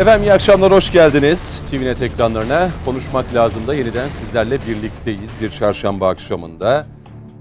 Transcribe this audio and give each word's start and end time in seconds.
Efendim 0.00 0.22
iyi 0.22 0.32
akşamlar, 0.32 0.72
hoş 0.72 0.92
geldiniz 0.92 1.64
TVNet 1.70 2.02
ekranlarına. 2.02 2.70
Konuşmak 2.84 3.34
lazım 3.34 3.66
da 3.66 3.74
yeniden 3.74 4.08
sizlerle 4.08 4.58
birlikteyiz 4.68 5.30
bir 5.40 5.50
çarşamba 5.50 6.08
akşamında. 6.08 6.86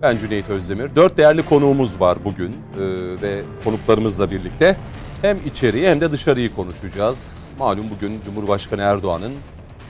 Ben 0.02 0.18
Cüneyt 0.18 0.50
Özdemir. 0.50 0.96
Dört 0.96 1.18
değerli 1.18 1.46
konuğumuz 1.46 2.02
var 2.02 2.18
bugün 2.26 2.52
ee, 2.52 2.82
ve 3.22 3.44
konuklarımızla 3.64 4.32
birlikte 4.32 4.78
hem 5.22 5.38
içeriği 5.46 5.88
hem 5.88 6.02
de 6.02 6.12
dışarıyı 6.12 6.56
konuşacağız. 6.56 7.52
Malum 7.60 7.86
bugün 7.96 8.22
Cumhurbaşkanı 8.26 8.82
Erdoğan'ın 8.82 9.34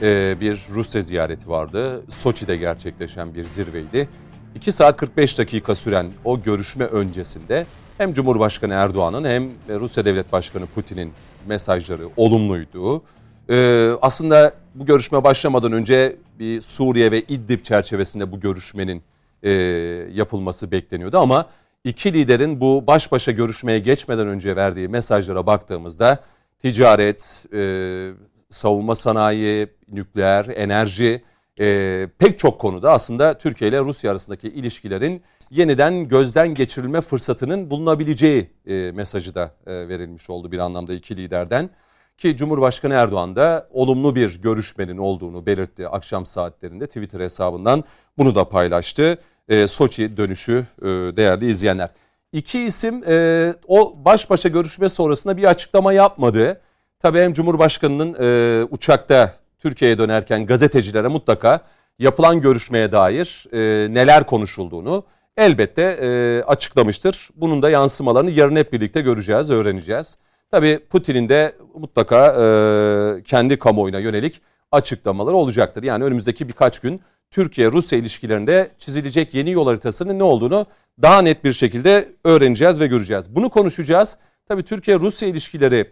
e, 0.02 0.40
bir 0.40 0.60
Rusya 0.70 1.00
ziyareti 1.00 1.48
vardı. 1.48 2.02
Soçi'de 2.08 2.56
gerçekleşen 2.56 3.34
bir 3.34 3.44
zirveydi. 3.44 4.08
2 4.54 4.72
saat 4.72 4.96
45 4.96 5.38
dakika 5.38 5.74
süren 5.74 6.12
o 6.24 6.42
görüşme 6.42 6.84
öncesinde 6.84 7.66
hem 8.00 8.14
Cumhurbaşkanı 8.14 8.74
Erdoğan'ın 8.74 9.24
hem 9.24 9.50
Rusya 9.68 10.04
Devlet 10.04 10.32
Başkanı 10.32 10.66
Putin'in 10.66 11.12
mesajları 11.46 12.08
olumluydu. 12.16 13.02
Ee, 13.50 13.90
aslında 14.02 14.52
bu 14.74 14.86
görüşme 14.86 15.24
başlamadan 15.24 15.72
önce 15.72 16.16
bir 16.38 16.60
Suriye 16.60 17.10
ve 17.10 17.20
İdlib 17.20 17.62
çerçevesinde 17.64 18.32
bu 18.32 18.40
görüşmenin 18.40 19.02
e, 19.42 19.50
yapılması 20.12 20.70
bekleniyordu 20.70 21.18
ama 21.18 21.46
iki 21.84 22.12
liderin 22.14 22.60
bu 22.60 22.84
baş 22.86 23.12
başa 23.12 23.32
görüşmeye 23.32 23.78
geçmeden 23.78 24.28
önce 24.28 24.56
verdiği 24.56 24.88
mesajlara 24.88 25.46
baktığımızda 25.46 26.18
ticaret, 26.62 27.46
e, 27.54 27.62
savunma 28.50 28.94
sanayi, 28.94 29.68
nükleer, 29.92 30.46
enerji 30.46 31.22
e, 31.60 32.08
pek 32.18 32.38
çok 32.38 32.60
konuda 32.60 32.92
aslında 32.92 33.38
Türkiye 33.38 33.70
ile 33.70 33.80
Rusya 33.80 34.10
arasındaki 34.10 34.48
ilişkilerin 34.48 35.22
yeniden 35.50 36.08
gözden 36.08 36.54
geçirilme 36.54 37.00
fırsatının 37.00 37.70
bulunabileceği 37.70 38.50
e, 38.66 38.74
mesajı 38.74 39.34
da 39.34 39.54
e, 39.66 39.88
verilmiş 39.88 40.30
oldu 40.30 40.52
bir 40.52 40.58
anlamda 40.58 40.94
iki 40.94 41.16
liderden. 41.16 41.70
Ki 42.18 42.36
Cumhurbaşkanı 42.36 42.94
Erdoğan 42.94 43.36
da 43.36 43.68
olumlu 43.70 44.14
bir 44.14 44.42
görüşmenin 44.42 44.98
olduğunu 44.98 45.46
belirtti 45.46 45.88
akşam 45.88 46.26
saatlerinde 46.26 46.86
Twitter 46.86 47.20
hesabından 47.20 47.84
bunu 48.18 48.34
da 48.34 48.44
paylaştı. 48.44 49.18
E, 49.48 49.66
Soçi 49.66 50.16
dönüşü 50.16 50.64
e, 50.82 50.86
değerli 50.86 51.50
izleyenler. 51.50 51.90
İki 52.32 52.62
isim 52.62 53.04
e, 53.06 53.54
o 53.66 53.94
baş 54.04 54.30
başa 54.30 54.48
görüşme 54.48 54.88
sonrasında 54.88 55.36
bir 55.36 55.44
açıklama 55.44 55.92
yapmadı. 55.92 56.60
Tabii 57.00 57.18
hem 57.20 57.32
Cumhurbaşkanı'nın 57.32 58.16
e, 58.20 58.64
uçakta 58.64 59.34
Türkiye'ye 59.58 59.98
dönerken 59.98 60.46
gazetecilere 60.46 61.08
mutlaka 61.08 61.60
yapılan 61.98 62.40
görüşmeye 62.40 62.92
dair 62.92 63.46
e, 63.52 63.58
neler 63.94 64.26
konuşulduğunu 64.26 65.04
elbette 65.40 65.82
e, 65.82 66.42
açıklamıştır. 66.42 67.28
Bunun 67.36 67.62
da 67.62 67.70
yansımalarını 67.70 68.30
yarın 68.30 68.56
hep 68.56 68.72
birlikte 68.72 69.00
göreceğiz, 69.00 69.50
öğreneceğiz. 69.50 70.18
Tabii 70.50 70.80
Putin'in 70.90 71.28
de 71.28 71.56
mutlaka 71.74 72.26
e, 72.26 73.22
kendi 73.22 73.58
kamuoyuna 73.58 73.98
yönelik 73.98 74.40
açıklamaları 74.72 75.36
olacaktır. 75.36 75.82
Yani 75.82 76.04
önümüzdeki 76.04 76.48
birkaç 76.48 76.78
gün 76.78 77.00
Türkiye-Rusya 77.30 77.98
ilişkilerinde 77.98 78.70
çizilecek 78.78 79.34
yeni 79.34 79.50
yol 79.50 79.66
haritasının 79.66 80.18
ne 80.18 80.22
olduğunu 80.22 80.66
daha 81.02 81.22
net 81.22 81.44
bir 81.44 81.52
şekilde 81.52 82.08
öğreneceğiz 82.24 82.80
ve 82.80 82.86
göreceğiz. 82.86 83.36
Bunu 83.36 83.50
konuşacağız. 83.50 84.18
Tabii 84.48 84.62
Türkiye-Rusya 84.62 85.28
ilişkileri 85.28 85.90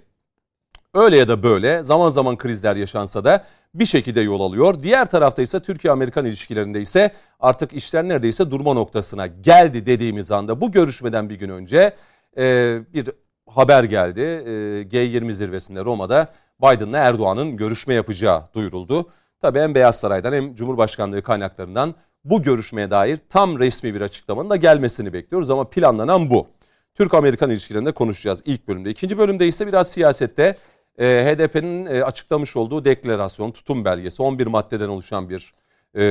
öyle 0.95 1.17
ya 1.17 1.29
da 1.29 1.43
böyle 1.43 1.83
zaman 1.83 2.09
zaman 2.09 2.37
krizler 2.37 2.77
yaşansa 2.77 3.25
da 3.25 3.45
bir 3.75 3.87
şekilde 3.87 4.21
yol 4.21 4.41
alıyor. 4.41 4.83
Diğer 4.83 5.11
tarafta 5.11 5.43
ise 5.43 5.61
Türkiye-Amerikan 5.61 6.25
ilişkilerinde 6.25 6.81
ise 6.81 7.13
artık 7.41 7.73
işler 7.73 8.09
neredeyse 8.09 8.51
durma 8.51 8.75
noktasına 8.75 9.27
geldi 9.27 9.87
dediğimiz 9.87 10.31
anda 10.31 10.61
bu 10.61 10.73
görüşmeden 10.73 11.31
bir 11.31 11.35
gün 11.35 11.49
önce 11.49 11.97
e, 12.39 12.79
bir 12.95 13.11
haber 13.47 13.85
geldi. 13.85 14.21
E, 14.21 14.51
G20 14.83 15.33
zirvesinde 15.33 15.85
Roma'da 15.85 16.29
Biden'la 16.63 16.99
Erdoğan'ın 16.99 17.57
görüşme 17.57 17.95
yapacağı 17.95 18.43
duyuruldu. 18.55 19.11
Tabii 19.41 19.61
hem 19.61 19.75
Beyaz 19.75 20.01
Saray'dan 20.01 20.33
hem 20.33 20.55
Cumhurbaşkanlığı 20.55 21.23
kaynaklarından 21.23 21.95
bu 22.25 22.43
görüşmeye 22.43 22.91
dair 22.91 23.19
tam 23.29 23.59
resmi 23.59 23.95
bir 23.95 24.01
açıklamanın 24.01 24.51
da 24.51 24.57
gelmesini 24.57 25.13
bekliyoruz 25.13 25.51
ama 25.51 25.71
planlanan 25.71 26.31
bu. 26.31 26.47
Türk-Amerikan 26.95 27.51
ilişkilerinde 27.51 27.93
konuşacağız 27.93 28.43
ilk 28.45 28.69
bölümde. 28.69 28.91
İkinci 28.91 29.19
bölümde 29.19 29.47
ise 29.47 29.67
biraz 29.67 29.91
siyasette 29.91 30.57
e, 30.99 31.05
HDP'nin 31.07 31.87
e, 31.87 32.05
açıklamış 32.05 32.57
olduğu 32.57 32.85
deklarasyon, 32.85 33.51
tutum 33.51 33.85
belgesi 33.85 34.23
11 34.23 34.47
maddeden 34.47 34.89
oluşan 34.89 35.29
bir 35.29 35.53
e, 35.95 36.03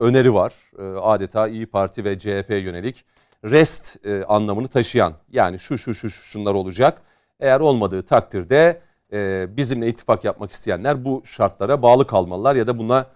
öneri 0.00 0.34
var. 0.34 0.52
E, 0.78 0.82
adeta 0.82 1.48
İyi 1.48 1.66
Parti 1.66 2.04
ve 2.04 2.18
CHP'ye 2.18 2.60
yönelik 2.60 3.04
rest 3.44 3.96
anlamını 4.28 4.68
taşıyan 4.68 5.14
yani 5.32 5.58
şu 5.58 5.78
şu 5.78 5.94
şu 5.94 6.10
şunlar 6.10 6.54
olacak. 6.54 7.02
Eğer 7.40 7.60
olmadığı 7.60 8.02
takdirde 8.02 8.80
bizimle 9.56 9.88
ittifak 9.88 10.24
yapmak 10.24 10.52
isteyenler 10.52 11.04
bu 11.04 11.22
şartlara 11.26 11.82
bağlı 11.82 12.06
kalmalılar 12.06 12.54
ya 12.56 12.66
da 12.66 12.78
buna 12.78 13.06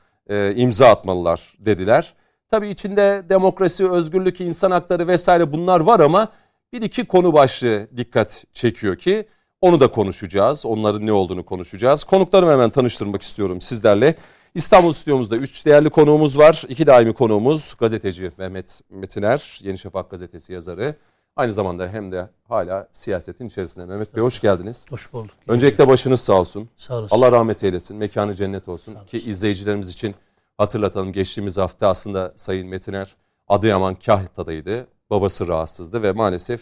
imza 0.55 0.89
atmalılar 0.89 1.55
dediler. 1.59 2.15
Tabii 2.51 2.69
içinde 2.69 3.23
demokrasi, 3.29 3.91
özgürlük, 3.91 4.41
insan 4.41 4.71
hakları 4.71 5.09
vesaire 5.09 5.53
bunlar 5.53 5.81
var 5.81 6.01
ama 6.01 6.29
bir 6.73 6.83
iki 6.83 7.05
konu 7.05 7.33
başlığı 7.33 7.89
dikkat 7.97 8.45
çekiyor 8.53 8.97
ki 8.97 9.27
onu 9.61 9.81
da 9.81 9.91
konuşacağız. 9.91 10.67
Onların 10.67 11.07
ne 11.07 11.13
olduğunu 11.13 11.45
konuşacağız. 11.45 12.05
Konuklarımı 12.05 12.53
hemen 12.53 12.71
tanıştırmak 12.71 13.23
istiyorum 13.23 13.61
sizlerle. 13.61 14.15
İstanbul 14.55 14.93
stüdyomuzda 14.93 15.37
3 15.37 15.67
değerli 15.67 15.91
konuğumuz 15.91 16.39
var. 16.39 16.65
2 16.69 16.87
daimi 16.87 17.15
konuğumuz 17.15 17.75
gazeteci 17.79 18.33
Mehmet 18.39 18.81
Metiner, 18.91 19.61
Yeni 19.63 19.79
Şafak 19.79 20.11
gazetesi 20.11 20.53
yazarı. 20.53 20.95
Aynı 21.37 21.53
zamanda 21.53 21.89
hem 21.89 22.13
de 22.13 22.29
hala 22.49 22.89
siyasetin 22.93 23.47
içerisinde. 23.47 23.87
Mehmet 23.87 24.17
Bey 24.17 24.23
hoş 24.23 24.41
geldiniz. 24.41 24.87
Hoş 24.91 25.13
bulduk. 25.13 25.35
Öncelikle 25.49 25.89
başınız 25.89 26.21
sağ 26.21 26.41
olsun. 26.41 26.69
Sağ 26.77 26.95
olasın. 26.95 27.17
Allah 27.17 27.33
rahmet 27.33 27.65
eylesin. 27.65 27.97
Mekanı 27.97 28.35
cennet 28.35 28.69
olsun. 28.69 28.97
Ki 29.07 29.17
izleyicilerimiz 29.17 29.91
için 29.91 30.15
hatırlatalım. 30.59 31.13
Geçtiğimiz 31.13 31.59
hafta 31.59 31.89
aslında 31.89 32.33
Sayın 32.37 32.69
Metiner 32.69 33.17
Adıyaman 33.49 33.95
Kahya'daydı. 33.95 34.87
Babası 35.11 35.49
rahatsızdı 35.49 36.03
ve 36.03 36.13
maalesef 36.13 36.61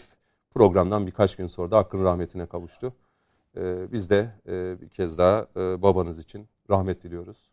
programdan 0.59 1.07
birkaç 1.07 1.35
gün 1.35 1.47
sonra 1.47 1.71
da 1.71 1.77
hakkın 1.77 2.03
rahmetine 2.03 2.45
kavuştu. 2.45 2.93
Ee, 3.57 3.91
biz 3.91 4.09
de 4.09 4.31
e, 4.47 4.81
bir 4.81 4.89
kez 4.89 5.17
daha 5.17 5.47
e, 5.55 5.81
babanız 5.81 6.19
için 6.19 6.47
rahmet 6.69 7.03
diliyoruz. 7.03 7.49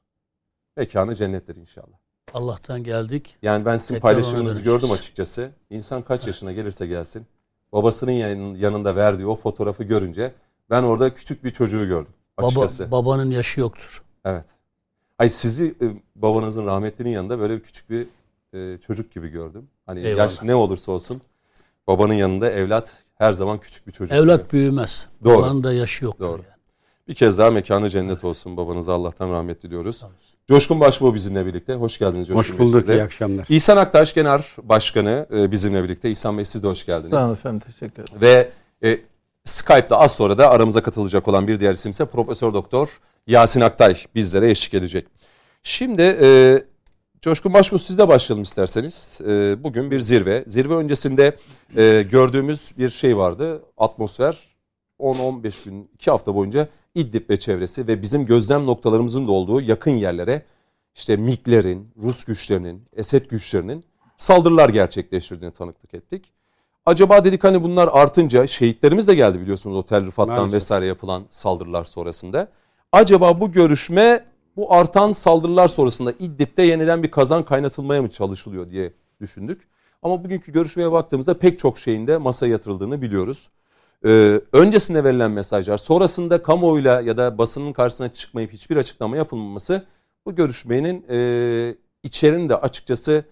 Mekanı 0.76 1.14
cennettir 1.14 1.56
inşallah. 1.56 1.96
Allah'tan 2.34 2.84
geldik. 2.84 3.36
Yani 3.42 3.64
ben 3.64 3.76
sizin 3.76 3.94
Tekrar 3.94 4.02
paylaşımınızı 4.12 4.62
gördüm 4.62 4.88
açıkçası. 4.92 5.50
İnsan 5.70 6.02
kaç 6.02 6.26
yaşına 6.26 6.52
gelirse 6.52 6.86
gelsin 6.86 7.26
babasının 7.72 8.12
yan- 8.12 8.54
yanında 8.54 8.96
verdiği 8.96 9.26
o 9.26 9.36
fotoğrafı 9.36 9.84
görünce 9.84 10.34
ben 10.70 10.82
orada 10.82 11.14
küçük 11.14 11.44
bir 11.44 11.50
çocuğu 11.50 11.86
gördüm 11.86 12.12
Baba, 12.38 12.46
açıkçası. 12.46 12.90
babanın 12.90 13.30
yaşı 13.30 13.60
yoktur. 13.60 14.02
Evet. 14.24 14.46
Ay 15.19 15.28
sizi 15.28 15.74
e, 15.80 15.86
babanızın 16.16 16.66
rahmetlinin 16.66 17.10
yanında 17.10 17.38
böyle 17.38 17.60
küçük 17.62 17.90
bir 17.90 18.06
e, 18.54 18.78
çocuk 18.78 19.12
gibi 19.12 19.28
gördüm. 19.28 19.69
Hani 19.86 20.00
Eyvallah. 20.00 20.19
yaş 20.19 20.42
ne 20.42 20.54
olursa 20.54 20.92
olsun 20.92 21.22
babanın 21.87 22.15
yanında 22.15 22.50
evlat 22.50 23.03
her 23.15 23.32
zaman 23.32 23.59
küçük 23.59 23.87
bir 23.87 23.93
çocuk. 23.93 24.12
gibi. 24.12 24.25
Evlat 24.25 24.53
büyümez. 24.53 25.06
Doğru. 25.25 25.38
Babanın 25.43 25.65
da 25.65 25.72
yaşı 25.72 26.04
yoktur. 26.04 26.25
Doğru. 26.25 26.43
Yani. 26.43 26.53
Bir 27.09 27.15
kez 27.15 27.38
daha 27.38 27.50
mekanı 27.50 27.88
cennet 27.88 28.25
olsun. 28.25 28.56
Babanıza 28.56 28.93
Allah'tan 28.94 29.31
rahmet 29.31 29.62
diliyoruz. 29.62 30.04
Coşkun 30.48 30.81
Başbuğ 30.81 31.15
bizimle 31.15 31.47
birlikte. 31.47 31.75
Hoş 31.75 31.98
geldiniz 31.98 32.28
Coşkun 32.28 32.43
Hoş 32.43 32.50
Bey 32.53 32.59
bulduk, 32.59 32.81
size. 32.81 32.94
iyi 32.94 33.03
akşamlar. 33.03 33.47
İhsan 33.48 33.76
Aktaş 33.76 34.14
Genel 34.14 34.43
Başkanı 34.62 35.26
e, 35.34 35.50
bizimle 35.50 35.84
birlikte. 35.84 36.11
İhsan 36.11 36.38
Bey 36.38 36.44
siz 36.44 36.62
de 36.62 36.67
hoş 36.67 36.87
geldiniz. 36.87 37.11
Sağ 37.11 37.26
olun 37.26 37.32
efendim 37.34 37.61
teşekkür 37.61 38.02
ederim. 38.02 38.20
Ve 38.20 38.50
e, 38.85 39.00
Skype'da 39.44 39.99
az 40.00 40.14
sonra 40.14 40.38
da 40.38 40.50
aramıza 40.50 40.82
katılacak 40.82 41.28
olan 41.28 41.49
bir 41.49 41.61
diğer 41.61 41.75
isimse 41.75 42.05
Profesör 42.05 42.55
Doktor 42.55 42.88
Yasin 43.26 43.61
Aktay 43.61 43.96
bizlere 44.14 44.50
eşlik 44.50 44.75
edecek. 44.75 45.06
Şimdi 45.62 46.02
e, 46.23 46.62
Coşkun 47.22 47.52
Başbuğ 47.52 47.78
sizle 47.78 48.08
başlayalım 48.08 48.42
isterseniz. 48.42 49.20
E, 49.28 49.64
bugün 49.64 49.90
bir 49.90 50.00
zirve. 50.00 50.44
Zirve 50.46 50.74
öncesinde 50.74 51.36
e, 51.76 52.02
gördüğümüz 52.10 52.72
bir 52.78 52.88
şey 52.88 53.16
vardı. 53.16 53.62
Atmosfer 53.76 54.38
10-15 55.00 55.64
gün, 55.64 55.90
2 55.94 56.10
hafta 56.10 56.34
boyunca 56.34 56.69
İdlib 56.94 57.30
ve 57.30 57.36
çevresi 57.36 57.86
ve 57.86 58.02
bizim 58.02 58.26
gözlem 58.26 58.66
noktalarımızın 58.66 59.28
da 59.28 59.32
olduğu 59.32 59.60
yakın 59.60 59.90
yerlere 59.90 60.42
işte 60.94 61.16
MİG'lerin, 61.16 61.88
Rus 62.02 62.24
güçlerinin, 62.24 62.82
Esed 62.96 63.26
güçlerinin 63.26 63.84
saldırılar 64.16 64.68
gerçekleştirdiğini 64.68 65.54
tanıklık 65.54 65.94
ettik. 65.94 66.32
Acaba 66.86 67.25
dedik 67.25 67.44
hani 67.44 67.64
bunlar 67.64 67.88
artınca 67.92 68.46
şehitlerimiz 68.46 69.08
de 69.08 69.14
geldi 69.14 69.40
biliyorsunuz 69.40 69.76
o 69.76 69.82
Tel 69.82 70.06
Rifat'tan 70.06 70.36
Maalesef. 70.36 70.54
vesaire 70.54 70.86
yapılan 70.86 71.25
saldırılar 71.30 71.84
sonrasında. 71.84 72.48
Acaba 72.92 73.40
bu 73.40 73.52
görüşme 73.52 74.31
bu 74.56 74.75
artan 74.75 75.12
saldırılar 75.12 75.69
sonrasında 75.69 76.12
İdlib'de 76.12 76.62
yeniden 76.62 77.02
bir 77.02 77.10
kazan 77.10 77.44
kaynatılmaya 77.44 78.02
mı 78.02 78.10
çalışılıyor 78.10 78.70
diye 78.70 78.93
düşündük. 79.20 79.69
Ama 80.02 80.25
bugünkü 80.25 80.52
görüşmeye 80.52 80.93
baktığımızda 80.93 81.38
pek 81.38 81.58
çok 81.58 81.78
şeyin 81.78 82.06
de 82.06 82.19
masaya 82.19 82.46
yatırıldığını 82.46 83.02
biliyoruz. 83.02 83.50
Ee, 84.04 84.40
öncesinde 84.52 85.04
verilen 85.04 85.31
mesajlar, 85.31 85.78
sonrasında 85.78 86.43
kamuoyuyla 86.43 87.00
ya 87.00 87.16
da 87.16 87.38
basının 87.38 87.72
karşısına 87.72 88.08
çıkmayıp 88.08 88.52
hiçbir 88.52 88.76
açıklama 88.76 89.16
yapılmaması 89.16 89.84
bu 90.26 90.34
görüşmenin 90.34 91.04
e, 91.10 91.76
içeriğini 92.02 92.49
de 92.49 92.56
açıkçası 92.56 93.25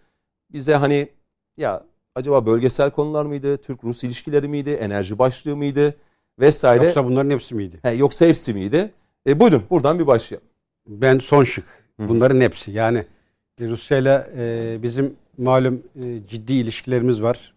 bize 0.53 0.75
hani 0.75 1.09
ya 1.57 1.85
acaba 2.15 2.47
bölgesel 2.47 2.91
konular 2.91 3.25
mıydı, 3.25 3.57
Türk-Rus 3.57 4.05
ilişkileri 4.05 4.49
miydi, 4.49 4.71
enerji 4.71 5.19
başlığı 5.19 5.57
mıydı? 5.57 5.95
vesaire. 6.41 6.85
Yoksa 6.85 7.05
bunların 7.05 7.31
hepsi 7.31 7.55
miydi? 7.55 7.79
He, 7.83 7.91
yoksa 7.91 8.27
hepsi 8.27 8.55
miydi? 8.55 8.93
E, 9.27 9.41
buyurun 9.41 9.63
buradan 9.71 9.99
bir 9.99 10.07
başlayalım. 10.07 10.49
Ben 10.91 11.19
son 11.19 11.45
şık. 11.45 11.65
Bunların 11.99 12.41
hepsi. 12.41 12.71
Yani 12.73 13.05
Rusya 13.61 13.99
ile 13.99 14.27
bizim 14.83 15.15
malum 15.39 15.83
e, 16.05 16.27
ciddi 16.29 16.53
ilişkilerimiz 16.53 17.23
var. 17.23 17.53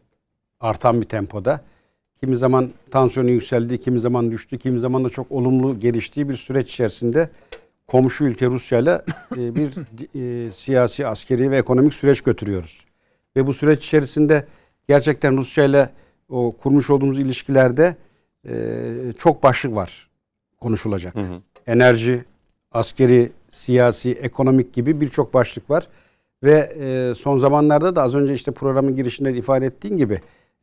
Artan 0.60 1.02
bir 1.02 1.06
tempoda. 1.06 1.62
Kimi 2.20 2.38
zaman 2.38 2.70
tansiyonu 2.92 3.30
yükseldi, 3.30 3.82
kimi 3.82 4.00
zaman 4.00 4.32
düştü, 4.32 4.58
kimi 4.58 4.80
zaman 4.80 5.06
da 5.06 5.10
çok 5.10 5.32
olumlu 5.32 5.80
geliştiği 5.80 6.30
bir 6.30 6.36
süreç 6.36 6.72
içerisinde 6.72 7.30
komşu 7.88 8.24
ülke 8.24 8.48
Rusya 8.48 8.80
ile 8.80 9.02
bir 9.36 9.72
e, 10.16 10.52
siyasi, 10.52 11.08
askeri 11.08 11.52
ve 11.52 11.58
ekonomik 11.58 11.94
süreç 11.94 12.22
götürüyoruz. 12.22 12.86
Ve 13.36 13.48
bu 13.48 13.54
süreç 13.54 13.86
içerisinde 13.86 14.46
gerçekten 14.88 15.38
Rusya 15.38 15.66
ile 15.66 15.90
o 16.30 16.52
kurmuş 16.52 16.90
olduğumuz 16.90 17.20
ilişkilerde 17.20 17.96
e, 18.48 18.54
çok 19.18 19.44
başlık 19.44 19.76
var 19.76 20.10
konuşulacak. 20.62 21.16
Hı 21.16 21.20
hı. 21.20 21.42
Enerji, 21.68 22.24
askeri, 22.74 23.32
siyasi, 23.50 24.12
ekonomik 24.12 24.74
gibi 24.74 25.02
birçok 25.02 25.34
başlık 25.34 25.70
var. 25.70 25.88
Ve 26.44 26.74
e, 26.80 27.14
son 27.16 27.38
zamanlarda 27.38 27.96
da 27.96 28.02
az 28.02 28.16
önce 28.16 28.34
işte 28.34 28.52
programın 28.52 28.96
girişinde 28.96 29.34
ifade 29.34 29.66
ettiğin 29.66 29.98
gibi 29.98 30.22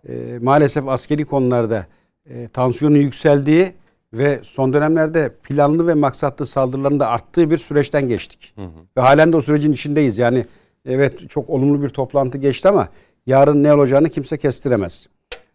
e, 0.09 0.39
maalesef 0.43 0.89
askeri 0.89 1.25
konularda 1.25 1.87
e, 2.31 2.49
tansiyonun 2.49 2.97
yükseldiği 2.97 3.73
ve 4.13 4.41
son 4.43 4.73
dönemlerde 4.73 5.35
planlı 5.43 5.87
ve 5.87 5.95
maksatlı 5.95 6.47
saldırıların 6.47 7.01
da 7.01 7.09
arttığı 7.09 7.51
bir 7.51 7.57
süreçten 7.57 8.09
geçtik. 8.09 8.53
Hı 8.57 8.63
hı. 8.63 8.71
Ve 8.97 9.01
halen 9.01 9.33
de 9.33 9.37
o 9.37 9.41
sürecin 9.41 9.73
içindeyiz. 9.73 10.19
Yani 10.19 10.47
evet 10.85 11.31
çok 11.31 11.51
olumlu 11.51 11.83
bir 11.83 11.89
toplantı 11.89 12.39
geçti 12.39 12.69
ama 12.69 12.89
yarın 13.27 13.63
ne 13.63 13.75
olacağını 13.75 14.11
kimse 14.11 14.39
kestiremez. 14.39 15.07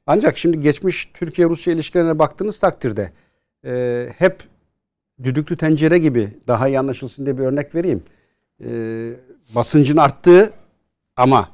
Ancak 0.07 0.37
şimdi 0.37 0.61
geçmiş 0.61 1.05
Türkiye-Rusya 1.13 1.73
ilişkilerine 1.73 2.19
baktığınız 2.19 2.59
takdirde 2.59 3.11
e, 3.65 4.09
hep 4.17 4.43
düdüklü 5.23 5.57
tencere 5.57 5.97
gibi 5.97 6.37
daha 6.47 6.67
iyi 6.67 6.79
anlaşılsın 6.79 7.25
diye 7.25 7.37
bir 7.37 7.43
örnek 7.43 7.75
vereyim. 7.75 8.03
E, 8.65 8.69
basıncın 9.55 9.97
arttığı 9.97 10.53
ama 11.15 11.49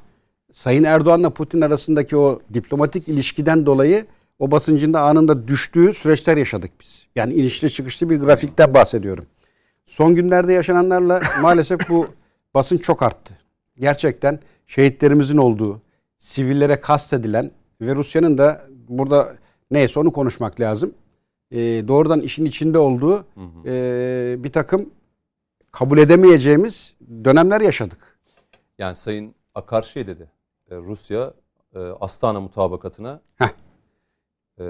Sayın 0.52 0.84
Erdoğan'la 0.84 1.30
Putin 1.30 1.60
arasındaki 1.60 2.16
o 2.16 2.40
diplomatik 2.54 3.08
ilişkiden 3.08 3.66
dolayı 3.66 4.06
o 4.38 4.50
basıncın 4.50 4.92
da 4.92 5.00
anında 5.00 5.48
düştüğü 5.48 5.92
süreçler 5.92 6.36
yaşadık 6.36 6.70
biz. 6.80 7.06
Yani 7.16 7.34
inişli 7.34 7.70
çıkışlı 7.70 8.10
bir 8.10 8.16
grafikten 8.16 8.74
bahsediyorum. 8.74 9.26
Son 9.86 10.14
günlerde 10.14 10.52
yaşananlarla 10.52 11.22
maalesef 11.42 11.88
bu 11.88 12.06
basınç 12.54 12.82
çok 12.82 13.02
arttı. 13.02 13.38
Gerçekten 13.76 14.40
şehitlerimizin 14.66 15.38
olduğu, 15.38 15.82
sivillere 16.18 16.80
kastedilen 16.80 17.50
ve 17.80 17.94
Rusya'nın 17.94 18.38
da 18.38 18.66
burada 18.88 19.36
neyse 19.70 20.00
onu 20.00 20.12
konuşmak 20.12 20.60
lazım. 20.60 20.94
Ee, 21.52 21.58
doğrudan 21.88 22.20
işin 22.20 22.44
içinde 22.44 22.78
olduğu 22.78 23.24
e, 23.66 24.36
bir 24.38 24.52
takım 24.52 24.90
kabul 25.72 25.98
edemeyeceğimiz 25.98 26.94
dönemler 27.24 27.60
yaşadık. 27.60 28.18
Yani 28.78 28.96
Sayın 28.96 29.34
Akar 29.54 29.82
şey 29.82 30.06
dedi. 30.06 30.30
e, 30.70 30.76
Rusya 30.76 31.34
e, 31.74 31.78
Astana 31.78 32.40
mutabakatına 32.40 33.20
Heh. 33.36 33.46
e, 34.58 34.64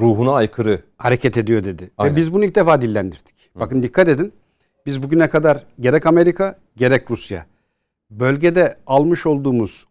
ruhuna 0.00 0.32
aykırı. 0.32 0.82
hareket 0.98 1.36
ediyor 1.36 1.64
dedi. 1.64 1.90
Aynen. 1.98 2.12
Ve 2.12 2.16
biz 2.16 2.34
bunu 2.34 2.44
ilk 2.44 2.54
defa 2.54 2.82
dillendirdik. 2.82 3.34
Bakın 3.54 3.82
dikkat 3.82 4.08
edin. 4.08 4.32
Biz 4.86 5.02
bugüne 5.02 5.28
kadar 5.28 5.64
gerek 5.80 6.06
Amerika 6.06 6.58
gerek 6.76 7.10
Rusya 7.10 7.46
bölgede 8.10 8.76
almış 8.86 9.26
olduğumuz 9.26 9.86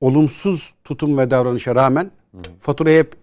olumsuz 0.00 0.74
tutum 0.84 1.18
ve 1.18 1.30
davranışa 1.30 1.74
rağmen 1.74 2.10
faturayı 2.60 2.98
hep 2.98 3.14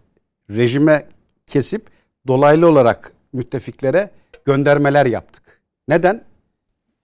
rejime 0.49 1.07
kesip 1.47 1.92
dolaylı 2.27 2.69
olarak 2.69 3.11
müttefiklere 3.33 4.09
göndermeler 4.45 5.05
yaptık. 5.05 5.61
Neden? 5.87 6.23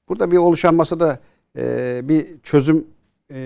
Burada 0.10 0.32
bir 0.32 0.38
oluşan 0.38 0.76
masada 0.76 1.20
e, 1.58 2.02
bir 2.04 2.28
çözüm 2.44 2.86
e, 3.34 3.38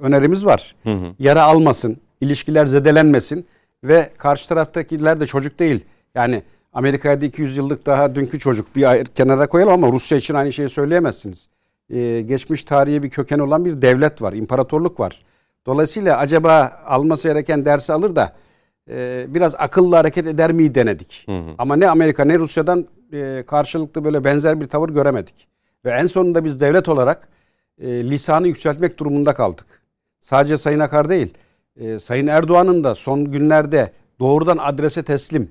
önerimiz 0.00 0.46
var. 0.46 0.74
Hı 0.82 0.90
hı. 0.90 1.14
Yara 1.18 1.42
almasın, 1.42 1.96
ilişkiler 2.20 2.66
zedelenmesin 2.66 3.46
ve 3.84 4.10
karşı 4.18 4.48
taraftakiler 4.48 5.20
de 5.20 5.26
çocuk 5.26 5.58
değil. 5.58 5.84
Yani 6.14 6.42
Amerika'da 6.72 7.24
200 7.26 7.56
yıllık 7.56 7.86
daha 7.86 8.14
dünkü 8.14 8.38
çocuk 8.38 8.76
bir 8.76 8.90
ayrı 8.90 9.04
kenara 9.04 9.46
koyalım 9.46 9.72
ama 9.72 9.92
Rusya 9.92 10.18
için 10.18 10.34
aynı 10.34 10.52
şeyi 10.52 10.68
söyleyemezsiniz. 10.68 11.48
Ee, 11.90 12.20
geçmiş 12.20 12.64
tarihi 12.64 13.02
bir 13.02 13.10
köken 13.10 13.38
olan 13.38 13.64
bir 13.64 13.82
devlet 13.82 14.22
var, 14.22 14.32
imparatorluk 14.32 15.00
var. 15.00 15.20
Dolayısıyla 15.66 16.18
acaba 16.18 16.82
alması 16.86 17.28
gereken 17.28 17.64
dersi 17.64 17.92
alır 17.92 18.16
da 18.16 18.32
e, 18.90 19.26
biraz 19.28 19.54
akıllı 19.54 19.96
hareket 19.96 20.26
eder 20.26 20.52
mi 20.52 20.74
denedik. 20.74 21.22
Hı 21.26 21.38
hı. 21.38 21.54
Ama 21.58 21.76
ne 21.76 21.88
Amerika 21.88 22.24
ne 22.24 22.38
Rusya'dan 22.38 22.86
e, 23.12 23.44
karşılıklı 23.46 24.04
böyle 24.04 24.24
benzer 24.24 24.60
bir 24.60 24.66
tavır 24.66 24.88
göremedik. 24.88 25.48
Ve 25.84 25.90
en 25.90 26.06
sonunda 26.06 26.44
biz 26.44 26.60
devlet 26.60 26.88
olarak 26.88 27.28
e, 27.80 28.10
lisanı 28.10 28.48
yükseltmek 28.48 28.98
durumunda 28.98 29.34
kaldık. 29.34 29.66
Sadece 30.20 30.58
Sayın 30.58 30.80
Akar 30.80 31.08
değil, 31.08 31.34
e, 31.76 31.98
Sayın 31.98 32.26
Erdoğan'ın 32.26 32.84
da 32.84 32.94
son 32.94 33.24
günlerde 33.24 33.92
doğrudan 34.20 34.58
adrese 34.60 35.02
teslim, 35.02 35.50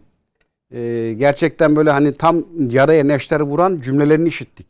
e, 0.72 1.14
gerçekten 1.18 1.76
böyle 1.76 1.92
hani 1.92 2.14
tam 2.14 2.44
yaraya 2.70 3.04
neşter 3.04 3.40
vuran 3.40 3.80
cümlelerini 3.84 4.28
işittik. 4.28 4.68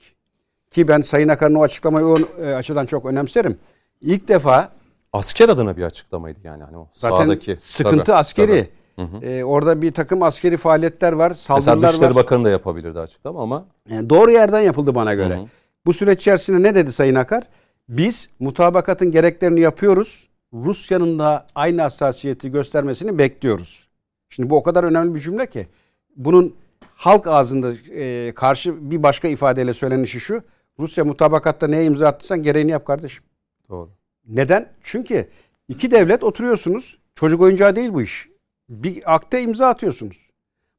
Ki 0.72 0.88
ben 0.88 1.02
Sayın 1.02 1.28
Akar'ın 1.28 1.56
o 1.56 1.64
açıklamayı 1.64 2.06
o 2.06 2.18
e, 2.42 2.54
açıdan 2.56 2.86
çok 2.86 3.06
önemserim. 3.06 3.58
İlk 4.02 4.28
defa 4.28 4.72
Asker 5.14 5.50
adına 5.50 5.78
bir 5.78 5.84
açıklamaydı 5.84 6.40
yani 6.44 6.64
hani 6.64 6.78
o 6.78 6.88
zaten 6.92 7.18
sağdaki. 7.18 7.58
sıkıntı 7.60 8.04
Tabii, 8.04 8.16
askeri. 8.16 8.70
tabii. 8.98 9.26
E, 9.26 9.44
orada 9.44 9.82
bir 9.82 9.92
takım 9.92 10.24
askeri 10.24 10.58
faaliyetler 10.58 11.14
var, 11.14 11.30
Mesela 11.30 11.62
saldırılar 11.62 11.90
Dışişleri 11.90 12.10
var. 12.10 12.24
Bakanı 12.24 12.44
da 12.44 12.50
yapabilirdi 12.50 13.00
açıklama 13.00 13.42
ama 13.42 13.66
Yani 13.90 14.10
doğru 14.10 14.32
yerden 14.32 14.62
yapıldı 14.62 14.96
bana 14.96 15.14
göre. 15.14 15.38
Hı 15.38 15.42
hı. 15.42 15.46
Bu 15.86 15.94
süreç 15.94 16.20
içerisinde 16.22 16.64
ne 16.64 16.76
dedi 16.76 16.92
Sayın 16.92 17.16
Akar? 17.16 17.44
Biz 17.90 18.30
mutabakatın 18.40 19.12
gereklerini 19.12 19.60
yapıyoruz. 19.60 20.28
Rusya'nın 20.54 21.20
da 21.20 21.48
aynı 21.56 21.82
hassasiyeti 21.82 22.52
göstermesini 22.52 23.18
bekliyoruz. 23.18 23.88
Şimdi 24.30 24.50
bu 24.50 24.58
o 24.58 24.64
kadar 24.64 24.84
önemli 24.84 25.16
bir 25.16 25.20
cümle 25.20 25.46
ki 25.46 25.68
bunun 26.16 26.56
halk 26.96 27.28
ağzında 27.28 27.72
e, 27.94 28.34
karşı 28.34 28.92
bir 28.92 29.04
başka 29.04 29.28
ifadeyle 29.28 29.74
söylenişi 29.74 30.20
şu. 30.20 30.42
Rusya 30.80 31.06
mutabakatta 31.06 31.68
neye 31.68 31.86
imza 31.86 32.08
attıysan 32.08 32.44
gereğini 32.44 32.72
yap 32.72 32.86
kardeşim. 32.86 33.24
doğru. 33.70 33.90
Neden? 34.28 34.70
Çünkü 34.84 35.30
iki 35.68 35.92
devlet 35.92 36.24
oturuyorsunuz. 36.24 36.98
Çocuk 37.16 37.42
oyuncağı 37.42 37.76
değil 37.76 37.94
bu 37.94 38.02
iş. 38.02 38.30
Bir 38.70 39.16
akte 39.16 39.42
imza 39.42 39.68
atıyorsunuz. 39.68 40.30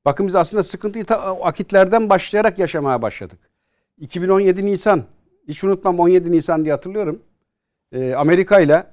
Bakın 0.04 0.26
biz 0.26 0.34
aslında 0.34 0.62
sıkıntıyı 0.62 1.04
ta 1.04 1.16
akitlerden 1.42 2.10
başlayarak 2.10 2.58
yaşamaya 2.58 3.02
başladık. 3.02 3.38
2017 3.98 4.66
Nisan, 4.66 5.02
hiç 5.48 5.64
unutmam 5.64 5.98
17 5.98 6.32
Nisan 6.32 6.64
diye 6.64 6.74
hatırlıyorum. 6.74 7.22
Ee, 7.92 8.14
Amerika 8.14 8.60
ile 8.60 8.84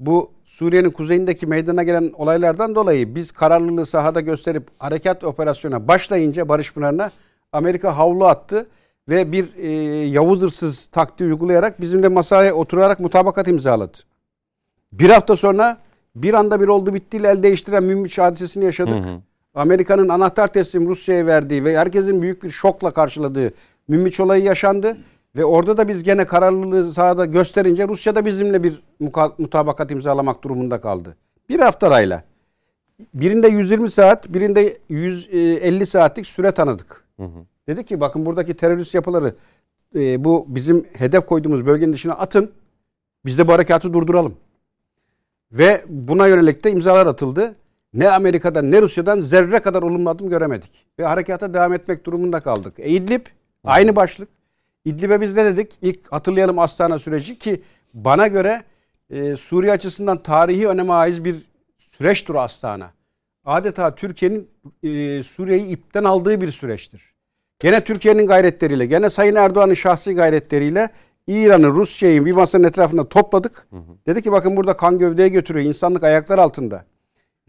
bu 0.00 0.30
Suriye'nin 0.44 0.90
kuzeyindeki 0.90 1.46
meydana 1.46 1.82
gelen 1.82 2.12
olaylardan 2.14 2.74
dolayı 2.74 3.14
biz 3.14 3.32
kararlılığı 3.32 3.86
sahada 3.86 4.20
gösterip 4.20 4.66
harekat 4.78 5.24
operasyona 5.24 5.88
başlayınca 5.88 6.48
Barış 6.48 6.74
Pınarı'na 6.74 7.10
Amerika 7.52 7.96
havlu 7.96 8.26
attı 8.26 8.66
ve 9.08 9.32
bir 9.32 9.54
e, 9.56 9.70
Yavuz 10.06 10.42
hırsız 10.42 10.86
taktiği 10.86 11.24
uygulayarak 11.24 11.80
bizimle 11.80 12.08
masaya 12.08 12.54
oturarak 12.54 13.00
mutabakat 13.00 13.48
imzaladı. 13.48 13.98
Bir 14.92 15.10
hafta 15.10 15.36
sonra 15.36 15.78
bir 16.16 16.34
anda 16.34 16.60
bir 16.60 16.68
oldu 16.68 16.94
bittiyle 16.94 17.28
el 17.28 17.42
değiştiren 17.42 17.84
Münbiç 17.84 18.18
hadisesini 18.18 18.64
yaşadık. 18.64 19.04
Hı 19.04 19.10
hı. 19.10 19.20
Amerika'nın 19.54 20.08
anahtar 20.08 20.52
teslim 20.52 20.88
Rusya'ya 20.88 21.26
verdiği 21.26 21.64
ve 21.64 21.78
herkesin 21.78 22.22
büyük 22.22 22.42
bir 22.42 22.50
şokla 22.50 22.90
karşıladığı 22.90 23.52
Münbiç 23.88 24.20
olayı 24.20 24.44
yaşandı. 24.44 24.96
Ve 25.36 25.44
orada 25.44 25.76
da 25.76 25.88
biz 25.88 26.02
gene 26.02 26.24
kararlılığı 26.24 26.92
sahada 26.92 27.24
gösterince 27.24 27.88
Rusya 27.88 28.14
da 28.14 28.26
bizimle 28.26 28.62
bir 28.62 28.82
mutabakat 29.38 29.90
imzalamak 29.90 30.44
durumunda 30.44 30.80
kaldı. 30.80 31.16
Bir 31.48 31.60
hafta 31.60 31.86
arayla. 31.86 32.22
Birinde 33.14 33.48
120 33.48 33.90
saat, 33.90 34.28
birinde 34.28 34.78
150 34.88 35.86
saatlik 35.86 36.26
süre 36.26 36.52
tanıdık. 36.52 37.04
Hı 37.16 37.24
hı. 37.24 37.46
Dedi 37.68 37.84
ki 37.84 38.00
bakın 38.00 38.26
buradaki 38.26 38.54
terörist 38.54 38.94
yapıları 38.94 39.34
e, 39.94 40.24
bu 40.24 40.44
bizim 40.48 40.86
hedef 40.92 41.26
koyduğumuz 41.26 41.66
bölgenin 41.66 41.92
dışına 41.92 42.12
atın. 42.12 42.52
Biz 43.24 43.38
de 43.38 43.48
bu 43.48 43.52
harekatı 43.52 43.92
durduralım. 43.92 44.36
Ve 45.52 45.84
buna 45.88 46.26
yönelik 46.26 46.64
de 46.64 46.70
imzalar 46.70 47.06
atıldı. 47.06 47.54
Ne 47.94 48.10
Amerika'dan 48.10 48.70
ne 48.70 48.82
Rusya'dan 48.82 49.20
zerre 49.20 49.58
kadar 49.58 49.82
olumlu 49.82 50.10
adım 50.10 50.30
göremedik. 50.30 50.70
Ve 50.98 51.04
harekata 51.04 51.54
devam 51.54 51.72
etmek 51.72 52.06
durumunda 52.06 52.40
kaldık. 52.40 52.74
E, 52.78 52.88
İdlib 52.88 53.26
aynı 53.64 53.96
başlık. 53.96 54.28
İdlib'e 54.84 55.20
biz 55.20 55.36
ne 55.36 55.44
dedik? 55.44 55.78
İlk 55.82 56.12
hatırlayalım 56.12 56.58
Astana 56.58 56.98
süreci 56.98 57.38
ki 57.38 57.62
bana 57.94 58.26
göre 58.26 58.64
e, 59.10 59.36
Suriye 59.36 59.72
açısından 59.72 60.22
tarihi 60.22 60.68
öneme 60.68 60.92
ait 60.92 61.24
bir 61.24 61.36
süreçtir 61.78 62.34
Astana. 62.34 62.90
Adeta 63.44 63.94
Türkiye'nin 63.94 64.50
e, 64.82 65.22
Suriye'yi 65.22 65.66
ipten 65.66 66.04
aldığı 66.04 66.40
bir 66.40 66.50
süreçtir. 66.50 67.17
Gene 67.60 67.84
Türkiye'nin 67.84 68.26
gayretleriyle, 68.26 68.86
gene 68.86 69.10
Sayın 69.10 69.34
Erdoğan'ın 69.34 69.74
şahsi 69.74 70.14
gayretleriyle 70.14 70.88
İran'ı, 71.26 71.68
Rusya'yı 71.68 72.24
bir 72.24 72.32
masanın 72.32 72.64
etrafında 72.64 73.08
topladık. 73.08 73.66
Dedi 74.06 74.22
ki 74.22 74.32
bakın 74.32 74.56
burada 74.56 74.76
kan 74.76 74.98
gövdeye 74.98 75.28
götürüyor. 75.28 75.66
insanlık 75.66 76.04
ayaklar 76.04 76.38
altında. 76.38 76.84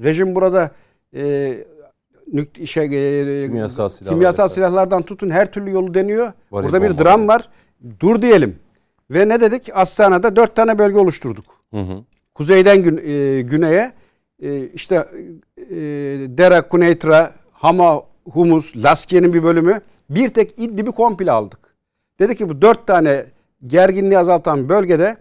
Rejim 0.03 0.35
burada 0.35 0.71
e, 1.15 1.53
nük- 2.33 2.67
şey, 2.67 2.85
e, 2.85 3.47
Kimyasal 3.47 3.89
silahlar 3.89 4.15
kimyasal 4.15 4.47
silahlardan 4.47 5.01
tutun 5.01 5.29
her 5.29 5.51
türlü 5.51 5.71
yolu 5.71 5.93
deniyor. 5.93 6.31
Varil 6.51 6.67
Burada 6.67 6.83
bir 6.83 6.97
dram 6.97 7.27
var. 7.27 7.49
Dur 7.99 8.21
diyelim. 8.21 8.59
Ve 9.11 9.29
ne 9.29 9.41
dedik? 9.41 9.69
Astana'da 9.73 10.35
dört 10.35 10.55
tane 10.55 10.79
bölge 10.79 10.97
oluşturduk. 10.97 11.45
Hı 11.73 11.79
hı. 11.79 12.03
Kuzeyden 12.35 12.83
gün, 12.83 12.97
e, 12.97 13.41
güneye 13.41 13.91
e, 14.41 14.63
işte 14.67 14.95
e, 15.57 15.75
Dera, 16.37 16.67
Kuneytra, 16.67 17.31
Hama, 17.51 18.01
Humus, 18.31 18.75
Laskiye'nin 18.75 19.33
bir 19.33 19.43
bölümü 19.43 19.81
bir 20.09 20.29
tek 20.29 20.53
İdlib'i 20.57 20.91
komple 20.91 21.31
aldık. 21.31 21.59
Dedi 22.19 22.35
ki 22.35 22.49
bu 22.49 22.61
dört 22.61 22.87
tane 22.87 23.25
gerginliği 23.67 24.19
azaltan 24.19 24.69
bölgede 24.69 25.17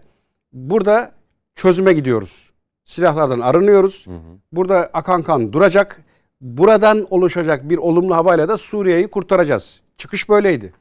burada 0.53 1.11
çözüme 1.55 1.93
gidiyoruz. 1.93 2.49
Silahlardan 2.85 3.39
arınıyoruz. 3.39 4.05
Burada 4.51 4.89
akan 4.93 5.21
kan 5.21 5.53
duracak. 5.53 6.01
Buradan 6.41 7.07
oluşacak 7.09 7.69
bir 7.69 7.77
olumlu 7.77 8.15
havayla 8.15 8.47
da 8.47 8.57
Suriye'yi 8.57 9.07
kurtaracağız. 9.07 9.81
Çıkış 9.97 10.29
böyleydi. 10.29 10.73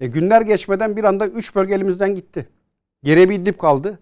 E, 0.00 0.06
günler 0.06 0.40
geçmeden 0.40 0.96
bir 0.96 1.04
anda 1.04 1.26
üç 1.26 1.54
bölge 1.54 1.74
elimizden 1.74 2.14
gitti. 2.14 2.48
Geriye 3.02 3.28
bir 3.28 3.34
İdlib 3.34 3.58
kaldı. 3.58 3.98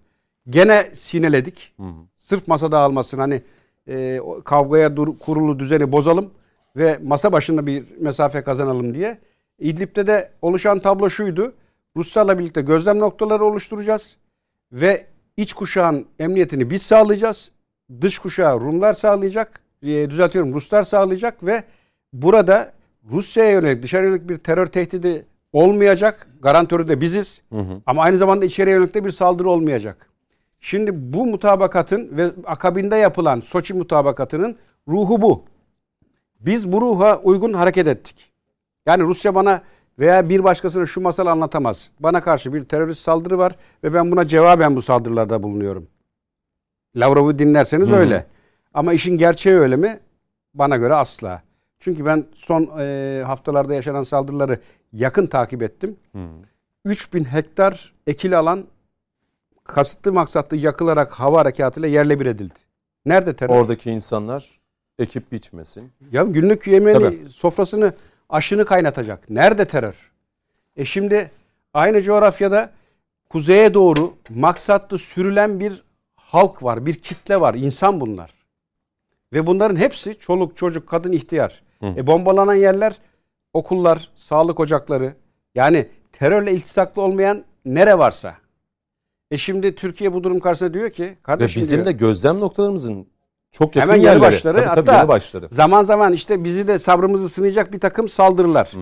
Gene 0.48 0.84
sineledik. 0.94 1.74
Sırf 2.16 2.48
masa 2.48 2.72
dağılmasın 2.72 3.18
hani 3.18 3.42
e, 3.88 4.20
kavgaya 4.44 4.96
dur, 4.96 5.18
kurulu 5.18 5.58
düzeni 5.58 5.92
bozalım 5.92 6.30
ve 6.76 6.98
masa 7.02 7.32
başında 7.32 7.66
bir 7.66 7.84
mesafe 8.00 8.42
kazanalım 8.42 8.94
diye. 8.94 9.18
İdlib'de 9.64 10.06
de 10.06 10.30
oluşan 10.42 10.78
tablo 10.78 11.10
şuydu. 11.10 11.54
Ruslarla 11.96 12.38
birlikte 12.38 12.62
gözlem 12.62 12.98
noktaları 12.98 13.44
oluşturacağız 13.44 14.16
ve 14.72 15.06
iç 15.36 15.52
kuşağın 15.52 16.06
emniyetini 16.18 16.70
biz 16.70 16.82
sağlayacağız. 16.82 17.50
Dış 18.00 18.18
kuşağı 18.18 18.60
Rumlar 18.60 18.92
sağlayacak. 18.92 19.60
E, 19.82 20.10
düzeltiyorum 20.10 20.54
Ruslar 20.54 20.82
sağlayacak 20.82 21.46
ve 21.46 21.64
burada 22.12 22.72
Rusya'ya 23.10 23.50
yönelik 23.50 23.82
dışarı 23.82 24.04
yönelik 24.04 24.28
bir 24.28 24.36
terör 24.36 24.66
tehdidi 24.66 25.26
olmayacak. 25.52 26.28
Garantörü 26.42 26.88
de 26.88 27.00
biziz. 27.00 27.42
Ama 27.86 28.02
aynı 28.02 28.16
zamanda 28.18 28.44
içeriye 28.44 28.76
yönelik 28.76 28.94
de 28.94 29.04
bir 29.04 29.10
saldırı 29.10 29.50
olmayacak. 29.50 30.08
Şimdi 30.60 31.12
bu 31.12 31.26
mutabakatın 31.26 32.16
ve 32.16 32.30
akabinde 32.46 32.96
yapılan 32.96 33.40
Soçi 33.40 33.74
mutabakatının 33.74 34.56
ruhu 34.88 35.22
bu. 35.22 35.44
Biz 36.40 36.72
bu 36.72 36.80
ruha 36.80 37.18
uygun 37.18 37.52
hareket 37.52 37.88
ettik. 37.88 38.33
Yani 38.86 39.02
Rusya 39.02 39.34
bana 39.34 39.62
veya 39.98 40.28
bir 40.28 40.44
başkasına 40.44 40.86
şu 40.86 41.00
masal 41.00 41.26
anlatamaz. 41.26 41.90
Bana 42.00 42.22
karşı 42.22 42.52
bir 42.54 42.64
terörist 42.64 43.00
saldırı 43.02 43.38
var 43.38 43.56
ve 43.84 43.94
ben 43.94 44.12
buna 44.12 44.26
cevaben 44.26 44.76
bu 44.76 44.82
saldırılarda 44.82 45.42
bulunuyorum. 45.42 45.86
Lavrov'u 46.96 47.38
dinlerseniz 47.38 47.92
öyle. 47.92 48.26
Ama 48.74 48.92
işin 48.92 49.18
gerçeği 49.18 49.56
öyle 49.56 49.76
mi? 49.76 50.00
Bana 50.54 50.76
göre 50.76 50.94
asla. 50.94 51.42
Çünkü 51.78 52.04
ben 52.04 52.24
son 52.34 52.70
e, 52.78 53.22
haftalarda 53.26 53.74
yaşanan 53.74 54.02
saldırıları 54.02 54.58
yakın 54.92 55.26
takip 55.26 55.62
ettim. 55.62 55.96
3000 56.84 57.24
hektar 57.24 57.92
ekili 58.06 58.36
alan 58.36 58.64
kasıtlı 59.64 60.12
maksatlı 60.12 60.56
yakılarak 60.56 61.12
hava 61.12 61.38
harekatıyla 61.40 61.88
yerle 61.88 62.20
bir 62.20 62.26
edildi. 62.26 62.54
Nerede 63.06 63.36
terör? 63.36 63.54
Oradaki 63.54 63.90
insanlar 63.90 64.50
ekip 64.98 65.32
biçmesin. 65.32 65.92
Ya 66.12 66.22
günlük 66.22 66.66
yemeğini, 66.66 67.02
Tabii. 67.02 67.28
sofrasını, 67.28 67.92
aşını 68.28 68.64
kaynatacak. 68.64 69.30
Nerede 69.30 69.64
terör? 69.64 70.12
E 70.76 70.84
şimdi 70.84 71.30
aynı 71.74 72.02
coğrafyada 72.02 72.70
kuzeye 73.30 73.74
doğru 73.74 74.14
maksatlı 74.28 74.98
sürülen 74.98 75.60
bir 75.60 75.82
halk 76.16 76.62
var, 76.62 76.86
bir 76.86 76.94
kitle 76.94 77.40
var. 77.40 77.54
İnsan 77.54 78.00
bunlar. 78.00 78.30
Ve 79.32 79.46
bunların 79.46 79.76
hepsi 79.76 80.18
çoluk, 80.18 80.56
çocuk, 80.56 80.88
kadın, 80.88 81.12
ihtiyar. 81.12 81.62
E 81.82 82.06
bombalanan 82.06 82.54
yerler 82.54 82.96
okullar, 83.52 84.08
sağlık 84.14 84.60
ocakları. 84.60 85.14
Yani 85.54 85.88
terörle 86.12 86.52
iltisaklı 86.52 87.02
olmayan 87.02 87.44
nere 87.64 87.98
varsa. 87.98 88.34
E 89.30 89.38
şimdi 89.38 89.74
Türkiye 89.74 90.12
bu 90.12 90.24
durum 90.24 90.40
karşısında 90.40 90.74
diyor 90.74 90.90
ki 90.90 91.02
Ve 91.02 91.16
kardeşim 91.22 91.62
bizim 91.62 91.76
diyor, 91.76 91.86
de 91.86 91.92
gözlem 91.92 92.40
noktalarımızın 92.40 93.06
çok 93.54 93.76
yakın 93.76 93.90
Hemen 93.92 94.02
yanı 94.02 94.14
yerleri. 94.14 94.32
başları. 94.32 94.56
Tabii, 94.56 94.64
tabii 94.66 94.80
Hatta 94.86 94.92
yanı 94.98 95.08
başları. 95.08 95.48
zaman 95.50 95.84
zaman 95.84 96.12
işte 96.12 96.44
bizi 96.44 96.68
de 96.68 96.78
sabrımızı 96.78 97.28
sınayacak 97.28 97.72
bir 97.72 97.80
takım 97.80 98.08
saldırılar. 98.08 98.72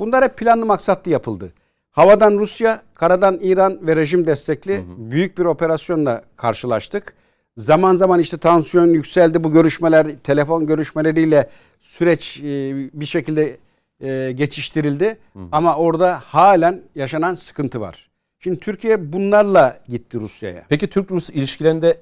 Bunlar 0.00 0.24
hep 0.24 0.36
planlı 0.36 0.66
maksatlı 0.66 1.10
yapıldı. 1.10 1.52
Havadan 1.90 2.38
Rusya, 2.38 2.82
karadan 2.94 3.38
İran 3.42 3.78
ve 3.86 3.96
rejim 3.96 4.26
destekli 4.26 4.84
büyük 4.96 5.38
bir 5.38 5.44
operasyonla 5.44 6.22
karşılaştık. 6.36 7.14
Zaman 7.56 7.96
zaman 7.96 8.20
işte 8.20 8.38
tansiyon 8.38 8.86
yükseldi. 8.86 9.44
Bu 9.44 9.52
görüşmeler, 9.52 10.06
telefon 10.24 10.66
görüşmeleriyle 10.66 11.48
süreç 11.80 12.40
e, 12.40 12.74
bir 12.92 13.06
şekilde 13.06 13.56
e, 14.00 14.32
geçiştirildi. 14.32 15.18
Ama 15.52 15.76
orada 15.76 16.20
halen 16.24 16.80
yaşanan 16.94 17.34
sıkıntı 17.34 17.80
var. 17.80 18.10
Şimdi 18.40 18.60
Türkiye 18.60 19.12
bunlarla 19.12 19.78
gitti 19.88 20.20
Rusya'ya. 20.20 20.62
Peki 20.68 20.90
Türk-Rus 20.90 21.30
ilişkilerinde 21.30 22.00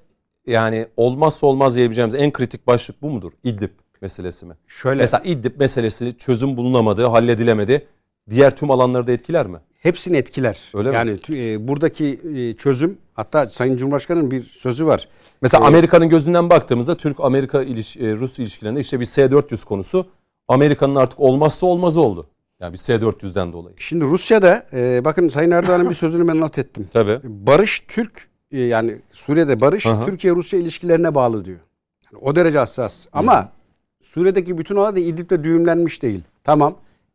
yani 0.51 0.87
olmazsa 0.97 1.47
olmaz 1.47 1.77
diyebileceğimiz 1.77 2.15
en 2.15 2.33
kritik 2.33 2.67
başlık 2.67 3.03
bu 3.03 3.11
mudur? 3.11 3.33
İdlib 3.45 3.71
meselesi 4.01 4.47
mi? 4.47 4.55
Şöyle 4.67 5.01
Mesela 5.01 5.23
İdlib 5.25 5.61
meselesi 5.61 6.19
çözüm 6.19 6.57
bulunamadı, 6.57 7.07
halledilemedi. 7.07 7.87
Diğer 8.31 8.57
tüm 8.57 8.71
alanları 8.71 9.07
da 9.07 9.13
etkiler 9.13 9.47
mi? 9.47 9.59
hepsini 9.81 10.17
etkiler. 10.17 10.59
Öyle 10.75 10.91
mi? 10.91 10.95
yani 10.95 11.11
tü- 11.11 11.55
e, 11.55 11.69
buradaki 11.69 12.21
e, 12.37 12.53
çözüm 12.57 12.99
hatta 13.15 13.49
Sayın 13.49 13.77
Cumhurbaşkanı'nın 13.77 14.31
bir 14.31 14.43
sözü 14.43 14.87
var. 14.87 15.09
Mesela 15.43 15.65
Amerika'nın 15.65 16.09
gözünden 16.09 16.51
baktığımızda 16.51 16.97
Türk-Amerika 16.97 17.63
iliş, 17.63 17.97
e, 17.97 18.13
Rus 18.13 18.39
ilişkilerinde 18.39 18.81
işte 18.81 19.01
bir 19.01 19.05
S-400 19.05 19.65
konusu 19.65 20.07
Amerika'nın 20.49 20.95
artık 20.95 21.21
olmazsa 21.21 21.67
olmazı 21.67 22.01
oldu. 22.01 22.27
Yani 22.61 22.73
bir 22.73 22.79
S-400'den 22.79 23.53
dolayı. 23.53 23.75
Şimdi 23.79 24.05
Rusya'da 24.05 24.67
e, 24.73 25.05
bakın 25.05 25.29
Sayın 25.29 25.51
Erdoğan'ın 25.51 25.91
bir 25.91 25.95
sözünü 25.95 26.29
ben 26.29 26.41
not 26.41 26.59
ettim. 26.59 26.89
Tabii. 26.93 27.21
Barış 27.25 27.85
Türk 27.89 28.30
yani 28.53 28.97
Suriye'de 29.13 29.61
barış 29.61 29.87
Aha. 29.87 30.05
Türkiye-Rusya 30.05 30.59
ilişkilerine 30.59 31.15
bağlı 31.15 31.45
diyor. 31.45 31.59
Yani 32.05 32.23
o 32.25 32.37
derece 32.37 32.59
hassas. 32.59 33.07
Ama 33.13 33.49
Suriye'deki 34.03 34.59
bütün 34.59 34.77
olay 34.77 34.97
da 34.97 35.01
İdlib'de 35.01 35.45
düğümlenmiş 35.45 36.03
değil. 36.03 36.23
Tamam. 36.45 36.75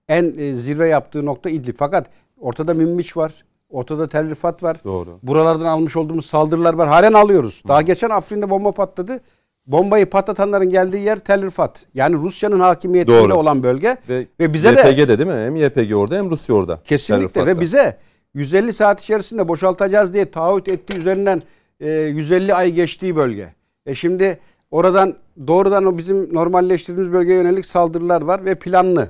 En 0.09 0.37
e, 0.37 0.55
zirve 0.55 0.87
yaptığı 0.87 1.25
nokta 1.25 1.49
İdlib. 1.49 1.75
Fakat 1.77 2.09
ortada 2.37 2.73
Münbiç 2.73 3.17
var. 3.17 3.33
Ortada 3.69 4.09
Tel 4.09 4.29
Rifat 4.29 4.63
var. 4.63 4.77
Doğru. 4.83 5.19
Buralardan 5.23 5.65
almış 5.65 5.95
olduğumuz 5.95 6.25
saldırılar 6.25 6.73
var. 6.73 6.87
Halen 6.87 7.13
alıyoruz. 7.13 7.63
Daha 7.67 7.81
geçen 7.81 8.09
Afrin'de 8.09 8.49
bomba 8.49 8.71
patladı. 8.71 9.19
Bombayı 9.67 10.05
patlatanların 10.05 10.69
geldiği 10.69 11.03
yer 11.03 11.19
Tel 11.19 11.45
Rifat. 11.45 11.85
Yani 11.93 12.15
Rusya'nın 12.15 12.59
hakimiyetiyle 12.59 13.19
Doğru. 13.19 13.33
olan 13.33 13.63
bölge. 13.63 13.97
Ve, 14.09 14.27
Ve 14.39 14.53
bize 14.53 14.77
de 14.77 14.89
YPG'de 14.89 15.19
değil 15.19 15.29
mi? 15.29 15.45
Hem 15.45 15.55
YPG 15.55 15.95
orada 15.95 16.15
hem 16.15 16.29
Rusya 16.29 16.55
orada. 16.55 16.79
Kesinlikle 16.83 17.45
ve 17.45 17.59
bize 17.59 17.97
150 18.35 18.73
saat 18.73 19.01
içerisinde 19.01 19.47
boşaltacağız 19.47 20.13
diye 20.13 20.31
taahhüt 20.31 20.67
ettiği 20.67 20.97
üzerinden 20.97 21.41
e, 21.79 21.89
150 21.91 22.53
ay 22.53 22.71
geçtiği 22.71 23.15
bölge. 23.15 23.53
E 23.85 23.95
şimdi 23.95 24.39
oradan 24.71 25.15
doğrudan 25.47 25.85
o 25.85 25.97
bizim 25.97 26.33
normalleştirdiğimiz 26.33 27.13
bölgeye 27.13 27.37
yönelik 27.37 27.65
saldırılar 27.65 28.21
var 28.21 28.45
ve 28.45 28.55
planlı. 28.55 29.09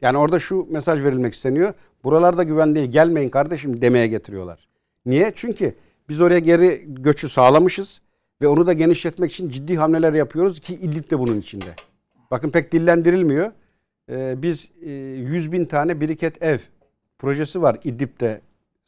Yani 0.00 0.18
orada 0.18 0.38
şu 0.38 0.66
mesaj 0.70 1.04
verilmek 1.04 1.34
isteniyor. 1.34 1.74
Buralarda 2.04 2.42
güven 2.42 2.74
değil 2.74 2.90
gelmeyin 2.90 3.28
kardeşim 3.28 3.80
demeye 3.80 4.06
getiriyorlar. 4.06 4.68
Niye? 5.06 5.32
Çünkü 5.34 5.74
biz 6.08 6.20
oraya 6.20 6.38
geri 6.38 6.84
göçü 6.86 7.28
sağlamışız 7.28 8.00
ve 8.42 8.48
onu 8.48 8.66
da 8.66 8.72
genişletmek 8.72 9.32
için 9.32 9.48
ciddi 9.48 9.76
hamleler 9.76 10.12
yapıyoruz 10.12 10.60
ki 10.60 10.74
İdlib 10.74 11.10
de 11.10 11.18
bunun 11.18 11.40
içinde. 11.40 11.74
Bakın 12.30 12.50
pek 12.50 12.72
dillendirilmiyor. 12.72 13.52
Ee, 14.10 14.42
biz 14.42 14.70
e, 14.82 14.90
100 14.90 15.52
bin 15.52 15.64
tane 15.64 16.00
biriket 16.00 16.42
ev 16.42 16.58
projesi 17.18 17.62
var 17.62 17.78
İdlib'de 17.84 18.40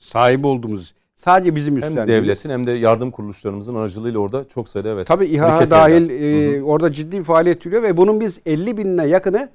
sahibi 0.03 0.47
olduğumuz. 0.47 0.95
Sadece 1.15 1.57
bizim 1.57 1.75
hem 1.75 1.89
üstlendiğimiz. 1.89 2.29
devletin 2.29 2.51
hem 2.51 2.67
de 2.67 2.73
yardım 2.73 3.11
kuruluşlarımızın 3.11 3.75
aracılığıyla 3.75 4.21
orada 4.21 4.49
çok 4.49 4.69
sayıda 4.69 4.89
evet. 4.89 5.07
Tabii 5.07 5.27
İHA 5.27 5.71
dahil 5.71 6.11
e, 6.11 6.63
orada 6.63 6.93
ciddi 6.93 7.19
bir 7.19 7.25
faaliyet 7.25 7.67
yürüyor 7.67 7.83
ve 7.83 7.97
bunun 7.97 8.21
biz 8.21 8.41
50 8.47 8.77
binine 8.77 9.07
yakını 9.07 9.49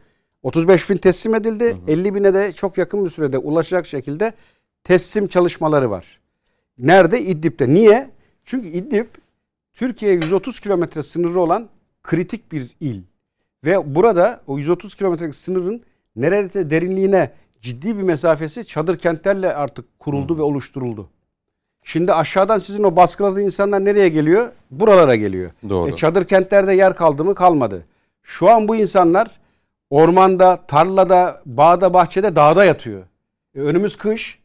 35 0.44 0.90
bin 0.90 0.98
teslim 0.98 1.36
edildi. 1.36 1.78
50 1.88 2.16
bine 2.16 2.34
de 2.34 2.54
çok 2.54 2.78
yakın 2.78 3.06
bir 3.06 3.10
sürede 3.10 3.38
ulaşacak 3.38 3.86
şekilde 3.86 4.34
teslim 4.84 5.28
çalışmaları 5.28 5.92
var. 5.92 6.20
Nerede? 6.78 7.22
İdlib'de. 7.22 7.70
Niye? 7.70 8.10
Çünkü 8.46 8.68
İdlib 8.68 9.08
Türkiye'ye 9.74 10.18
130 10.18 10.60
kilometre 10.60 11.04
sınırı 11.04 11.40
olan 11.40 11.70
kritik 12.04 12.52
bir 12.52 12.76
il. 12.80 13.02
Ve 13.66 13.96
burada 13.96 14.42
o 14.48 14.58
130 14.58 14.96
kilometrelik 14.96 15.36
sınırın 15.36 15.82
nerede 16.16 16.70
derinliğine 16.70 17.32
ciddi 17.62 17.98
bir 17.98 18.04
mesafesi 18.04 18.68
çadır 18.68 18.98
kentlerle 18.98 19.56
artık 19.56 20.00
kuruldu 20.00 20.38
ve 20.38 20.42
oluşturuldu. 20.42 21.10
Şimdi 21.84 22.14
aşağıdan 22.14 22.60
sizin 22.60 22.84
o 22.84 22.96
baskıladığınız 22.96 23.46
insanlar 23.46 23.86
nereye 23.86 24.10
geliyor? 24.10 24.52
Buralara 24.72 25.16
geliyor. 25.16 25.52
Doğru. 25.70 25.90
E, 25.90 25.96
çadır 25.96 26.26
kentlerde 26.26 26.74
yer 26.74 26.96
kaldı 26.96 27.24
mı? 27.24 27.36
Kalmadı. 27.36 27.86
Şu 28.24 28.50
an 28.50 28.68
bu 28.68 28.76
insanlar 28.76 29.40
ormanda, 29.90 30.58
tarlada, 30.68 31.42
bağda, 31.46 31.94
bahçede, 31.94 32.36
dağda 32.36 32.66
yatıyor. 32.66 33.04
E, 33.56 33.60
önümüz 33.60 33.98
kış. 33.98 34.40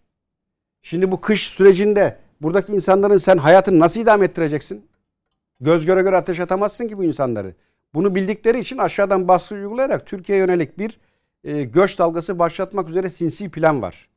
Şimdi 0.83 1.13
bu 1.13 1.21
kış 1.21 1.49
sürecinde 1.49 2.19
buradaki 2.41 2.73
insanların 2.73 3.19
sen 3.19 3.37
hayatını 3.37 3.79
nasıl 3.79 4.01
idame 4.01 4.25
ettireceksin? 4.25 4.87
Göz 5.61 5.87
göre 5.87 6.03
göre 6.03 6.17
ateş 6.17 6.41
atamazsın 6.41 6.89
ki 6.89 6.99
bu 6.99 7.05
insanları. 7.05 7.55
Bunu 7.95 8.15
bildikleri 8.15 8.59
için 8.59 8.79
aşağıdan 8.79 9.29
baskı 9.29 9.55
uygulayarak 9.55 10.07
Türkiye'ye 10.07 10.45
yönelik 10.45 10.79
bir 10.79 10.99
e, 11.45 11.65
göç 11.65 11.99
dalgası 11.99 12.39
başlatmak 12.39 12.89
üzere 12.89 13.11
sinsi 13.11 13.49
plan 13.49 13.83
var. 13.83 14.09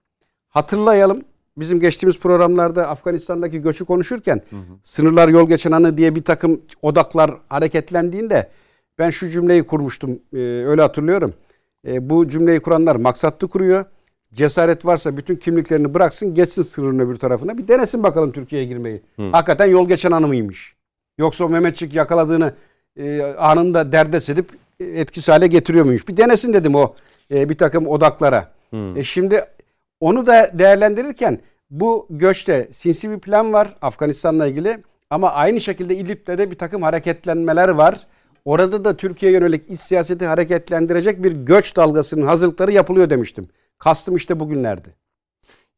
Hatırlayalım 0.49 1.23
bizim 1.57 1.79
geçtiğimiz 1.79 2.19
programlarda 2.19 2.87
Afganistan'daki 2.89 3.61
göçü 3.61 3.85
konuşurken 3.85 4.41
hı 4.49 4.55
hı. 4.55 4.61
sınırlar 4.83 5.27
yol 5.29 5.49
geçen 5.49 5.71
anı 5.71 5.97
diye 5.97 6.15
bir 6.15 6.23
takım 6.23 6.61
odaklar 6.81 7.31
hareketlendiğinde 7.49 8.49
ben 8.99 9.09
şu 9.09 9.29
cümleyi 9.29 9.63
kurmuştum 9.63 10.19
e, 10.33 10.37
öyle 10.37 10.81
hatırlıyorum. 10.81 11.33
E, 11.87 12.09
bu 12.09 12.27
cümleyi 12.27 12.59
kuranlar 12.59 12.95
maksatlı 12.95 13.47
kuruyor. 13.47 13.85
Cesaret 14.33 14.85
varsa 14.85 15.17
bütün 15.17 15.35
kimliklerini 15.35 15.93
bıraksın 15.93 16.33
geçsin 16.33 16.61
sınırın 16.61 16.99
öbür 16.99 17.15
tarafına 17.15 17.57
bir 17.57 17.67
denesin 17.67 18.03
bakalım 18.03 18.31
Türkiye'ye 18.31 18.67
girmeyi. 18.67 19.01
Hı. 19.15 19.29
Hakikaten 19.31 19.65
yol 19.65 19.87
geçen 19.87 20.11
anı 20.11 20.27
mıymış? 20.27 20.75
Yoksa 21.17 21.45
o 21.45 21.49
Mehmetçik 21.49 21.95
yakaladığını 21.95 22.53
e, 22.97 23.21
anında 23.23 23.91
derdest 23.91 24.29
edip 24.29 24.49
etkisiz 24.79 25.29
hale 25.29 25.47
getiriyor 25.47 25.85
muymuş? 25.85 26.07
Bir 26.07 26.17
denesin 26.17 26.53
dedim 26.53 26.75
o 26.75 26.93
e, 27.31 27.49
bir 27.49 27.57
takım 27.57 27.87
odaklara. 27.87 28.51
Hmm. 28.69 28.97
E 28.97 29.03
şimdi 29.03 29.45
onu 29.99 30.27
da 30.27 30.51
değerlendirirken 30.53 31.39
bu 31.69 32.07
göçte 32.09 32.69
sinsi 32.73 33.09
bir 33.09 33.19
plan 33.19 33.53
var 33.53 33.75
Afganistan'la 33.81 34.47
ilgili 34.47 34.83
ama 35.09 35.31
aynı 35.31 35.61
şekilde 35.61 35.95
İdlib'de 35.95 36.37
de 36.37 36.51
bir 36.51 36.57
takım 36.57 36.81
hareketlenmeler 36.81 37.69
var. 37.69 38.07
Orada 38.45 38.85
da 38.85 38.97
Türkiye 38.97 39.31
yönelik 39.31 39.69
iç 39.69 39.79
siyaseti 39.79 40.25
hareketlendirecek 40.25 41.23
bir 41.23 41.31
göç 41.31 41.75
dalgasının 41.75 42.25
hazırlıkları 42.27 42.71
yapılıyor 42.71 43.09
demiştim. 43.09 43.47
Kastım 43.77 44.15
işte 44.15 44.39
bugünlerdi. 44.39 44.95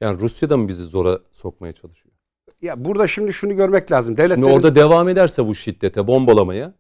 Yani 0.02 0.20
Rusya 0.20 0.50
da 0.50 0.58
mı 0.58 0.68
bizi 0.68 0.84
zora 0.84 1.20
sokmaya 1.32 1.74
çalışıyor? 1.74 2.16
Ya 2.62 2.86
burada 2.86 3.08
şimdi 3.08 3.34
şunu 3.34 3.56
görmek 3.56 3.92
lazım. 3.92 4.18
Devletlerin... 4.18 4.42
Şimdi 4.42 4.54
orada 4.54 4.76
devam 4.76 5.10
ederse 5.10 5.46
bu 5.48 5.56
şiddete, 5.56 6.08
bombalamaya 6.08 6.74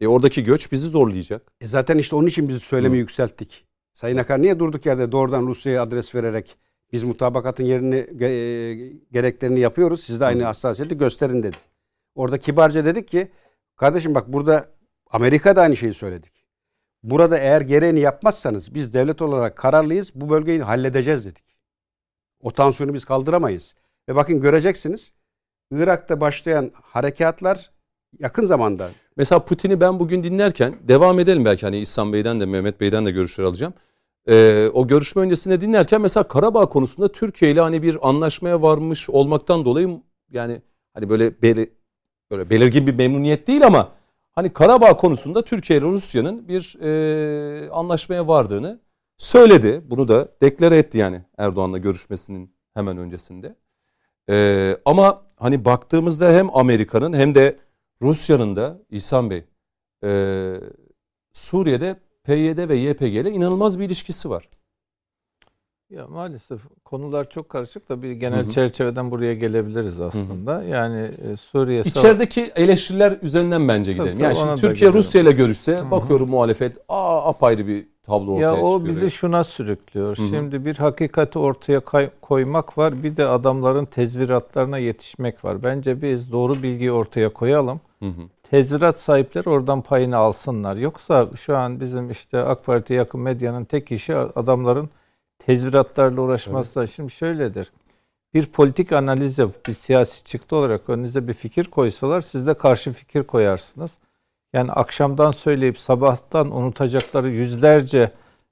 e 0.00 0.06
oradaki 0.06 0.44
göç 0.44 0.72
bizi 0.72 0.88
zorlayacak. 0.88 1.52
E 1.60 1.66
zaten 1.66 1.98
işte 1.98 2.16
onun 2.16 2.26
için 2.26 2.48
biz 2.48 2.62
söylemi 2.62 2.94
Hı. 2.94 2.98
yükselttik. 2.98 3.64
Sayın 4.00 4.16
Akar 4.16 4.42
niye 4.42 4.58
durduk 4.58 4.86
yerde 4.86 5.12
doğrudan 5.12 5.46
Rusya'ya 5.46 5.82
adres 5.82 6.14
vererek 6.14 6.56
biz 6.92 7.02
mutabakatın 7.02 7.64
yerini 7.64 8.24
e, 8.24 8.28
gereklerini 9.12 9.60
yapıyoruz. 9.60 10.00
Siz 10.00 10.20
de 10.20 10.24
aynı 10.24 10.44
hassasiyeti 10.44 10.98
gösterin 10.98 11.42
dedi. 11.42 11.56
Orada 12.14 12.38
kibarca 12.38 12.84
dedik 12.84 13.08
ki 13.08 13.28
kardeşim 13.76 14.14
bak 14.14 14.32
burada 14.32 14.66
Amerika 15.10 15.56
da 15.56 15.62
aynı 15.62 15.76
şeyi 15.76 15.94
söyledik. 15.94 16.32
Burada 17.02 17.38
eğer 17.38 17.60
gereğini 17.60 18.00
yapmazsanız 18.00 18.74
biz 18.74 18.94
devlet 18.94 19.22
olarak 19.22 19.56
kararlıyız. 19.56 20.12
Bu 20.14 20.30
bölgeyi 20.30 20.62
halledeceğiz 20.62 21.26
dedik. 21.26 21.44
O 22.42 22.50
tansiyonu 22.50 22.94
biz 22.94 23.04
kaldıramayız. 23.04 23.74
Ve 24.08 24.14
bakın 24.14 24.40
göreceksiniz 24.40 25.12
Irak'ta 25.72 26.20
başlayan 26.20 26.70
harekatlar 26.74 27.70
yakın 28.18 28.46
zamanda. 28.46 28.90
Mesela 29.16 29.44
Putin'i 29.44 29.80
ben 29.80 30.00
bugün 30.00 30.22
dinlerken 30.22 30.74
devam 30.88 31.18
edelim 31.18 31.44
belki 31.44 31.66
hani 31.66 31.78
İhsan 31.78 32.12
Bey'den 32.12 32.40
de 32.40 32.46
Mehmet 32.46 32.80
Bey'den 32.80 33.06
de 33.06 33.10
görüşler 33.10 33.44
alacağım. 33.44 33.74
Ee, 34.28 34.68
o 34.74 34.86
görüşme 34.86 35.22
öncesinde 35.22 35.60
dinlerken 35.60 36.00
mesela 36.00 36.28
Karabağ 36.28 36.66
konusunda 36.66 37.12
Türkiye 37.12 37.50
ile 37.50 37.60
hani 37.60 37.82
bir 37.82 38.08
anlaşmaya 38.08 38.62
varmış 38.62 39.10
olmaktan 39.10 39.64
dolayı 39.64 40.00
yani 40.30 40.62
hani 40.94 41.08
böyle 41.10 41.42
beli, 41.42 41.72
böyle 42.30 42.50
belirgin 42.50 42.86
bir 42.86 42.94
memnuniyet 42.94 43.46
değil 43.46 43.66
ama 43.66 43.92
hani 44.32 44.52
Karabağ 44.52 44.96
konusunda 44.96 45.42
Türkiye 45.42 45.78
ile 45.78 45.86
Rusya'nın 45.86 46.48
bir 46.48 46.76
e, 46.82 47.70
anlaşmaya 47.70 48.28
vardığını 48.28 48.80
söyledi. 49.18 49.82
Bunu 49.84 50.08
da 50.08 50.28
deklare 50.42 50.78
etti 50.78 50.98
yani 50.98 51.22
Erdoğan'la 51.38 51.78
görüşmesinin 51.78 52.54
hemen 52.74 52.98
öncesinde. 52.98 53.56
Ee, 54.30 54.76
ama 54.84 55.22
hani 55.36 55.64
baktığımızda 55.64 56.32
hem 56.32 56.56
Amerika'nın 56.56 57.12
hem 57.12 57.34
de 57.34 57.58
Rusya'nın 58.02 58.56
da 58.56 58.78
İhsan 58.90 59.30
Bey 59.30 59.44
e, 60.04 60.52
Suriye'de 61.32 62.00
PYD 62.24 62.68
ve 62.68 62.76
YPG 62.76 63.14
ile 63.14 63.30
inanılmaz 63.30 63.78
bir 63.78 63.84
ilişkisi 63.84 64.30
var. 64.30 64.48
Ya 65.90 66.06
maalesef 66.06 66.60
konular 66.84 67.30
çok 67.30 67.48
karışık 67.48 67.88
da 67.88 68.02
bir 68.02 68.12
genel 68.12 68.42
hı 68.42 68.46
hı. 68.46 68.50
çerçeveden 68.50 69.10
buraya 69.10 69.34
gelebiliriz 69.34 70.00
aslında. 70.00 70.54
Hı 70.54 70.60
hı. 70.60 70.64
Yani 70.64 71.10
e, 71.32 71.36
Suriye 71.36 71.80
İçerideki 71.80 72.52
eleştiriler 72.56 73.18
üzerinden 73.22 73.68
bence 73.68 73.92
gidelim. 73.92 74.12
Tabii, 74.12 74.22
yani 74.22 74.36
şimdi 74.36 74.60
Türkiye 74.60 74.92
Rusya 74.92 75.22
ile 75.22 75.32
görüşse 75.32 75.76
hı 75.76 75.80
hı. 75.80 75.90
bakıyorum 75.90 76.30
muhalefet 76.30 76.76
aa 76.88 77.28
apayrı 77.28 77.66
bir 77.66 77.86
tablo 78.02 78.32
ortaya 78.32 78.46
ya 78.46 78.52
çıkıyor. 78.52 78.68
Ya 78.68 78.74
o 78.74 78.86
bizi 78.86 79.10
şuna 79.10 79.44
sürüklüyor. 79.44 80.18
Hı 80.18 80.22
hı. 80.22 80.26
Şimdi 80.26 80.64
bir 80.64 80.76
hakikati 80.76 81.38
ortaya 81.38 81.80
koymak 82.20 82.78
var, 82.78 83.02
bir 83.02 83.16
de 83.16 83.26
adamların 83.26 83.84
tezviratlarına 83.84 84.78
yetişmek 84.78 85.44
var. 85.44 85.62
Bence 85.62 86.02
biz 86.02 86.32
doğru 86.32 86.62
bilgiyi 86.62 86.92
ortaya 86.92 87.32
koyalım. 87.32 87.80
Hı 87.98 88.08
hı 88.08 88.22
tezvirat 88.50 89.00
sahipleri 89.00 89.48
oradan 89.48 89.82
payını 89.82 90.16
alsınlar. 90.16 90.76
Yoksa 90.76 91.28
şu 91.36 91.56
an 91.56 91.80
bizim 91.80 92.10
işte 92.10 92.38
AK 92.38 92.64
Parti'ye 92.64 92.98
yakın 92.98 93.20
medyanın 93.20 93.64
tek 93.64 93.92
işi 93.92 94.16
adamların 94.16 94.90
tezviratlarla 95.38 96.20
uğraşması 96.20 96.74
da 96.76 96.80
evet. 96.80 96.90
şimdi 96.90 97.12
şöyledir. 97.12 97.72
Bir 98.34 98.46
politik 98.46 98.92
analiz 98.92 99.38
yapıp 99.38 99.66
bir 99.66 99.72
siyasi 99.72 100.24
çıktı 100.24 100.56
olarak 100.56 100.88
önünüze 100.88 101.28
bir 101.28 101.34
fikir 101.34 101.64
koysalar 101.64 102.20
siz 102.20 102.46
de 102.46 102.54
karşı 102.54 102.92
fikir 102.92 103.22
koyarsınız. 103.22 103.98
Yani 104.52 104.72
akşamdan 104.72 105.30
söyleyip 105.30 105.78
sabahtan 105.78 106.56
unutacakları 106.56 107.30
yüzlerce 107.30 108.10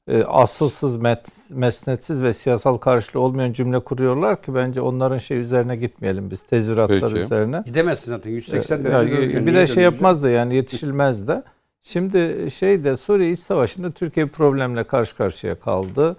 e, 0.09 0.25
asılsız, 0.25 0.97
met, 0.97 1.29
mesnetsiz 1.51 2.23
ve 2.23 2.33
siyasal 2.33 2.79
karşılığı 2.79 3.21
olmayan 3.21 3.53
cümle 3.53 3.81
kuruyorlar 3.81 4.43
ki 4.43 4.55
bence 4.55 4.81
onların 4.81 5.19
şey 5.19 5.39
üzerine 5.39 5.77
gitmeyelim 5.77 6.31
biz 6.31 6.43
tezviratlar 6.43 7.11
Peki. 7.11 7.23
üzerine. 7.23 7.63
Gidemezsin 7.67 8.13
zaten 8.13 8.31
180 8.31 8.85
derece. 8.85 9.15
Yani, 9.15 9.47
bir 9.47 9.55
de 9.55 9.67
şey 9.67 9.85
yapmaz 9.85 10.23
da 10.23 10.31
yani 10.31 10.55
yetişilmez 10.55 11.29
de. 11.29 11.43
Şimdi 11.83 12.51
şeyde 12.51 12.97
Suriye 12.97 13.31
İç 13.31 13.41
Savaşı'nda 13.41 13.91
Türkiye 13.91 14.27
bir 14.27 14.33
problemle 14.33 14.85
karşı 14.85 15.17
karşıya 15.17 15.55
kaldı. 15.55 16.17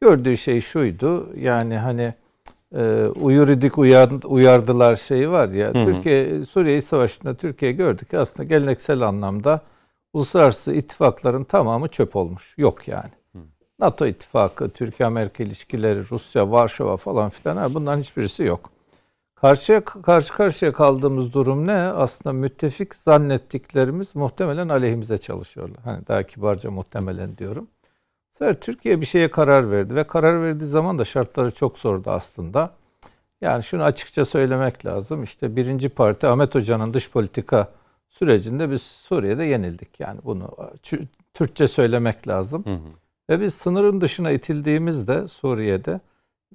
Gördüğü 0.00 0.36
şey 0.36 0.60
şuydu. 0.60 1.28
Yani 1.36 1.76
hani 1.76 2.14
e, 2.76 3.06
uyuridik 3.20 3.78
uyar, 3.78 4.10
uyardılar 4.24 4.96
şeyi 4.96 5.30
var 5.30 5.48
ya. 5.48 5.74
Hı 5.74 5.78
hı. 5.78 5.84
Türkiye 5.84 6.44
Suriye 6.44 6.76
İç 6.76 6.84
Savaşı'nda 6.84 7.34
Türkiye 7.34 7.72
gördük 7.72 8.10
ki 8.10 8.18
aslında 8.18 8.44
geleneksel 8.44 9.00
anlamda 9.00 9.60
uluslararası 10.12 10.72
ittifakların 10.72 11.44
tamamı 11.44 11.88
çöp 11.88 12.16
olmuş. 12.16 12.54
Yok 12.58 12.88
yani. 12.88 13.10
NATO 13.82 14.06
ittifakı, 14.06 14.70
Türkiye-Amerika 14.70 15.44
ilişkileri, 15.44 16.10
Rusya, 16.10 16.50
Varşova 16.50 16.96
falan 16.96 17.30
filan 17.30 17.74
bunların 17.74 18.00
hiçbirisi 18.00 18.42
yok. 18.42 18.70
Karşıya 19.34 19.84
karşı 19.84 20.32
karşıya 20.32 20.72
kaldığımız 20.72 21.32
durum 21.32 21.66
ne? 21.66 21.72
Aslında 21.72 22.32
müttefik 22.32 22.94
zannettiklerimiz 22.94 24.16
muhtemelen 24.16 24.68
aleyhimize 24.68 25.18
çalışıyorlar. 25.18 25.78
Hani 25.84 26.06
daha 26.06 26.22
kibarca 26.22 26.70
muhtemelen 26.70 27.38
diyorum. 27.38 27.68
Sonra 28.38 28.54
Türkiye 28.60 29.00
bir 29.00 29.06
şeye 29.06 29.30
karar 29.30 29.70
verdi 29.70 29.94
ve 29.94 30.04
karar 30.04 30.42
verdiği 30.42 30.66
zaman 30.66 30.98
da 30.98 31.04
şartları 31.04 31.54
çok 31.54 31.78
zordu 31.78 32.10
aslında. 32.10 32.70
Yani 33.40 33.62
şunu 33.62 33.82
açıkça 33.82 34.24
söylemek 34.24 34.86
lazım. 34.86 35.22
İşte 35.22 35.56
birinci 35.56 35.88
parti 35.88 36.26
Ahmet 36.26 36.54
Hoca'nın 36.54 36.94
dış 36.94 37.10
politika 37.10 37.68
sürecinde 38.08 38.70
biz 38.70 38.82
Suriye'de 38.82 39.44
yenildik. 39.44 40.00
Yani 40.00 40.20
bunu 40.24 40.50
Türkçe 41.34 41.68
söylemek 41.68 42.28
lazım. 42.28 42.64
Hı 42.66 42.74
hı. 42.74 43.02
Ve 43.30 43.40
biz 43.40 43.54
sınırın 43.54 44.00
dışına 44.00 44.30
itildiğimizde 44.30 45.28
Suriye'de 45.28 46.00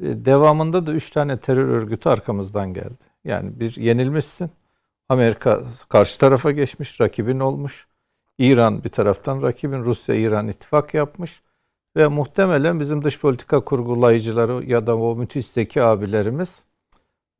e, 0.01 0.25
devamında 0.25 0.88
da 0.88 0.91
üç 0.91 1.10
tane 1.10 1.39
terör 1.39 1.67
örgütü 1.67 2.10
arkamızdan 2.10 2.73
geldi. 2.73 3.03
Yani 3.23 3.60
bir 3.60 3.75
yenilmişsin. 3.75 4.51
Amerika 5.10 5.63
karşı 5.89 6.19
tarafa 6.19 6.51
geçmiş, 6.51 7.01
rakibin 7.01 7.39
olmuş. 7.39 7.88
İran 8.38 8.84
bir 8.84 8.89
taraftan 8.89 9.41
rakibin, 9.41 9.84
Rusya 9.84 10.15
İran 10.15 10.47
ittifak 10.47 10.93
yapmış. 10.93 11.41
Ve 11.95 12.08
muhtemelen 12.08 12.80
bizim 12.80 13.03
dış 13.03 13.19
politika 13.19 13.60
kurgulayıcıları 13.60 14.65
ya 14.65 14.88
da 14.88 14.97
o 14.97 15.15
müthiş 15.15 15.47
zeki 15.47 15.84
abilerimiz 15.84 16.63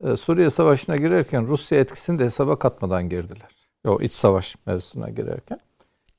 e, 0.04 0.16
Suriye 0.16 0.50
Savaşı'na 0.50 0.96
girerken 0.96 1.46
Rusya 1.46 1.80
etkisini 1.80 2.18
de 2.18 2.24
hesaba 2.24 2.58
katmadan 2.58 3.08
girdiler. 3.08 3.50
O 3.86 4.00
iç 4.00 4.12
savaş 4.12 4.56
mevzusuna 4.66 5.10
girerken. 5.10 5.60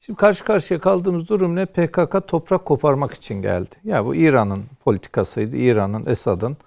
Şimdi 0.10 0.18
karşı 0.18 0.46
karşıya 0.46 0.80
kaldığımız 0.80 1.30
durum 1.30 1.56
ne? 1.56 1.66
PKK 1.66 2.28
toprak 2.28 2.66
koparmak 2.66 3.14
için 3.14 3.42
geldi. 3.42 3.76
Ya 3.84 3.96
yani 3.96 4.06
bu 4.06 4.16
İran'ın 4.16 4.64
politikasıydı. 4.84 5.56
İran'ın, 5.56 6.06
Esad'ın, 6.06 6.58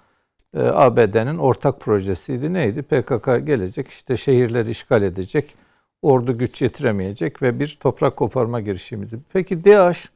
e, 0.53 0.61
ABD'nin 0.61 1.37
ortak 1.37 1.81
projesiydi. 1.81 2.53
Neydi? 2.53 2.81
PKK 2.81 3.45
gelecek, 3.45 3.87
işte 3.87 4.17
şehirleri 4.17 4.69
işgal 4.69 5.03
edecek, 5.03 5.55
ordu 6.01 6.37
güç 6.37 6.61
yetiremeyecek 6.61 7.41
ve 7.41 7.59
bir 7.59 7.77
toprak 7.81 8.15
koparma 8.15 8.61
girişimiydi. 8.61 9.19
Peki 9.33 9.65
DAEŞ, 9.65 10.09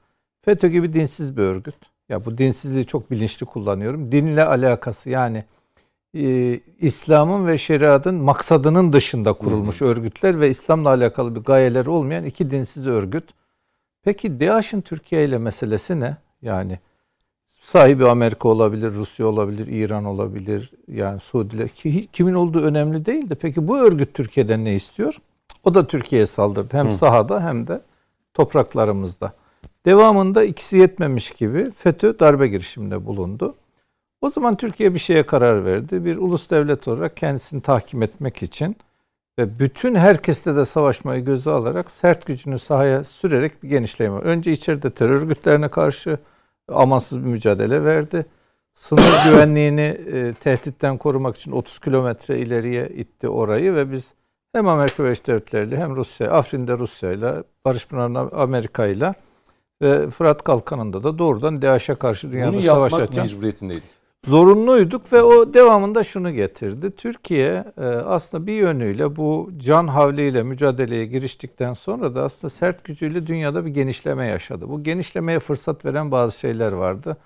FETÖ 0.46 0.68
gibi 0.68 0.94
dinsiz 0.94 1.38
bir 1.38 1.42
örgüt. 1.44 1.76
Ya 2.10 2.26
bu 2.26 2.38
dinsizliği 2.38 2.86
çok 2.86 3.12
bilinçli 3.12 3.46
kullanıyorum. 3.46 4.12
Dinle 4.12 4.46
alakası 4.46 5.10
yani 5.10 5.44
e, 6.16 6.60
İslam'ın 6.80 7.48
ve 7.48 7.58
şeriatın 7.58 8.16
maksadının 8.16 8.94
dışında 8.94 9.34
kurulmuş 9.34 9.82
hmm. 9.82 9.88
örgütler 9.88 10.40
ve 10.40 10.50
İslam'la 10.50 10.90
alakalı 10.90 11.36
bir 11.36 11.42
gayeleri 11.42 11.90
olmayan 11.90 12.26
iki 12.26 12.52
dinsiz 12.52 12.88
örgüt. 12.88 13.24
Peki 14.04 14.40
DAEŞ'in 14.40 14.82
Türkiye 14.82 15.26
ile 15.26 15.38
meselesi 15.38 16.00
ne? 16.00 16.18
Yani 16.42 16.80
sahibi 17.62 18.08
Amerika 18.08 18.50
olabilir, 18.50 18.92
Rusya 18.94 19.28
olabilir, 19.28 19.68
İran 19.68 20.06
olabilir, 20.06 20.72
yani 20.88 21.20
Suudi 21.20 21.70
ki, 21.74 22.08
kimin 22.14 22.34
olduğu 22.34 22.62
önemli 22.62 23.06
değil 23.06 23.30
de 23.30 23.36
peki 23.36 23.68
bu 23.68 23.78
örgüt 23.78 24.14
Türkiye'den 24.14 24.66
ne 24.66 24.76
istiyor? 24.76 25.18
O 25.64 25.74
da 25.74 25.88
Türkiye'ye 25.88 26.26
saldırdı. 26.26 26.78
Hem 26.78 26.86
hmm. 26.86 26.92
sahada 26.92 27.44
hem 27.44 27.68
de 27.68 27.82
topraklarımızda. 28.34 29.34
Devamında 29.86 30.44
ikisi 30.44 30.78
yetmemiş 30.78 31.32
gibi 31.32 31.72
FETÖ 31.72 32.20
darbe 32.20 32.48
girişiminde 32.48 33.06
bulundu. 33.06 33.56
O 34.22 34.30
zaman 34.30 34.58
Türkiye 34.58 34.94
bir 34.94 35.00
şeye 35.00 35.26
karar 35.26 35.66
verdi. 35.66 36.06
Bir 36.06 36.18
ulus 36.18 36.50
devlet 36.50 36.88
olarak 36.88 37.18
kendisini 37.18 37.62
tahkim 37.62 38.04
etmek 38.04 38.44
için 38.44 38.78
ve 39.40 39.60
bütün 39.60 39.96
herkeste 39.96 40.56
de 40.56 40.66
savaşmayı 40.66 41.26
göze 41.26 41.52
alarak 41.52 41.92
sert 41.92 42.26
gücünü 42.26 42.60
sahaya 42.60 43.04
sürerek 43.04 43.64
bir 43.64 43.70
genişleme. 43.70 44.20
Önce 44.20 44.52
içeride 44.52 44.90
terör 44.90 45.22
örgütlerine 45.22 45.70
karşı 45.70 46.18
amansız 46.72 47.20
bir 47.20 47.30
mücadele 47.30 47.84
verdi. 47.84 48.26
Sınır 48.74 49.24
güvenliğini 49.32 49.82
e, 49.82 50.34
tehditten 50.34 50.98
korumak 50.98 51.36
için 51.36 51.52
30 51.52 51.80
kilometre 51.80 52.40
ileriye 52.40 52.90
itti 52.90 53.30
orayı 53.30 53.76
ve 53.76 53.92
biz 53.92 54.14
hem 54.54 54.68
Amerika 54.68 55.04
Birleşik 55.04 55.28
Devletleri 55.28 55.78
hem 55.78 55.96
Rusya, 55.96 56.32
Afrin'de 56.32 56.78
Rusya 56.78 57.12
ile, 57.12 57.44
Barış 57.66 57.88
Pınarı'nda 57.88 58.20
Amerika 58.20 58.86
ile 58.86 59.14
ve 59.82 60.10
Fırat 60.10 60.44
Kalkanı'nda 60.44 61.04
da 61.04 61.20
doğrudan 61.20 61.62
DAEŞ'e 61.62 61.96
karşı 61.96 62.32
dünyada 62.32 62.54
Bunu 62.54 62.62
savaş 62.62 62.92
yapmak 62.92 63.10
açan 63.10 63.26
mecburiyetindeydik. 63.26 63.97
Zorunluyduk 64.26 65.14
ve 65.14 65.24
o 65.24 65.54
devamında 65.54 66.04
şunu 66.04 66.32
getirdi. 66.32 66.92
Türkiye 66.92 67.66
e, 67.78 67.86
aslında 67.86 68.48
bir 68.48 68.54
yönüyle 68.54 69.16
bu 69.16 69.50
can 69.58 69.88
havliyle 69.88 70.44
mücadeleye 70.44 71.06
giriştikten 71.06 71.74
sonra 71.74 72.16
da 72.16 72.24
aslında 72.24 72.50
sert 72.50 72.84
gücüyle 72.84 73.28
dünyada 73.28 73.66
bir 73.66 73.72
genişleme 73.72 74.26
yaşadı. 74.26 74.70
Bu 74.70 74.84
genişlemeye 74.84 75.40
fırsat 75.40 75.86
veren 75.86 76.12
bazı 76.12 76.40
şeyler 76.40 76.72
vardı. 76.72 77.18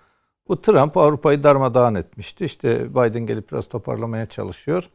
Bu 0.47 0.61
Trump 0.61 0.97
Avrupa'yı 0.97 1.43
darmadağın 1.43 1.95
etmişti. 1.95 2.45
İşte 2.45 2.89
Biden 2.89 3.25
gelip 3.25 3.51
biraz 3.51 3.69
toparlamaya 3.69 4.25
çalışıyor. 4.25 4.89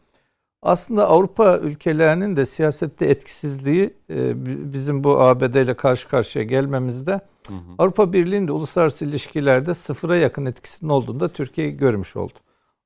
Aslında 0.63 1.09
Avrupa 1.09 1.59
ülkelerinin 1.59 2.37
de 2.37 2.47
siyasette 2.47 3.07
etkisizliği 3.07 3.95
e, 4.11 4.47
bizim 4.73 5.05
bu 5.05 5.21
ABD 5.21 5.55
ile 5.55 5.75
karşı 5.75 6.09
karşıya 6.09 6.45
gelmemizde 6.45 7.21
hı 7.49 7.55
hı. 7.55 7.75
Avrupa 7.79 8.13
Birliği'nin 8.13 8.49
de 8.49 8.53
uluslararası 8.53 9.05
ilişkilerde 9.05 9.75
sıfıra 9.75 10.17
yakın 10.17 10.47
etkisinin 10.47 10.91
olduğunu 10.91 11.21
da 11.21 11.29
Türkiye 11.29 11.71
görmüş 11.71 12.17
oldu. 12.17 12.35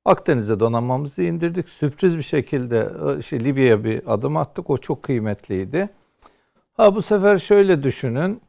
Akdeniz'e 0.05 0.59
donanmamızı 0.59 1.23
indirdik. 1.23 1.69
Sürpriz 1.69 2.17
bir 2.17 2.23
şekilde 2.23 2.91
işte 3.19 3.39
Libya'ya 3.39 3.83
bir 3.83 4.13
adım 4.13 4.37
attık. 4.37 4.69
O 4.69 4.77
çok 4.77 5.03
kıymetliydi. 5.03 5.89
Ha 6.73 6.95
bu 6.95 7.01
sefer 7.01 7.37
şöyle 7.37 7.83
düşünün. 7.83 8.41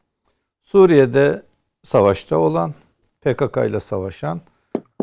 Suriye'de 0.62 1.42
savaşta 1.83 2.37
olan, 2.37 2.75
PKK 3.20 3.57
ile 3.57 3.81
savaşan, 3.81 4.40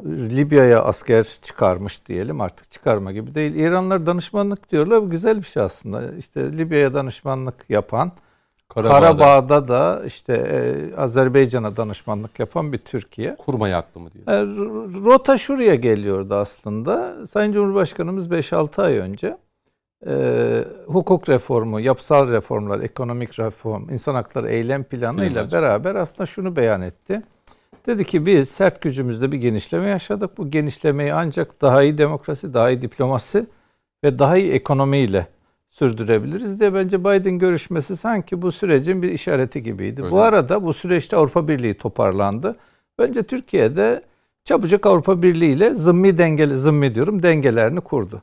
Libya'ya 0.05 0.83
asker 0.83 1.23
çıkarmış 1.41 2.05
diyelim 2.05 2.41
artık 2.41 2.71
çıkarma 2.71 3.11
gibi 3.11 3.35
değil. 3.35 3.55
İranlar 3.55 4.05
danışmanlık 4.05 4.71
diyorlar. 4.71 5.01
Bu 5.01 5.09
güzel 5.09 5.37
bir 5.37 5.43
şey 5.43 5.63
aslında. 5.63 6.15
İşte 6.15 6.57
Libya'ya 6.57 6.93
danışmanlık 6.93 7.69
yapan, 7.69 8.11
Karabağ'da, 8.69 8.99
Karabağ'da 8.99 9.67
da 9.67 10.03
işte 10.05 10.33
e, 10.33 10.95
Azerbaycan'a 10.95 11.77
danışmanlık 11.77 12.39
yapan 12.39 12.73
bir 12.73 12.77
Türkiye. 12.77 13.35
Kurmaya 13.35 13.77
aklı 13.77 14.01
mı 14.01 14.09
diyor. 14.13 14.27
E, 14.27 14.45
rota 15.05 15.37
şuraya 15.37 15.75
geliyordu 15.75 16.35
aslında. 16.35 17.15
Sayın 17.27 17.51
Cumhurbaşkanımız 17.51 18.27
5-6 18.27 18.81
ay 18.81 18.97
önce 18.97 19.37
e, 20.07 20.63
hukuk 20.87 21.29
reformu, 21.29 21.79
yapısal 21.79 22.31
reformlar, 22.31 22.79
ekonomik 22.79 23.39
reform, 23.39 23.89
insan 23.89 24.15
hakları 24.15 24.49
eylem 24.49 24.83
planı 24.83 25.25
ile 25.25 25.51
beraber 25.51 25.95
aslında 25.95 26.25
şunu 26.25 26.55
beyan 26.55 26.81
etti. 26.81 27.21
Dedi 27.87 28.05
ki 28.05 28.25
biz 28.25 28.49
sert 28.49 28.81
gücümüzde 28.81 29.31
bir 29.31 29.37
genişleme 29.37 29.89
yaşadık. 29.89 30.37
Bu 30.37 30.49
genişlemeyi 30.49 31.13
ancak 31.13 31.61
daha 31.61 31.83
iyi 31.83 31.97
demokrasi, 31.97 32.53
daha 32.53 32.69
iyi 32.69 32.81
diplomasi 32.81 33.45
ve 34.03 34.19
daha 34.19 34.37
iyi 34.37 34.51
ekonomiyle 34.51 35.27
sürdürebiliriz 35.69 36.59
diye 36.59 36.73
bence 36.73 36.99
Biden 36.99 37.39
görüşmesi 37.39 37.97
sanki 37.97 38.41
bu 38.41 38.51
sürecin 38.51 39.03
bir 39.03 39.09
işareti 39.09 39.63
gibiydi. 39.63 40.01
Öyle. 40.01 40.11
Bu 40.11 40.21
arada 40.21 40.63
bu 40.63 40.73
süreçte 40.73 41.17
Avrupa 41.17 41.47
Birliği 41.47 41.73
toparlandı. 41.73 42.55
Bence 42.99 43.23
Türkiye'de 43.23 44.03
çabucak 44.43 44.85
Avrupa 44.85 45.23
Birliği 45.23 45.51
ile 45.51 45.75
zımmi 45.75 46.17
dengeli, 46.17 46.57
zımmi 46.57 46.95
diyorum 46.95 47.23
dengelerini 47.23 47.81
kurdu. 47.81 48.21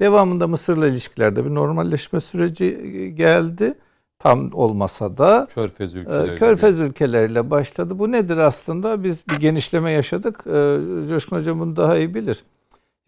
Devamında 0.00 0.46
Mısır'la 0.46 0.86
ilişkilerde 0.86 1.44
bir 1.44 1.54
normalleşme 1.54 2.20
süreci 2.20 3.12
geldi 3.16 3.74
tam 4.18 4.50
olmasa 4.52 5.18
da 5.18 5.48
Körfez 5.54 5.94
ülkeleriyle, 5.94 6.34
Körfez 6.34 6.80
ülkeleriyle 6.80 7.50
başladı. 7.50 7.98
Bu 7.98 8.12
nedir 8.12 8.36
aslında? 8.36 9.04
Biz 9.04 9.28
bir 9.28 9.36
genişleme 9.36 9.90
yaşadık. 9.90 10.44
Ee, 10.46 10.78
Coşkun 11.08 11.36
Hocam 11.36 11.60
bunu 11.60 11.76
daha 11.76 11.96
iyi 11.98 12.14
bilir. 12.14 12.44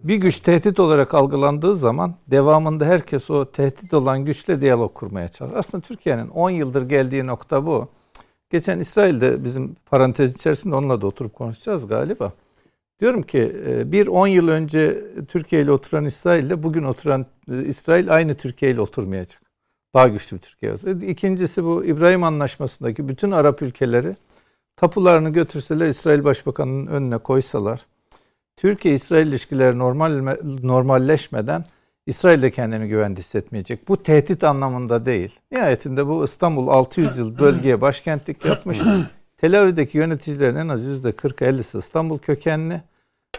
Bir 0.04 0.16
güç 0.16 0.40
tehdit 0.40 0.80
olarak 0.80 1.14
algılandığı 1.14 1.74
zaman 1.74 2.14
devamında 2.26 2.84
herkes 2.84 3.30
o 3.30 3.50
tehdit 3.52 3.94
olan 3.94 4.24
güçle 4.24 4.60
diyalog 4.60 4.94
kurmaya 4.94 5.28
çalışır. 5.28 5.58
Aslında 5.58 5.82
Türkiye'nin 5.82 6.28
10 6.28 6.50
yıldır 6.50 6.88
geldiği 6.88 7.26
nokta 7.26 7.66
bu. 7.66 7.88
Geçen 8.50 8.78
İsrail'de 8.78 9.44
bizim 9.44 9.76
parantez 9.86 10.34
içerisinde 10.34 10.74
onunla 10.74 11.00
da 11.00 11.06
oturup 11.06 11.34
konuşacağız 11.34 11.86
galiba. 11.86 12.32
Diyorum 13.00 13.22
ki 13.22 13.56
e, 13.66 13.92
bir 13.92 14.06
10 14.06 14.26
yıl 14.26 14.48
önce 14.48 15.04
Türkiye 15.28 15.62
ile 15.62 15.72
oturan 15.72 16.04
İsrail 16.04 16.44
ile 16.44 16.62
bugün 16.62 16.84
oturan 16.84 17.26
e, 17.52 17.64
İsrail 17.64 18.14
aynı 18.14 18.34
Türkiye 18.34 18.70
ile 18.70 18.80
oturmayacak. 18.80 19.42
Daha 19.94 20.08
güçlü 20.08 20.36
bir 20.36 20.42
Türkiye 20.42 20.72
olsa. 20.72 20.90
İkincisi 20.90 21.64
bu 21.64 21.84
İbrahim 21.84 22.24
Anlaşması'ndaki 22.24 23.08
bütün 23.08 23.30
Arap 23.30 23.62
ülkeleri 23.62 24.14
tapularını 24.76 25.30
götürseler 25.30 25.86
İsrail 25.86 26.24
Başbakanı'nın 26.24 26.86
önüne 26.86 27.18
koysalar 27.18 27.86
Türkiye-İsrail 28.56 29.26
ilişkileri 29.26 29.78
normal 29.78 30.36
normalleşmeden 30.62 31.64
İsrail 32.06 32.42
de 32.42 32.50
kendini 32.50 32.88
güvende 32.88 33.20
hissetmeyecek. 33.20 33.88
Bu 33.88 34.02
tehdit 34.02 34.44
anlamında 34.44 35.06
değil. 35.06 35.40
Nihayetinde 35.52 36.06
bu 36.06 36.24
İstanbul 36.24 36.68
600 36.68 37.18
yıl 37.18 37.38
bölgeye 37.38 37.80
başkentlik 37.80 38.44
yapmış. 38.44 38.78
Tel 39.36 39.60
Aviv'deki 39.60 39.98
yöneticilerin 39.98 40.56
en 40.56 40.68
az 40.68 40.82
%40-50'si 40.82 41.78
İstanbul 41.78 42.18
kökenli. 42.18 42.82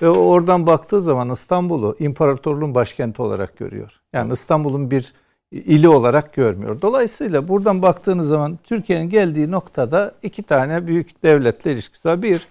Ve 0.02 0.10
oradan 0.10 0.68
baktığı 0.68 1.02
zaman 1.02 1.30
İstanbul'u 1.30 1.96
imparatorluğun 2.00 2.76
başkenti 2.76 3.22
olarak 3.22 3.58
görüyor. 3.58 4.02
Yani 4.14 4.34
İstanbul'un 4.34 4.92
bir 4.92 5.14
ili 5.52 5.90
olarak 5.90 6.34
görmüyor. 6.34 6.82
Dolayısıyla 6.82 7.48
buradan 7.48 7.82
baktığınız 7.82 8.28
zaman 8.28 8.60
Türkiye'nin 8.64 9.10
geldiği 9.10 9.52
noktada 9.52 10.16
iki 10.24 10.44
tane 10.44 10.88
büyük 10.88 11.24
devletle 11.24 11.74
ilişkisi 11.74 12.10
var. 12.10 12.24
Bir, 12.24 12.48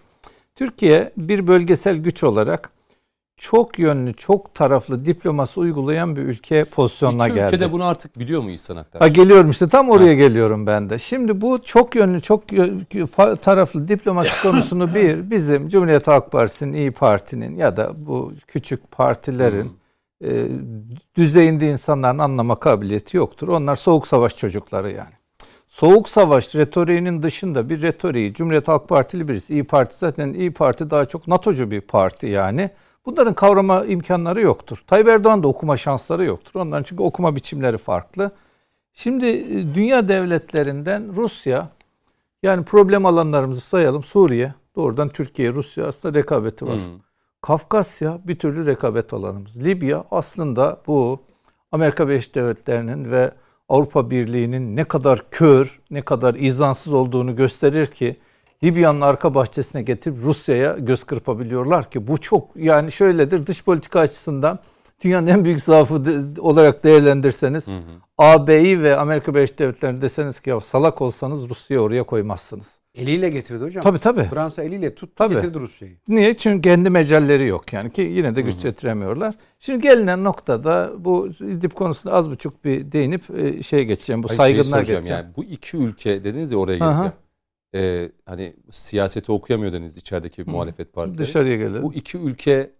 Türkiye 0.55 1.12
bir 1.17 1.47
bölgesel 1.47 1.97
güç 1.97 2.25
olarak 2.25 2.71
çok 3.37 3.79
yönlü, 3.79 4.14
çok 4.14 4.55
taraflı 4.55 5.07
diplomasi 5.07 5.61
uygulayan 5.61 6.17
bir 6.17 6.23
ülke 6.23 6.64
pozisyonuna 6.64 7.27
İki 7.27 7.35
geldi. 7.35 7.55
ülke 7.55 7.61
de 7.64 7.73
bunu 7.73 7.85
artık 7.85 8.19
biliyor 8.19 8.43
mu 8.43 8.51
İhsan 8.51 8.77
Aktar? 8.77 9.03
Ha, 9.03 9.09
geliyorum 9.09 9.51
işte 9.51 9.69
tam 9.69 9.90
oraya 9.90 10.09
ha. 10.09 10.12
geliyorum 10.12 10.67
ben 10.67 10.90
de. 10.90 10.99
Şimdi 10.99 11.40
bu 11.40 11.62
çok 11.62 11.95
yönlü, 11.95 12.21
çok 12.21 12.43
taraflı 13.43 13.88
diplomasi 13.88 14.43
konusunu 14.43 14.95
bir 14.95 15.31
bizim 15.31 15.69
Cumhuriyet 15.69 16.09
Halk 16.09 16.33
Partisi'nin, 16.33 16.73
İyi 16.73 16.90
Parti'nin 16.90 17.57
ya 17.57 17.77
da 17.77 18.07
bu 18.07 18.33
küçük 18.47 18.90
partilerin 18.90 19.64
hmm 19.64 19.85
e, 20.25 20.49
düzeyinde 21.17 21.71
insanların 21.71 22.19
anlama 22.19 22.57
kabiliyeti 22.57 23.17
yoktur. 23.17 23.49
Onlar 23.49 23.77
soğuk 23.77 24.07
savaş 24.07 24.37
çocukları 24.37 24.93
yani. 24.93 25.12
Soğuk 25.75 26.09
savaş 26.09 26.55
retoriğinin 26.55 27.23
dışında 27.23 27.71
bir 27.71 27.83
retoriği 27.83 28.35
Cumhuriyet 28.35 28.69
Halk 28.69 28.89
Partili 28.89 29.29
birisi. 29.29 29.55
İyi 29.55 29.65
Parti 29.65 29.99
zaten 29.99 30.35
İyi 30.35 30.53
Parti 30.53 30.91
daha 30.91 31.05
çok 31.05 31.29
NATO'cu 31.29 31.71
bir 31.71 31.81
parti 31.81 32.27
yani. 32.27 32.71
Bunların 33.07 33.35
kavrama 33.35 33.85
imkanları 33.85 34.41
yoktur. 34.41 34.85
Tayyip 34.87 35.09
Erdoğan 35.09 35.43
da 35.43 35.49
okuma 35.49 35.77
şansları 35.77 36.25
yoktur. 36.25 36.61
Onların 36.61 36.83
çünkü 36.83 37.03
okuma 37.03 37.37
biçimleri 37.37 37.79
farklı. 37.79 38.31
Şimdi 38.93 39.27
e, 39.27 39.75
dünya 39.75 40.09
devletlerinden 40.09 41.17
Rusya 41.17 41.69
yani 42.43 42.65
problem 42.65 43.07
alanlarımızı 43.07 43.61
sayalım. 43.61 44.03
Suriye 44.03 44.55
doğrudan 44.77 45.09
Türkiye, 45.09 45.53
Rusya 45.53 45.87
aslında 45.87 46.19
rekabeti 46.19 46.67
var. 46.67 46.77
Hmm. 46.77 47.01
Kafkasya 47.41 48.19
bir 48.25 48.39
türlü 48.39 48.67
rekabet 48.67 49.13
alanımız. 49.13 49.57
Libya 49.65 50.05
aslında 50.11 50.81
bu 50.87 51.21
Amerika 51.73 52.09
Birleşik 52.09 52.35
Devletleri'nin 52.35 53.11
ve 53.11 53.33
Avrupa 53.68 54.11
Birliği'nin 54.11 54.77
ne 54.77 54.85
kadar 54.85 55.31
kör, 55.31 55.81
ne 55.90 56.03
kadar 56.03 56.35
izansız 56.35 56.92
olduğunu 56.92 57.37
gösterir 57.37 57.87
ki 57.87 58.16
Libya'nın 58.64 59.00
arka 59.00 59.35
bahçesine 59.35 59.83
getirip 59.83 60.18
Rusya'ya 60.24 60.72
göz 60.79 61.05
kırpabiliyorlar 61.05 61.90
ki 61.90 62.07
bu 62.07 62.18
çok 62.18 62.57
yani 62.57 62.92
şöyledir 62.92 63.46
dış 63.46 63.64
politika 63.64 64.00
açısından 64.00 64.59
dünyanın 65.05 65.27
en 65.27 65.44
büyük 65.44 65.62
zaafı 65.62 66.05
de, 66.05 66.40
olarak 66.40 66.85
değerlendirseniz 66.85 67.68
AB'yi 68.18 68.83
ve 68.83 68.96
Amerika 68.96 69.35
Birleşik 69.35 69.59
Devletleri'ni 69.59 70.00
deseniz 70.00 70.40
ki 70.40 70.50
ya 70.50 70.61
salak 70.61 71.03
olsanız 71.03 71.48
Rusya'yı 71.50 71.83
oraya 71.83 72.03
koymazsınız. 72.03 72.84
Eliyle 72.94 73.28
getirdi 73.28 73.64
hocam. 73.64 73.83
Tabii 73.83 73.98
tabii. 73.98 74.24
Fransa 74.24 74.62
eliyle 74.62 74.94
tuttu 74.94 75.14
tabii. 75.16 75.35
getirdi 75.35 75.59
Rusya'yı. 75.59 75.96
Niye? 76.09 76.37
Çünkü 76.37 76.68
kendi 76.68 76.90
mecalleri 76.90 77.46
yok 77.46 77.72
yani 77.72 77.92
ki 77.92 78.02
yine 78.02 78.37
de 78.37 78.42
güç 78.42 78.54
Hı-hı. 78.54 78.62
getiremiyorlar. 78.62 79.35
Şimdi 79.59 79.83
gelinen 79.83 80.24
noktada 80.24 80.92
bu 80.98 81.28
dip 81.40 81.74
konusunda 81.74 82.14
az 82.14 82.30
buçuk 82.30 82.64
bir 82.64 82.92
değinip 82.92 83.24
şey 83.64 83.85
geçeceğim. 83.85 84.22
Bu 84.22 84.28
Hayır, 84.37 84.62
şey 84.62 84.72
şey 84.72 84.80
geçeceğim. 84.80 85.04
Yani 85.07 85.26
bu 85.37 85.44
iki 85.44 85.76
ülke 85.76 86.24
dediniz 86.24 86.52
ya 86.52 86.59
oraya 86.59 86.78
geleceğim. 86.78 87.12
Ee, 87.74 88.11
hani 88.26 88.57
siyaseti 88.70 89.33
okuyamıyor 89.33 89.72
dediniz 89.72 89.96
içerideki 89.96 90.42
Hı-hı. 90.42 90.50
muhalefet 90.50 90.92
partileri. 90.92 91.18
Dışarıya 91.18 91.57
gelelim. 91.57 91.83
Bu 91.83 91.94
iki 91.94 92.18
ülke 92.18 92.70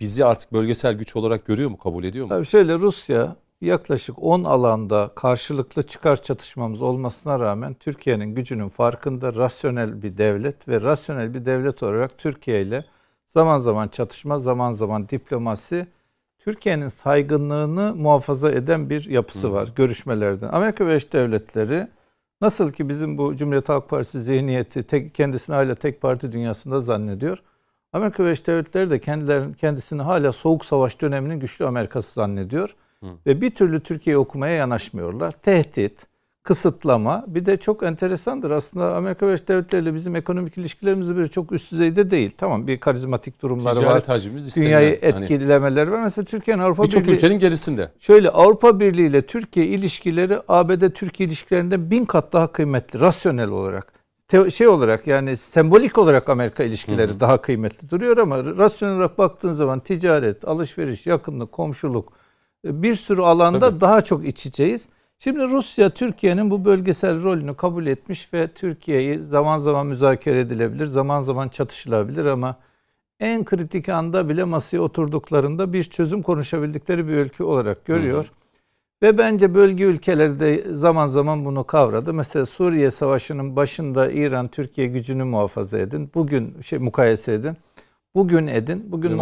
bizi 0.00 0.24
artık 0.24 0.52
bölgesel 0.52 0.94
güç 0.94 1.16
olarak 1.16 1.46
görüyor 1.46 1.70
mu, 1.70 1.78
kabul 1.78 2.04
ediyor 2.04 2.24
mu? 2.24 2.28
Tabii 2.28 2.46
şöyle 2.46 2.74
Rusya 2.74 3.36
yaklaşık 3.60 4.22
10 4.22 4.44
alanda 4.44 5.10
karşılıklı 5.16 5.82
çıkar 5.82 6.22
çatışmamız 6.22 6.82
olmasına 6.82 7.40
rağmen 7.40 7.74
Türkiye'nin 7.74 8.34
gücünün 8.34 8.68
farkında 8.68 9.34
rasyonel 9.34 10.02
bir 10.02 10.18
devlet 10.18 10.68
ve 10.68 10.80
rasyonel 10.80 11.34
bir 11.34 11.44
devlet 11.44 11.82
olarak 11.82 12.18
Türkiye 12.18 12.62
ile 12.62 12.84
zaman 13.28 13.58
zaman 13.58 13.88
çatışma, 13.88 14.38
zaman 14.38 14.72
zaman 14.72 15.08
diplomasi 15.08 15.86
Türkiye'nin 16.38 16.88
saygınlığını 16.88 17.94
muhafaza 17.94 18.50
eden 18.50 18.90
bir 18.90 19.10
yapısı 19.10 19.52
var 19.52 19.68
görüşmelerden. 19.76 20.48
Amerika 20.48 20.86
Birleşik 20.86 21.12
Devletleri 21.12 21.88
nasıl 22.40 22.72
ki 22.72 22.88
bizim 22.88 23.18
bu 23.18 23.36
Cumhuriyet 23.36 23.68
Halk 23.68 23.88
Partisi 23.88 24.22
zihniyeti 24.22 24.82
tek, 24.82 25.14
kendisini 25.14 25.56
hala 25.56 25.74
tek 25.74 26.00
parti 26.00 26.32
dünyasında 26.32 26.80
zannediyor. 26.80 27.42
Amerika 27.92 28.24
Birleşik 28.24 28.46
Devletleri 28.46 28.90
de 28.90 29.00
kendilerini, 29.00 29.54
kendisini 29.54 30.02
hala 30.02 30.32
soğuk 30.32 30.64
savaş 30.64 31.00
döneminin 31.00 31.40
güçlü 31.40 31.66
Amerikası 31.66 32.12
zannediyor. 32.12 32.74
Ve 33.26 33.40
bir 33.40 33.50
türlü 33.50 33.80
Türkiye'yi 33.80 34.18
okumaya 34.18 34.54
yanaşmıyorlar. 34.54 35.32
Tehdit, 35.32 36.06
kısıtlama. 36.42 37.24
Bir 37.26 37.46
de 37.46 37.56
çok 37.56 37.82
enteresandır 37.82 38.50
aslında 38.50 38.96
Amerika 38.96 39.26
Birleşik 39.26 39.48
Devletleri 39.48 39.82
ile 39.82 39.94
bizim 39.94 40.16
ekonomik 40.16 40.58
ilişkilerimiz 40.58 41.16
bir 41.16 41.26
çok 41.26 41.52
üst 41.52 41.72
düzeyde 41.72 42.10
değil. 42.10 42.30
Tamam 42.38 42.66
bir 42.66 42.80
karizmatik 42.80 43.42
durumları 43.42 43.76
var. 43.76 43.80
Ticaret 43.82 44.08
hacmimiz 44.08 44.56
Dünyayı. 44.56 45.00
Hani 45.00 45.12
etkilememeleri 45.12 45.92
var. 45.92 46.02
Mesela 46.02 46.24
Türkiye'nin 46.24 46.62
Avrupa 46.62 46.82
Birçok 46.82 47.02
Birliği 47.02 47.14
ülkenin 47.14 47.38
gerisinde. 47.38 47.90
Şöyle 47.98 48.30
Avrupa 48.30 48.80
Birliği 48.80 49.06
ile 49.06 49.22
Türkiye 49.22 49.66
ilişkileri 49.66 50.38
ABD-Türkiye 50.48 51.26
ilişkilerinden 51.28 51.90
bin 51.90 52.04
kat 52.04 52.32
daha 52.32 52.52
kıymetli 52.52 53.00
rasyonel 53.00 53.50
olarak. 53.50 53.92
Te- 54.28 54.50
şey 54.50 54.68
olarak 54.68 55.06
yani 55.06 55.36
sembolik 55.36 55.98
olarak 55.98 56.28
Amerika 56.28 56.64
ilişkileri 56.64 57.20
daha 57.20 57.40
kıymetli 57.40 57.90
duruyor 57.90 58.16
ama 58.16 58.44
rasyonel 58.44 58.96
olarak 58.96 59.18
baktığın 59.18 59.52
zaman 59.52 59.80
ticaret, 59.80 60.48
alışveriş, 60.48 61.06
yakınlık, 61.06 61.52
komşuluk 61.52 62.12
bir 62.72 62.94
sürü 62.94 63.22
alanda 63.22 63.70
Tabii. 63.70 63.80
daha 63.80 64.00
çok 64.00 64.26
iç 64.26 64.46
içeyiz. 64.46 64.88
Şimdi 65.18 65.42
Rusya 65.42 65.90
Türkiye'nin 65.90 66.50
bu 66.50 66.64
bölgesel 66.64 67.22
rolünü 67.22 67.54
kabul 67.56 67.86
etmiş 67.86 68.34
ve 68.34 68.48
Türkiye'yi 68.48 69.18
zaman 69.18 69.58
zaman 69.58 69.86
müzakere 69.86 70.40
edilebilir, 70.40 70.86
zaman 70.86 71.20
zaman 71.20 71.48
çatışılabilir 71.48 72.24
ama 72.24 72.56
en 73.20 73.44
kritik 73.44 73.88
anda 73.88 74.28
bile 74.28 74.44
masaya 74.44 74.78
oturduklarında 74.78 75.72
bir 75.72 75.82
çözüm 75.82 76.22
konuşabildikleri 76.22 77.08
bir 77.08 77.12
ülke 77.12 77.44
olarak 77.44 77.84
görüyor. 77.84 78.32
Ve 79.02 79.18
bence 79.18 79.54
bölge 79.54 79.84
ülkeleri 79.84 80.40
de 80.40 80.74
zaman 80.74 81.06
zaman 81.06 81.44
bunu 81.44 81.64
kavradı. 81.64 82.14
Mesela 82.14 82.46
Suriye 82.46 82.90
Savaşı'nın 82.90 83.56
başında 83.56 84.10
İran 84.10 84.48
Türkiye 84.48 84.86
gücünü 84.86 85.24
muhafaza 85.24 85.78
edin. 85.78 86.10
Bugün 86.14 86.60
şey 86.60 86.78
mukayese 86.78 87.32
edin. 87.32 87.56
Bugün 88.14 88.46
edin. 88.46 88.92
Bugün 88.92 89.08
Değil 89.08 89.20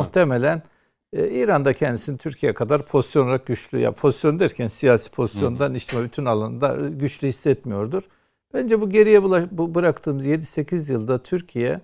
mi? 0.57 0.63
Muhtemelen 1.15 1.35
e, 1.35 1.43
İran 1.43 1.65
da 1.65 1.73
kendisini 1.73 2.19
Türkiye 2.19 2.53
kadar 2.53 2.87
pozisyon 2.87 3.25
olarak 3.25 3.47
güçlü 3.47 3.79
ya 3.79 3.93
pozisyon 3.93 4.41
derken 4.41 4.67
siyasi 4.67 5.11
pozisyondan 5.11 5.75
işte 5.75 6.03
bütün 6.03 6.25
alanında 6.25 6.89
güçlü 6.89 7.29
hissetmiyordur. 7.29 8.03
Bence 8.55 8.81
bu 8.81 8.91
geriye 8.91 9.23
bu 9.23 9.75
bıraktığımız 9.75 10.27
7-8 10.27 10.93
yılda 10.93 11.23
Türkiye 11.23 11.81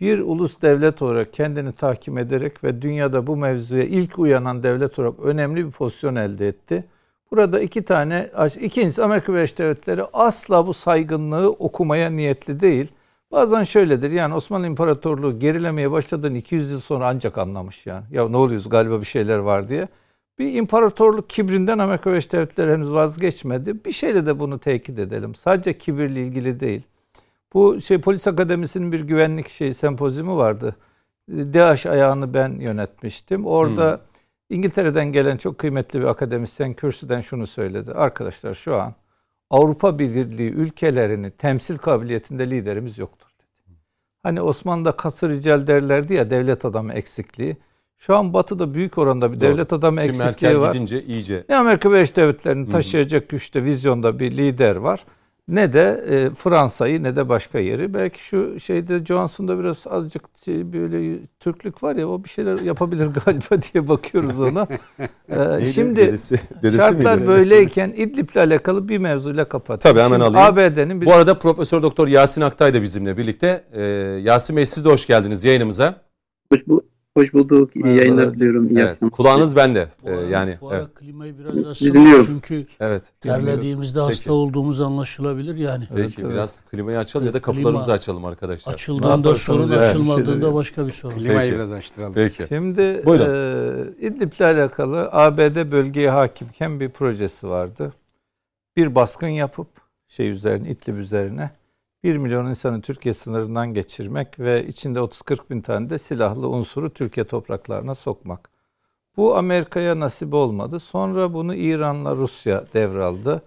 bir 0.00 0.18
ulus 0.18 0.62
devlet 0.62 1.02
olarak 1.02 1.32
kendini 1.32 1.72
tahkim 1.72 2.18
ederek 2.18 2.64
ve 2.64 2.82
dünyada 2.82 3.26
bu 3.26 3.36
mevzuya 3.36 3.84
ilk 3.84 4.18
uyanan 4.18 4.62
devlet 4.62 4.98
olarak 4.98 5.14
önemli 5.24 5.66
bir 5.66 5.70
pozisyon 5.70 6.16
elde 6.16 6.48
etti. 6.48 6.84
Burada 7.30 7.60
iki 7.60 7.82
tane, 7.82 8.30
ikincisi 8.60 9.04
Amerika 9.04 9.32
Birleşik 9.32 9.58
Devletleri 9.58 10.04
asla 10.12 10.66
bu 10.66 10.74
saygınlığı 10.74 11.50
okumaya 11.50 12.10
niyetli 12.10 12.60
değil. 12.60 12.92
Bazen 13.32 13.62
şöyledir 13.62 14.10
yani 14.10 14.34
Osmanlı 14.34 14.66
İmparatorluğu 14.66 15.38
gerilemeye 15.38 15.90
başladığını 15.90 16.38
200 16.38 16.70
yıl 16.70 16.80
sonra 16.80 17.08
ancak 17.08 17.38
anlamış 17.38 17.86
yani. 17.86 18.04
Ya 18.10 18.28
ne 18.28 18.36
oluyoruz 18.36 18.68
galiba 18.68 19.00
bir 19.00 19.06
şeyler 19.06 19.38
var 19.38 19.68
diye. 19.68 19.88
Bir 20.38 20.54
imparatorluk 20.54 21.30
kibrinden 21.30 21.78
Amerika 21.78 22.10
Birleşik 22.10 22.32
Devletleri 22.32 22.72
henüz 22.72 22.92
vazgeçmedi. 22.92 23.84
Bir 23.84 23.92
şeyle 23.92 24.26
de 24.26 24.38
bunu 24.38 24.58
tekit 24.58 24.98
edelim. 24.98 25.34
Sadece 25.34 25.78
kibirle 25.78 26.26
ilgili 26.26 26.60
değil. 26.60 26.82
Bu 27.52 27.80
şey 27.80 28.00
polis 28.00 28.26
akademisinin 28.26 28.92
bir 28.92 29.00
güvenlik 29.00 29.48
şey 29.48 29.74
sempozyumu 29.74 30.36
vardı. 30.36 30.76
DAEŞ 31.28 31.86
ayağını 31.86 32.34
ben 32.34 32.48
yönetmiştim. 32.60 33.46
Orada 33.46 34.00
İngiltere'den 34.50 35.12
gelen 35.12 35.36
çok 35.36 35.58
kıymetli 35.58 36.00
bir 36.00 36.04
akademisyen 36.04 36.74
kürsüden 36.74 37.20
şunu 37.20 37.46
söyledi. 37.46 37.92
Arkadaşlar 37.92 38.54
şu 38.54 38.76
an 38.76 38.94
Avrupa 39.50 39.98
Birliği 39.98 40.50
ülkelerini 40.50 41.30
temsil 41.30 41.78
kabiliyetinde 41.78 42.50
liderimiz 42.50 42.98
yoktur 42.98 43.28
dedi. 43.38 43.76
Hani 44.22 44.40
Osmanlı'da 44.40 44.92
katı 44.92 45.28
rical 45.28 45.66
derlerdi 45.66 46.14
ya 46.14 46.30
devlet 46.30 46.64
adamı 46.64 46.92
eksikliği. 46.92 47.56
Şu 47.98 48.16
an 48.16 48.32
Batı'da 48.32 48.74
büyük 48.74 48.98
oranda 48.98 49.32
bir 49.32 49.40
Doğru. 49.40 49.48
devlet 49.48 49.72
adamı 49.72 50.00
Ki 50.00 50.06
eksikliği 50.06 50.26
Merkel 50.26 50.60
var. 50.60 50.72
gidince 50.72 51.02
iyice 51.04 51.44
Ne 51.48 51.56
Amerika 51.56 51.90
Birleşik 51.90 52.16
Devletleri'ni 52.16 52.68
taşıyacak 52.68 53.28
güçte, 53.28 53.64
vizyonda 53.64 54.18
bir 54.18 54.36
lider 54.36 54.76
var. 54.76 55.04
Ne 55.50 55.72
de 55.72 56.04
e, 56.10 56.34
Fransa'yı 56.34 57.02
ne 57.02 57.16
de 57.16 57.28
başka 57.28 57.58
yeri. 57.58 57.94
Belki 57.94 58.24
şu 58.24 58.60
şeyde 58.60 59.04
Johnson'da 59.04 59.58
biraz 59.58 59.86
azıcık 59.90 60.22
şey, 60.44 60.72
böyle 60.72 61.18
Türklük 61.40 61.82
var 61.82 61.96
ya 61.96 62.08
o 62.08 62.24
bir 62.24 62.28
şeyler 62.28 62.60
yapabilir 62.60 63.06
galiba 63.26 63.62
diye 63.62 63.88
bakıyoruz 63.88 64.40
ona. 64.40 64.66
E, 65.28 65.38
Neydi? 65.58 65.72
şimdi 65.72 66.00
Dedesi- 66.00 66.38
dedesi 66.62 66.76
şartlar 66.76 67.14
miydi? 67.14 67.26
böyleyken 67.30 67.92
İdlib'le 67.96 68.36
alakalı 68.36 68.88
bir 68.88 68.98
mevzuyla 68.98 69.44
kapatayım. 69.44 69.96
Tabii, 69.96 70.04
hemen 70.04 70.24
Şimdi 70.26 70.38
alayım. 70.38 70.74
ABD'nin 70.74 71.00
bir 71.00 71.06
Bu 71.06 71.12
arada 71.12 71.38
Profesör 71.38 71.82
Doktor 71.82 72.08
Yasin 72.08 72.40
Aktay 72.40 72.74
da 72.74 72.82
bizimle 72.82 73.16
birlikte. 73.16 73.64
Ee, 73.72 73.82
Yasin 74.22 74.56
Bey 74.56 74.66
siz 74.66 74.84
de 74.84 74.88
hoş 74.88 75.06
geldiniz 75.06 75.44
yayınımıza. 75.44 76.00
Hoş, 76.52 76.60
bu, 76.66 76.82
hoş 77.16 77.34
bulduk. 77.34 77.76
İyi 77.76 77.96
yayınlar 77.96 78.34
diliyorum. 78.34 78.68
İyi 78.68 78.78
Evet, 78.78 78.92
akşamlar. 78.92 79.10
kulağınız 79.10 79.56
bende. 79.56 79.88
Ee, 80.04 80.14
yani 80.30 80.58
bu 80.60 80.68
ara 80.70 80.78
evet. 80.78 80.94
klimayı 80.94 81.38
biraz 81.38 81.64
daha 81.64 81.74
Dinliyorum. 81.74 82.24
sıkıyor 82.24 82.26
çünkü 82.26 82.66
evet. 82.80 83.02
terlediğimizde 83.20 84.00
hasta 84.00 84.18
Peki. 84.24 84.30
olduğumuz 84.32 84.80
anlaşılabilir 84.80 85.56
yani. 85.56 85.84
Peki 85.88 86.00
Evet, 86.00 86.14
evet. 86.18 86.32
biraz 86.32 86.60
klimayı 86.70 86.98
açalım 86.98 87.26
ya 87.26 87.34
da 87.34 87.38
Klima- 87.38 87.42
kapılarımızı 87.42 87.92
açalım 87.92 88.24
arkadaşlar. 88.24 88.72
Açıldığında 88.72 89.36
sorun, 89.36 89.68
yani. 89.72 89.76
Açılmadığında 89.80 90.46
şey 90.46 90.54
başka 90.54 90.86
bir 90.86 90.92
sorun. 90.92 91.18
Klimayı 91.18 91.38
Peki. 91.38 91.54
biraz 91.54 91.72
açtıralım. 91.72 92.14
Peki. 92.14 92.44
Şimdi 92.48 93.02
Buyurun. 93.06 93.26
e, 94.00 94.06
İdlib'le 94.06 94.40
alakalı 94.40 95.08
ABD 95.12 95.70
bölgeye 95.72 96.10
hakimken 96.10 96.80
bir 96.80 96.88
projesi 96.88 97.48
vardı. 97.48 97.92
Bir 98.76 98.94
baskın 98.94 99.28
yapıp 99.28 99.68
şey 100.08 100.28
üzerine 100.28 100.70
İdlib 100.70 100.96
üzerine 100.96 101.50
1 102.04 102.16
milyon 102.16 102.46
insanı 102.46 102.80
Türkiye 102.80 103.14
sınırından 103.14 103.74
geçirmek 103.74 104.40
ve 104.40 104.66
içinde 104.66 104.98
30-40 104.98 105.50
bin 105.50 105.60
tane 105.60 105.90
de 105.90 105.98
silahlı 105.98 106.48
unsuru 106.48 106.90
Türkiye 106.90 107.26
topraklarına 107.26 107.94
sokmak. 107.94 108.50
Bu 109.16 109.36
Amerika'ya 109.36 110.00
nasip 110.00 110.34
olmadı. 110.34 110.80
Sonra 110.80 111.34
bunu 111.34 111.54
İran'la 111.54 112.16
Rusya 112.16 112.64
devraldı. 112.74 113.42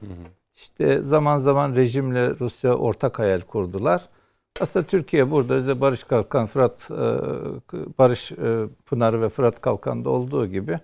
İşte 0.55 1.01
zaman 1.01 1.37
zaman 1.37 1.75
rejimle 1.75 2.39
Rusya 2.39 2.75
ortak 2.75 3.19
hayal 3.19 3.41
kurdular. 3.41 4.09
Aslında 4.59 4.85
Türkiye 4.85 5.31
burada 5.31 5.57
işte 5.57 5.81
Barış 5.81 6.03
Kalkan, 6.03 6.45
Fırat 6.45 6.91
e, 6.91 6.95
Barış 7.99 8.31
e, 8.31 8.67
Pınarı 8.85 9.21
ve 9.21 9.29
Fırat 9.29 9.61
Kalkan'da 9.61 10.09
olduğu 10.09 10.47
gibi 10.47 10.79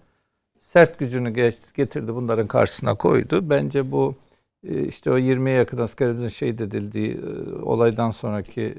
sert 0.59 0.99
gücünü 0.99 1.33
getirdi 1.75 2.15
bunların 2.15 2.47
karşısına 2.47 2.95
koydu. 2.95 3.49
Bence 3.49 3.91
bu 3.91 4.15
işte 4.63 5.11
o 5.11 5.17
20'ye 5.17 5.55
yakın 5.55 5.77
askerimizin 5.77 6.27
şehit 6.27 6.61
edildiği 6.61 7.13
e, 7.13 7.55
olaydan 7.61 8.11
sonraki 8.11 8.75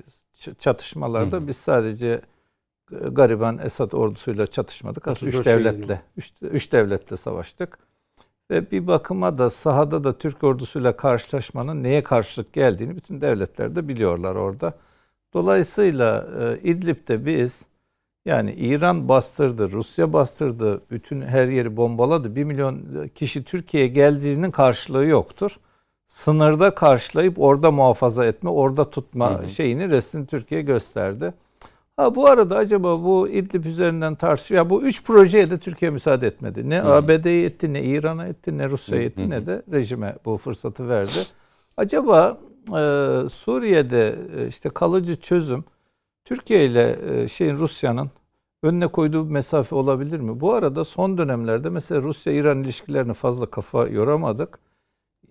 çatışmalarda 0.58 1.36
Hı 1.36 1.40
hı. 1.40 1.48
biz 1.48 1.56
sadece 1.56 2.20
e, 2.92 3.08
gariban 3.08 3.58
Esad 3.58 3.92
ordusuyla 3.92 4.46
çatışmadık. 4.46 5.08
Aslında 5.08 5.28
34 5.28 5.46
üç 5.46 5.46
devletle, 5.46 6.02
üç, 6.16 6.32
üç 6.42 6.72
devletle 6.72 7.16
savaştık. 7.16 7.78
Ve 8.50 8.70
bir 8.70 8.86
bakıma 8.86 9.38
da 9.38 9.50
sahada 9.50 10.04
da 10.04 10.18
Türk 10.18 10.44
ordusuyla 10.44 10.96
karşılaşmanın 10.96 11.82
neye 11.82 12.02
karşılık 12.02 12.52
geldiğini 12.52 12.96
bütün 12.96 13.20
devletler 13.20 13.76
de 13.76 13.88
biliyorlar 13.88 14.34
orada. 14.34 14.74
Dolayısıyla 15.34 16.28
e, 16.40 16.60
İdlib'de 16.62 17.26
biz 17.26 17.64
yani 18.24 18.52
İran 18.52 19.08
bastırdı, 19.08 19.72
Rusya 19.72 20.12
bastırdı, 20.12 20.82
bütün 20.90 21.22
her 21.22 21.48
yeri 21.48 21.76
bombaladı. 21.76 22.36
Bir 22.36 22.44
milyon 22.44 23.08
kişi 23.08 23.44
Türkiye'ye 23.44 23.88
geldiğinin 23.88 24.50
karşılığı 24.50 25.04
yoktur. 25.04 25.58
Sınırda 26.10 26.74
karşılayıp 26.74 27.38
orada 27.38 27.70
muhafaza 27.70 28.24
etme, 28.24 28.50
orada 28.50 28.90
tutma 28.90 29.38
Hı 29.38 29.42
hı. 29.42 29.48
şeyini 29.48 29.90
resmini 29.90 30.26
Türkiye 30.26 30.62
gösterdi. 30.62 31.34
Ha 31.96 32.14
bu 32.14 32.26
arada 32.26 32.56
acaba 32.56 33.02
bu 33.02 33.28
İdlib 33.28 33.64
üzerinden 33.64 34.14
tartışıyor. 34.14 34.64
Ya 34.64 34.70
bu 34.70 34.82
üç 34.82 35.04
projeye 35.04 35.50
de 35.50 35.58
Türkiye 35.58 35.90
müsaade 35.90 36.26
etmedi. 36.26 36.70
Ne 36.70 36.78
Hı 36.78 36.82
hı. 36.82 36.92
ABD'ye 36.92 37.42
etti, 37.42 37.72
ne 37.72 37.82
İran'a 37.82 38.26
etti, 38.26 38.58
ne 38.58 38.68
Rusya'ya 38.68 39.02
Hı 39.02 39.06
etti, 39.06 39.24
hı. 39.24 39.30
ne 39.30 39.46
de 39.46 39.62
rejime 39.72 40.16
bu 40.24 40.36
fırsatı 40.36 40.88
verdi. 40.88 41.26
Acaba 41.76 42.38
e, 42.68 42.82
Suriye'de 43.32 44.18
e, 44.36 44.46
işte 44.46 44.68
kalıcı 44.68 45.20
çözüm 45.20 45.64
Türkiye 46.24 46.64
ile 46.64 46.98
e, 47.10 47.28
şeyin 47.28 47.54
Rusya'nın 47.54 48.10
önüne 48.62 48.86
koyduğu 48.86 49.26
bir 49.28 49.32
mesafe 49.32 49.74
olabilir 49.76 50.20
mi? 50.20 50.40
Bu 50.40 50.52
arada 50.52 50.84
son 50.84 51.18
dönemlerde 51.18 51.68
mesela 51.68 52.02
Rusya-İran 52.02 52.62
ilişkilerini 52.62 53.12
fazla 53.14 53.46
kafa 53.46 53.86
yoramadık. 53.86 54.69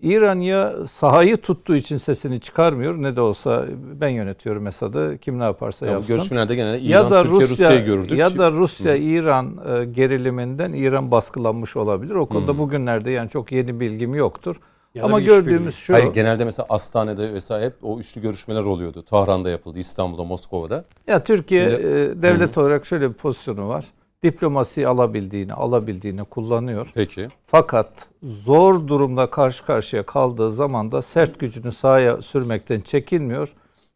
İran 0.02 0.40
ya 0.40 0.86
sahayı 0.86 1.36
tuttuğu 1.36 1.76
için 1.76 1.96
sesini 1.96 2.40
çıkarmıyor 2.40 2.94
ne 3.02 3.16
de 3.16 3.20
olsa 3.20 3.64
ben 4.00 4.08
yönetiyorum 4.08 4.66
Esad'ı 4.66 5.18
kim 5.20 5.38
ne 5.38 5.44
yaparsa 5.44 5.86
Ya 5.86 5.92
yapsın. 5.92 6.16
görüşmelerde 6.16 6.54
genelde 6.54 6.80
İran, 6.80 6.88
ya 7.04 7.10
da 7.10 7.22
Türkiye, 7.22 7.40
Rusya 7.40 7.48
Rusya'yı 7.66 7.84
gördük. 7.84 8.18
ya 8.18 8.38
da 8.38 8.52
Rusya 8.52 8.96
İran 8.96 9.56
e, 9.80 9.84
geriliminden 9.84 10.72
İran 10.72 11.10
baskılanmış 11.10 11.76
olabilir. 11.76 12.14
O 12.14 12.26
konuda 12.26 12.58
bugünlerde 12.58 13.10
yani 13.10 13.30
çok 13.30 13.52
yeni 13.52 13.80
bilgim 13.80 14.14
yoktur. 14.14 14.56
Ya 14.94 15.04
Ama 15.04 15.20
gördüğümüz 15.20 15.74
şu 15.76 15.94
Hayır 15.94 16.12
genelde 16.14 16.44
mesela 16.44 16.66
Astane'de 16.68 17.34
vesaire 17.34 17.66
hep 17.66 17.74
o 17.82 17.98
üçlü 17.98 18.20
görüşmeler 18.20 18.62
oluyordu. 18.62 19.02
Tahran'da 19.02 19.50
yapıldı, 19.50 19.78
İstanbul'da, 19.78 20.24
Moskova'da. 20.24 20.84
Ya 21.06 21.24
Türkiye 21.24 21.64
Şimdi- 21.70 21.82
e, 21.86 22.22
devlet 22.22 22.58
olarak 22.58 22.86
şöyle 22.86 23.08
bir 23.08 23.14
pozisyonu 23.14 23.68
var. 23.68 23.84
Diplomasiyi 24.22 24.88
alabildiğini, 24.88 25.52
alabildiğini 25.52 26.24
kullanıyor. 26.24 26.90
Peki. 26.94 27.28
Fakat 27.46 27.88
zor 28.22 28.88
durumda 28.88 29.30
karşı 29.30 29.66
karşıya 29.66 30.06
kaldığı 30.06 30.50
zaman 30.50 30.92
da 30.92 31.02
sert 31.02 31.38
gücünü 31.38 31.72
sahaya 31.72 32.22
sürmekten 32.22 32.80
çekinmiyor. 32.80 33.54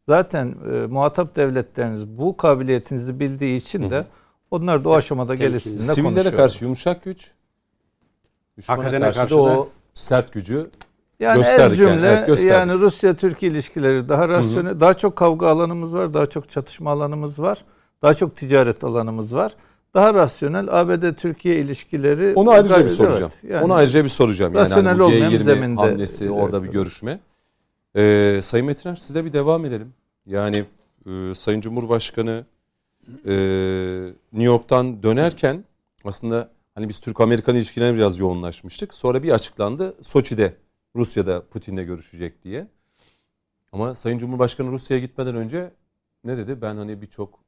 Zaten 0.09 0.55
e, 0.73 0.87
muhatap 0.87 1.37
devletleriniz 1.37 2.09
bu 2.09 2.37
kabiliyetinizi 2.37 3.21
bildiği 3.21 3.57
için 3.57 3.91
de 3.91 4.07
onlar 4.51 4.85
da 4.85 4.89
o 4.89 4.95
aşamada 4.95 5.35
gelip 5.35 5.63
sizinle 5.63 5.93
Sivillere 5.93 6.13
konuşuyor. 6.15 6.37
karşı 6.37 6.65
yumuşak 6.65 7.05
güç, 7.05 7.33
düşmana 8.59 8.79
Hakikaten 8.79 9.01
karşı, 9.01 9.19
karşı 9.19 9.35
da 9.35 9.41
o 9.41 9.69
sert 9.95 10.33
gücü 10.33 10.71
Yani 11.21 11.37
Gösterdik 11.37 11.79
el 11.81 11.85
yani, 11.87 11.95
cümle 11.95 12.09
evet, 12.09 12.19
yani, 12.19 12.27
gösterdik. 12.27 12.81
Rusya 12.81 13.15
Türkiye 13.17 13.53
ilişkileri 13.53 14.09
daha 14.09 14.29
rasyonel, 14.29 14.81
daha 14.81 14.95
çok 14.95 15.17
kavga 15.17 15.49
alanımız 15.49 15.95
var, 15.95 16.15
daha 16.15 16.27
çok 16.27 16.51
çatışma 16.51 16.91
alanımız 16.91 17.41
var, 17.43 17.65
daha 18.03 18.15
çok 18.15 18.37
ticaret 18.37 18.85
alanımız 18.85 19.35
var. 19.35 19.57
Daha 19.95 20.15
rasyonel 20.15 20.69
ABD 20.81 21.13
Türkiye 21.17 21.61
ilişkileri 21.61 22.33
Onu 22.37 22.51
ayrıca 22.51 22.85
bir 22.85 22.89
soracağım. 22.89 23.23
evet, 23.43 23.53
yani- 23.53 23.65
Onu 23.65 23.75
ayrıca 23.75 24.05
bir 24.05 24.09
soracağım. 24.09 24.55
Yani 24.55 24.61
Rasyonel 24.63 24.85
hani 24.89 24.99
bu 24.99 25.05
olmayan 25.05 25.33
bir 25.33 25.39
G20 25.41 25.45
zeminde- 25.45 25.81
hamlesi, 25.81 26.25
Evet, 26.25 26.35
orada 26.37 26.63
bir 26.65 26.69
görüşme. 26.69 27.21
Ee, 27.97 28.39
Sayın 28.43 28.67
Metiner 28.67 28.97
size 28.97 29.25
bir 29.25 29.33
devam 29.33 29.65
edelim. 29.65 29.93
Yani 30.27 30.65
e, 31.07 31.35
Sayın 31.35 31.61
Cumhurbaşkanı 31.61 32.45
e, 33.27 33.35
New 34.33 34.45
York'tan 34.45 35.03
dönerken 35.03 35.65
aslında 36.05 36.51
hani 36.75 36.89
biz 36.89 37.01
Türk-Amerikan 37.01 37.57
ilişkilerine 37.57 37.97
biraz 37.97 38.19
yoğunlaşmıştık. 38.19 38.95
Sonra 38.95 39.23
bir 39.23 39.31
açıklandı. 39.31 39.95
Soçi'de 40.03 40.55
Rusya'da 40.97 41.43
Putin'le 41.47 41.77
görüşecek 41.87 42.45
diye. 42.45 42.67
Ama 43.73 43.95
Sayın 43.95 44.19
Cumhurbaşkanı 44.19 44.71
Rusya'ya 44.73 45.01
gitmeden 45.03 45.37
önce 45.37 45.71
ne 46.25 46.37
dedi? 46.37 46.63
Ben 46.63 46.77
hani 46.77 47.03
birçok 47.03 47.44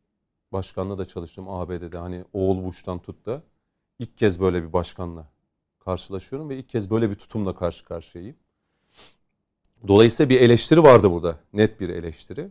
başkanla 0.57 0.99
da 0.99 1.05
çalıştım 1.05 1.49
ABD'de. 1.49 1.99
Hani 1.99 2.25
oğul 2.33 2.64
Bush'tan 2.64 2.99
tut 2.99 3.27
da 3.27 3.42
ilk 3.99 4.19
kez 4.19 4.40
böyle 4.40 4.62
bir 4.62 4.73
başkanla 4.73 5.27
karşılaşıyorum 5.85 6.49
ve 6.49 6.59
ilk 6.59 6.69
kez 6.69 6.90
böyle 6.90 7.11
bir 7.11 7.14
tutumla 7.14 7.55
karşı 7.55 7.85
karşıyayım. 7.85 8.37
Dolayısıyla 9.88 10.31
bir 10.31 10.40
eleştiri 10.40 10.83
vardı 10.83 11.11
burada. 11.11 11.38
Net 11.53 11.81
bir 11.81 11.88
eleştiri. 11.88 12.49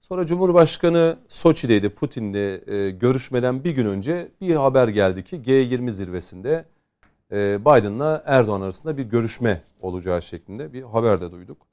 Sonra 0.00 0.26
Cumhurbaşkanı 0.26 1.18
Soçi'deydi 1.28 1.88
Putin'le 1.88 2.34
e, 2.66 2.90
görüşmeden 2.90 3.64
bir 3.64 3.70
gün 3.70 3.86
önce 3.86 4.28
bir 4.40 4.54
haber 4.54 4.88
geldi 4.88 5.24
ki 5.24 5.36
G20 5.36 5.90
zirvesinde 5.90 6.64
e, 7.32 7.60
Biden'la 7.60 8.22
Erdoğan 8.26 8.60
arasında 8.60 8.98
bir 8.98 9.04
görüşme 9.04 9.62
olacağı 9.80 10.22
şeklinde 10.22 10.72
bir 10.72 10.82
haber 10.82 11.20
de 11.20 11.32
duyduk. 11.32 11.66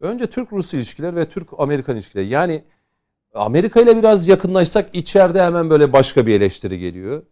Önce 0.00 0.26
Türk-Rus 0.26 0.74
ilişkileri 0.74 1.16
ve 1.16 1.28
Türk-Amerikan 1.28 1.96
ilişkileri. 1.96 2.28
Yani 2.28 2.64
Amerika 3.34 3.80
ile 3.80 3.96
biraz 3.96 4.28
yakınlaşsak 4.28 4.90
içeride 4.92 5.42
hemen 5.42 5.70
böyle 5.70 5.92
başka 5.92 6.26
bir 6.26 6.34
eleştiri 6.34 6.78
geliyor. 6.78 7.22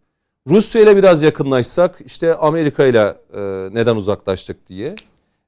Rusya 0.47 0.81
ile 0.81 0.95
biraz 0.95 1.23
yakınlaşsak 1.23 2.01
işte 2.05 2.35
Amerika 2.35 2.85
ile 2.85 3.17
e, 3.33 3.41
neden 3.73 3.95
uzaklaştık 3.95 4.67
diye. 4.69 4.95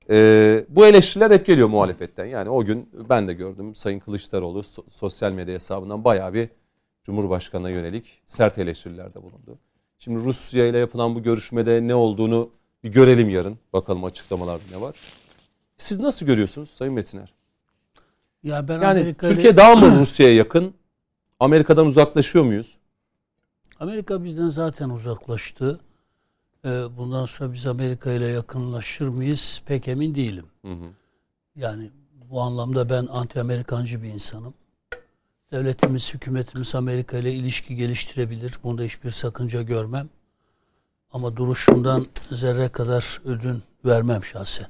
E, 0.10 0.66
bu 0.70 0.86
eleştiriler 0.86 1.32
hep 1.32 1.46
geliyor 1.46 1.68
muhalefetten. 1.68 2.26
Yani 2.26 2.50
o 2.50 2.66
gün 2.66 2.90
ben 3.10 3.28
de 3.28 3.34
gördüm 3.34 3.76
Sayın 3.76 4.00
Kılıçdaroğlu 4.00 4.60
so- 4.60 4.90
sosyal 4.92 5.32
medya 5.32 5.56
hesabından 5.56 6.04
bayağı 6.04 6.34
bir 6.34 6.50
Cumhurbaşkanı'na 7.04 7.70
yönelik 7.70 8.22
sert 8.26 8.58
eleştirilerde 8.58 9.24
bulundu. 9.24 9.58
Şimdi 10.00 10.24
Rusya 10.24 10.68
ile 10.68 10.78
yapılan 10.78 11.16
bu 11.16 11.24
görüşmede 11.24 11.88
ne 11.88 11.96
olduğunu 11.96 12.50
bir 12.84 12.92
görelim 12.92 13.30
yarın. 13.30 13.58
Bakalım 13.74 14.04
açıklamalarda 14.04 14.64
ne 14.72 14.82
var. 14.82 14.96
Siz 15.78 16.00
nasıl 16.00 16.26
görüyorsunuz 16.26 16.70
Sayın 16.70 16.94
Metiner? 16.94 17.34
Ya 18.44 18.68
ben 18.68 18.82
Yani 18.82 19.14
Türkiye 19.14 19.58
daha 19.58 19.76
mı 19.76 20.00
Rusya'ya 20.00 20.36
yakın? 20.36 20.74
Amerika'dan 21.40 21.86
uzaklaşıyor 21.86 22.46
muyuz? 22.46 22.78
Amerika 23.80 24.24
bizden 24.24 24.48
zaten 24.48 24.90
uzaklaştı. 24.90 25.80
Ee, 26.66 26.84
bundan 26.98 27.26
sonra 27.26 27.54
biz 27.54 27.68
Amerika 27.68 28.12
ile 28.12 28.28
yakınlaşır 28.28 29.08
mıyız 29.08 29.62
pek 29.66 29.88
emin 29.88 30.16
değilim. 30.16 30.46
Hı 30.66 30.72
hı. 30.72 30.86
Yani 31.56 31.90
bu 32.30 32.42
anlamda 32.42 32.90
ben 32.90 33.08
anti-Amerikancı 33.08 34.04
bir 34.04 34.10
insanım. 34.10 34.54
Devletimiz, 35.52 36.14
hükümetimiz 36.14 36.76
Amerika 36.76 37.18
ile 37.18 37.34
ilişki 37.34 37.76
geliştirebilir. 37.76 38.58
Bunda 38.64 38.84
hiçbir 38.84 39.12
sakınca 39.12 39.62
görmem. 39.62 40.10
Ama 41.14 41.38
duruşumdan 41.38 42.06
zerre 42.32 42.70
kadar 42.70 43.22
ödün 43.26 43.64
vermem 43.86 44.24
şahsen. 44.24 44.68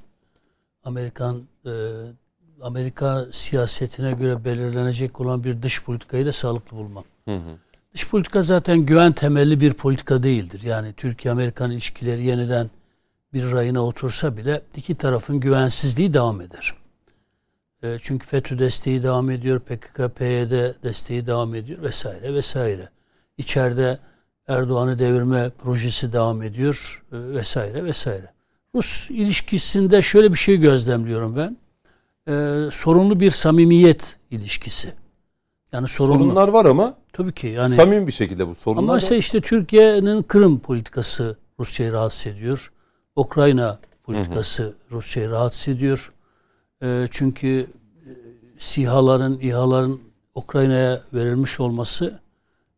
Amerikan 0.83 1.41
e, 1.65 1.71
Amerika 2.63 3.25
siyasetine 3.31 4.11
göre 4.11 4.45
belirlenecek 4.45 5.21
olan 5.21 5.43
bir 5.43 5.61
dış 5.61 5.83
politikayı 5.83 6.25
da 6.25 6.31
sağlıklı 6.31 6.77
bulmam. 6.77 7.03
Hı 7.25 7.35
hı. 7.35 7.57
Dış 7.93 8.09
politika 8.09 8.41
zaten 8.41 8.79
güven 8.79 9.11
temelli 9.11 9.59
bir 9.59 9.73
politika 9.73 10.23
değildir. 10.23 10.61
Yani 10.63 10.93
Türkiye-Amerikan 10.93 11.71
ilişkileri 11.71 12.23
yeniden 12.23 12.69
bir 13.33 13.51
rayına 13.51 13.85
otursa 13.85 14.37
bile 14.37 14.61
iki 14.75 14.95
tarafın 14.95 15.39
güvensizliği 15.39 16.13
devam 16.13 16.41
eder. 16.41 16.73
E, 17.83 17.97
çünkü 18.01 18.27
FETÖ 18.27 18.59
desteği 18.59 19.03
devam 19.03 19.29
ediyor, 19.29 19.59
PKK-PYD 19.59 20.83
desteği 20.83 21.27
devam 21.27 21.55
ediyor 21.55 21.81
vesaire 21.81 22.33
vesaire. 22.33 22.89
İçeride 23.37 23.99
Erdoğan'ı 24.47 24.99
devirme 24.99 25.49
projesi 25.49 26.13
devam 26.13 26.41
ediyor 26.41 27.03
e, 27.11 27.17
vesaire 27.17 27.83
vesaire. 27.83 28.31
Rus 28.75 29.09
ilişkisinde 29.09 30.01
şöyle 30.01 30.31
bir 30.31 30.37
şey 30.37 30.57
gözlemliyorum 30.57 31.35
ben. 31.35 31.57
E, 32.31 32.71
sorunlu 32.71 33.19
bir 33.19 33.31
samimiyet 33.31 34.15
ilişkisi. 34.31 34.93
Yani 35.71 35.87
sorunlu. 35.87 36.19
Sorunlar 36.19 36.47
var 36.47 36.65
ama 36.65 36.97
Tabii 37.13 37.33
ki 37.33 37.47
yani. 37.47 37.69
samimi 37.69 38.07
bir 38.07 38.11
şekilde 38.11 38.47
bu 38.47 38.55
sorunlar. 38.55 38.83
Ama 38.83 38.93
mesela 38.93 39.17
işte 39.17 39.41
Türkiye'nin 39.41 40.23
Kırım 40.23 40.59
politikası 40.59 41.37
Rusya'yı 41.59 41.91
rahatsız 41.91 42.27
ediyor. 42.27 42.71
Ukrayna 43.15 43.79
politikası 44.03 44.75
Rusya'yı 44.91 45.29
rahatsız 45.29 45.67
ediyor. 45.67 46.13
Ee, 46.83 47.07
çünkü 47.11 47.47
e, 47.47 48.11
SİHA'ların, 48.57 49.39
İHA'ların 49.39 50.01
Ukrayna'ya 50.35 51.01
verilmiş 51.13 51.59
olması 51.59 52.19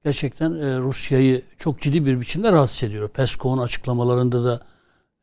gerçekten 0.03 0.51
e, 0.51 0.79
Rusya'yı 0.79 1.41
çok 1.57 1.81
ciddi 1.81 2.05
bir 2.05 2.21
biçimde 2.21 2.51
rahatsız 2.51 2.83
ediyor. 2.83 3.09
Peskov'un 3.09 3.57
açıklamalarında 3.57 4.43
da 4.43 4.59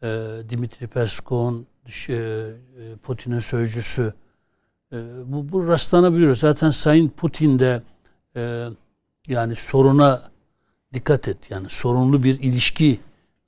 e, 0.03 0.09
Dimitri 0.51 0.87
Peskov'un 0.87 1.55
e, 1.59 1.59
e, 1.61 1.70
Putin'in 3.03 3.39
sözcüsü 3.41 4.15
e, 4.93 4.97
bu, 5.27 5.49
bu 5.53 5.67
rastlanabiliyor. 5.67 6.37
Zaten 6.37 6.71
Sayın 6.71 7.09
Putin 7.09 7.59
de 7.59 7.83
e, 8.37 8.65
yani 9.29 9.57
soruna 9.57 10.23
dikkat 10.95 11.29
et. 11.29 11.51
Yani 11.51 11.67
sorunlu 11.71 12.23
bir 12.23 12.41
ilişki 12.41 13.01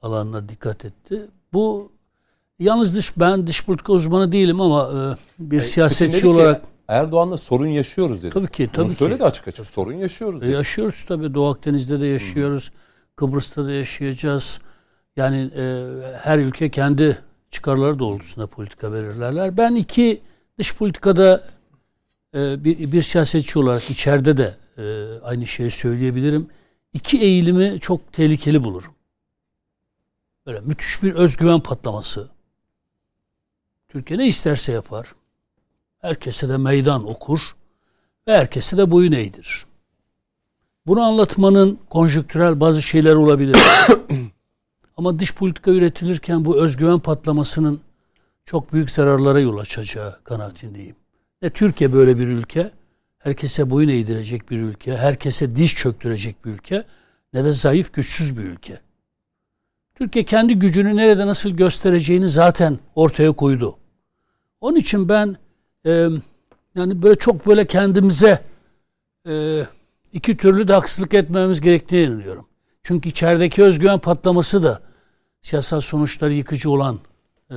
alanına 0.03 0.49
dikkat 0.49 0.85
etti. 0.85 1.27
Bu 1.53 1.93
yalnız 2.59 2.97
dış 2.97 3.19
ben 3.19 3.47
dış 3.47 3.65
politika 3.67 3.93
uzmanı 3.93 4.33
değilim 4.33 4.61
ama 4.61 4.83
e, 4.83 5.01
bir 5.39 5.57
Putin 5.59 5.69
siyasetçi 5.71 6.13
dedi 6.13 6.21
ki, 6.21 6.27
olarak 6.29 6.63
Erdoğan'la 6.89 7.37
sorun 7.37 7.67
yaşıyoruz 7.67 8.23
dedi. 8.23 8.33
tabii 8.35 8.51
ki 8.51 8.71
Bunu 8.75 8.87
tabii 8.87 8.95
söyledi 8.95 9.19
ki 9.19 9.25
açık 9.25 9.49
açık. 9.49 9.67
Sorun 9.67 9.93
yaşıyoruz 9.93 10.43
E, 10.43 10.47
dedi. 10.47 10.53
yaşıyoruz 10.53 11.05
tabii 11.09 11.35
Doğu 11.35 11.49
Akdeniz'de 11.51 12.01
de 12.01 12.07
yaşıyoruz. 12.07 12.73
Kıbrıs'ta 13.17 13.65
da 13.65 13.73
yaşayacağız. 13.73 14.61
Yani 15.17 15.51
e, 15.57 15.85
her 16.23 16.39
ülke 16.39 16.71
kendi 16.71 17.19
çıkarları 17.53 17.99
doğrultusunda 17.99 18.47
politika 18.47 18.93
belirlerler. 18.93 19.57
Ben 19.57 19.75
iki 19.75 20.21
dış 20.59 20.77
politikada 20.77 21.45
e, 22.35 22.65
bir, 22.65 22.93
bir 22.93 23.03
siyasetçi 23.03 23.59
olarak 23.59 23.91
içeride 23.91 24.37
de 24.37 24.57
e, 24.79 24.85
aynı 25.23 25.47
şeyi 25.47 25.71
söyleyebilirim. 25.71 26.49
İki 26.93 27.23
eğilimi 27.23 27.81
çok 27.81 28.13
tehlikeli 28.13 28.65
bulurum. 28.65 28.95
Böyle 30.47 30.61
müthiş 30.61 31.03
bir 31.03 31.15
özgüven 31.15 31.61
patlaması. 31.61 32.29
Türkiye 33.89 34.19
ne 34.19 34.27
isterse 34.27 34.73
yapar. 34.73 35.15
Herkese 35.99 36.49
de 36.49 36.57
meydan 36.57 37.09
okur 37.09 37.57
ve 38.29 38.39
herkese 38.39 38.77
de 38.77 38.91
boyun 38.91 39.13
eğdirir. 39.13 39.67
Bunu 40.87 41.01
anlatmanın 41.01 41.79
konjonktürel 41.91 42.61
bazı 42.61 42.83
şeyler 42.83 43.15
olabilir. 43.15 43.57
Ama 44.97 45.19
dış 45.19 45.35
politika 45.35 45.71
üretilirken 45.71 46.45
bu 46.45 46.61
özgüven 46.61 46.99
patlamasının 46.99 47.81
çok 48.45 48.73
büyük 48.73 48.91
zararlara 48.91 49.41
yol 49.41 49.59
açacağı 49.59 50.21
kanaatindeyim. 50.25 50.97
Ne 51.43 51.51
Türkiye 51.51 51.93
böyle 51.93 52.19
bir 52.19 52.29
ülke, 52.29 52.71
herkese 53.19 53.71
boyun 53.71 53.89
eğdirecek 53.89 54.51
bir 54.51 54.59
ülke, 54.59 54.97
herkese 54.97 55.57
diş 55.57 55.77
çöktürecek 55.77 56.45
bir 56.45 56.51
ülke, 56.51 56.85
ne 57.33 57.45
de 57.45 57.53
zayıf, 57.53 57.93
güçsüz 57.93 58.39
bir 58.39 58.43
ülke. 58.43 58.81
Türkiye 59.95 60.25
kendi 60.25 60.55
gücünü 60.55 60.97
nerede 60.97 61.27
nasıl 61.27 61.51
göstereceğini 61.51 62.29
zaten 62.29 62.79
ortaya 62.95 63.33
koydu. 63.33 63.77
Onun 64.61 64.77
için 64.77 65.09
ben 65.09 65.37
e, 65.87 66.09
yani 66.75 67.03
böyle 67.03 67.15
çok 67.15 67.47
böyle 67.47 67.67
kendimize 67.67 68.43
e, 69.29 69.63
iki 70.13 70.37
türlü 70.37 70.69
de 70.69 70.73
haksızlık 70.73 71.15
etmemiz 71.15 71.61
gerektiğini 71.61 72.07
inanıyorum. 72.07 72.47
Çünkü 72.83 73.09
içerideki 73.09 73.63
özgüven 73.63 73.99
patlaması 73.99 74.63
da 74.63 74.81
siyasal 75.43 75.81
sonuçları 75.81 76.33
yıkıcı 76.33 76.71
olan 76.71 76.99
e, 77.51 77.55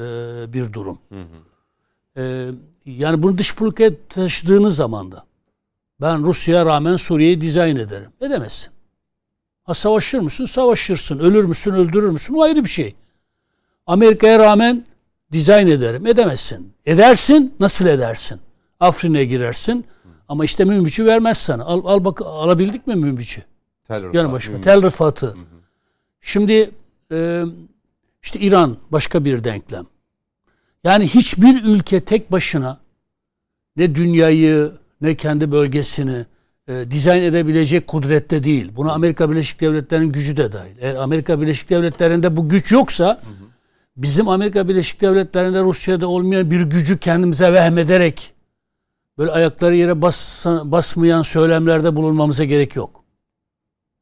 bir 0.53 0.73
durum. 0.73 0.99
Hı 1.09 1.21
hı. 1.21 2.21
E, 2.21 2.51
yani 2.85 3.23
bunu 3.23 3.37
dış 3.37 3.55
politikaya 3.55 3.91
taşıdığınız 4.09 4.75
zaman 4.75 5.11
da 5.11 5.25
ben 6.01 6.23
Rusya'ya 6.23 6.65
rağmen 6.65 6.95
Suriye'yi 6.95 7.41
dizayn 7.41 7.75
ederim. 7.75 8.11
Edemezsin. 8.21 8.71
Ha 9.63 9.73
savaşır 9.73 10.19
mısın? 10.19 10.45
Savaşırsın. 10.45 11.19
Ölür 11.19 11.43
müsün? 11.43 11.71
Öldürür 11.71 12.09
müsün? 12.09 12.33
O 12.33 12.41
ayrı 12.41 12.63
bir 12.63 12.69
şey. 12.69 12.95
Amerika'ya 13.87 14.39
rağmen 14.39 14.85
dizayn 15.31 15.67
ederim. 15.67 16.07
Edemezsin. 16.07 16.73
Edersin. 16.85 17.53
Nasıl 17.59 17.85
edersin? 17.85 18.39
Afrin'e 18.79 19.25
girersin. 19.25 19.85
Ama 20.27 20.45
işte 20.45 20.65
mümbücü 20.65 21.05
vermez 21.05 21.37
sana. 21.37 21.63
Al, 21.63 21.81
al 21.85 22.05
bak 22.05 22.21
alabildik 22.21 22.87
mi 22.87 22.95
mümbücü? 22.95 23.43
Tel 23.87 24.13
Yanı 24.13 24.31
başıma. 24.31 24.61
Tel 24.61 24.81
Rıfat'ı. 24.81 25.35
Şimdi 26.21 26.71
e, 27.11 27.43
işte 28.23 28.39
İran 28.39 28.77
başka 28.91 29.25
bir 29.25 29.43
denklem. 29.43 29.85
Yani 30.83 31.07
hiçbir 31.07 31.63
ülke 31.63 32.01
tek 32.01 32.31
başına 32.31 32.79
ne 33.77 33.95
dünyayı 33.95 34.71
ne 35.01 35.15
kendi 35.15 35.51
bölgesini 35.51 36.25
e, 36.67 36.91
dizayn 36.91 37.23
edebilecek 37.23 37.87
kudrette 37.87 38.43
değil. 38.43 38.71
Buna 38.75 38.91
Amerika 38.91 39.31
Birleşik 39.31 39.61
Devletleri'nin 39.61 40.11
gücü 40.11 40.37
de 40.37 40.51
dahil. 40.51 40.75
Eğer 40.79 40.95
Amerika 40.95 41.41
Birleşik 41.41 41.69
Devletleri'nde 41.69 42.37
bu 42.37 42.49
güç 42.49 42.71
yoksa 42.71 43.05
hı 43.05 43.11
hı. 43.11 43.45
bizim 43.97 44.29
Amerika 44.29 44.67
Birleşik 44.67 45.01
Devletleri'nde 45.01 45.61
Rusya'da 45.61 46.07
olmayan 46.07 46.51
bir 46.51 46.61
gücü 46.61 46.97
kendimize 46.97 47.53
vehmederek 47.53 48.33
böyle 49.17 49.31
ayakları 49.31 49.75
yere 49.75 50.01
bas, 50.01 50.45
basmayan 50.45 51.21
söylemlerde 51.21 51.95
bulunmamıza 51.95 52.43
gerek 52.43 52.75
yok. 52.75 53.04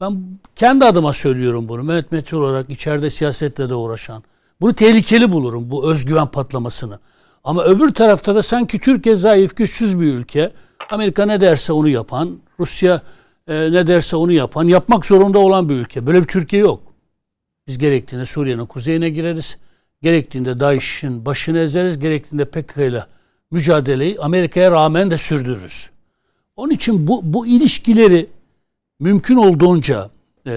Ben 0.03 0.39
kendi 0.55 0.85
adıma 0.85 1.13
söylüyorum 1.13 1.69
bunu. 1.69 1.83
Mehmet 1.83 2.11
Metin 2.11 2.37
olarak 2.37 2.69
içeride 2.69 3.09
siyasetle 3.09 3.69
de 3.69 3.75
uğraşan. 3.75 4.23
Bunu 4.61 4.73
tehlikeli 4.73 5.31
bulurum 5.31 5.71
bu 5.71 5.91
özgüven 5.91 6.27
patlamasını. 6.27 6.99
Ama 7.43 7.63
öbür 7.63 7.93
tarafta 7.93 8.35
da 8.35 8.43
sanki 8.43 8.79
Türkiye 8.79 9.15
zayıf, 9.15 9.55
güçsüz 9.55 9.99
bir 9.99 10.13
ülke. 10.13 10.51
Amerika 10.89 11.25
ne 11.25 11.41
derse 11.41 11.73
onu 11.73 11.89
yapan, 11.89 12.39
Rusya 12.59 13.01
e, 13.47 13.71
ne 13.71 13.87
derse 13.87 14.15
onu 14.15 14.31
yapan, 14.31 14.67
yapmak 14.67 15.05
zorunda 15.05 15.39
olan 15.39 15.69
bir 15.69 15.75
ülke. 15.75 16.07
Böyle 16.07 16.21
bir 16.21 16.27
Türkiye 16.27 16.61
yok. 16.61 16.81
Biz 17.67 17.77
gerektiğinde 17.77 18.25
Suriye'nin 18.25 18.65
kuzeyine 18.65 19.09
gireriz. 19.09 19.57
Gerektiğinde 20.01 20.59
DAEŞ'in 20.59 21.25
başını 21.25 21.59
ezeriz. 21.59 21.99
Gerektiğinde 21.99 22.45
PKK 22.45 22.77
ile 22.77 23.05
mücadeleyi 23.51 24.19
Amerika'ya 24.19 24.71
rağmen 24.71 25.11
de 25.11 25.17
sürdürürüz. 25.17 25.89
Onun 26.55 26.71
için 26.71 27.07
bu, 27.07 27.21
bu 27.23 27.47
ilişkileri 27.47 28.27
mümkün 29.03 29.37
olduğunca 29.37 30.09
e, 30.45 30.51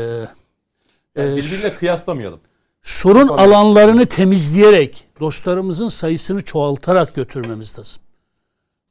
yani 1.17 1.37
birbirine 1.37 1.75
kıyaslamayalım. 1.79 2.41
Sorun 2.83 3.29
alanlarını 3.29 4.07
temizleyerek 4.07 5.09
dostlarımızın 5.21 5.89
sayısını 5.89 6.45
çoğaltarak 6.45 7.15
götürmemiz 7.15 7.79
lazım. 7.79 8.03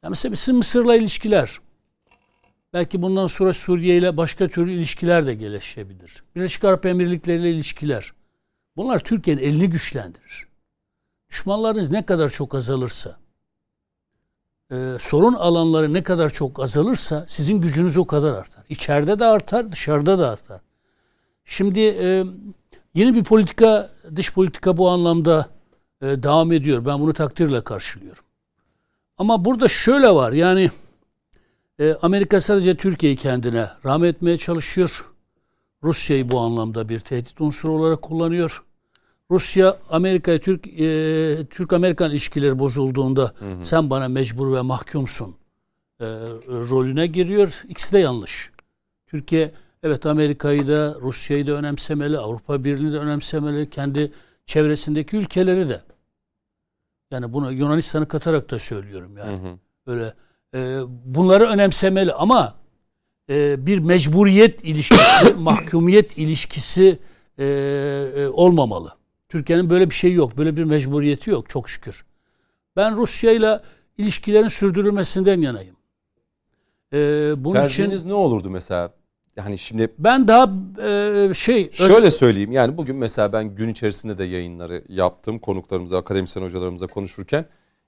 Yani 0.02 0.10
mesela 0.10 0.32
bizim 0.32 0.56
Mısır'la 0.56 0.96
ilişkiler. 0.96 1.58
Belki 2.72 3.02
bundan 3.02 3.26
sonra 3.26 3.52
Suriye 3.52 3.96
ile 3.96 4.16
başka 4.16 4.48
türlü 4.48 4.72
ilişkiler 4.72 5.26
de 5.26 5.34
gelişebilir. 5.34 6.22
Birleşik 6.36 6.64
Arap 6.64 6.86
Emirlikleri 6.86 7.40
ile 7.40 7.50
ilişkiler. 7.50 8.12
Bunlar 8.76 8.98
Türkiye'nin 8.98 9.42
elini 9.42 9.70
güçlendirir. 9.70 10.46
Düşmanlarınız 11.30 11.90
ne 11.90 12.06
kadar 12.06 12.28
çok 12.28 12.54
azalırsa, 12.54 13.16
e, 14.72 14.76
sorun 15.00 15.34
alanları 15.34 15.92
ne 15.92 16.02
kadar 16.02 16.30
çok 16.30 16.62
azalırsa 16.62 17.24
sizin 17.28 17.60
gücünüz 17.60 17.98
o 17.98 18.06
kadar 18.06 18.34
artar. 18.34 18.64
İçeride 18.68 19.18
de 19.18 19.24
artar, 19.24 19.72
dışarıda 19.72 20.18
da 20.18 20.30
artar. 20.30 20.60
Şimdi 21.44 21.80
e, 21.80 22.24
yeni 22.94 23.14
bir 23.14 23.24
politika, 23.24 23.90
dış 24.16 24.32
politika 24.32 24.76
bu 24.76 24.88
anlamda 24.88 25.48
e, 26.02 26.06
devam 26.06 26.52
ediyor. 26.52 26.84
Ben 26.84 27.00
bunu 27.00 27.12
takdirle 27.12 27.64
karşılıyorum. 27.64 28.24
Ama 29.18 29.44
burada 29.44 29.68
şöyle 29.68 30.10
var 30.10 30.32
yani 30.32 30.70
e, 31.80 31.94
Amerika 32.02 32.40
sadece 32.40 32.76
Türkiye'yi 32.76 33.16
kendine 33.16 33.68
rahmet 33.84 34.16
etmeye 34.16 34.38
çalışıyor. 34.38 35.10
Rusya'yı 35.82 36.28
bu 36.28 36.40
anlamda 36.40 36.88
bir 36.88 37.00
tehdit 37.00 37.40
unsuru 37.40 37.72
olarak 37.72 38.02
kullanıyor. 38.02 38.64
Rusya 39.30 39.76
Amerika 39.90 40.38
Türk 40.38 40.66
e, 40.66 41.46
Türk 41.50 41.72
Amerikan 41.72 42.10
ilişkileri 42.10 42.58
bozulduğunda 42.58 43.32
hı 43.38 43.52
hı. 43.52 43.64
sen 43.64 43.90
bana 43.90 44.08
mecbur 44.08 44.52
ve 44.56 44.60
mahkumsun 44.60 45.36
e, 46.00 46.06
rolüne 46.48 47.06
giriyor. 47.06 47.64
İkisi 47.68 47.92
de 47.92 47.98
yanlış. 47.98 48.50
Türkiye 49.06 49.50
evet 49.82 50.06
Amerika'yı 50.06 50.68
da 50.68 50.96
Rusya'yı 51.00 51.46
da 51.46 51.52
önemsemeli, 51.52 52.18
Avrupa 52.18 52.64
Birliği'ni 52.64 52.92
de 52.92 52.98
önemsemeli, 52.98 53.70
kendi 53.70 54.12
çevresindeki 54.46 55.16
ülkeleri 55.16 55.68
de. 55.68 55.82
Yani 57.10 57.32
bunu 57.32 57.52
Yunanistan'ı 57.52 58.08
katarak 58.08 58.50
da 58.50 58.58
söylüyorum 58.58 59.16
yani. 59.16 59.42
Hı 59.42 59.48
hı. 59.48 59.58
Öyle 59.86 60.14
e, 60.54 60.80
bunları 61.04 61.44
önemsemeli 61.44 62.12
ama 62.12 62.54
e, 63.30 63.66
bir 63.66 63.78
mecburiyet 63.78 64.64
ilişkisi, 64.64 65.34
mahkumiyet 65.38 66.18
ilişkisi 66.18 66.98
e, 67.38 67.44
e, 67.44 68.28
olmamalı. 68.28 68.92
Türkiye'nin 69.28 69.70
böyle 69.70 69.90
bir 69.90 69.94
şeyi 69.94 70.14
yok. 70.14 70.36
Böyle 70.36 70.56
bir 70.56 70.64
mecburiyeti 70.64 71.30
yok 71.30 71.50
çok 71.50 71.70
şükür. 71.70 72.04
Ben 72.76 72.96
Rusya 72.96 73.32
ile 73.32 73.60
ilişkilerin 73.98 74.48
sürdürülmesinden 74.48 75.40
yanayım. 75.40 75.76
Ee, 76.92 77.34
bunun 77.36 77.54
Tercihiniz 77.54 78.00
için 78.00 78.10
ne 78.10 78.14
olurdu 78.14 78.50
mesela? 78.50 78.92
Yani 79.36 79.58
şimdi 79.58 79.92
ben 79.98 80.28
daha 80.28 80.52
e, 81.30 81.34
şey 81.34 81.72
şöyle 81.72 82.10
söyleyeyim. 82.10 82.52
Yani 82.52 82.76
bugün 82.76 82.96
mesela 82.96 83.32
ben 83.32 83.54
gün 83.54 83.68
içerisinde 83.68 84.18
de 84.18 84.24
yayınları 84.24 84.84
yaptım. 84.88 85.38
Konuklarımıza, 85.38 85.98
akademisyen 85.98 86.42
hocalarımıza 86.42 86.86
konuşurken 86.86 87.46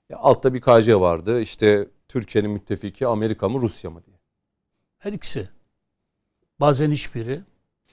ya 0.09 0.17
altta 0.17 0.53
bir 0.53 0.61
KC 0.61 0.99
vardı. 0.99 1.41
İşte 1.41 1.87
Türkiye'nin 2.07 2.51
müttefiki 2.51 3.07
Amerika 3.07 3.49
mı 3.49 3.61
Rusya 3.61 3.89
mı 3.89 4.05
diye. 4.05 4.15
Her 4.97 5.13
ikisi. 5.13 5.49
Bazen 6.59 6.91
hiçbiri. 6.91 7.39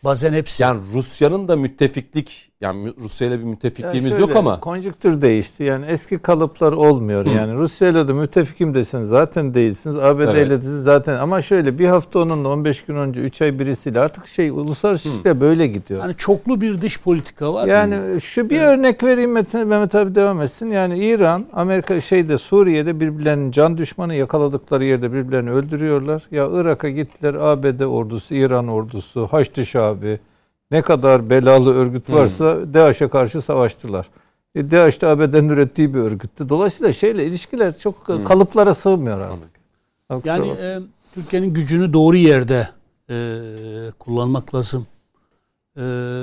Bazen 0.05 0.33
hepsi. 0.33 0.63
Yani 0.63 0.93
Rusya'nın 0.93 1.49
da 1.49 1.57
müttefiklik 1.57 2.53
yani 2.61 2.93
Rusya 3.01 3.29
ile 3.29 3.39
bir 3.39 3.45
müttefikliğimiz 3.45 4.13
yani 4.13 4.21
şöyle, 4.21 4.33
yok 4.33 4.37
ama 4.37 4.61
konjüktür 4.61 5.23
değişti. 5.23 5.65
Yani 5.65 5.87
eski 5.87 6.19
kalıplar 6.19 6.73
olmuyor. 6.73 7.27
Hı. 7.27 7.31
Yani 7.31 7.55
Rusya 7.55 7.89
ile 7.89 8.09
de 8.09 8.13
müttefikim 8.13 8.75
deseniz 8.75 9.09
zaten 9.09 9.55
değilsiniz. 9.55 9.97
ABD 9.97 10.21
evet. 10.21 10.47
ile 10.47 10.63
de 10.63 10.81
zaten 10.81 11.17
ama 11.17 11.43
şöyle 11.43 11.79
bir 11.79 11.89
hafta 11.89 12.19
onunla 12.19 12.49
15 12.49 12.85
gün 12.85 12.95
önce 12.95 13.21
3 13.21 13.43
ay 13.43 13.59
birisiyle 13.59 14.01
artık 14.01 14.27
şey 14.27 14.49
uluslararası 14.49 15.09
ilişkiler 15.09 15.41
böyle 15.41 15.67
gidiyor. 15.67 16.01
Yani 16.01 16.15
çoklu 16.17 16.61
bir 16.61 16.81
dış 16.81 17.01
politika 17.01 17.55
var. 17.55 17.67
Yani 17.67 17.97
Hı. 17.97 18.21
şu 18.21 18.51
bir 18.51 18.61
evet. 18.61 18.79
örnek 18.79 19.03
vereyim 19.03 19.33
Metin 19.33 19.69
Mehmet 19.69 19.95
abi 19.95 20.15
devam 20.15 20.43
etsin. 20.43 20.71
Yani 20.71 20.99
İran, 20.99 21.47
Amerika 21.53 22.01
şeyde 22.01 22.39
Suriye'de 22.39 23.01
birbirlerinin 23.01 23.51
can 23.51 23.79
düşmanı 23.79 24.15
yakaladıkları 24.15 24.85
yerde 24.85 25.13
birbirlerini 25.13 25.51
öldürüyorlar. 25.51 26.23
Ya 26.31 26.49
Irak'a 26.53 26.89
gittiler 26.89 27.35
ABD 27.35 27.81
ordusu, 27.81 28.35
İran 28.35 28.69
ordusu, 28.69 29.27
Haçlı 29.27 29.67
Şabi, 29.67 30.21
ne 30.71 30.83
kadar 30.83 31.31
belalı 31.31 31.75
örgüt 31.75 32.11
varsa 32.11 32.57
hmm. 32.57 32.75
DAEŞ'e 32.75 33.09
karşı 33.09 33.43
savaştılar. 33.43 34.09
E, 34.55 34.71
DAEŞ 34.71 35.03
de 35.03 35.07
ABD'nin 35.07 35.49
ürettiği 35.49 35.95
bir 35.95 35.99
örgüttü. 35.99 36.49
Dolayısıyla 36.49 36.93
şeyle 36.93 37.27
ilişkiler 37.27 37.79
çok 37.79 38.09
hmm. 38.09 38.25
kalıplara 38.25 38.75
sığmıyor 38.75 39.21
artık. 39.21 39.57
Yani 40.27 40.49
e, 40.49 40.79
Türkiye'nin 41.15 41.55
gücünü 41.55 41.93
doğru 41.93 42.17
yerde 42.17 42.69
e, 43.11 43.39
kullanmak 43.99 44.55
lazım. 44.55 44.87
E, 45.77 45.83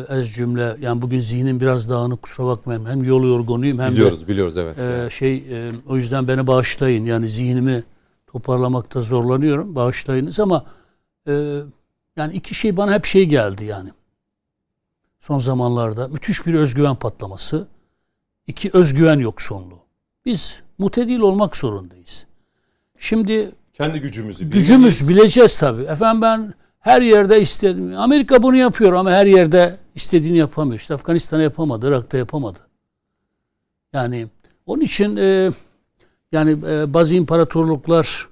ez 0.09 0.33
cümle 0.33 0.75
yani 0.81 1.01
bugün 1.01 1.19
zihnim 1.19 1.59
biraz 1.59 1.89
dağınık 1.89 2.21
kusura 2.21 2.47
bakmayın. 2.47 2.85
Hem 2.85 3.03
yol 3.03 3.23
yorgunuyum 3.23 3.79
hem 3.79 3.91
biliyoruz, 3.91 4.21
de 4.21 4.27
biliyoruz 4.27 4.57
evet. 4.57 4.77
E, 4.79 5.09
şey 5.09 5.35
e, 5.35 5.71
o 5.89 5.97
yüzden 5.97 6.27
beni 6.27 6.47
bağışlayın. 6.47 7.05
Yani 7.05 7.29
zihnimi 7.29 7.83
toparlamakta 8.27 9.01
zorlanıyorum. 9.01 9.75
Bağışlayınız 9.75 10.39
ama 10.39 10.65
e, 11.27 11.33
yani 12.17 12.33
iki 12.33 12.55
şey 12.55 12.77
bana 12.77 12.93
hep 12.93 13.05
şey 13.05 13.25
geldi 13.25 13.65
yani 13.65 13.89
son 15.23 15.39
zamanlarda 15.39 16.07
müthiş 16.07 16.45
bir 16.45 16.53
özgüven 16.53 16.95
patlaması. 16.95 17.67
iki 18.47 18.69
özgüven 18.73 19.19
yoksunluğu. 19.19 19.79
Biz 20.25 20.61
mutedil 20.77 21.19
olmak 21.19 21.55
zorundayız. 21.57 22.25
Şimdi 22.97 23.51
kendi 23.73 23.99
gücümüzü 23.99 24.49
gücümüz 24.49 25.09
bileceğiz 25.09 25.57
tabii. 25.57 25.83
Efendim 25.83 26.21
ben 26.21 26.53
her 26.79 27.01
yerde 27.01 27.41
istedim. 27.41 27.93
Amerika 27.97 28.43
bunu 28.43 28.55
yapıyor 28.55 28.93
ama 28.93 29.11
her 29.11 29.25
yerde 29.25 29.77
istediğini 29.95 30.37
yapamıyor. 30.37 30.79
İşte 30.79 30.93
Afganistan'a 30.93 31.41
yapamadı, 31.41 31.87
Irak'ta 31.89 32.17
yapamadı. 32.17 32.59
Yani 33.93 34.27
onun 34.65 34.81
için 34.81 35.17
e, 35.17 35.51
yani 36.31 36.51
e, 36.51 36.93
bazı 36.93 37.15
imparatorluklar 37.15 38.27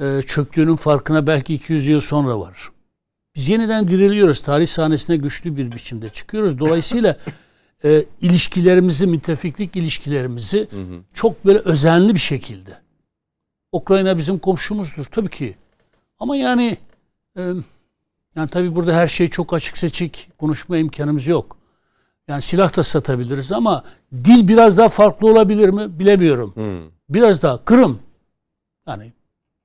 e, 0.00 0.22
çöktüğünün 0.26 0.76
farkına 0.76 1.26
belki 1.26 1.54
200 1.54 1.86
yıl 1.86 2.00
sonra 2.00 2.40
var. 2.40 2.70
Biz 3.38 3.48
yeniden 3.48 3.88
diriliyoruz. 3.88 4.42
Tarih 4.42 4.66
sahnesine 4.66 5.16
güçlü 5.16 5.56
bir 5.56 5.72
biçimde 5.72 6.08
çıkıyoruz. 6.08 6.58
Dolayısıyla 6.58 7.16
e, 7.84 8.04
ilişkilerimizi, 8.20 9.06
müttefiklik 9.06 9.76
ilişkilerimizi 9.76 10.68
çok 11.14 11.44
böyle 11.44 11.58
özenli 11.58 12.14
bir 12.14 12.20
şekilde. 12.20 12.78
Ukrayna 13.72 14.18
bizim 14.18 14.38
komşumuzdur 14.38 15.04
tabii 15.04 15.30
ki. 15.30 15.56
Ama 16.18 16.36
yani 16.36 16.78
e, 17.36 17.42
yani 18.36 18.48
tabii 18.50 18.76
burada 18.76 18.94
her 18.94 19.06
şey 19.06 19.28
çok 19.28 19.54
açık 19.54 19.78
seçik 19.78 20.28
konuşma 20.38 20.76
imkanımız 20.76 21.26
yok. 21.26 21.56
Yani 22.28 22.42
silah 22.42 22.76
da 22.76 22.82
satabiliriz 22.82 23.52
ama 23.52 23.84
dil 24.12 24.48
biraz 24.48 24.78
daha 24.78 24.88
farklı 24.88 25.30
olabilir 25.30 25.68
mi 25.68 25.98
bilemiyorum. 25.98 26.52
Hı. 26.54 26.90
Biraz 27.08 27.42
daha 27.42 27.64
Kırım. 27.64 27.98
Yani 28.86 29.12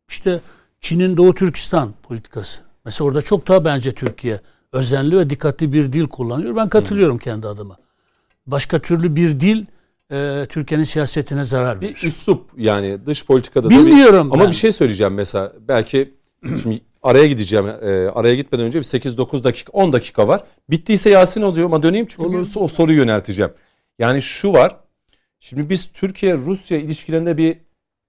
işte 0.10 0.40
Çin'in 0.82 1.18
Doğu 1.18 1.36
Türkistan 1.36 1.94
politikası. 2.04 2.73
Mesela 2.86 3.08
orada 3.08 3.22
çok 3.22 3.48
daha 3.48 3.66
bence 3.66 3.92
Türkiye 3.92 4.40
özenli 4.74 5.18
ve 5.18 5.30
dikkatli 5.30 5.74
bir 5.74 5.94
dil 5.94 6.08
kullanıyor. 6.08 6.56
Ben 6.56 6.70
katılıyorum 6.70 7.18
kendi 7.18 7.48
adıma. 7.48 7.78
Başka 8.48 8.80
türlü 8.80 9.16
bir 9.16 9.40
dil 9.40 9.66
e, 10.12 10.46
Türkiye'nin 10.50 10.84
siyasetine 10.84 11.44
zarar 11.44 11.82
verir. 11.82 11.96
Bir 11.96 12.08
üslup 12.08 12.52
yani 12.58 13.06
dış 13.06 13.26
politikada 13.26 13.66
da 13.66 13.70
bir... 13.70 13.78
Bilmiyorum 13.78 14.30
Ama 14.32 14.44
ben. 14.44 14.50
bir 14.52 14.56
şey 14.56 14.72
söyleyeceğim 14.72 15.14
mesela. 15.14 15.54
Belki 15.68 16.14
şimdi 16.64 16.82
araya 17.04 17.28
gideceğim. 17.28 17.68
e, 17.68 18.10
araya 18.10 18.36
gitmeden 18.36 18.66
önce 18.66 18.80
bir 18.80 18.84
8-9 18.84 19.44
dakika 19.44 19.72
10 19.72 19.94
dakika 19.94 20.28
var. 20.28 20.44
Bittiyse 20.70 21.10
Yasin 21.10 21.42
oluyor 21.42 21.66
ama 21.66 21.84
döneyim 21.84 22.06
çünkü 22.10 22.30
Olur. 22.30 22.48
o 22.56 22.68
soruyu 22.68 22.98
yönelteceğim. 22.98 23.52
Yani 24.00 24.22
şu 24.22 24.54
var. 24.54 24.76
Şimdi 25.40 25.70
biz 25.70 25.92
Türkiye-Rusya 25.92 26.78
ilişkilerinde 26.78 27.38
bir 27.38 27.58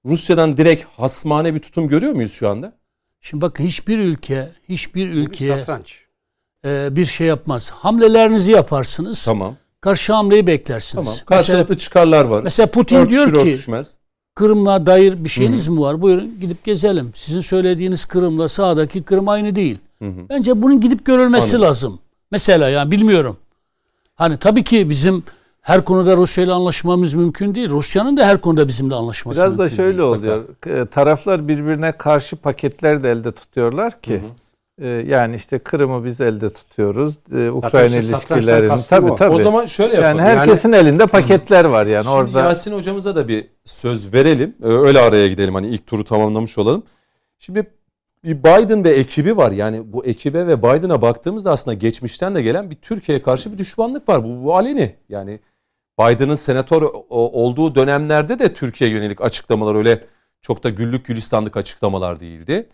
Rusya'dan 0.04 0.56
direkt 0.56 0.84
hasmane 0.84 1.54
bir 1.54 1.60
tutum 1.60 1.88
görüyor 1.88 2.12
muyuz 2.12 2.32
şu 2.32 2.48
anda? 2.48 2.72
Şimdi 3.24 3.40
bakın 3.40 3.64
hiçbir 3.64 3.98
ülke, 3.98 4.48
hiçbir 4.68 5.10
Bir 5.10 5.14
ülkeye 5.14 5.56
satranç. 5.58 6.00
e, 6.66 6.96
bir 6.96 7.06
şey 7.06 7.26
yapmaz. 7.26 7.70
Hamlelerinizi 7.70 8.52
yaparsınız. 8.52 9.24
Tamam. 9.24 9.56
Karşı 9.80 10.12
hamleyi 10.12 10.46
beklersiniz. 10.46 11.04
Tamam. 11.04 11.18
Mesela, 11.30 11.56
Karşılıklı 11.58 11.78
çıkarlar 11.78 12.24
var. 12.24 12.42
mesela 12.42 12.66
Putin 12.66 12.96
Örtüşür 12.96 13.32
diyor 13.32 13.44
ki 13.44 13.50
örtüşmez. 13.50 13.96
Kırım'la 14.34 14.86
dair 14.86 15.24
bir 15.24 15.28
şeyiniz 15.28 15.66
mi 15.66 15.80
var? 15.80 16.02
Buyurun 16.02 16.40
gidip 16.40 16.64
gezelim. 16.64 17.12
Sizin 17.14 17.40
söylediğiniz 17.40 18.04
Kırım'la 18.04 18.48
sağdaki 18.48 19.02
Kırım 19.02 19.28
aynı 19.28 19.54
değil. 19.56 19.78
Bence 20.00 20.62
bunun 20.62 20.80
gidip 20.80 21.04
görülmesi 21.04 21.56
Anladım. 21.56 21.68
lazım. 21.68 21.98
Mesela 22.30 22.68
yani 22.68 22.90
bilmiyorum. 22.90 23.36
Hani 24.14 24.38
tabii 24.38 24.64
ki 24.64 24.90
bizim 24.90 25.24
her 25.64 25.84
konuda 25.84 26.16
Rusya 26.16 26.44
ile 26.44 26.52
anlaşmamız 26.52 27.14
mümkün 27.14 27.54
değil. 27.54 27.70
Rusya'nın 27.70 28.16
da 28.16 28.26
her 28.26 28.40
konuda 28.40 28.68
bizimle 28.68 28.94
anlaşması 28.94 29.40
Biraz 29.40 29.58
da 29.58 29.62
mümkün 29.62 29.76
şöyle 29.76 29.98
değil. 29.98 30.08
oluyor. 30.08 30.44
E, 30.66 30.86
Taraflar 30.86 31.48
birbirine 31.48 31.92
karşı 31.92 32.36
paketler 32.36 33.02
de 33.02 33.10
elde 33.10 33.32
tutuyorlar 33.32 34.00
ki. 34.00 34.20
e, 34.78 34.86
yani 34.88 35.34
işte 35.34 35.58
Kırım'ı 35.58 36.04
biz 36.04 36.20
elde 36.20 36.50
tutuyoruz. 36.50 37.14
E, 37.34 37.50
Ukrayna 37.50 37.96
ilişkilerini. 37.96 38.80
Tabii 38.88 39.10
o. 39.10 39.16
tabii. 39.16 39.34
O 39.34 39.38
zaman 39.38 39.66
şöyle 39.66 39.94
yapalım. 39.94 40.18
yani 40.18 40.28
herkesin 40.28 40.72
elinde 40.72 41.06
paketler 41.06 41.64
var 41.64 41.86
yani 41.86 42.04
Şimdi 42.04 42.16
orada. 42.16 42.40
Yasin 42.40 42.72
hocamıza 42.74 43.16
da 43.16 43.28
bir 43.28 43.46
söz 43.64 44.14
verelim. 44.14 44.54
Ee, 44.62 44.66
Öyle 44.66 45.00
araya 45.00 45.28
gidelim 45.28 45.54
hani 45.54 45.66
ilk 45.66 45.86
turu 45.86 46.04
tamamlamış 46.04 46.58
olalım. 46.58 46.82
Şimdi 47.38 47.66
bir 48.24 48.38
Biden 48.38 48.84
ve 48.84 48.90
ekibi 48.90 49.36
var. 49.36 49.52
Yani 49.52 49.92
bu 49.92 50.04
ekibe 50.04 50.46
ve 50.46 50.58
Biden'a 50.62 51.02
baktığımızda 51.02 51.50
aslında 51.52 51.74
geçmişten 51.74 52.34
de 52.34 52.42
gelen 52.42 52.70
bir 52.70 52.76
Türkiye'ye 52.76 53.22
karşı 53.22 53.52
bir 53.52 53.58
düşmanlık 53.58 54.08
var. 54.08 54.24
Bu, 54.24 54.44
bu 54.44 54.56
aleni. 54.56 54.94
Yani 55.08 55.40
Biden'ın 56.00 56.34
senatör 56.34 56.82
olduğu 57.10 57.74
dönemlerde 57.74 58.38
de 58.38 58.54
Türkiye'ye 58.54 58.96
yönelik 58.96 59.20
açıklamalar 59.20 59.74
öyle 59.74 60.04
çok 60.42 60.64
da 60.64 60.68
güllük 60.70 61.06
gülistanlık 61.06 61.56
açıklamalar 61.56 62.20
değildi. 62.20 62.68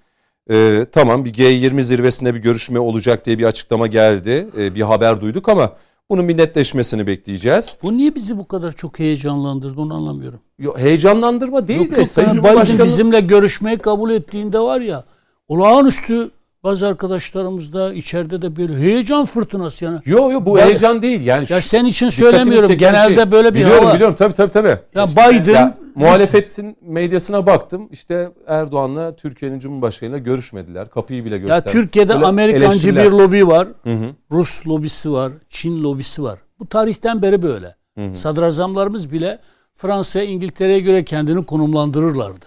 Ee, 0.51 0.87
tamam 0.93 1.25
bir 1.25 1.35
G20 1.35 1.83
zirvesinde 1.83 2.35
bir 2.35 2.41
görüşme 2.41 2.79
olacak 2.79 3.27
diye 3.27 3.39
bir 3.39 3.45
açıklama 3.45 3.87
geldi. 3.87 4.49
Ee, 4.59 4.75
bir 4.75 4.83
haber 4.83 5.21
duyduk 5.21 5.49
ama 5.49 5.77
bunun 6.11 6.29
bir 6.29 6.37
netleşmesini 6.37 7.07
bekleyeceğiz. 7.07 7.79
Bu 7.83 7.97
niye 7.97 8.14
bizi 8.14 8.39
bu 8.39 8.49
kadar 8.49 8.73
çok 8.73 8.99
heyecanlandırdı 8.99 9.81
onu 9.81 9.95
anlamıyorum. 9.95 10.41
Yo, 10.59 10.79
heyecanlandırma 10.79 11.68
değil 11.68 11.81
Yok 11.81 11.91
de 11.91 11.97
yok 11.97 12.09
Sayın 12.09 12.31
Biden 12.31 12.43
Cumhurbaşkanı 12.43 12.85
bizimle 12.85 13.21
görüşmeyi 13.21 13.79
kabul 13.79 14.11
ettiğinde 14.11 14.59
var 14.59 14.81
ya 14.81 15.05
olağanüstü 15.49 16.31
bazı 16.65 16.87
arkadaşlarımız 16.87 17.73
da 17.73 17.95
içeride 17.95 18.43
de 18.43 18.57
böyle 18.57 18.77
heyecan 18.77 19.25
fırtınası 19.25 19.85
yani. 19.85 19.99
Yo 20.05 20.31
yo 20.31 20.47
bu 20.47 20.57
Ben- 20.57 20.67
heyecan 20.67 21.03
değil 21.03 21.27
yani. 21.27 21.47
Ya 21.49 21.61
sen 21.61 21.85
için 21.85 22.09
söylemiyorum. 22.09 22.69
çeken 22.69 22.93
Genelde 22.93 23.23
şey- 23.23 23.31
böyle 23.31 23.55
bir 23.55 23.61
biliyorum, 23.61 23.85
hava. 23.85 23.95
Biliyorum 23.95 24.15
tabii 24.19 24.35
tabii 24.35 24.53
tabii. 24.53 24.79
Ya 24.95 25.05
İşte, 25.05 25.21
Biden- 25.21 25.53
ya, 25.53 25.79
muhalefetin 25.95 26.77
medyasına 26.83 27.47
baktım. 27.47 27.89
İşte 27.93 28.31
Erdoğan'la 28.47 29.17
Türkiye'nin 29.17 29.59
Cumhurbaşkanı'yla 29.59 30.19
görüşmediler. 30.19 30.91
Kapıyı 30.91 31.25
bile 31.25 31.35
Ya 31.35 31.41
gösterdi. 31.41 31.69
Türkiye'de 31.71 32.15
Böyle 32.15 32.27
Amerikancı 32.27 32.97
bir 32.97 33.11
lobi 33.11 33.47
var. 33.47 33.69
Hı 33.85 33.91
hı. 33.95 34.11
Rus 34.33 34.67
lobisi 34.67 35.13
var. 35.13 35.33
Çin 35.49 35.83
lobisi 35.83 36.23
var. 36.23 36.39
Bu 36.59 36.67
tarihten 36.67 37.23
beri 37.23 37.43
böyle. 37.43 37.75
Sadrazamlarımız 38.15 39.13
bile 39.13 39.39
Fransa'ya, 39.75 40.25
İngiltere'ye 40.25 40.81
göre 40.81 41.05
kendini 41.05 41.47
konumlandırırlardı. 41.47 42.47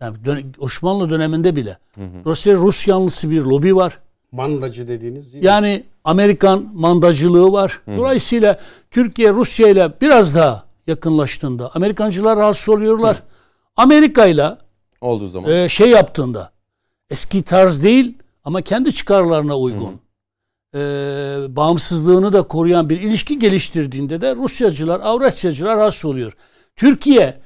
Yani 0.00 0.16
dön- 0.24 0.54
Osmanlı 0.58 1.10
döneminde 1.10 1.56
bile. 1.56 1.78
Dolayısıyla 2.24 2.58
Rus 2.58 2.88
yanlısı 2.88 3.30
bir 3.30 3.40
lobi 3.42 3.76
var. 3.76 3.98
Mandacı 4.32 4.88
dediğiniz 4.88 5.32
değil 5.32 5.44
mi? 5.44 5.46
Yani 5.46 5.84
Amerikan 6.04 6.70
mandacılığı 6.74 7.52
var. 7.52 7.80
Dolayısıyla 7.86 8.60
Türkiye 8.90 9.32
Rusya 9.32 9.68
ile 9.68 9.92
biraz 10.00 10.34
daha 10.34 10.64
yakınlaştığında 10.86 11.70
Amerikancılar 11.74 12.38
rahatsız 12.38 12.68
oluyorlar. 12.68 13.22
Amerika 13.76 14.26
ile 14.26 14.56
Olduğu 15.00 15.26
zaman. 15.28 15.50
e, 15.52 15.68
şey 15.68 15.90
yaptığında 15.90 16.50
eski 17.10 17.42
tarz 17.42 17.82
değil 17.82 18.14
ama 18.44 18.62
kendi 18.62 18.94
çıkarlarına 18.94 19.58
uygun 19.58 20.00
e, 20.74 20.78
bağımsızlığını 21.56 22.32
da 22.32 22.42
koruyan 22.42 22.88
bir 22.90 23.00
ilişki 23.00 23.38
geliştirdiğinde 23.38 24.20
de 24.20 24.36
Rusyacılar, 24.36 25.00
Avrasyacılar 25.00 25.76
rahatsız 25.76 26.04
oluyor. 26.04 26.32
Türkiye 26.76 27.40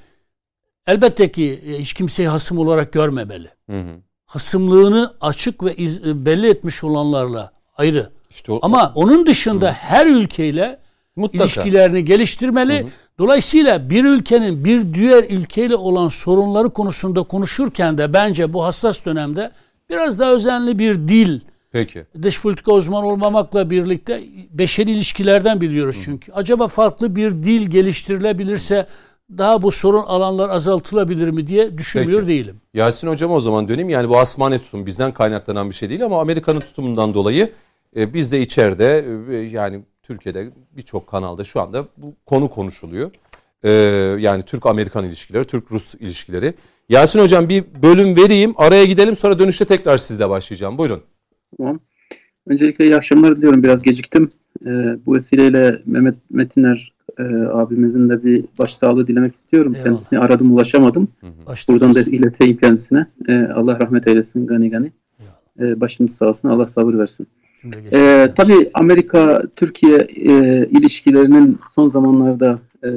elbette 0.86 1.32
ki 1.32 1.60
e, 1.66 1.78
hiç 1.78 1.92
kimseyi 1.92 2.28
hasım 2.28 2.58
olarak 2.58 2.92
görmemeli. 2.92 3.48
Hı 3.70 3.80
hı. 3.80 3.94
Hasımlığını 4.26 5.14
açık 5.20 5.62
ve 5.64 5.74
iz- 5.74 6.06
e, 6.06 6.24
belli 6.26 6.48
etmiş 6.50 6.84
olanlarla 6.84 7.52
ayrı. 7.76 8.10
İşte 8.30 8.52
o, 8.52 8.58
Ama 8.62 8.92
onun 8.94 9.26
dışında 9.26 9.72
her 9.72 10.06
ülkeyle 10.06 10.78
mutlaka. 11.16 11.44
ilişkilerini 11.44 12.04
geliştirmeli. 12.04 12.86
Dolayısıyla 13.18 13.90
bir 13.90 14.04
ülkenin 14.04 14.64
bir 14.64 14.94
diğer 14.94 15.24
ülkeyle 15.30 15.76
olan 15.76 16.08
sorunları 16.08 16.70
konusunda 16.70 17.22
konuşurken 17.22 17.98
de 17.98 18.12
bence 18.12 18.52
bu 18.52 18.64
hassas 18.64 19.04
dönemde 19.04 19.50
biraz 19.90 20.18
daha 20.18 20.32
özenli 20.32 20.78
bir 20.78 20.94
dil, 21.08 21.40
Peki. 21.72 22.06
dış 22.22 22.42
politika 22.42 22.72
uzmanı 22.72 23.06
olmamakla 23.06 23.70
birlikte 23.70 24.22
beşeri 24.50 24.90
ilişkilerden 24.90 25.60
biliyoruz 25.60 25.96
çünkü. 26.04 26.32
Acaba 26.32 26.68
farklı 26.68 27.16
bir 27.16 27.30
dil 27.30 27.66
geliştirilebilirse 27.70 28.86
daha 29.30 29.62
bu 29.62 29.72
sorun 29.72 30.02
alanlar 30.02 30.48
azaltılabilir 30.48 31.28
mi 31.28 31.46
diye 31.46 31.78
düşünmüyor 31.78 32.20
Peki. 32.20 32.28
değilim. 32.28 32.56
Yasin 32.74 33.08
hocama 33.08 33.34
o 33.34 33.40
zaman 33.40 33.68
döneyim. 33.68 33.88
Yani 33.88 34.08
bu 34.08 34.18
asmane 34.18 34.58
tutum 34.58 34.86
bizden 34.86 35.12
kaynaklanan 35.12 35.70
bir 35.70 35.74
şey 35.74 35.88
değil 35.88 36.04
ama 36.04 36.20
Amerika'nın 36.20 36.60
tutumundan 36.60 37.14
dolayı 37.14 37.50
e, 37.96 38.14
biz 38.14 38.32
de 38.32 38.40
içeride 38.40 39.04
e, 39.30 39.34
yani 39.34 39.80
Türkiye'de 40.02 40.50
birçok 40.76 41.06
kanalda 41.06 41.44
şu 41.44 41.60
anda 41.60 41.88
bu 41.96 42.14
konu 42.26 42.50
konuşuluyor. 42.50 43.10
E, 43.62 43.70
yani 44.20 44.42
Türk-Amerikan 44.42 45.04
ilişkileri, 45.04 45.44
Türk-Rus 45.44 45.94
ilişkileri. 45.94 46.54
Yasin 46.88 47.20
hocam 47.20 47.48
bir 47.48 47.64
bölüm 47.82 48.16
vereyim. 48.16 48.54
Araya 48.56 48.84
gidelim 48.84 49.16
sonra 49.16 49.38
dönüşte 49.38 49.64
tekrar 49.64 49.98
sizle 49.98 50.28
başlayacağım. 50.28 50.78
Buyurun. 50.78 51.02
Tamam. 51.58 51.80
Öncelikle 52.46 52.84
iyi 52.84 52.96
akşamlar 52.96 53.36
diliyorum. 53.36 53.62
Biraz 53.62 53.82
geciktim. 53.82 54.30
Ee, 54.62 54.68
bu 55.06 55.14
vesileyle 55.14 55.82
Mehmet 55.86 56.14
Metiner 56.30 56.93
e, 57.18 57.22
abimizin 57.52 58.08
de 58.08 58.24
bir 58.24 58.44
başsağlığı 58.58 59.06
dilemek 59.06 59.34
istiyorum. 59.34 59.72
Eyvallah. 59.74 59.84
Kendisine 59.84 60.18
aradım 60.18 60.52
ulaşamadım. 60.52 61.08
Başta 61.46 61.72
Buradan 61.72 61.94
da 61.94 62.00
ileteyim 62.00 62.56
kendisine. 62.56 63.06
Ee, 63.28 63.42
Allah 63.54 63.80
rahmet 63.80 64.06
eylesin 64.06 64.46
gani 64.46 64.70
gani. 64.70 64.92
Ee, 65.60 65.80
başınız 65.80 66.14
sağ 66.14 66.28
olsun. 66.28 66.48
Allah 66.48 66.68
sabır 66.68 66.98
versin. 66.98 67.26
geçmez. 67.62 68.34
tabii 68.36 68.70
Amerika-Türkiye 68.74 69.96
e, 69.98 70.66
ilişkilerinin 70.70 71.58
son 71.68 71.88
zamanlarda 71.88 72.58
e, 72.84 72.90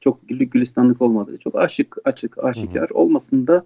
çok 0.00 0.28
güllük 0.28 0.52
gülistanlık 0.52 1.02
olmadığı, 1.02 1.38
çok 1.38 1.62
açık 1.62 1.96
açık 2.04 2.44
aşikar 2.44 2.90
olmasında 2.90 3.64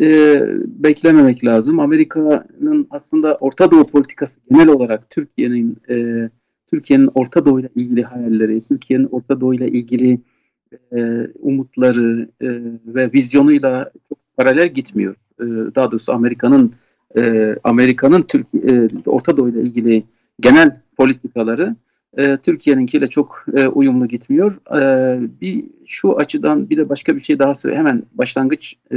e, 0.00 0.40
beklememek 0.66 1.44
lazım. 1.44 1.80
Amerika'nın 1.80 2.86
aslında 2.90 3.34
Orta 3.34 3.70
Doğu 3.70 3.86
politikası 3.86 4.40
genel 4.50 4.68
olarak 4.68 5.10
Türkiye'nin 5.10 5.76
e, 5.90 6.28
Türkiye'nin 6.72 7.10
Orta 7.14 7.46
Doğu 7.46 7.60
ile 7.60 7.68
ilgili 7.74 8.02
hayalleri, 8.02 8.62
Türkiye'nin 8.68 9.08
Orta 9.10 9.40
Doğu 9.40 9.54
ile 9.54 9.68
ilgili 9.68 10.20
e, 10.96 11.28
umutları 11.38 12.28
e, 12.40 12.48
ve 12.86 13.12
vizyonuyla 13.12 13.90
çok 14.08 14.18
paralel 14.36 14.68
gitmiyor. 14.68 15.14
E, 15.40 15.44
daha 15.74 15.90
doğrusu 15.90 16.12
Amerika'nın 16.12 16.74
e, 17.16 17.56
Amerika'nın 17.64 18.22
Türk 18.22 18.46
e, 18.68 18.86
Orta 19.06 19.36
Doğu 19.36 19.48
ile 19.48 19.62
ilgili 19.62 20.04
genel 20.40 20.80
politikaları 20.96 21.76
e, 22.16 22.36
Türkiye'ninkiyle 22.36 23.06
çok 23.08 23.44
e, 23.56 23.66
uyumlu 23.66 24.08
gitmiyor. 24.08 24.58
E, 24.76 25.20
bir 25.40 25.64
şu 25.86 26.16
açıdan 26.16 26.70
bir 26.70 26.76
de 26.76 26.88
başka 26.88 27.16
bir 27.16 27.20
şey 27.20 27.38
daha 27.38 27.54
söyle 27.54 27.76
hemen 27.76 28.02
başlangıç 28.12 28.74
e, 28.92 28.96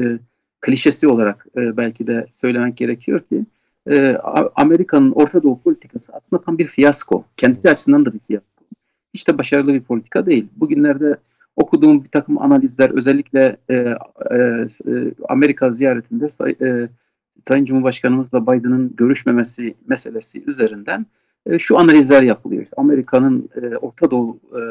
klişesi 0.62 1.08
olarak 1.08 1.48
e, 1.58 1.78
belki 1.78 2.08
de 2.08 2.28
söylemek 2.30 2.78
gerekiyor 2.78 3.20
ki 3.20 3.46
e, 3.90 4.18
Amerika'nın 4.56 5.12
Orta 5.12 5.44
Doğu 5.44 5.60
politikası 5.60 6.14
aslında 6.14 6.42
tam 6.42 6.58
bir 6.58 6.68
fiyasko. 6.68 7.26
Kendisi 7.38 7.70
açısından 7.70 8.06
da 8.06 8.14
bir 8.14 8.20
fiyasko. 8.20 8.64
hiç 9.14 9.28
de 9.28 9.38
başarılı 9.38 9.74
bir 9.74 9.82
politika 9.82 10.26
değil. 10.26 10.48
Bugünlerde 10.56 11.18
okuduğum 11.56 12.04
bir 12.04 12.10
takım 12.10 12.42
analizler 12.42 12.90
özellikle 12.90 13.58
e, 13.70 13.76
e, 13.76 13.96
e, 14.36 14.68
Amerika 15.30 15.72
ziyaretinde 15.72 16.30
say, 16.30 16.56
e, 16.62 16.88
Sayın 17.48 17.66
Cumhurbaşkanımızla 17.66 18.48
Biden'ın 18.48 18.96
görüşmemesi 18.96 19.76
meselesi 19.88 20.44
üzerinden 20.48 21.06
e, 21.46 21.60
şu 21.60 21.78
analizler 21.78 22.24
yapılıyor. 22.24 22.66
Amerika'nın 22.78 23.50
e, 23.62 23.78
Orta 23.78 24.12
Doğu 24.12 24.40
e, 24.52 24.62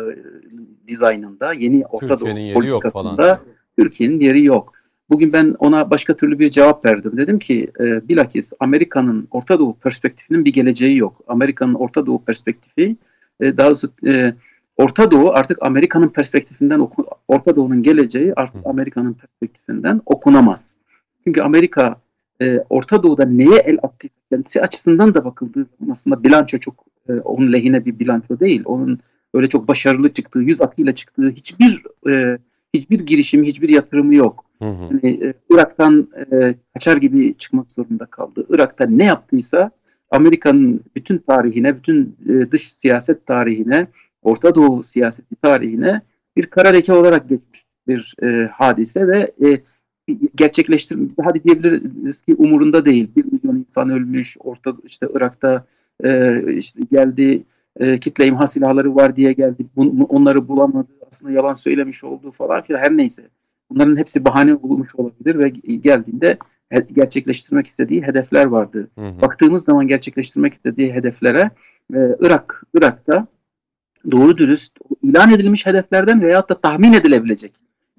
dizaynında, 0.89 1.53
yeni 1.53 1.87
Orta 1.87 2.21
Doğu 2.21 2.55
politikasında 2.55 3.41
Türkiye'nin 3.79 4.21
yeri 4.21 4.45
yok. 4.45 4.73
Bugün 5.11 5.33
ben 5.33 5.55
ona 5.59 5.91
başka 5.91 6.17
türlü 6.17 6.39
bir 6.39 6.51
cevap 6.51 6.85
verdim. 6.87 7.13
Dedim 7.17 7.39
ki 7.39 7.71
e, 7.81 8.09
bilakis 8.09 8.53
Amerika'nın 8.61 9.29
Orta 9.31 9.59
Doğu 9.59 9.77
perspektifinin 9.79 10.45
bir 10.45 10.53
geleceği 10.53 10.97
yok. 10.97 11.21
Amerika'nın 11.29 11.75
Orta 11.75 12.07
Doğu 12.07 12.25
perspektifi 12.25 12.97
e, 13.41 13.57
daha 13.57 13.67
doğrusu 13.67 13.93
e, 14.07 14.35
Orta 14.77 15.11
Doğu 15.11 15.31
artık 15.31 15.59
Amerika'nın 15.61 16.09
perspektifinden 16.09 16.79
oku, 16.79 17.07
Orta 17.29 17.57
Doğu'nun 17.57 17.83
geleceği 17.83 18.33
artık 18.37 18.61
Amerika'nın 18.65 19.13
perspektifinden 19.13 20.01
okunamaz. 20.07 20.77
Çünkü 21.25 21.41
Amerika 21.41 21.97
e, 22.41 22.59
Orta 22.71 23.03
Doğu'da 23.03 23.25
neye 23.25 23.57
el 23.57 23.79
attıysa 23.83 24.21
kendisi 24.31 24.63
açısından 24.63 25.15
da 25.15 25.25
bakıldığı 25.25 25.67
zaman 25.79 25.93
aslında 25.93 26.23
bilanço 26.23 26.59
çok 26.59 26.85
e, 27.09 27.13
onun 27.13 27.53
lehine 27.53 27.85
bir 27.85 27.99
bilanço 27.99 28.41
değil. 28.41 28.63
Onun 28.65 28.99
öyle 29.35 29.49
çok 29.49 29.69
başarılı 29.69 30.13
çıktığı, 30.13 30.41
yüz 30.41 30.61
akıyla 30.61 30.95
çıktığı 30.95 31.31
hiçbir 31.31 31.83
e, 32.09 32.39
hiçbir 32.75 33.01
girişimi, 33.01 33.47
hiçbir 33.47 33.69
yatırımı 33.69 34.15
yok. 34.15 34.45
Hı 34.59 34.69
hı. 34.69 34.83
Yani, 35.03 35.25
e, 35.25 35.35
Irak'tan 35.51 36.09
e, 36.33 36.55
kaçar 36.75 36.97
gibi 36.97 37.35
çıkmak 37.39 37.73
zorunda 37.73 38.07
kaldı. 38.07 38.47
Irak'ta 38.49 38.87
ne 38.87 39.05
yaptıysa 39.05 39.71
Amerika'nın 40.11 40.81
bütün 40.97 41.19
tarihine, 41.19 41.77
bütün 41.77 42.17
e, 42.29 42.51
dış 42.51 42.73
siyaset 42.73 43.27
tarihine, 43.27 43.87
Orta 44.23 44.55
Doğu 44.55 44.83
siyaseti 44.83 45.37
tarihine 45.37 46.01
bir 46.37 46.47
kara 46.47 46.69
leke 46.69 46.93
olarak 46.93 47.29
geçmiş 47.29 47.63
bir 47.89 48.15
e, 48.23 48.47
hadise 48.47 49.09
ve 49.09 49.33
e, 49.47 49.61
gerçekleştir 50.35 50.99
hadi 51.25 51.45
diyebiliriz 51.45 52.23
ki 52.23 52.35
umurunda 52.35 52.85
değil. 52.85 53.09
Bir 53.17 53.25
milyon 53.25 53.57
insan 53.57 53.91
ölmüş, 53.91 54.37
orta 54.41 54.77
işte 54.85 55.09
Irak'ta 55.15 55.65
e, 56.05 56.41
işte 56.57 56.81
geldi 56.91 57.43
e, 57.77 57.99
kitle 57.99 58.27
imha 58.27 58.47
silahları 58.47 58.97
var 58.97 59.17
diye 59.17 59.33
geldi. 59.33 59.67
Bunu, 59.77 60.05
onları 60.05 60.49
bulamadı. 60.49 60.89
Aslında 61.13 61.33
yalan 61.33 61.55
söylemiş 61.55 62.05
olduğu 62.05 62.31
falan 62.31 62.63
filan 62.63 62.81
her 62.81 62.97
neyse. 62.97 63.23
Bunların 63.71 63.97
hepsi 63.97 64.25
bahane 64.25 64.63
bulmuş 64.63 64.95
olabilir 64.95 65.39
ve 65.39 65.49
geldiğinde 65.77 66.39
gerçekleştirmek 66.93 67.67
istediği 67.67 68.03
hedefler 68.03 68.47
vardı. 68.47 68.89
Hı 68.99 69.07
hı. 69.07 69.21
Baktığımız 69.21 69.65
zaman 69.65 69.89
gerçekleştirmek 69.89 70.55
istediği 70.55 70.93
hedeflere 70.93 71.51
e, 71.95 71.99
Irak 72.21 72.63
Irak'ta 72.75 73.27
doğru 74.11 74.39
dürüst 74.39 74.79
ilan 75.03 75.31
edilmiş 75.31 75.67
hedeflerden 75.67 76.23
veyahut 76.23 76.49
da 76.49 76.61
tahmin 76.61 76.93
edilebilecek 76.93 77.53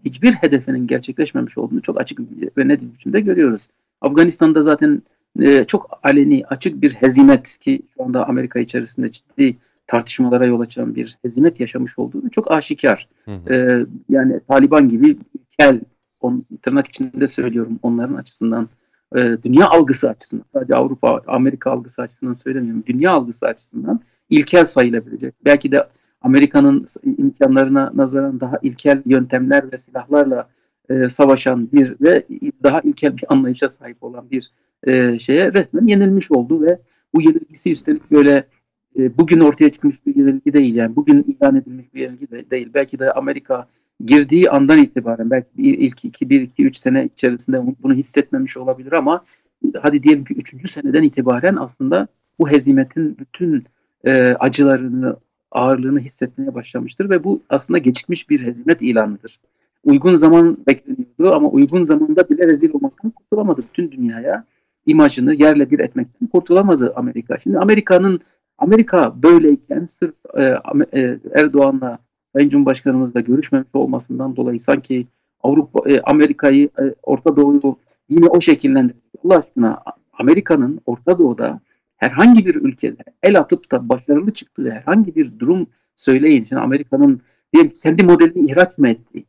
hiçbir 0.05 0.33
hedefinin 0.33 0.87
gerçekleşmemiş 0.87 1.57
olduğunu 1.57 1.81
çok 1.81 2.01
açık 2.01 2.19
ve 2.57 2.67
net 2.67 2.81
bir 2.81 2.93
biçimde 2.93 3.21
görüyoruz. 3.21 3.67
Afganistan'da 4.01 4.61
zaten 4.61 5.01
e, 5.41 5.63
çok 5.63 5.99
aleni, 6.03 6.43
açık 6.45 6.81
bir 6.81 6.93
hezimet 6.93 7.57
ki 7.57 7.81
şu 7.95 8.03
anda 8.03 8.27
Amerika 8.27 8.59
içerisinde 8.59 9.11
ciddi 9.11 9.57
tartışmalara 9.87 10.45
yol 10.45 10.59
açan 10.59 10.95
bir 10.95 11.17
hezimet 11.21 11.59
yaşamış 11.59 11.99
olduğunu 11.99 12.31
çok 12.31 12.51
aşikar. 12.51 13.09
Hı 13.25 13.31
hı. 13.31 13.53
E, 13.53 13.85
yani 14.09 14.39
Taliban 14.47 14.89
gibi 14.89 15.17
kel, 15.59 15.79
on, 16.21 16.45
tırnak 16.61 16.87
içinde 16.87 17.27
söylüyorum 17.27 17.79
onların 17.83 18.15
açısından, 18.15 18.69
e, 19.15 19.37
dünya 19.43 19.69
algısı 19.69 20.09
açısından, 20.09 20.43
sadece 20.47 20.75
Avrupa, 20.75 21.21
Amerika 21.27 21.71
algısı 21.71 22.01
açısından 22.01 22.33
söylemiyorum, 22.33 22.83
dünya 22.87 23.11
algısı 23.11 23.45
açısından 23.45 23.99
ilkel 24.29 24.65
sayılabilecek. 24.65 25.35
Belki 25.45 25.71
de 25.71 25.87
Amerika'nın 26.21 26.85
imkanlarına 27.17 27.91
nazaran 27.93 28.39
daha 28.39 28.57
ilkel 28.61 29.01
yöntemler 29.05 29.71
ve 29.71 29.77
silahlarla 29.77 30.49
e, 30.89 31.09
savaşan 31.09 31.71
bir 31.71 31.95
ve 32.01 32.23
daha 32.63 32.81
ilkel 32.81 33.17
bir 33.17 33.25
anlayışa 33.29 33.69
sahip 33.69 34.03
olan 34.03 34.31
bir 34.31 34.51
e, 34.87 35.19
şeye 35.19 35.53
resmen 35.53 35.87
yenilmiş 35.87 36.31
oldu 36.31 36.61
ve 36.61 36.79
bu 37.13 37.21
yenilgisi 37.21 37.71
üstelik 37.71 38.11
böyle 38.11 38.47
e, 38.99 39.17
bugün 39.17 39.39
ortaya 39.39 39.69
çıkmış 39.69 40.05
bir 40.05 40.15
yenilgi 40.15 40.53
değil 40.53 40.75
yani 40.75 40.95
bugün 40.95 41.23
ilan 41.23 41.55
edilmiş 41.55 41.93
bir 41.93 42.01
yenilgi 42.01 42.31
de 42.31 42.49
değil. 42.49 42.69
Belki 42.73 42.99
de 42.99 43.11
Amerika 43.11 43.67
girdiği 44.05 44.49
andan 44.49 44.79
itibaren 44.83 45.31
belki 45.31 45.49
ilk 45.55 46.05
2 46.05 46.29
1 46.29 46.41
2 46.41 46.63
3 46.63 46.77
sene 46.77 47.05
içerisinde 47.05 47.61
bunu 47.83 47.93
hissetmemiş 47.93 48.57
olabilir 48.57 48.91
ama 48.91 49.25
hadi 49.81 50.03
diyelim 50.03 50.25
ki 50.25 50.33
3. 50.33 50.71
seneden 50.71 51.03
itibaren 51.03 51.55
aslında 51.55 52.07
bu 52.39 52.49
hezimetin 52.49 53.17
bütün 53.19 53.63
e, 54.05 54.35
acılarını, 54.39 55.17
ağırlığını 55.51 55.99
hissetmeye 55.99 56.55
başlamıştır 56.55 57.09
ve 57.09 57.23
bu 57.23 57.41
aslında 57.49 57.77
geçmiş 57.77 58.29
bir 58.29 58.45
hezimet 58.45 58.81
ilanıdır. 58.81 59.39
Uygun 59.83 60.15
zaman 60.15 60.57
bekleniyordu 60.67 61.35
ama 61.35 61.49
uygun 61.49 61.83
zamanda 61.83 62.29
bile 62.29 62.47
rezil 62.47 62.73
olmaktan 62.73 63.11
kurtulamadı 63.11 63.61
bütün 63.61 63.91
dünyaya. 63.91 64.45
imajını 64.85 65.33
yerle 65.33 65.71
bir 65.71 65.79
etmekten 65.79 66.27
kurtulamadı 66.27 66.93
Amerika. 66.95 67.37
Şimdi 67.37 67.57
Amerika'nın 67.59 68.19
Amerika 68.57 69.23
böyleyken 69.23 69.85
sırf 69.85 70.15
e, 70.37 70.57
e, 70.93 71.19
Erdoğan'la 71.35 71.99
Sayın 72.33 72.49
Cumhurbaşkanımızla 72.49 73.19
görüşmemiş 73.19 73.67
olmasından 73.73 74.35
dolayı 74.35 74.59
sanki 74.59 75.07
Avrupa 75.43 75.89
e, 75.89 76.01
Amerika'yı 76.01 76.65
e, 76.65 76.83
Orta 77.03 77.35
Doğu'yu 77.35 77.77
yine 78.09 78.27
o 78.27 78.41
şekillendirdi. 78.41 78.97
Allah 79.25 79.37
aşkına 79.37 79.83
Amerika'nın 80.13 80.81
Orta 80.85 81.17
Doğu'da 81.17 81.59
herhangi 81.97 82.45
bir 82.45 82.55
ülkede 82.55 83.03
el 83.23 83.39
atıp 83.39 83.71
da 83.71 83.89
başarılı 83.89 84.29
çıktığı 84.29 84.71
herhangi 84.71 85.15
bir 85.15 85.39
durum 85.39 85.67
söyleyin. 85.95 86.45
Şimdi 86.45 86.61
Amerika'nın 86.61 87.21
diyelim 87.53 87.71
kendi 87.83 88.03
modelini 88.03 88.51
ihraç 88.51 88.77
mı 88.77 88.89
etti? 88.89 89.23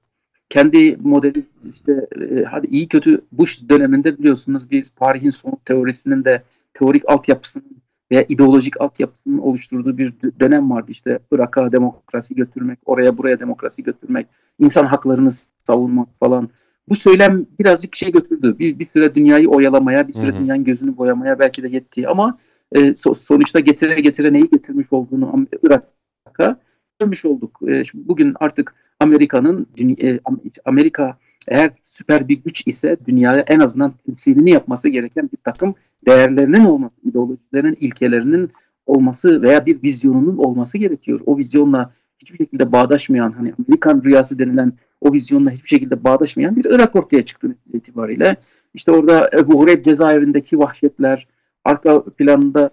Kendi 0.48 0.96
modeli 0.96 1.42
işte 1.68 2.06
e, 2.20 2.44
hadi 2.44 2.66
iyi 2.66 2.88
kötü 2.88 3.20
Bush 3.32 3.68
döneminde 3.68 4.18
biliyorsunuz 4.18 4.70
bir 4.70 4.84
tarihin 4.84 5.30
son 5.30 5.58
teorisinin 5.64 6.24
de 6.24 6.42
teorik 6.74 7.10
altyapısının 7.10 7.82
veya 8.14 8.24
ideolojik 8.28 8.80
altyapısının 8.80 9.38
oluşturduğu 9.38 9.98
bir 9.98 10.12
dönem 10.40 10.70
vardı. 10.70 10.90
İşte 10.90 11.18
Irak'a 11.32 11.72
demokrasi 11.72 12.34
götürmek, 12.34 12.78
oraya 12.84 13.18
buraya 13.18 13.40
demokrasi 13.40 13.82
götürmek, 13.82 14.26
insan 14.58 14.86
haklarını 14.86 15.30
savunmak 15.64 16.08
falan. 16.20 16.48
Bu 16.88 16.94
söylem 16.94 17.46
birazcık 17.58 17.96
şey 17.96 18.12
götürdü. 18.12 18.56
Bir, 18.58 18.78
bir 18.78 18.84
süre 18.84 19.14
dünyayı 19.14 19.48
oyalamaya, 19.48 20.08
bir 20.08 20.12
süre 20.12 20.32
hı 20.32 20.36
hı. 20.36 20.40
dünyanın 20.40 20.64
gözünü 20.64 20.96
boyamaya 20.96 21.38
belki 21.38 21.62
de 21.62 21.68
yetti. 21.68 22.08
Ama 22.08 22.38
e, 22.72 22.94
sonuçta 22.96 23.60
getire 23.60 24.00
getire 24.00 24.32
neyi 24.32 24.50
getirmiş 24.50 24.86
olduğunu 24.90 25.46
Irak'a 25.62 26.56
görmüş 27.00 27.24
olduk. 27.24 27.60
E, 27.68 27.82
bugün 27.94 28.34
artık 28.40 28.74
Amerika'nın 29.00 29.66
e, 30.02 30.20
Amerika 30.64 31.18
eğer 31.48 31.70
süper 31.82 32.28
bir 32.28 32.36
güç 32.36 32.62
ise 32.66 32.96
dünyaya 33.06 33.44
en 33.48 33.60
azından 33.60 33.92
temsilini 34.06 34.50
yapması 34.50 34.88
gereken 34.88 35.30
bir 35.32 35.38
takım 35.44 35.74
değerlerinin 36.06 36.64
olması, 36.64 36.94
ideolojilerinin, 37.04 37.76
ilkelerinin 37.80 38.50
olması 38.86 39.42
veya 39.42 39.66
bir 39.66 39.82
vizyonunun 39.82 40.36
olması 40.36 40.78
gerekiyor. 40.78 41.20
O 41.26 41.38
vizyonla 41.38 41.92
hiçbir 42.18 42.38
şekilde 42.38 42.72
bağdaşmayan, 42.72 43.32
hani 43.32 43.52
Amerikan 43.58 44.02
rüyası 44.04 44.38
denilen 44.38 44.72
o 45.00 45.12
vizyonla 45.12 45.50
hiçbir 45.50 45.68
şekilde 45.68 46.04
bağdaşmayan 46.04 46.56
bir 46.56 46.64
Irak 46.64 46.96
ortaya 46.96 47.24
çıktı 47.24 47.56
itibariyle. 47.72 48.36
İşte 48.74 48.92
orada 48.92 49.30
Ebu 49.34 49.60
Hureyb 49.60 49.84
cezaevindeki 49.84 50.58
vahşetler, 50.58 51.26
arka 51.64 52.04
planında 52.04 52.70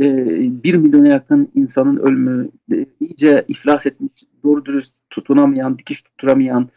e, 0.00 0.04
bir 0.64 0.74
milyona 0.74 1.08
yakın 1.08 1.48
insanın 1.54 1.96
ölümü, 1.96 2.48
e, 2.72 2.86
iyice 3.00 3.44
iflas 3.48 3.86
etmiş, 3.86 4.12
doğru 4.44 4.64
dürüst 4.64 4.94
tutunamayan, 5.10 5.78
dikiş 5.78 6.02
tutturamayan 6.02 6.68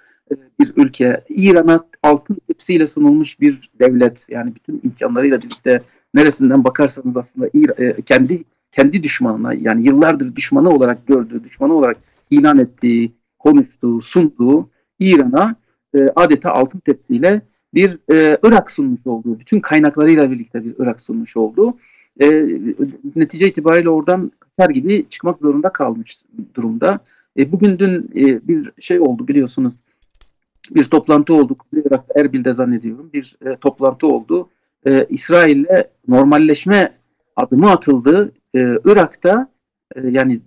bir 0.60 0.74
ülke. 0.76 1.24
İran'a 1.30 1.86
altın 2.04 2.38
tepsiyle 2.48 2.88
sunulmuş 2.88 3.40
bir 3.40 3.70
devlet. 3.80 4.28
Yani 4.30 4.56
bütün 4.56 4.82
imkanlarıyla 4.84 5.38
birlikte 5.38 5.82
neresinden 6.14 6.64
bakarsanız 6.64 7.18
aslında 7.18 7.48
e, 7.78 8.02
kendi 8.02 8.44
kendi 8.72 9.04
düşmanına 9.04 9.54
yani 9.54 9.88
yıllardır 9.88 10.36
düşmanı 10.36 10.70
olarak 10.70 11.08
gördüğü, 11.08 11.44
düşmanı 11.44 11.74
olarak 11.74 11.98
ilan 12.30 12.58
ettiği, 12.58 13.12
konuştuğu, 13.40 14.02
sunduğu 14.02 14.70
İran'a 15.00 15.56
e, 15.96 16.00
adeta 16.16 16.52
altın 16.52 16.80
tepsiyle 16.80 17.42
bir 17.74 18.00
e, 18.12 18.38
Irak 18.44 18.72
sunmuş 18.72 19.08
olduğu, 19.08 19.40
bütün 19.40 19.60
kaynaklarıyla 19.60 20.32
birlikte 20.32 20.66
bir 20.66 20.76
Irak 20.80 21.02
sunmuş 21.02 21.38
olduğu 21.38 21.78
e, 22.22 22.46
netice 23.16 23.48
itibariyle 23.48 23.90
oradan 23.90 24.32
kaçar 24.40 24.70
gibi 24.70 25.06
çıkmak 25.10 25.40
zorunda 25.40 25.70
kalmış 25.70 26.18
durumda. 26.56 27.00
E, 27.38 27.52
bugün 27.52 27.80
dün 27.80 28.10
e, 28.16 28.48
bir 28.48 28.72
şey 28.80 29.00
oldu 29.00 29.28
biliyorsunuz. 29.28 29.74
Bir 30.72 30.84
toplantı 30.84 31.34
oldu. 31.34 31.56
Kuzey 31.58 31.84
Irak'ta 31.86 32.20
Erbil'de 32.20 32.54
zannediyorum. 32.54 33.10
Bir 33.14 33.36
e, 33.46 33.56
toplantı 33.56 34.08
oldu. 34.08 34.50
E, 34.88 35.06
İsrail'le 35.10 35.84
normalleşme 36.08 36.92
adımı 37.36 37.72
atıldı. 37.72 38.32
E, 38.56 38.60
Irak'ta 38.86 39.48
e, 39.96 40.08
yani 40.08 40.40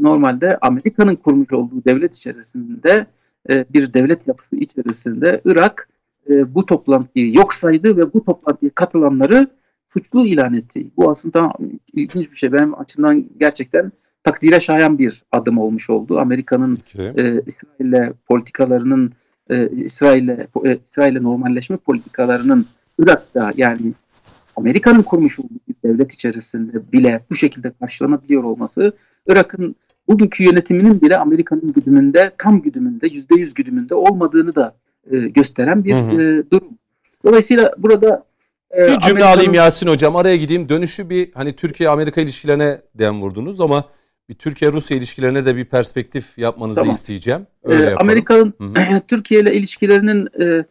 normalde 0.00 0.58
Amerika'nın 0.60 1.16
kurmuş 1.16 1.52
olduğu 1.52 1.84
devlet 1.84 2.16
içerisinde 2.16 3.06
e, 3.50 3.64
bir 3.70 3.92
devlet 3.92 4.28
yapısı 4.28 4.56
içerisinde 4.56 5.40
Irak 5.44 5.88
e, 6.30 6.54
bu 6.54 6.66
toplantıyı 6.66 7.34
yok 7.34 7.54
saydı 7.54 7.96
ve 7.96 8.12
bu 8.12 8.24
toplantıya 8.24 8.70
katılanları 8.74 9.48
suçlu 9.86 10.26
ilan 10.26 10.54
etti. 10.54 10.86
Bu 10.96 11.10
aslında 11.10 11.52
ilginç 11.92 12.30
bir 12.30 12.36
şey. 12.36 12.52
Benim 12.52 12.80
açımdan 12.80 13.24
gerçekten 13.40 13.92
takdire 14.24 14.60
şayan 14.60 14.98
bir 14.98 15.24
adım 15.32 15.58
olmuş 15.58 15.90
oldu. 15.90 16.18
Amerika'nın 16.18 16.78
e, 16.98 17.42
İsrail'le 17.46 18.12
politikalarının 18.28 19.12
e, 19.50 19.68
İsrail'le 19.68 20.46
e, 20.64 20.78
İsrail'le 20.88 21.22
normalleşme 21.22 21.76
politikalarının 21.76 22.66
Irak'ta 22.98 23.52
yani 23.56 23.92
Amerika'nın 24.56 25.02
kurmuş 25.02 25.38
olduğu 25.38 25.60
bir 25.68 25.74
devlet 25.84 26.12
içerisinde 26.12 26.92
bile 26.92 27.20
bu 27.30 27.34
şekilde 27.34 27.72
karşılanabiliyor 27.80 28.44
olması 28.44 28.92
Irak'ın 29.26 29.76
bugünkü 30.08 30.44
yönetiminin 30.44 31.00
bile 31.00 31.18
Amerika'nın 31.18 31.72
güdümünde 31.72 32.32
tam 32.38 32.62
güdümünde 32.62 33.06
yüzde 33.06 33.34
yüz 33.34 33.54
güdümünde 33.54 33.94
olmadığını 33.94 34.54
da 34.54 34.76
e, 35.10 35.16
gösteren 35.18 35.84
bir 35.84 35.94
hı 35.94 35.98
hı. 35.98 36.22
E, 36.22 36.50
durum. 36.50 36.68
Dolayısıyla 37.24 37.72
burada 37.78 38.24
e, 38.78 38.86
bir 38.86 38.98
cümle 38.98 39.24
alayım 39.24 39.54
Yasin 39.54 39.88
hocam 39.88 40.16
araya 40.16 40.36
gideyim. 40.36 40.68
Dönüşü 40.68 41.10
bir 41.10 41.32
hani 41.34 41.56
Türkiye-Amerika 41.56 42.20
ilişkilerine 42.20 42.80
dem 42.94 43.20
vurdunuz 43.22 43.60
ama 43.60 43.84
bir 44.28 44.34
Türkiye-Rusya 44.34 44.96
ilişkilerine 44.96 45.46
de 45.46 45.56
bir 45.56 45.64
perspektif 45.64 46.38
yapmanızı 46.38 46.80
tamam. 46.80 46.92
isteyeceğim. 46.92 47.46
Öyle 47.64 47.86
ee, 47.86 47.94
Amerika'nın 47.94 48.54
Türkiye 49.08 49.40
ile 49.40 49.54
ilişkilerinin 49.54 50.28
e, 50.40 50.64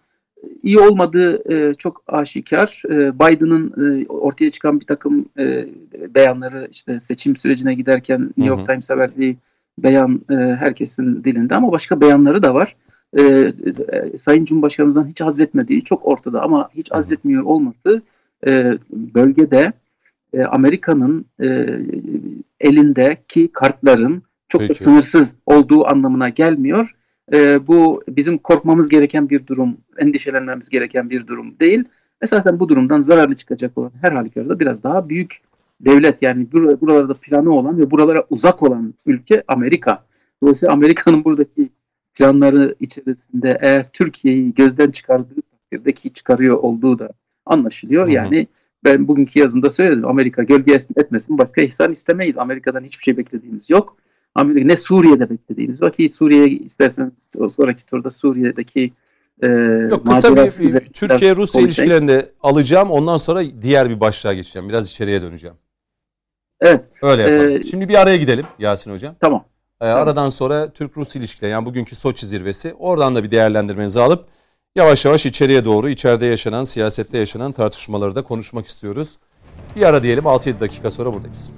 iyi 0.63 0.79
olmadığı 0.79 1.53
e, 1.53 1.73
çok 1.73 2.03
aşikar. 2.07 2.81
E, 2.89 3.19
Biden'ın 3.19 3.73
e, 4.01 4.07
ortaya 4.07 4.51
çıkan 4.51 4.79
bir 4.79 4.85
takım 4.85 5.25
e, 5.39 5.67
beyanları 6.15 6.67
işte 6.71 6.99
seçim 6.99 7.35
sürecine 7.35 7.73
giderken 7.73 8.21
New 8.21 8.45
York 8.45 8.67
Times'a 8.67 8.97
verdiği 8.97 9.37
beyan 9.79 10.21
e, 10.29 10.35
herkesin 10.35 11.23
dilinde 11.23 11.55
ama 11.55 11.71
başka 11.71 12.01
beyanları 12.01 12.43
da 12.43 12.53
var. 12.53 12.75
E, 13.17 13.21
e, 13.23 14.17
Sayın 14.17 14.45
Cumhurbaşkanımızdan 14.45 15.07
hiç 15.07 15.21
haz 15.21 15.41
etmediği 15.41 15.83
çok 15.83 16.05
ortada 16.05 16.41
ama 16.41 16.69
hiç 16.75 16.91
haz 16.91 17.11
etmiyor 17.11 17.43
olması 17.43 18.01
e, 18.47 18.77
bölgede 18.91 19.73
e, 20.35 20.43
Amerika'nın 20.43 21.25
e, 21.41 21.79
elindeki 22.59 23.51
kartların 23.51 24.23
çok 24.49 24.61
Peki. 24.61 24.69
da 24.69 24.73
sınırsız 24.73 25.35
olduğu 25.45 25.87
anlamına 25.87 26.29
gelmiyor. 26.29 26.95
E, 27.33 27.67
bu 27.67 28.03
bizim 28.07 28.37
korkmamız 28.37 28.89
gereken 28.89 29.29
bir 29.29 29.47
durum, 29.47 29.77
endişelenmemiz 29.97 30.69
gereken 30.69 31.09
bir 31.09 31.27
durum 31.27 31.59
değil. 31.59 31.83
Esasen 32.21 32.59
bu 32.59 32.69
durumdan 32.69 33.01
zararlı 33.01 33.35
çıkacak 33.35 33.77
olan 33.77 33.91
her 34.01 34.11
halükarda 34.11 34.59
biraz 34.59 34.83
daha 34.83 35.09
büyük 35.09 35.41
devlet 35.81 36.21
yani 36.21 36.51
buralarda 36.51 37.13
planı 37.13 37.51
olan 37.51 37.79
ve 37.79 37.91
buralara 37.91 38.25
uzak 38.29 38.63
olan 38.63 38.93
ülke 39.05 39.43
Amerika. 39.47 40.03
Dolayısıyla 40.43 40.73
Amerika'nın 40.73 41.23
buradaki 41.23 41.69
planları 42.13 42.75
içerisinde 42.79 43.59
eğer 43.61 43.91
Türkiye'yi 43.93 44.53
gözden 44.53 44.91
çıkardığı 44.91 45.41
takdirde 45.51 45.91
ki 45.91 46.13
çıkarıyor 46.13 46.57
olduğu 46.57 46.99
da 46.99 47.09
anlaşılıyor. 47.45 48.03
Hı 48.03 48.09
hı. 48.09 48.13
Yani 48.13 48.47
ben 48.85 49.07
bugünkü 49.07 49.39
yazımda 49.39 49.69
söyledim. 49.69 50.05
Amerika 50.05 50.43
gölge 50.43 50.73
etmesin 50.97 51.37
başka 51.37 51.61
ihsan 51.61 51.91
istemeyiz. 51.91 52.37
Amerika'dan 52.37 52.83
hiçbir 52.83 53.03
şey 53.03 53.17
beklediğimiz 53.17 53.69
yok. 53.69 53.97
Amerika 54.35 54.67
ne 54.67 54.75
Suriye'de 54.75 55.29
beklediğimiz 55.29 55.81
var 55.81 55.93
ki 55.93 56.09
Suriye'ye 56.09 56.49
isterseniz 56.49 57.29
sonraki 57.49 57.85
turda 57.85 58.09
Suriye'deki 58.09 58.93
e, 59.43 59.47
Yok 59.91 60.05
kısa 60.05 60.35
bir, 60.35 60.73
bir 60.73 60.93
Türkiye-Rusya 60.93 61.61
ilişkilerinde 61.61 62.29
alacağım. 62.43 62.91
Ondan 62.91 63.17
sonra 63.17 63.43
diğer 63.61 63.89
bir 63.89 63.99
başlığa 63.99 64.33
geçeceğim. 64.33 64.69
Biraz 64.69 64.87
içeriye 64.87 65.21
döneceğim. 65.21 65.55
Evet. 66.61 66.85
Öyle 67.01 67.21
yapalım. 67.21 67.51
Ee, 67.51 67.63
Şimdi 67.63 67.89
bir 67.89 68.01
araya 68.01 68.17
gidelim 68.17 68.45
Yasin 68.59 68.91
Hocam. 68.91 69.15
Tamam. 69.19 69.45
Ee, 69.81 69.85
tamam. 69.85 70.03
Aradan 70.03 70.29
sonra 70.29 70.69
Türk-Rus 70.73 71.15
ilişkileri 71.15 71.51
yani 71.51 71.65
bugünkü 71.65 71.95
Soçi 71.95 72.27
zirvesi 72.27 72.73
oradan 72.79 73.15
da 73.15 73.23
bir 73.23 73.31
değerlendirmenizi 73.31 73.99
alıp 73.99 74.25
yavaş 74.75 75.05
yavaş 75.05 75.25
içeriye 75.25 75.65
doğru 75.65 75.89
içeride 75.89 76.25
yaşanan, 76.25 76.63
siyasette 76.63 77.17
yaşanan 77.17 77.51
tartışmaları 77.51 78.15
da 78.15 78.23
konuşmak 78.23 78.67
istiyoruz. 78.67 79.17
Bir 79.75 79.81
ara 79.81 80.03
diyelim 80.03 80.23
6-7 80.23 80.59
dakika 80.59 80.91
sonra 80.91 81.13
buradayız. 81.13 81.51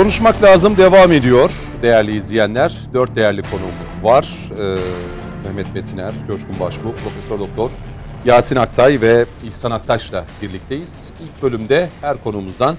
Konuşmak 0.00 0.42
lazım 0.42 0.76
devam 0.76 1.12
ediyor 1.12 1.50
değerli 1.82 2.16
izleyenler. 2.16 2.78
Dört 2.94 3.16
değerli 3.16 3.42
konuğumuz 3.42 4.04
var. 4.04 4.36
Ee, 4.58 4.76
Mehmet 5.44 5.74
Metiner, 5.74 6.14
Coşkun 6.26 6.60
Başbuğ, 6.60 6.94
Profesör 6.94 7.38
Doktor 7.38 7.70
Yasin 8.24 8.56
Aktay 8.56 9.00
ve 9.00 9.26
İhsan 9.44 9.70
Aktaş'la 9.70 10.24
birlikteyiz. 10.42 11.12
İlk 11.24 11.42
bölümde 11.42 11.88
her 12.00 12.22
konumuzdan 12.24 12.76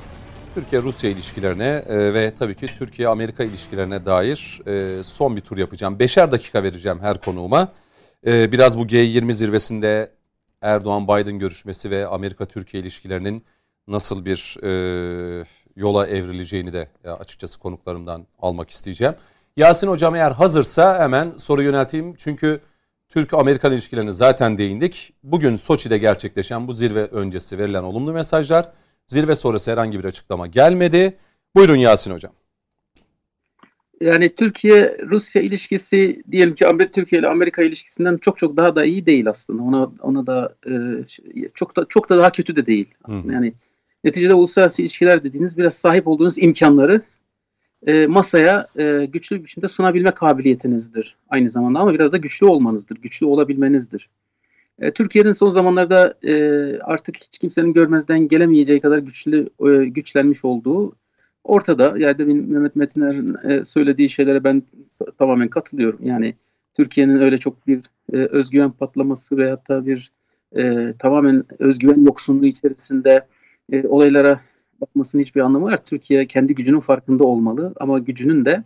Türkiye-Rusya 0.56 1.10
ilişkilerine 1.10 1.84
e, 1.88 2.14
ve 2.14 2.36
tabii 2.36 2.56
ki 2.56 2.66
Türkiye-Amerika 2.66 3.44
ilişkilerine 3.44 4.06
dair 4.06 4.62
e, 4.68 5.04
son 5.04 5.36
bir 5.36 5.42
tur 5.42 5.58
yapacağım. 5.58 6.00
Beşer 6.00 6.32
dakika 6.32 6.64
vereceğim 6.64 7.00
her 7.02 7.22
konuğuma. 7.22 7.68
E, 8.28 8.52
biraz 8.52 8.80
bu 8.80 8.86
G20 8.86 9.34
zirvesinde 9.34 10.12
Erdoğan-Biden 10.62 11.40
görüşmesi 11.40 11.92
ve 11.92 12.08
Amerika-Türkiye 12.08 12.84
ilişkilerinin 12.84 13.46
nasıl 13.88 14.26
bir 14.26 14.58
yola 15.76 16.08
evrileceğini 16.08 16.74
de 16.74 16.88
e, 17.04 17.10
açıkçası 17.10 17.60
konuklarımdan 17.60 18.28
almak 18.40 18.70
isteyeceğim. 18.70 19.14
Yasin 19.58 19.88
Hocam 19.88 20.16
eğer 20.16 20.32
hazırsa 20.32 21.00
hemen 21.00 21.32
soru 21.38 21.64
yönelteyim. 21.64 22.16
Çünkü 22.16 22.60
Türk-Amerikan 23.10 23.74
ilişkilerine 23.74 24.12
zaten 24.12 24.58
değindik. 24.58 25.14
Bugün 25.24 25.56
Soçi'de 25.56 25.98
gerçekleşen 25.98 26.68
bu 26.68 26.74
zirve 26.74 27.06
öncesi 27.06 27.58
verilen 27.58 27.84
olumlu 27.84 28.14
mesajlar. 28.14 28.72
Zirve 29.08 29.36
sonrası 29.36 29.72
herhangi 29.72 30.00
bir 30.00 30.06
açıklama 30.06 30.48
gelmedi. 30.48 31.18
Buyurun 31.56 31.76
Yasin 31.76 32.12
Hocam. 32.12 32.34
Yani 34.02 34.36
Türkiye-Rusya 34.36 35.42
ilişkisi 35.42 36.24
diyelim 36.32 36.56
ki 36.56 36.66
Türkiye 36.94 37.22
ile 37.22 37.28
Amerika 37.28 37.64
ilişkisinden 37.64 38.18
çok 38.18 38.38
çok 38.38 38.58
daha 38.58 38.76
da 38.76 38.86
iyi 38.86 39.06
değil 39.06 39.30
aslında. 39.30 39.64
Ona 39.64 39.92
ona 40.02 40.28
da 40.28 40.56
e, 40.68 40.74
çok 41.54 41.76
da 41.76 41.86
çok 41.90 42.10
da 42.10 42.18
daha 42.18 42.32
kötü 42.32 42.56
de 42.56 42.66
değil 42.66 42.88
aslında. 43.04 43.28
Hı. 43.28 43.34
Yani 43.34 43.54
Neticede 44.04 44.34
uluslararası 44.34 44.82
ilişkiler 44.82 45.24
dediğiniz 45.24 45.58
biraz 45.58 45.74
sahip 45.74 46.08
olduğunuz 46.08 46.38
imkanları 46.38 47.02
e, 47.88 48.08
masaya 48.08 48.68
e, 48.78 49.06
güçlü 49.06 49.40
bir 49.40 49.44
biçimde 49.44 49.68
sunabilme 49.68 50.12
kabiliyetinizdir 50.12 51.16
aynı 51.30 51.50
zamanda 51.50 51.80
ama 51.80 51.94
biraz 51.94 52.12
da 52.12 52.18
güçlü 52.18 52.46
olmanızdır, 52.46 52.98
güçlü 52.98 53.26
olabilmenizdir. 53.26 54.10
E, 54.80 54.92
Türkiye'nin 54.92 55.32
son 55.32 55.50
zamanlarda 55.50 56.14
e, 56.24 56.34
artık 56.80 57.18
hiç 57.18 57.38
kimsenin 57.40 57.74
görmezden 57.74 58.28
gelemeyeceği 58.28 58.82
kadar 58.82 58.98
güçlü 58.98 59.50
e, 59.66 59.86
güçlenmiş 59.86 60.46
olduğu 60.46 60.96
ortada. 61.44 61.94
Yani 61.98 62.18
demin 62.18 62.52
Mehmet 62.52 62.76
Metiner'in 62.76 63.50
e, 63.50 63.64
söylediği 63.64 64.10
şeylere 64.10 64.44
ben 64.44 64.64
tamamen 65.18 65.48
katılıyorum. 65.48 66.00
Yani 66.04 66.36
Türkiye'nin 66.74 67.22
öyle 67.22 67.38
çok 67.38 67.68
bir 67.68 67.82
e, 68.14 68.18
özgüven 68.18 68.72
patlaması 68.72 69.38
veyahut 69.38 69.70
da 69.70 69.86
bir 69.86 70.12
e, 70.56 70.94
tamamen 71.00 71.44
özgüven 71.60 72.06
yoksunluğu 72.06 72.46
içerisinde 72.46 73.26
e, 73.72 73.88
olaylara 73.88 74.42
bakmasının 74.82 75.22
hiçbir 75.22 75.42
anlamı 75.42 75.66
var. 75.66 75.86
Türkiye 75.86 76.28
kendi 76.28 76.56
gücünün 76.56 76.80
farkında 76.80 77.24
olmalı 77.24 77.74
ama 77.80 78.00
gücünün 78.00 78.46
de 78.46 78.64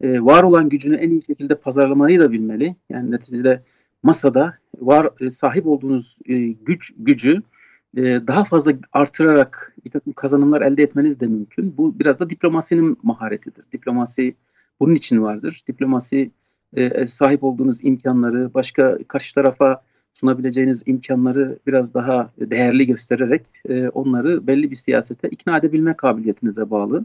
e, 0.00 0.24
var 0.24 0.42
olan 0.42 0.68
gücünü 0.68 0.96
en 0.96 1.10
iyi 1.10 1.22
şekilde 1.22 1.54
pazarlamayı 1.54 2.20
da 2.20 2.32
bilmeli. 2.32 2.76
Yani 2.90 3.10
neticede 3.10 3.62
masada 4.02 4.58
var 4.80 5.10
e, 5.20 5.30
sahip 5.30 5.66
olduğunuz 5.66 6.18
e, 6.26 6.38
güç 6.48 6.92
gücü 6.98 7.42
e, 7.96 8.02
daha 8.02 8.44
fazla 8.44 8.72
artırarak 8.92 9.74
bir 9.84 9.90
takım 9.90 10.12
kazanımlar 10.12 10.62
elde 10.62 10.82
etmeniz 10.82 11.20
de 11.20 11.26
mümkün. 11.26 11.74
Bu 11.76 11.98
biraz 11.98 12.18
da 12.18 12.30
diplomasinin 12.30 12.98
maharetidir. 13.02 13.64
Diplomasi 13.72 14.34
bunun 14.80 14.94
için 14.94 15.22
vardır. 15.22 15.62
Diplomasi 15.68 16.30
e, 16.76 17.06
sahip 17.06 17.44
olduğunuz 17.44 17.84
imkanları 17.84 18.54
başka 18.54 18.98
karşı 19.08 19.34
tarafa 19.34 19.82
sunabileceğiniz 20.24 20.82
imkanları 20.86 21.58
biraz 21.66 21.94
daha 21.94 22.30
değerli 22.38 22.86
göstererek 22.86 23.42
e, 23.68 23.88
onları 23.88 24.46
belli 24.46 24.70
bir 24.70 24.76
siyasete 24.76 25.28
ikna 25.28 25.58
edebilme 25.58 25.94
kabiliyetinize 25.94 26.70
bağlı. 26.70 27.04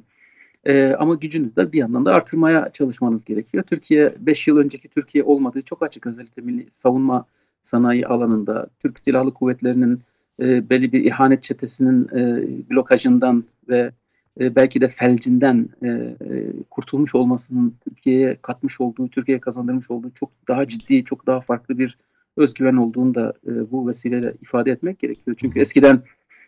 E, 0.66 0.94
ama 0.94 1.16
gücünüzü 1.16 1.56
de 1.56 1.72
bir 1.72 1.78
yandan 1.78 2.06
da 2.06 2.12
artırmaya 2.12 2.70
çalışmanız 2.74 3.26
gerekiyor. 3.26 3.64
Türkiye 3.64 4.14
5 4.20 4.48
yıl 4.48 4.58
önceki 4.58 4.88
Türkiye 4.88 5.24
olmadığı 5.24 5.62
çok 5.62 5.84
açık 5.84 6.06
özellikle 6.08 6.42
milli 6.42 6.68
savunma 6.72 7.26
sanayi 7.62 8.08
alanında 8.08 8.68
Türk 8.80 9.00
Silahlı 9.00 9.34
Kuvvetleri'nin 9.34 10.00
e, 10.40 10.70
belli 10.70 10.92
bir 10.92 11.04
ihanet 11.04 11.44
çetesinin 11.44 12.08
e, 12.16 12.48
blokajından 12.70 13.44
ve 13.70 13.92
e, 14.40 14.56
belki 14.56 14.82
de 14.82 14.88
felcinden 14.88 15.70
e, 15.82 15.88
e, 15.88 16.16
kurtulmuş 16.70 17.16
olmasının 17.16 17.76
Türkiye'ye 17.84 18.38
katmış 18.42 18.82
olduğu, 18.82 19.08
Türkiye'ye 19.08 19.42
kazandırmış 19.42 19.92
olduğu 19.92 20.12
çok 20.16 20.30
daha 20.48 20.68
ciddi, 20.68 21.04
çok 21.04 21.28
daha 21.28 21.42
farklı 21.42 21.80
bir 21.80 21.98
özgüven 22.40 22.76
olduğunu 22.76 23.16
da 23.16 23.34
e, 23.48 23.72
bu 23.72 23.88
vesileyle 23.88 24.34
ifade 24.42 24.72
etmek 24.72 25.00
gerekiyor. 25.00 25.38
Çünkü 25.40 25.60
eskiden 25.60 26.02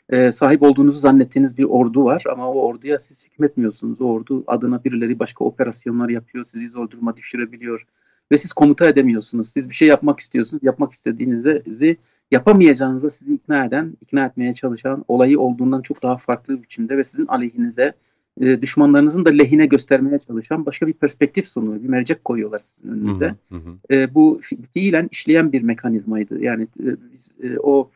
e, 0.09 0.31
sahip 0.31 0.63
olduğunuzu 0.63 0.99
zannettiğiniz 0.99 1.57
bir 1.57 1.63
ordu 1.63 2.05
var 2.05 2.23
ama 2.31 2.51
o 2.51 2.61
orduya 2.61 2.99
siz 2.99 3.25
hükmetmiyorsunuz. 3.25 4.01
O 4.01 4.05
ordu 4.05 4.43
adına 4.47 4.83
birileri 4.83 5.19
başka 5.19 5.45
operasyonlar 5.45 6.09
yapıyor, 6.09 6.45
sizi 6.45 6.69
zor 6.69 6.89
duruma 6.89 7.17
düşürebiliyor 7.17 7.85
ve 8.31 8.37
siz 8.37 8.53
komuta 8.53 8.87
edemiyorsunuz. 8.87 9.49
Siz 9.49 9.69
bir 9.69 9.75
şey 9.75 9.87
yapmak 9.87 10.19
istiyorsunuz, 10.19 10.63
yapmak 10.63 10.93
istediğinizi 10.93 11.97
yapamayacağınıza 12.31 13.09
sizi 13.09 13.35
ikna 13.35 13.65
eden, 13.65 13.93
ikna 14.01 14.25
etmeye 14.25 14.53
çalışan 14.53 15.05
olayı 15.07 15.39
olduğundan 15.39 15.81
çok 15.81 16.03
daha 16.03 16.17
farklı 16.17 16.57
bir 16.57 16.63
biçimde 16.63 16.97
ve 16.97 17.03
sizin 17.03 17.27
aleyhinize, 17.27 17.93
e, 18.39 18.61
düşmanlarınızın 18.61 19.25
da 19.25 19.29
lehine 19.29 19.65
göstermeye 19.65 20.17
çalışan 20.17 20.65
başka 20.65 20.87
bir 20.87 20.93
perspektif 20.93 21.47
sunuyor, 21.47 21.83
bir 21.83 21.89
mercek 21.89 22.25
koyuyorlar 22.25 22.59
sizin 22.59 22.89
önünüze. 22.89 23.35
Hı 23.49 23.55
hı. 23.55 23.95
E, 23.95 24.13
bu 24.13 24.41
fiilen 24.73 25.09
işleyen 25.11 25.51
bir 25.51 25.61
mekanizmaydı. 25.61 26.43
Yani 26.43 26.63
e, 26.63 26.87
biz 27.13 27.31
e, 27.43 27.59
o 27.59 27.89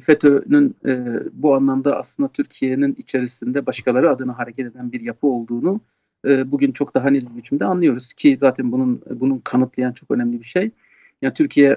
FETÖ'nün 0.00 0.74
e, 0.86 1.20
bu 1.32 1.54
anlamda 1.54 1.98
aslında 1.98 2.28
Türkiye'nin 2.28 2.94
içerisinde 2.98 3.66
başkaları 3.66 4.10
adına 4.10 4.38
hareket 4.38 4.66
eden 4.66 4.92
bir 4.92 5.00
yapı 5.00 5.26
olduğunu 5.26 5.80
e, 6.26 6.50
bugün 6.52 6.72
çok 6.72 6.94
daha 6.94 7.10
net 7.10 7.30
bir 7.30 7.36
biçimde 7.36 7.64
anlıyoruz 7.64 8.12
ki 8.12 8.36
zaten 8.36 8.72
bunun 8.72 9.02
bunun 9.10 9.38
kanıtlayan 9.38 9.92
çok 9.92 10.10
önemli 10.10 10.40
bir 10.40 10.44
şey. 10.46 10.70
Yani 11.22 11.34
Türkiye 11.34 11.76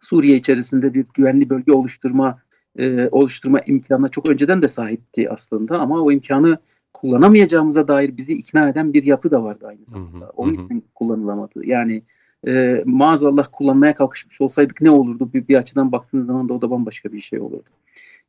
Suriye 0.00 0.36
içerisinde 0.36 0.94
bir 0.94 1.04
güvenli 1.14 1.50
bölge 1.50 1.72
oluşturma 1.72 2.38
e, 2.78 3.08
oluşturma 3.08 3.60
imkanına 3.60 4.08
çok 4.08 4.28
önceden 4.28 4.62
de 4.62 4.68
sahipti 4.68 5.30
aslında 5.30 5.78
ama 5.78 6.00
o 6.00 6.12
imkanı 6.12 6.58
kullanamayacağımıza 6.92 7.88
dair 7.88 8.16
bizi 8.16 8.34
ikna 8.34 8.68
eden 8.68 8.92
bir 8.92 9.04
yapı 9.04 9.30
da 9.30 9.44
vardı 9.44 9.66
aynı 9.66 9.86
zamanda. 9.86 10.24
Hı 10.24 10.28
hı, 10.28 10.32
Onun 10.36 10.64
için 10.64 10.84
kullanılamadı. 10.94 11.66
Yani 11.66 12.02
e, 12.46 12.82
maazallah 12.86 13.48
kullanmaya 13.52 13.94
kalkışmış 13.94 14.40
olsaydık 14.40 14.80
ne 14.80 14.90
olurdu? 14.90 15.30
Bir, 15.34 15.48
bir 15.48 15.56
açıdan 15.56 15.92
baktığınız 15.92 16.26
zaman 16.26 16.48
da 16.48 16.54
o 16.54 16.62
da 16.62 16.70
bambaşka 16.70 17.12
bir 17.12 17.20
şey 17.20 17.40
olurdu. 17.40 17.68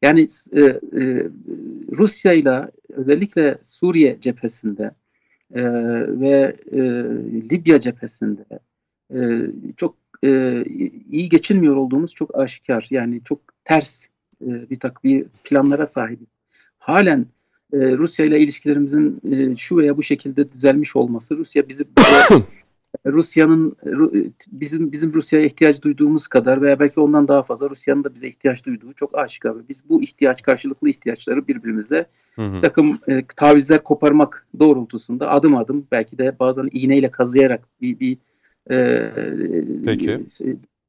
Yani 0.01 0.27
e, 0.53 0.61
e, 0.61 1.27
Rusya 1.91 2.33
ile 2.33 2.71
özellikle 2.89 3.57
Suriye 3.61 4.17
cephesinde 4.21 4.91
e, 5.53 5.63
ve 6.19 6.55
e, 6.71 6.79
Libya 7.51 7.79
cephesinde 7.79 8.45
e, 9.13 9.19
çok 9.77 9.95
e, 10.23 10.63
iyi 11.11 11.29
geçinmiyor 11.29 11.75
olduğumuz 11.75 12.13
çok 12.13 12.39
aşikar. 12.39 12.87
Yani 12.89 13.21
çok 13.25 13.39
ters 13.65 14.05
e, 14.41 14.69
bir 14.69 14.79
takım 14.79 15.23
planlara 15.43 15.85
sahibiz. 15.85 16.29
Halen 16.77 17.25
e, 17.73 17.97
Rusya 17.97 18.25
ile 18.25 18.39
ilişkilerimizin 18.39 19.21
e, 19.31 19.57
şu 19.57 19.77
veya 19.77 19.97
bu 19.97 20.03
şekilde 20.03 20.51
düzelmiş 20.51 20.95
olması, 20.95 21.37
Rusya 21.37 21.69
bizi 21.69 21.85
Rusya'nın 23.05 23.75
bizim 24.51 24.91
bizim 24.91 25.13
Rusya'ya 25.13 25.45
ihtiyaç 25.45 25.81
duyduğumuz 25.81 26.27
kadar 26.27 26.61
veya 26.61 26.79
belki 26.79 26.99
ondan 26.99 27.27
daha 27.27 27.43
fazla 27.43 27.69
Rusya'nın 27.69 28.03
da 28.03 28.13
bize 28.13 28.27
ihtiyaç 28.27 28.65
duyduğu 28.65 28.93
çok 28.93 29.17
aşikar. 29.17 29.53
Biz 29.69 29.89
bu 29.89 30.03
ihtiyaç 30.03 30.41
karşılıklı 30.41 30.89
ihtiyaçları 30.89 31.47
birbirimizle 31.47 32.05
hı 32.35 32.41
hı. 32.41 32.61
takım 32.61 32.99
e, 33.07 33.25
tavizler 33.35 33.83
koparmak 33.83 34.47
doğrultusunda 34.59 35.29
adım 35.29 35.55
adım 35.55 35.87
belki 35.91 36.17
de 36.17 36.35
bazen 36.39 36.69
iğneyle 36.71 37.11
kazıyarak 37.11 37.67
bir, 37.81 37.99
bir 37.99 38.17
e, 38.71 39.11
Peki. 39.85 40.19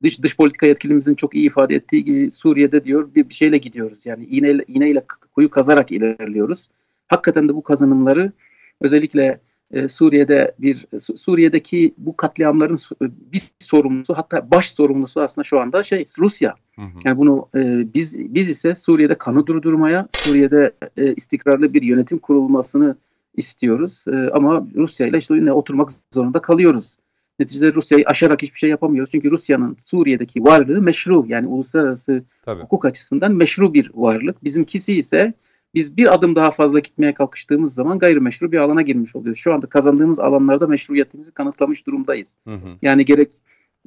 E, 0.03 0.07
dış 0.07 0.23
dış 0.23 0.37
politika 0.37 0.67
yetkilimizin 0.67 1.15
çok 1.15 1.35
iyi 1.35 1.47
ifade 1.47 1.75
ettiği 1.75 2.05
gibi 2.05 2.31
Suriye'de 2.31 2.85
diyor 2.85 3.15
bir, 3.15 3.29
bir 3.29 3.35
şeyle 3.35 3.59
gidiyoruz. 3.59 4.07
Yani 4.07 4.25
iğneyle, 4.25 4.65
iğneyle 4.69 5.05
kuyu 5.35 5.51
kazarak 5.51 5.93
ilerliyoruz. 5.93 6.69
Hakikaten 7.09 7.49
de 7.49 7.55
bu 7.55 7.63
kazanımları 7.63 8.33
özellikle 8.81 9.41
e, 9.73 9.89
Suriye'de 9.89 10.55
bir 10.59 10.87
Suriye'deki 10.99 11.95
bu 11.99 12.17
katliamların 12.17 12.77
bir 13.33 13.43
sorumlusu 13.59 14.15
hatta 14.15 14.51
baş 14.51 14.71
sorumlusu 14.71 15.21
aslında 15.21 15.45
şu 15.45 15.61
anda 15.61 15.83
şey 15.83 16.05
Rusya. 16.19 16.55
Hı 16.77 16.83
hı. 16.83 16.99
Yani 17.05 17.19
bunu 17.19 17.49
e, 17.55 17.95
biz 17.95 18.19
biz 18.19 18.49
ise 18.49 18.75
Suriye'de 18.75 19.15
kanı 19.15 19.47
durdurmaya, 19.47 20.07
Suriye'de 20.11 20.73
e, 20.97 21.15
istikrarlı 21.15 21.75
bir 21.75 21.83
yönetim 21.83 22.19
kurulmasını 22.19 22.97
istiyoruz. 23.37 24.05
E, 24.09 24.31
ama 24.31 24.67
Rusya 24.75 25.07
ile 25.07 25.19
işte 25.19 25.35
yine 25.35 25.53
oturmak 25.53 25.89
zorunda 26.15 26.39
kalıyoruz. 26.39 26.97
Neticede 27.39 27.75
Rusya'yı 27.75 28.05
aşarak 28.07 28.43
hiçbir 28.43 28.59
şey 28.59 28.71
yapamıyoruz. 28.71 29.11
Çünkü 29.11 29.31
Rusya'nın 29.31 29.77
Suriye'deki 29.79 30.45
varlığı 30.45 30.83
meşru 30.83 31.25
yani 31.29 31.47
uluslararası 31.47 32.25
Tabii. 32.45 32.63
hukuk 32.63 32.85
açısından 32.85 33.33
meşru 33.33 33.75
bir 33.75 33.91
varlık. 33.95 34.45
Bizimkisi 34.45 34.97
ise 34.97 35.35
biz 35.75 35.97
bir 35.97 36.15
adım 36.15 36.37
daha 36.37 36.51
fazla 36.51 36.79
gitmeye 36.79 37.15
kalkıştığımız 37.15 37.75
zaman 37.75 37.99
gayrimeşru 37.99 38.53
bir 38.53 38.59
alana 38.59 38.83
girmiş 38.83 39.17
oluyoruz. 39.17 39.41
Şu 39.41 39.55
anda 39.55 39.67
kazandığımız 39.67 40.21
alanlarda 40.21 40.67
meşruiyetimizi 40.67 41.33
kanıtlamış 41.33 41.87
durumdayız. 41.87 42.39
Hı 42.47 42.55
hı. 42.55 42.69
Yani 42.83 43.05
gerek 43.05 43.31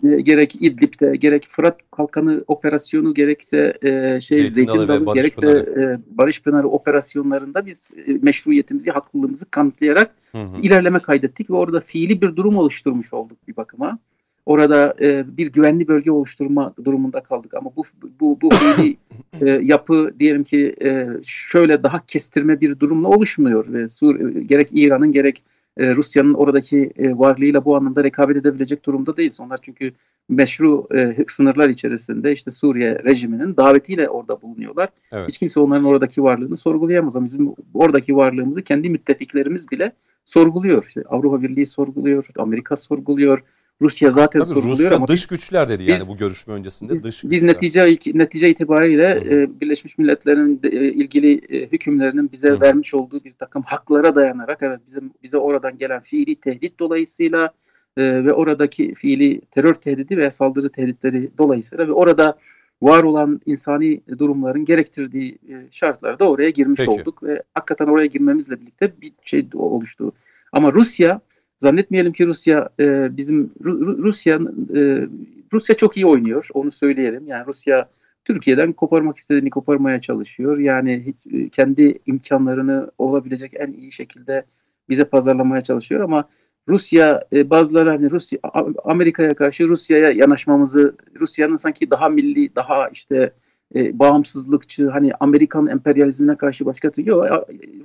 e, 0.04 0.22
gerek 0.22 0.56
İdlib'de 0.56 1.16
gerek 1.16 1.46
Fırat 1.48 1.80
Kalkanı 1.92 2.44
operasyonu 2.48 3.14
gerekse 3.14 3.74
e, 3.82 4.22
şey 4.22 4.50
Zeytin, 4.50 4.74
Dalı, 4.74 5.14
gerekse 5.14 5.42
Pınarı. 5.42 6.00
E, 6.12 6.18
Barış 6.18 6.44
Pınarı 6.44 6.68
operasyonlarında 6.68 7.66
biz 7.66 7.94
e, 8.08 8.12
meşruiyetimizi, 8.22 8.92
haklılığımızı 8.92 9.52
kanıtlayarak 9.52 10.16
hı 10.32 10.42
hı. 10.42 10.62
ilerleme 10.62 11.00
kaydettik 11.00 11.50
ve 11.50 11.54
orada 11.54 11.80
fiili 11.80 12.22
bir 12.22 12.36
durum 12.36 12.58
oluşturmuş 12.58 13.14
olduk 13.14 13.38
bir 13.48 13.56
bakıma. 13.56 14.00
Orada 14.46 14.96
e, 15.02 15.38
bir 15.38 15.52
güvenli 15.52 15.88
bölge 15.88 16.12
oluşturma 16.12 16.74
durumunda 16.86 17.20
kaldık 17.20 17.54
ama 17.54 17.72
bu 17.76 17.84
bu 18.20 18.42
bu 18.42 18.50
fiili 18.50 18.98
e, 19.42 19.50
yapı 19.50 20.14
diyelim 20.20 20.44
ki 20.44 20.76
e, 20.82 21.08
şöyle 21.26 21.84
daha 21.84 22.06
kestirme 22.06 22.62
bir 22.62 22.80
durumla 22.80 23.08
oluşmuyor 23.08 23.74
ve 23.74 23.88
Sur 23.88 24.20
gerek 24.30 24.70
İran'ın 24.72 25.12
gerek 25.12 25.44
e, 25.78 25.96
Rusya'nın 25.96 26.34
oradaki 26.34 26.92
e, 26.98 27.18
varlığıyla 27.18 27.66
bu 27.66 27.76
anlamda 27.76 28.04
rekabet 28.04 28.38
edebilecek 28.38 28.86
durumda 28.86 29.18
değiliz. 29.18 29.40
Onlar 29.40 29.60
çünkü 29.62 29.94
meşru 30.30 30.88
e, 30.96 31.26
sınırlar 31.28 31.70
içerisinde 31.70 32.32
işte 32.32 32.52
Suriye 32.52 33.00
rejiminin 33.04 33.58
davetiyle 33.58 34.10
orada 34.10 34.42
bulunuyorlar. 34.42 34.90
Evet. 35.12 35.28
Hiç 35.30 35.38
kimse 35.38 35.60
onların 35.60 35.86
oradaki 35.86 36.24
varlığını 36.24 36.56
sorgulayamaz 36.56 37.16
ama 37.16 37.26
bizim 37.26 37.56
oradaki 37.74 38.16
varlığımızı 38.16 38.62
kendi 38.62 38.90
müttefiklerimiz 38.90 39.72
bile 39.72 39.92
sorguluyor. 40.26 40.86
İşte 40.88 41.04
Avrupa 41.10 41.42
Birliği 41.42 41.66
sorguluyor, 41.66 42.28
Amerika 42.38 42.76
sorguluyor, 42.76 43.44
Rusya 43.82 44.12
zaten 44.12 44.40
Tabii 44.40 44.50
soruluyor 44.50 44.78
Rusya 44.78 44.96
ama 44.96 45.08
dış 45.08 45.28
güçler 45.28 45.70
dedi 45.70 45.84
yani 45.84 46.02
bu 46.10 46.18
görüşme 46.18 46.54
öncesinde 46.54 46.94
biz, 46.94 47.04
dış 47.04 47.24
Biz 47.24 47.44
netice 47.44 47.98
netice 48.14 48.50
itibariyle 48.50 49.24
e, 49.30 49.60
Birleşmiş 49.62 49.98
Milletler'in 49.98 50.60
e, 50.64 50.70
ilgili 50.70 51.42
e, 51.50 51.72
hükümlerinin 51.72 52.32
bize 52.32 52.50
Hı. 52.50 52.62
vermiş 52.62 52.94
olduğu 52.94 53.24
bir 53.24 53.32
takım 53.32 53.64
haklara 53.64 54.16
dayanarak 54.16 54.60
evet 54.62 54.80
bizim 54.88 55.12
bize 55.24 55.38
oradan 55.38 55.78
gelen 55.78 56.02
fiili 56.02 56.36
tehdit 56.36 56.80
dolayısıyla 56.80 57.54
e, 57.98 58.26
ve 58.26 58.34
oradaki 58.34 58.94
fiili 58.94 59.42
terör 59.42 59.74
tehdidi 59.74 60.18
veya 60.18 60.32
saldırı 60.32 60.70
tehditleri 60.70 61.30
dolayısıyla 61.38 61.88
ve 61.88 61.92
orada 61.92 62.38
var 62.82 63.04
olan 63.04 63.42
insani 63.46 64.02
durumların 64.18 64.66
gerektirdiği 64.66 65.38
e, 65.50 65.54
şartlarda 65.72 66.30
oraya 66.30 66.50
girmiş 66.50 66.80
Peki. 66.80 66.92
olduk 66.92 67.24
ve 67.24 67.44
hakikaten 67.54 67.88
oraya 67.88 68.06
girmemizle 68.06 68.62
birlikte 68.62 68.94
bir 69.02 69.12
şey 69.22 69.48
oluştu. 69.54 70.12
Ama 70.52 70.74
Rusya 70.74 71.22
Zannetmeyelim 71.58 72.14
ki 72.14 72.28
Rusya 72.28 72.70
e, 72.80 73.18
bizim 73.18 73.52
Ru, 73.64 73.98
Rusya 74.04 74.40
e, 74.76 75.08
Rusya 75.54 75.78
çok 75.78 75.98
iyi 75.98 76.06
oynuyor. 76.06 76.48
Onu 76.54 76.72
söyleyelim. 76.72 77.28
Yani 77.28 77.46
Rusya 77.48 77.90
Türkiye'den 78.26 78.74
koparmak 78.74 79.18
istediğini 79.18 79.50
koparmaya 79.50 80.02
çalışıyor. 80.02 80.58
Yani 80.58 81.04
hiç, 81.06 81.34
e, 81.34 81.50
kendi 81.50 82.00
imkanlarını 82.06 82.92
olabilecek 82.98 83.54
en 83.56 83.74
iyi 83.74 83.92
şekilde 83.92 84.46
bize 84.90 85.06
pazarlamaya 85.06 85.62
çalışıyor 85.62 86.02
ama 86.02 86.30
Rusya 86.68 87.22
e, 87.34 87.50
bazıları 87.50 87.90
hani 87.90 88.12
Rusya 88.12 88.40
Amerika'ya 88.84 89.34
karşı 89.34 89.68
Rusya'ya 89.68 90.12
yanaşmamızı 90.12 90.96
Rusya'nın 91.20 91.56
sanki 91.56 91.92
daha 91.92 92.10
milli, 92.10 92.56
daha 92.56 92.90
işte 92.90 93.32
e, 93.76 94.00
bağımsızlıkçı 94.00 94.90
hani 94.90 95.12
Amerikan 95.20 95.68
emperyalizmine 95.68 96.36
karşı 96.36 96.66
başka 96.66 96.92
yok. 96.98 97.26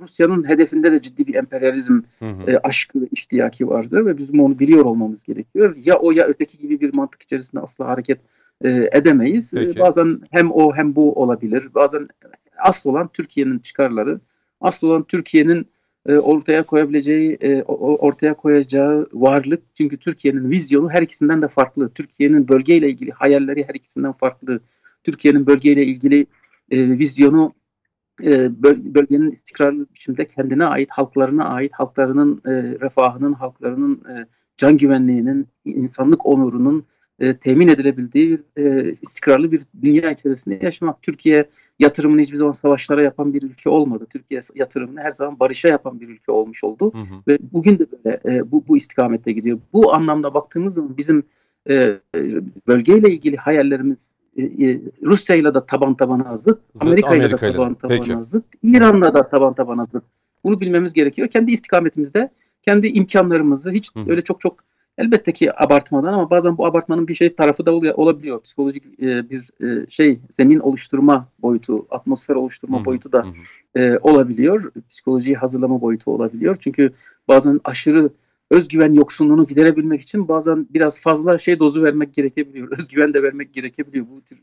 Rusya'nın 0.01 0.49
hedefinde 0.49 0.91
de 0.91 1.01
ciddi 1.01 1.27
bir 1.27 1.35
emperyalizm 1.35 2.01
hı 2.19 2.25
hı. 2.25 2.51
E, 2.51 2.57
aşkı 2.57 2.99
iştiyaki 3.11 3.69
vardır 3.69 4.05
ve 4.05 4.17
bizim 4.17 4.39
onu 4.39 4.59
biliyor 4.59 4.85
olmamız 4.85 5.23
gerekiyor. 5.23 5.75
Ya 5.83 5.95
o 5.95 6.11
ya 6.11 6.25
öteki 6.27 6.57
gibi 6.57 6.81
bir 6.81 6.93
mantık 6.93 7.23
içerisinde 7.23 7.61
asla 7.61 7.87
hareket 7.87 8.19
e, 8.63 8.89
edemeyiz. 8.91 9.53
E, 9.53 9.79
bazen 9.79 10.21
hem 10.31 10.51
o 10.51 10.75
hem 10.75 10.95
bu 10.95 11.13
olabilir. 11.13 11.67
Bazen 11.75 12.07
asıl 12.57 12.89
olan 12.89 13.07
Türkiye'nin 13.07 13.59
çıkarları, 13.59 14.19
asıl 14.61 14.87
olan 14.87 15.03
Türkiye'nin 15.03 15.67
e, 16.07 16.17
ortaya 16.17 16.63
koyabileceği, 16.63 17.37
e, 17.41 17.63
ortaya 17.63 18.33
koyacağı 18.33 19.07
varlık. 19.13 19.61
Çünkü 19.77 19.97
Türkiye'nin 19.97 20.49
vizyonu 20.49 20.89
her 20.89 21.01
ikisinden 21.01 21.41
de 21.41 21.47
farklı. 21.47 21.89
Türkiye'nin 21.89 22.47
bölgeyle 22.47 22.89
ilgili 22.89 23.11
hayalleri 23.11 23.63
her 23.67 23.75
ikisinden 23.75 24.11
farklı. 24.11 24.59
Türkiye'nin 25.03 25.47
bölgeyle 25.47 25.85
ilgili 25.85 26.25
e, 26.71 26.99
vizyonu 26.99 27.53
e, 28.25 28.63
bölgenin 28.63 29.31
istikrarlı 29.31 29.85
biçimde 29.95 30.27
kendine 30.27 30.65
ait, 30.65 30.91
halklarına 30.91 31.45
ait, 31.45 31.71
halklarının 31.73 32.41
e, 32.45 32.51
refahının, 32.53 33.33
halklarının 33.33 33.95
e, 33.95 34.25
can 34.57 34.77
güvenliğinin, 34.77 35.47
insanlık 35.65 36.25
onurunun 36.25 36.85
e, 37.19 37.37
temin 37.37 37.67
edilebildiği 37.67 38.41
e, 38.57 38.91
istikrarlı 38.91 39.51
bir 39.51 39.61
dünya 39.81 40.11
içerisinde 40.11 40.59
yaşamak. 40.61 41.01
Türkiye 41.01 41.49
yatırımını 41.79 42.21
hiçbir 42.21 42.37
zaman 42.37 42.51
savaşlara 42.51 43.01
yapan 43.01 43.33
bir 43.33 43.41
ülke 43.41 43.69
olmadı. 43.69 44.07
Türkiye 44.09 44.41
yatırımını 44.55 44.99
her 44.99 45.11
zaman 45.11 45.39
barışa 45.39 45.67
yapan 45.67 45.99
bir 45.99 46.09
ülke 46.09 46.31
olmuş 46.31 46.63
oldu. 46.63 46.93
Hı 46.93 46.97
hı. 46.97 47.21
Ve 47.27 47.37
bugün 47.51 47.79
de 47.79 47.85
böyle 47.91 48.19
e, 48.25 48.51
bu, 48.51 48.63
bu 48.67 48.77
istikamette 48.77 49.31
gidiyor. 49.31 49.59
Bu 49.73 49.93
anlamda 49.93 50.33
baktığımız 50.33 50.73
zaman 50.73 50.97
bizim 50.97 51.23
e, 51.69 51.99
bölgeyle 52.67 53.09
ilgili 53.09 53.37
hayallerimiz 53.37 54.15
e, 54.37 54.43
e, 54.43 54.81
Rusya 55.03 55.35
ile 55.35 55.53
de 55.53 55.65
taban 55.65 55.93
tabana 55.93 56.35
zıt, 56.35 56.59
Amerika 56.79 57.15
ile 57.15 57.31
de 57.31 57.37
taban 57.37 57.73
tabana 57.73 58.23
zıt, 58.23 58.45
İran'la 58.63 59.13
da 59.13 59.29
taban 59.29 59.53
tabana 59.53 59.83
zıt. 59.83 60.03
Bunu 60.43 60.61
bilmemiz 60.61 60.93
gerekiyor. 60.93 61.27
Kendi 61.27 61.51
istikametimizde, 61.51 62.29
kendi 62.63 62.87
imkanlarımızı 62.87 63.71
hiç 63.71 63.95
Hı. 63.95 63.99
öyle 64.07 64.21
çok 64.21 64.41
çok 64.41 64.63
elbette 64.97 65.31
ki 65.31 65.63
abartmadan 65.63 66.13
ama 66.13 66.29
bazen 66.29 66.57
bu 66.57 66.65
abartmanın 66.65 67.07
bir 67.07 67.15
şey 67.15 67.35
tarafı 67.35 67.65
da 67.65 67.75
olabiliyor. 67.75 68.41
Psikolojik 68.41 68.83
e, 69.01 69.29
bir 69.29 69.65
e, 69.65 69.89
şey 69.89 70.19
zemin 70.29 70.59
oluşturma 70.59 71.27
boyutu, 71.39 71.85
atmosfer 71.89 72.35
oluşturma 72.35 72.81
Hı. 72.81 72.85
boyutu 72.85 73.11
da 73.11 73.25
e, 73.75 73.97
olabiliyor. 73.97 74.71
Psikolojiyi 74.89 75.35
hazırlama 75.35 75.81
boyutu 75.81 76.11
olabiliyor. 76.11 76.57
Çünkü 76.59 76.91
bazen 77.27 77.61
aşırı 77.63 78.09
özgüven 78.51 78.93
yoksunluğunu 78.93 79.45
giderebilmek 79.45 80.01
için 80.01 80.27
bazen 80.27 80.67
biraz 80.69 80.99
fazla 80.99 81.37
şey 81.37 81.59
dozu 81.59 81.83
vermek 81.83 82.13
gerekebiliyor. 82.13 82.71
Özgüven 82.79 83.13
de 83.13 83.23
vermek 83.23 83.53
gerekebiliyor. 83.53 84.05
Bu 84.09 84.21
tür 84.21 84.37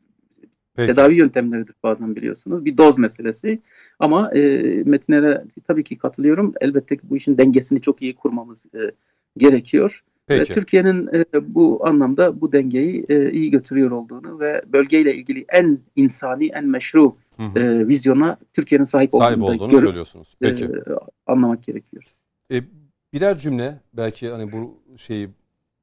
Peki. 0.77 0.95
tedavi 0.95 1.15
yöntemleridir 1.15 1.75
bazen 1.83 2.17
biliyorsunuz. 2.17 2.65
Bir 2.65 2.77
doz 2.77 2.99
meselesi. 2.99 3.61
Ama 3.99 4.31
e, 4.35 4.63
metinlere 4.85 5.45
tabii 5.67 5.85
ki 5.85 5.99
katılıyorum. 5.99 6.55
Elbette 6.61 6.97
ki 6.97 7.03
bu 7.11 7.17
işin 7.17 7.39
dengesini 7.39 7.81
çok 7.81 8.03
iyi 8.03 8.15
kurmamız 8.15 8.67
e, 8.75 8.79
gerekiyor. 9.37 10.05
Peki. 10.27 10.55
Türkiye'nin 10.55 11.09
e, 11.15 11.55
bu 11.55 11.87
anlamda 11.87 12.41
bu 12.41 12.53
dengeyi 12.53 13.07
e, 13.09 13.31
iyi 13.31 13.51
götürüyor 13.51 13.91
olduğunu 13.91 14.41
ve 14.41 14.63
bölgeyle 14.73 15.15
ilgili 15.15 15.45
en 15.53 15.79
insani, 15.97 16.47
en 16.47 16.67
meşru 16.67 17.17
hı 17.37 17.43
hı. 17.43 17.59
E, 17.59 17.89
vizyona 17.89 18.37
Türkiye'nin 18.53 18.85
sahip, 18.85 19.11
sahip 19.11 19.43
olduğunu 19.43 19.71
görüp, 19.71 19.85
söylüyorsunuz. 19.85 20.35
Peki. 20.41 20.65
E, 20.65 20.71
anlamak 21.27 21.65
gerekiyor. 21.65 22.05
E, 22.53 22.63
birer 23.13 23.37
cümle 23.39 23.81
belki 23.93 24.31
hani 24.31 24.53
bu 24.53 24.83
şeyi 24.97 25.31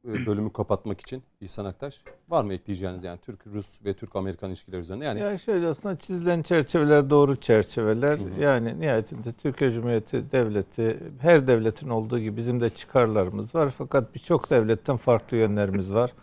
e, 0.07 0.25
bölümü 0.25 0.53
kapatmak 0.53 1.01
için 1.01 1.23
İhsan 1.41 1.65
Aktaş 1.65 2.01
var 2.29 2.43
mı 2.43 2.53
ekleyeceğiniz 2.53 3.03
yani 3.03 3.19
Türk 3.19 3.47
Rus 3.47 3.85
ve 3.85 3.93
Türk 3.93 4.15
Amerikan 4.15 4.49
ilişkileri 4.49 4.81
üzerinde 4.81 5.05
yani 5.05 5.19
ya 5.19 5.37
şöyle 5.37 5.67
aslında 5.67 5.99
çizilen 5.99 6.41
çerçeveler 6.41 7.09
doğru 7.09 7.35
çerçeveler. 7.35 8.17
Hı 8.19 8.23
hı. 8.23 8.41
Yani 8.41 8.79
nihayetinde 8.79 9.31
Türkiye 9.31 9.71
Cumhuriyeti 9.71 10.31
devleti 10.31 10.99
her 11.19 11.47
devletin 11.47 11.89
olduğu 11.89 12.19
gibi 12.19 12.37
bizim 12.37 12.61
de 12.61 12.69
çıkarlarımız 12.69 13.55
var 13.55 13.69
fakat 13.77 14.15
birçok 14.15 14.49
devletten 14.49 14.97
farklı 14.97 15.37
yönlerimiz 15.37 15.93
var. 15.93 16.13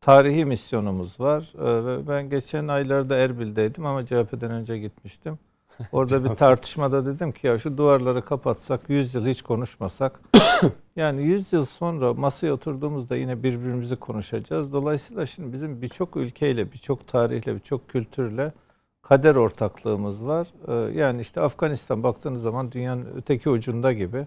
Tarihi 0.00 0.44
misyonumuz 0.44 1.20
var. 1.20 1.52
Ee, 1.54 2.08
ben 2.08 2.30
geçen 2.30 2.68
aylarda 2.68 3.16
Erbil'deydim 3.16 3.86
ama 3.86 4.06
CHP'den 4.06 4.50
önce 4.50 4.78
gitmiştim. 4.78 5.38
Orada 5.92 6.24
bir 6.24 6.28
tartışmada 6.28 7.06
dedim 7.06 7.32
ki 7.32 7.46
ya 7.46 7.58
şu 7.58 7.78
duvarları 7.78 8.24
kapatsak 8.24 8.80
100 8.88 9.14
yıl 9.14 9.26
hiç 9.26 9.42
konuşmasak 9.42 10.20
yani 10.96 11.22
100 11.22 11.52
yıl 11.52 11.64
sonra 11.64 12.14
masaya 12.14 12.52
oturduğumuzda 12.52 13.16
yine 13.16 13.42
birbirimizi 13.42 13.96
konuşacağız. 13.96 14.72
Dolayısıyla 14.72 15.26
şimdi 15.26 15.52
bizim 15.52 15.82
birçok 15.82 16.16
ülkeyle, 16.16 16.72
birçok 16.72 17.08
tarihle, 17.08 17.54
birçok 17.54 17.88
kültürle 17.88 18.52
kader 19.02 19.34
ortaklığımız 19.34 20.26
var. 20.26 20.46
Ee, 20.68 20.98
yani 20.98 21.20
işte 21.20 21.40
Afganistan 21.40 22.02
baktığınız 22.02 22.42
zaman 22.42 22.72
dünyanın 22.72 23.06
öteki 23.16 23.50
ucunda 23.50 23.92
gibi. 23.92 24.26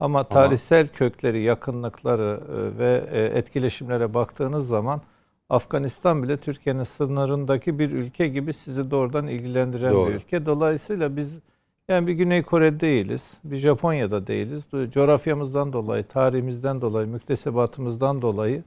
Ama 0.00 0.24
tarihsel 0.24 0.88
kökleri, 0.88 1.42
yakınlıkları 1.42 2.40
e, 2.48 2.78
ve 2.78 3.04
e, 3.12 3.24
etkileşimlere 3.24 4.14
baktığınız 4.14 4.68
zaman 4.68 5.00
Afganistan 5.48 6.22
bile 6.22 6.36
Türkiye'nin 6.36 6.82
sınırındaki 6.82 7.78
bir 7.78 7.90
ülke 7.90 8.28
gibi 8.28 8.52
sizi 8.52 8.90
doğrudan 8.90 9.26
ilgilendiren 9.26 9.92
Doğru. 9.92 10.10
bir 10.10 10.14
ülke. 10.14 10.46
Dolayısıyla 10.46 11.16
biz 11.16 11.40
yani 11.88 12.06
bir 12.06 12.12
Güney 12.12 12.42
Kore 12.42 12.80
değiliz, 12.80 13.34
bir 13.44 13.56
Japonya'da 13.56 14.26
değiliz. 14.26 14.68
Coğrafyamızdan 14.90 15.72
dolayı, 15.72 16.04
tarihimizden 16.04 16.80
dolayı, 16.80 17.08
müktesebatımızdan 17.08 18.22
dolayı 18.22 18.62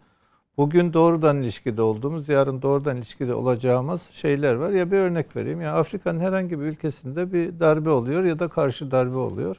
bugün 0.57 0.93
doğrudan 0.93 1.41
ilişkide 1.41 1.81
olduğumuz, 1.81 2.29
yarın 2.29 2.61
doğrudan 2.61 2.97
ilişkide 2.97 3.33
olacağımız 3.33 4.01
şeyler 4.01 4.53
var. 4.53 4.69
Ya 4.69 4.91
bir 4.91 4.97
örnek 4.97 5.35
vereyim. 5.35 5.61
Ya 5.61 5.75
Afrika'nın 5.75 6.19
herhangi 6.19 6.59
bir 6.59 6.65
ülkesinde 6.65 7.33
bir 7.33 7.59
darbe 7.59 7.89
oluyor 7.89 8.23
ya 8.23 8.39
da 8.39 8.47
karşı 8.47 8.91
darbe 8.91 9.17
oluyor. 9.17 9.55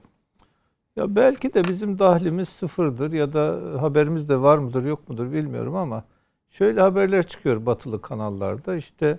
Ya 0.96 1.16
belki 1.16 1.54
de 1.54 1.64
bizim 1.64 1.98
dahlimiz 1.98 2.48
sıfırdır 2.48 3.12
ya 3.12 3.32
da 3.32 3.60
haberimiz 3.80 4.28
de 4.28 4.40
var 4.40 4.58
mıdır 4.58 4.84
yok 4.84 5.08
mudur 5.08 5.32
bilmiyorum 5.32 5.76
ama 5.76 6.04
Şöyle 6.51 6.80
haberler 6.80 7.26
çıkıyor 7.26 7.66
batılı 7.66 8.03
kanallarda. 8.03 8.76
İşte 8.76 9.18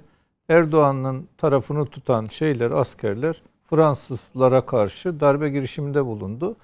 Erdoğan'ın 0.50 1.28
tarafını 1.38 1.86
tutan 1.86 2.26
şeyler, 2.26 2.72
askerler 2.72 3.42
Fransızlara 3.70 4.62
karşı 4.62 5.20
darbe 5.20 5.50
girişiminde 5.50 6.06
bulundu. 6.06 6.56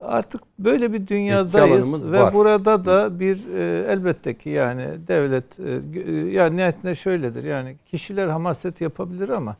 Artık 0.00 0.40
böyle 0.58 0.92
bir 0.92 1.06
dünyadayız 1.06 2.12
ve 2.12 2.20
var. 2.20 2.34
burada 2.34 2.84
da 2.84 3.20
bir 3.20 3.54
e, 3.54 3.92
elbette 3.92 4.34
ki 4.34 4.50
yani 4.50 4.86
devlet 5.08 5.60
e, 5.60 5.80
e, 6.00 6.12
yani 6.12 6.56
niyetinde 6.56 6.94
şöyledir. 6.94 7.44
Yani 7.44 7.76
kişiler 7.86 8.28
hamaset 8.28 8.80
yapabilir 8.80 9.28
ama 9.28 9.56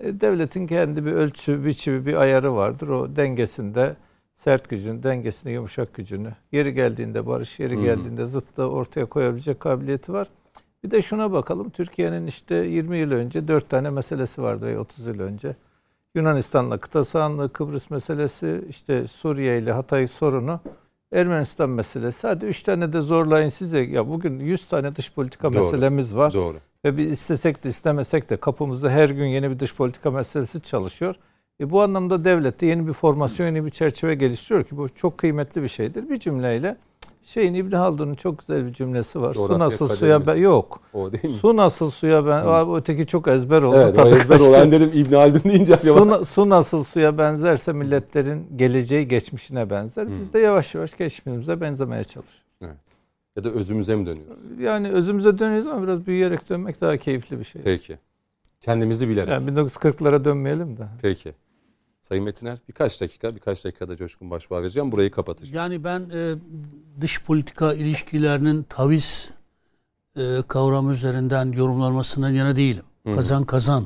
e, 0.00 0.20
devletin 0.20 0.66
kendi 0.66 1.06
bir 1.06 1.12
ölçü, 1.12 1.64
biçimi, 1.64 2.06
bir 2.06 2.14
ayarı 2.14 2.54
vardır. 2.54 2.88
O 2.88 3.16
dengesinde 3.16 3.96
sert 4.36 4.68
gücün, 4.68 5.02
dengesini, 5.02 5.52
yumuşak 5.52 5.94
gücünü, 5.94 6.32
yeri 6.52 6.74
geldiğinde 6.74 7.26
barış, 7.26 7.60
yeri 7.60 7.82
geldiğinde 7.82 8.26
zıtlığı 8.26 8.70
ortaya 8.70 9.06
koyabilecek 9.06 9.60
kabiliyeti 9.60 10.12
var. 10.12 10.28
Bir 10.84 10.90
de 10.90 11.02
şuna 11.02 11.32
bakalım. 11.32 11.70
Türkiye'nin 11.70 12.26
işte 12.26 12.54
20 12.54 12.98
yıl 12.98 13.10
önce 13.12 13.48
4 13.48 13.70
tane 13.70 13.90
meselesi 13.90 14.42
vardı 14.42 14.78
30 14.78 15.06
yıl 15.06 15.20
önce. 15.20 15.56
Yunanistan'la 16.14 16.78
kıta 16.78 17.04
sahanlığı, 17.04 17.52
Kıbrıs 17.52 17.90
meselesi, 17.90 18.64
işte 18.68 19.06
Suriye 19.06 19.58
ile 19.58 19.72
Hatay 19.72 20.06
sorunu, 20.06 20.60
Ermenistan 21.12 21.70
meselesi. 21.70 22.26
Hadi 22.26 22.46
3 22.46 22.62
tane 22.62 22.92
de 22.92 23.00
zorlayın 23.00 23.48
size. 23.48 23.80
Ya 23.80 24.08
bugün 24.08 24.40
100 24.40 24.64
tane 24.66 24.96
dış 24.96 25.12
politika 25.12 25.48
Doğru. 25.52 25.64
meselemiz 25.64 26.16
var. 26.16 26.34
Doğru. 26.34 26.56
Ve 26.84 26.96
biz 26.96 27.08
istesek 27.08 27.64
de 27.64 27.68
istemesek 27.68 28.30
de 28.30 28.36
kapımızda 28.36 28.90
her 28.90 29.08
gün 29.08 29.26
yeni 29.26 29.50
bir 29.50 29.58
dış 29.58 29.74
politika 29.74 30.10
meselesi 30.10 30.60
çalışıyor. 30.60 31.14
E 31.60 31.70
bu 31.70 31.82
anlamda 31.82 32.24
devlet 32.24 32.60
de 32.60 32.66
yeni 32.66 32.86
bir 32.86 32.92
formasyon, 32.92 33.46
yeni 33.46 33.64
bir 33.64 33.70
çerçeve 33.70 34.14
geliştiriyor 34.14 34.64
ki 34.64 34.76
bu 34.76 34.88
çok 34.88 35.18
kıymetli 35.18 35.62
bir 35.62 35.68
şeydir. 35.68 36.08
Bir 36.08 36.18
cümleyle 36.18 36.76
şeyin 37.22 37.54
İbn 37.54 37.72
Haldun'un 37.76 38.14
çok 38.14 38.38
güzel 38.38 38.66
bir 38.66 38.72
cümlesi 38.72 39.20
var. 39.20 39.34
Coğrafya 39.34 39.56
su 39.56 39.58
nasıl 39.58 39.96
suya 39.96 40.26
ben 40.26 40.36
yok. 40.36 40.80
O 40.92 41.12
değil 41.12 41.24
mi? 41.24 41.30
Su 41.30 41.56
nasıl 41.56 41.90
suya 41.90 42.26
ben 42.26 42.42
Hı. 42.42 42.76
öteki 42.76 43.06
çok 43.06 43.28
ezber 43.28 43.62
oldu. 43.62 43.76
Evet, 43.76 43.98
o 43.98 44.08
ezber 44.08 44.40
olan 44.40 44.72
dedim 44.72 44.90
İbn 44.94 45.14
Haldun 45.14 45.40
deyince 45.44 45.76
su, 45.76 46.24
su 46.24 46.48
nasıl 46.48 46.84
suya 46.84 47.18
benzerse 47.18 47.72
milletlerin 47.72 48.46
geleceği 48.56 49.08
geçmişine 49.08 49.70
benzer. 49.70 50.18
Biz 50.18 50.32
de 50.32 50.38
yavaş 50.38 50.74
yavaş 50.74 50.96
geçmişimize 50.96 51.60
benzemeye 51.60 52.04
çalışıyoruz. 52.04 52.42
Evet. 52.62 52.76
Ya 53.36 53.44
da 53.44 53.50
özümüze 53.50 53.96
mi 53.96 54.06
dönüyoruz? 54.06 54.40
Yani 54.60 54.90
özümüze 54.90 55.38
dönüyoruz 55.38 55.66
ama 55.66 55.82
biraz 55.82 56.06
büyüyerek 56.06 56.48
dönmek 56.48 56.80
daha 56.80 56.96
keyifli 56.96 57.38
bir 57.38 57.44
şey. 57.44 57.62
Peki. 57.62 57.98
Kendimizi 58.60 59.08
bilerek. 59.08 59.28
Yani 59.28 59.50
1940'lara 59.50 60.24
dönmeyelim 60.24 60.76
de. 60.76 60.82
Peki. 61.02 61.34
Sayın 62.08 62.24
Metiner 62.24 62.58
birkaç 62.68 63.00
dakika, 63.00 63.34
birkaç 63.34 63.64
dakikada 63.64 63.96
Coşkun 63.96 64.30
Başbuğ'a 64.30 64.62
vereceğim. 64.62 64.92
Burayı 64.92 65.10
kapatacağım. 65.10 65.56
Yani 65.56 65.84
ben 65.84 66.10
e, 66.14 66.34
dış 67.00 67.22
politika 67.22 67.74
ilişkilerinin 67.74 68.62
taviz 68.62 69.30
e, 70.16 70.42
kavramı 70.48 70.92
üzerinden 70.92 71.52
yorumlanmasından 71.52 72.30
yana 72.30 72.56
değilim. 72.56 72.84
Hı-hı. 73.06 73.14
Kazan 73.14 73.44
kazan. 73.44 73.84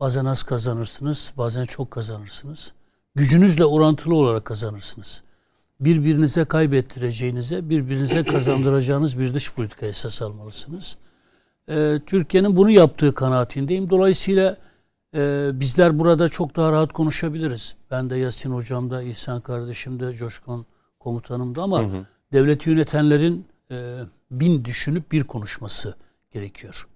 Bazen 0.00 0.24
az 0.24 0.42
kazanırsınız, 0.42 1.32
bazen 1.38 1.64
çok 1.64 1.90
kazanırsınız. 1.90 2.72
Gücünüzle 3.14 3.64
orantılı 3.64 4.14
olarak 4.14 4.44
kazanırsınız. 4.44 5.22
Birbirinize 5.80 6.44
kaybettireceğinize, 6.44 7.70
birbirinize 7.70 8.22
kazandıracağınız 8.32 9.18
bir 9.18 9.34
dış 9.34 9.52
politika 9.52 9.86
esas 9.86 10.22
almalısınız. 10.22 10.96
E, 11.68 12.00
Türkiye'nin 12.06 12.56
bunu 12.56 12.70
yaptığı 12.70 13.14
kanaatindeyim. 13.14 13.90
Dolayısıyla 13.90 14.56
ee, 15.14 15.50
bizler 15.54 15.98
burada 15.98 16.28
çok 16.28 16.56
daha 16.56 16.72
rahat 16.72 16.92
konuşabiliriz. 16.92 17.74
Ben 17.90 18.10
de 18.10 18.16
Yasin 18.16 18.50
hocam 18.50 18.90
da, 18.90 19.02
İhsan 19.02 19.40
kardeşim 19.40 20.00
de, 20.00 20.14
Coşkun 20.14 20.66
komutanım 21.00 21.54
da 21.54 21.62
ama 21.62 21.82
hı 21.82 21.86
hı. 21.86 22.06
devleti 22.32 22.70
yönetenlerin 22.70 23.46
e, 23.70 23.98
bin 24.30 24.64
düşünüp 24.64 25.12
bir 25.12 25.24
konuşması 25.24 25.94
gerekiyor. 26.32 26.88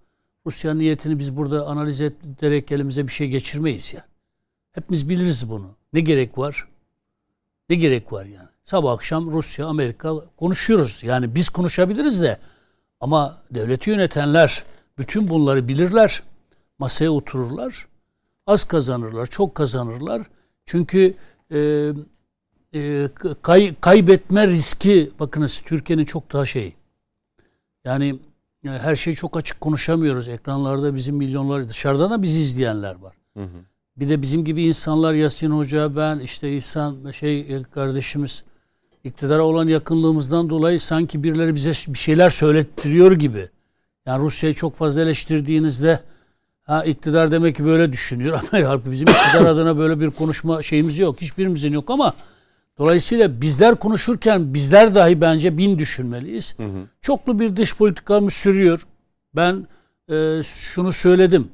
Rusya 0.46 0.74
niyetini 0.74 1.18
biz 1.18 1.36
burada 1.36 1.66
analiz 1.66 2.00
ederek 2.00 2.72
elimize 2.72 3.06
bir 3.06 3.12
şey 3.12 3.28
geçirmeyiz 3.28 3.94
ya. 3.94 4.00
Yani. 4.00 4.08
Hepimiz 4.72 5.08
biliriz 5.08 5.50
bunu. 5.50 5.70
Ne 5.92 6.00
gerek 6.00 6.38
var? 6.38 6.68
Ne 7.68 7.76
gerek 7.76 8.12
var 8.12 8.24
yani? 8.24 8.48
Sabah 8.64 8.92
akşam 8.92 9.32
Rusya, 9.32 9.66
Amerika 9.66 10.12
konuşuyoruz. 10.36 11.00
Yani 11.04 11.34
biz 11.34 11.48
konuşabiliriz 11.48 12.22
de 12.22 12.38
ama 13.00 13.38
devleti 13.50 13.90
yönetenler 13.90 14.64
bütün 14.98 15.28
bunları 15.28 15.68
bilirler. 15.68 16.22
Masaya 16.78 17.10
otururlar 17.10 17.86
az 18.48 18.64
kazanırlar, 18.64 19.26
çok 19.26 19.54
kazanırlar. 19.54 20.22
Çünkü 20.66 21.14
e, 21.52 21.92
e, 22.74 23.08
kay, 23.42 23.74
kaybetme 23.80 24.46
riski 24.46 25.10
bakınız 25.20 25.62
Türkiye'nin 25.64 26.04
çok 26.04 26.32
daha 26.32 26.46
şey. 26.46 26.74
Yani 27.84 28.18
e, 28.64 28.68
her 28.68 28.96
şeyi 28.96 29.16
çok 29.16 29.36
açık 29.36 29.60
konuşamıyoruz. 29.60 30.28
Ekranlarda 30.28 30.94
bizim 30.94 31.16
milyonlar 31.16 31.68
dışarıdan 31.68 32.10
da 32.10 32.22
bizi 32.22 32.40
izleyenler 32.40 32.94
var. 32.94 33.16
Hı 33.36 33.42
hı. 33.42 33.58
Bir 33.96 34.08
de 34.08 34.22
bizim 34.22 34.44
gibi 34.44 34.64
insanlar 34.64 35.14
Yasin 35.14 35.50
Hoca, 35.50 35.96
ben 35.96 36.18
işte 36.18 36.56
İhsan 36.56 37.10
şey 37.10 37.40
e, 37.40 37.62
kardeşimiz 37.62 38.44
iktidara 39.04 39.42
olan 39.42 39.68
yakınlığımızdan 39.68 40.50
dolayı 40.50 40.80
sanki 40.80 41.22
birileri 41.22 41.54
bize 41.54 41.72
bir 41.88 41.98
şeyler 41.98 42.30
söylettiriyor 42.30 43.12
gibi. 43.12 43.48
Yani 44.06 44.22
Rusya'yı 44.22 44.54
çok 44.54 44.74
fazla 44.74 45.02
eleştirdiğinizde 45.02 46.00
ha 46.68 46.84
iktidar 46.84 47.30
demek 47.30 47.56
ki 47.56 47.64
böyle 47.64 47.92
düşünüyor 47.92 48.40
ama 48.52 48.68
halbuki 48.68 48.90
bizim 48.90 49.08
iktidar 49.08 49.44
adına 49.52 49.78
böyle 49.78 50.00
bir 50.00 50.10
konuşma 50.10 50.62
şeyimiz 50.62 50.98
yok. 50.98 51.20
Hiçbirimizin 51.20 51.72
yok 51.72 51.90
ama 51.90 52.14
dolayısıyla 52.78 53.40
bizler 53.40 53.74
konuşurken 53.74 54.54
bizler 54.54 54.94
dahi 54.94 55.20
bence 55.20 55.58
bin 55.58 55.78
düşünmeliyiz. 55.78 56.58
Hı 56.58 56.62
hı. 56.62 56.78
Çoklu 57.00 57.38
bir 57.38 57.56
dış 57.56 57.76
politikamız 57.76 58.32
sürüyor. 58.32 58.82
Ben 59.36 59.66
e, 60.10 60.42
şunu 60.44 60.92
söyledim. 60.92 61.48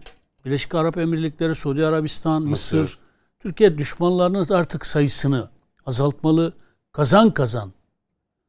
Birleşik 0.44 0.74
Arap 0.74 0.98
Emirlikleri, 0.98 1.54
Suudi 1.54 1.86
Arabistan, 1.86 2.42
Mısır, 2.42 2.80
Mısır 2.80 2.98
Türkiye 3.40 3.78
düşmanlarının 3.78 4.46
artık 4.48 4.86
sayısını 4.86 5.48
azaltmalı. 5.86 6.52
Kazan 6.92 7.30
kazan. 7.30 7.72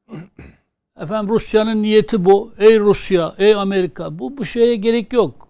Efendim 1.01 1.30
Rusya'nın 1.30 1.82
niyeti 1.82 2.26
bu. 2.26 2.53
Ey 2.57 2.80
Rusya, 2.80 3.36
ey 3.38 3.55
Amerika 3.55 4.20
bu 4.20 4.38
bu 4.38 4.45
şeye 4.45 4.76
gerek 4.76 5.13
yok. 5.13 5.44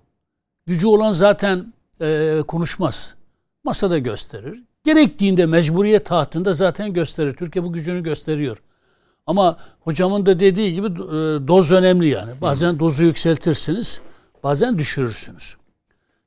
Gücü 0.67 0.87
olan 0.87 1.11
zaten 1.11 1.73
e, 2.01 2.39
konuşmaz. 2.47 3.15
Masada 3.63 3.97
gösterir. 3.97 4.63
Gerektiğinde 4.83 5.45
mecburiyet 5.45 6.05
tahtında 6.05 6.53
zaten 6.53 6.93
gösterir. 6.93 7.33
Türkiye 7.33 7.63
bu 7.63 7.73
gücünü 7.73 8.03
gösteriyor. 8.03 8.57
Ama 9.27 9.57
hocamın 9.79 10.25
da 10.25 10.39
dediği 10.39 10.73
gibi 10.73 10.87
e, 10.87 10.91
doz 11.47 11.71
önemli 11.71 12.07
yani. 12.07 12.31
Bazen 12.41 12.79
dozu 12.79 13.03
yükseltirsiniz, 13.03 14.01
bazen 14.43 14.77
düşürürsünüz. 14.77 15.55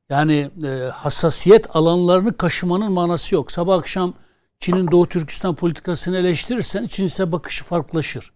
Yani 0.08 0.50
e, 0.64 0.68
hassasiyet 0.92 1.76
alanlarını 1.76 2.36
kaşımanın 2.36 2.92
manası 2.92 3.34
yok. 3.34 3.52
Sabah 3.52 3.78
akşam 3.78 4.14
Çin'in 4.60 4.90
Doğu 4.90 5.08
Türkistan 5.08 5.54
politikasını 5.54 6.16
eleştirirsen 6.16 6.86
Çin 6.86 7.04
ise 7.04 7.32
bakışı 7.32 7.64
farklılaşır. 7.64 8.32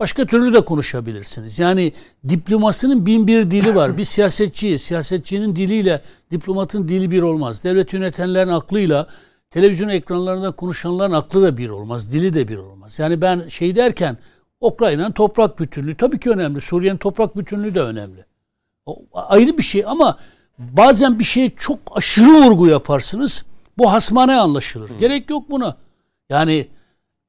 Başka 0.00 0.26
türlü 0.26 0.52
de 0.52 0.60
konuşabilirsiniz. 0.64 1.58
Yani 1.58 1.92
diplomasının 2.28 3.06
bin 3.06 3.26
bir 3.26 3.50
dili 3.50 3.74
var. 3.74 3.98
Bir 3.98 4.04
siyasetçiyiz. 4.04 4.82
Siyasetçinin 4.82 5.56
diliyle 5.56 6.02
diplomatın 6.30 6.88
dili 6.88 7.10
bir 7.10 7.22
olmaz. 7.22 7.64
Devlet 7.64 7.92
yönetenlerin 7.92 8.48
aklıyla 8.48 9.06
televizyon 9.50 9.88
ekranlarında 9.88 10.50
konuşanların 10.50 11.12
aklı 11.12 11.42
da 11.42 11.56
bir 11.56 11.68
olmaz. 11.68 12.12
Dili 12.12 12.34
de 12.34 12.48
bir 12.48 12.56
olmaz. 12.56 12.98
Yani 12.98 13.20
ben 13.20 13.48
şey 13.48 13.76
derken 13.76 14.16
Ukrayna'nın 14.60 15.12
toprak 15.12 15.60
bütünlüğü 15.60 15.96
tabii 15.96 16.20
ki 16.20 16.30
önemli. 16.30 16.60
Suriye'nin 16.60 16.98
toprak 16.98 17.36
bütünlüğü 17.36 17.74
de 17.74 17.80
önemli. 17.80 18.24
O 18.86 19.02
ayrı 19.12 19.58
bir 19.58 19.62
şey 19.62 19.84
ama 19.86 20.18
bazen 20.58 21.18
bir 21.18 21.24
şeye 21.24 21.50
çok 21.50 21.78
aşırı 21.90 22.30
vurgu 22.30 22.66
yaparsınız. 22.66 23.44
Bu 23.78 23.92
hasmane 23.92 24.36
anlaşılır. 24.36 24.90
Hı. 24.90 24.98
Gerek 24.98 25.30
yok 25.30 25.50
buna. 25.50 25.76
Yani 26.30 26.66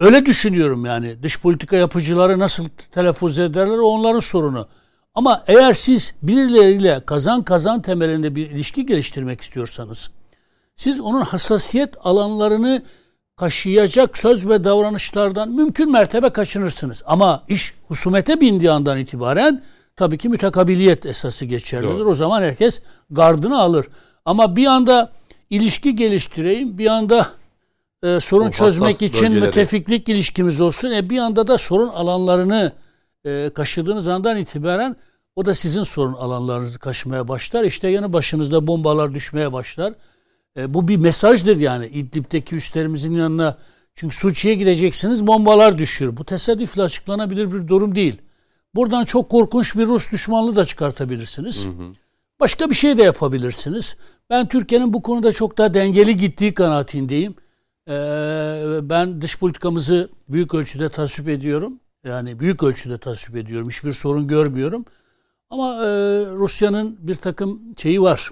öyle 0.01 0.25
düşünüyorum 0.25 0.85
yani. 0.85 1.23
Dış 1.23 1.39
politika 1.39 1.75
yapıcıları 1.75 2.39
nasıl 2.39 2.67
telaffuz 2.91 3.39
ederler 3.39 3.77
onların 3.77 4.19
sorunu. 4.19 4.67
Ama 5.15 5.43
eğer 5.47 5.73
siz 5.73 6.15
birileriyle 6.23 7.01
kazan 7.05 7.43
kazan 7.43 7.81
temelinde 7.81 8.35
bir 8.35 8.49
ilişki 8.49 8.85
geliştirmek 8.85 9.41
istiyorsanız 9.41 10.11
siz 10.75 10.99
onun 10.99 11.21
hassasiyet 11.21 11.95
alanlarını 12.03 12.83
kaşıyacak 13.35 14.17
söz 14.17 14.49
ve 14.49 14.63
davranışlardan 14.63 15.49
mümkün 15.49 15.91
mertebe 15.91 16.29
kaçınırsınız. 16.29 17.03
Ama 17.05 17.43
iş 17.47 17.73
husumete 17.87 18.41
bindiği 18.41 18.71
andan 18.71 18.97
itibaren 18.97 19.63
tabii 19.95 20.17
ki 20.17 20.29
mütekabiliyet 20.29 21.05
esası 21.05 21.45
geçerlidir. 21.45 21.99
Doğru. 21.99 22.09
O 22.09 22.15
zaman 22.15 22.41
herkes 22.41 22.81
gardını 23.09 23.59
alır. 23.59 23.87
Ama 24.25 24.55
bir 24.55 24.65
anda 24.65 25.11
ilişki 25.49 25.95
geliştireyim, 25.95 26.77
bir 26.77 26.87
anda 26.87 27.27
e, 28.03 28.19
sorun 28.19 28.47
o 28.47 28.51
çözmek 28.51 29.01
için 29.01 29.23
bölgeleri. 29.23 29.45
müttefiklik 29.45 30.09
ilişkimiz 30.09 30.61
olsun. 30.61 30.91
E, 30.91 31.09
bir 31.09 31.17
anda 31.17 31.47
da 31.47 31.57
sorun 31.57 31.89
alanlarını 31.89 32.71
e, 33.25 33.49
kaşıdığınız 33.55 34.07
andan 34.07 34.37
itibaren 34.37 34.95
o 35.35 35.45
da 35.45 35.55
sizin 35.55 35.83
sorun 35.83 36.13
alanlarınızı 36.13 36.79
kaşımaya 36.79 37.27
başlar. 37.27 37.63
İşte 37.63 37.87
yanı 37.87 38.13
başınızda 38.13 38.67
bombalar 38.67 39.13
düşmeye 39.13 39.53
başlar. 39.53 39.93
E, 40.57 40.73
bu 40.73 40.87
bir 40.87 40.97
mesajdır 40.97 41.59
yani 41.59 41.87
İdlib'deki 41.87 42.55
üstlerimizin 42.55 43.13
yanına. 43.13 43.57
Çünkü 43.95 44.15
Suçi'ye 44.15 44.55
gideceksiniz 44.55 45.27
bombalar 45.27 45.77
düşüyor. 45.77 46.17
Bu 46.17 46.23
tesadüfle 46.25 46.81
açıklanabilir 46.81 47.53
bir 47.53 47.67
durum 47.67 47.95
değil. 47.95 48.21
Buradan 48.75 49.05
çok 49.05 49.29
korkunç 49.29 49.75
bir 49.75 49.87
Rus 49.87 50.11
düşmanlığı 50.11 50.55
da 50.55 50.65
çıkartabilirsiniz. 50.65 51.65
Hı 51.65 51.69
hı. 51.69 51.93
Başka 52.39 52.69
bir 52.69 52.75
şey 52.75 52.97
de 52.97 53.03
yapabilirsiniz. 53.03 53.97
Ben 54.29 54.47
Türkiye'nin 54.47 54.93
bu 54.93 55.01
konuda 55.01 55.31
çok 55.31 55.57
daha 55.57 55.73
dengeli 55.73 56.17
gittiği 56.17 56.53
kanaatindeyim. 56.53 57.35
Ee, 57.89 58.79
ben 58.81 59.21
dış 59.21 59.39
politikamızı 59.39 60.09
büyük 60.29 60.53
ölçüde 60.53 60.89
tasvip 60.89 61.29
ediyorum. 61.29 61.79
Yani 62.03 62.39
büyük 62.39 62.63
ölçüde 62.63 62.97
tasvip 62.97 63.35
ediyorum. 63.35 63.69
Hiçbir 63.69 63.93
sorun 63.93 64.27
görmüyorum. 64.27 64.85
Ama 65.49 65.73
e, 65.75 65.87
Rusya'nın 66.35 66.97
bir 67.01 67.15
takım 67.15 67.61
şeyi 67.77 68.01
var. 68.01 68.29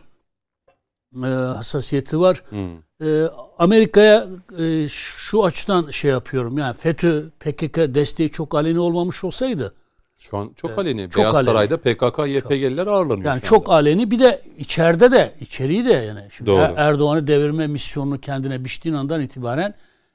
E, 1.15 1.27
hassasiyeti 1.27 2.19
var. 2.19 2.43
Hmm. 2.49 3.07
E, 3.07 3.27
Amerika'ya 3.57 4.27
e, 4.57 4.87
şu 4.87 5.43
açıdan 5.43 5.89
şey 5.91 6.11
yapıyorum. 6.11 6.57
Yani 6.57 6.77
FETÖ, 6.77 7.29
PKK 7.39 7.77
desteği 7.77 8.31
çok 8.31 8.55
aleni 8.55 8.79
olmamış 8.79 9.23
olsaydı 9.23 9.73
şu 10.19 10.37
an 10.37 10.51
çok 10.55 10.79
aleni. 10.79 11.09
Çok 11.09 11.23
Beyaz 11.23 11.35
aleni. 11.35 11.45
Saray'da 11.45 11.77
PKK, 11.77 12.19
YPG'liler 12.27 12.87
ağırlanıyor. 12.87 13.25
Yani 13.25 13.41
çok 13.41 13.69
aleni. 13.69 14.11
Bir 14.11 14.19
de 14.19 14.41
içeride 14.57 15.11
de, 15.11 15.33
içeriği 15.41 15.85
de 15.85 15.93
yani. 15.93 16.27
Şimdi 16.31 16.49
Doğru. 16.49 16.73
Erdoğan'ı 16.77 17.27
devirme 17.27 17.67
misyonunu 17.67 18.19
kendine 18.21 18.65
biçtiğin 18.65 18.95
andan 18.95 19.21
itibaren 19.21 19.73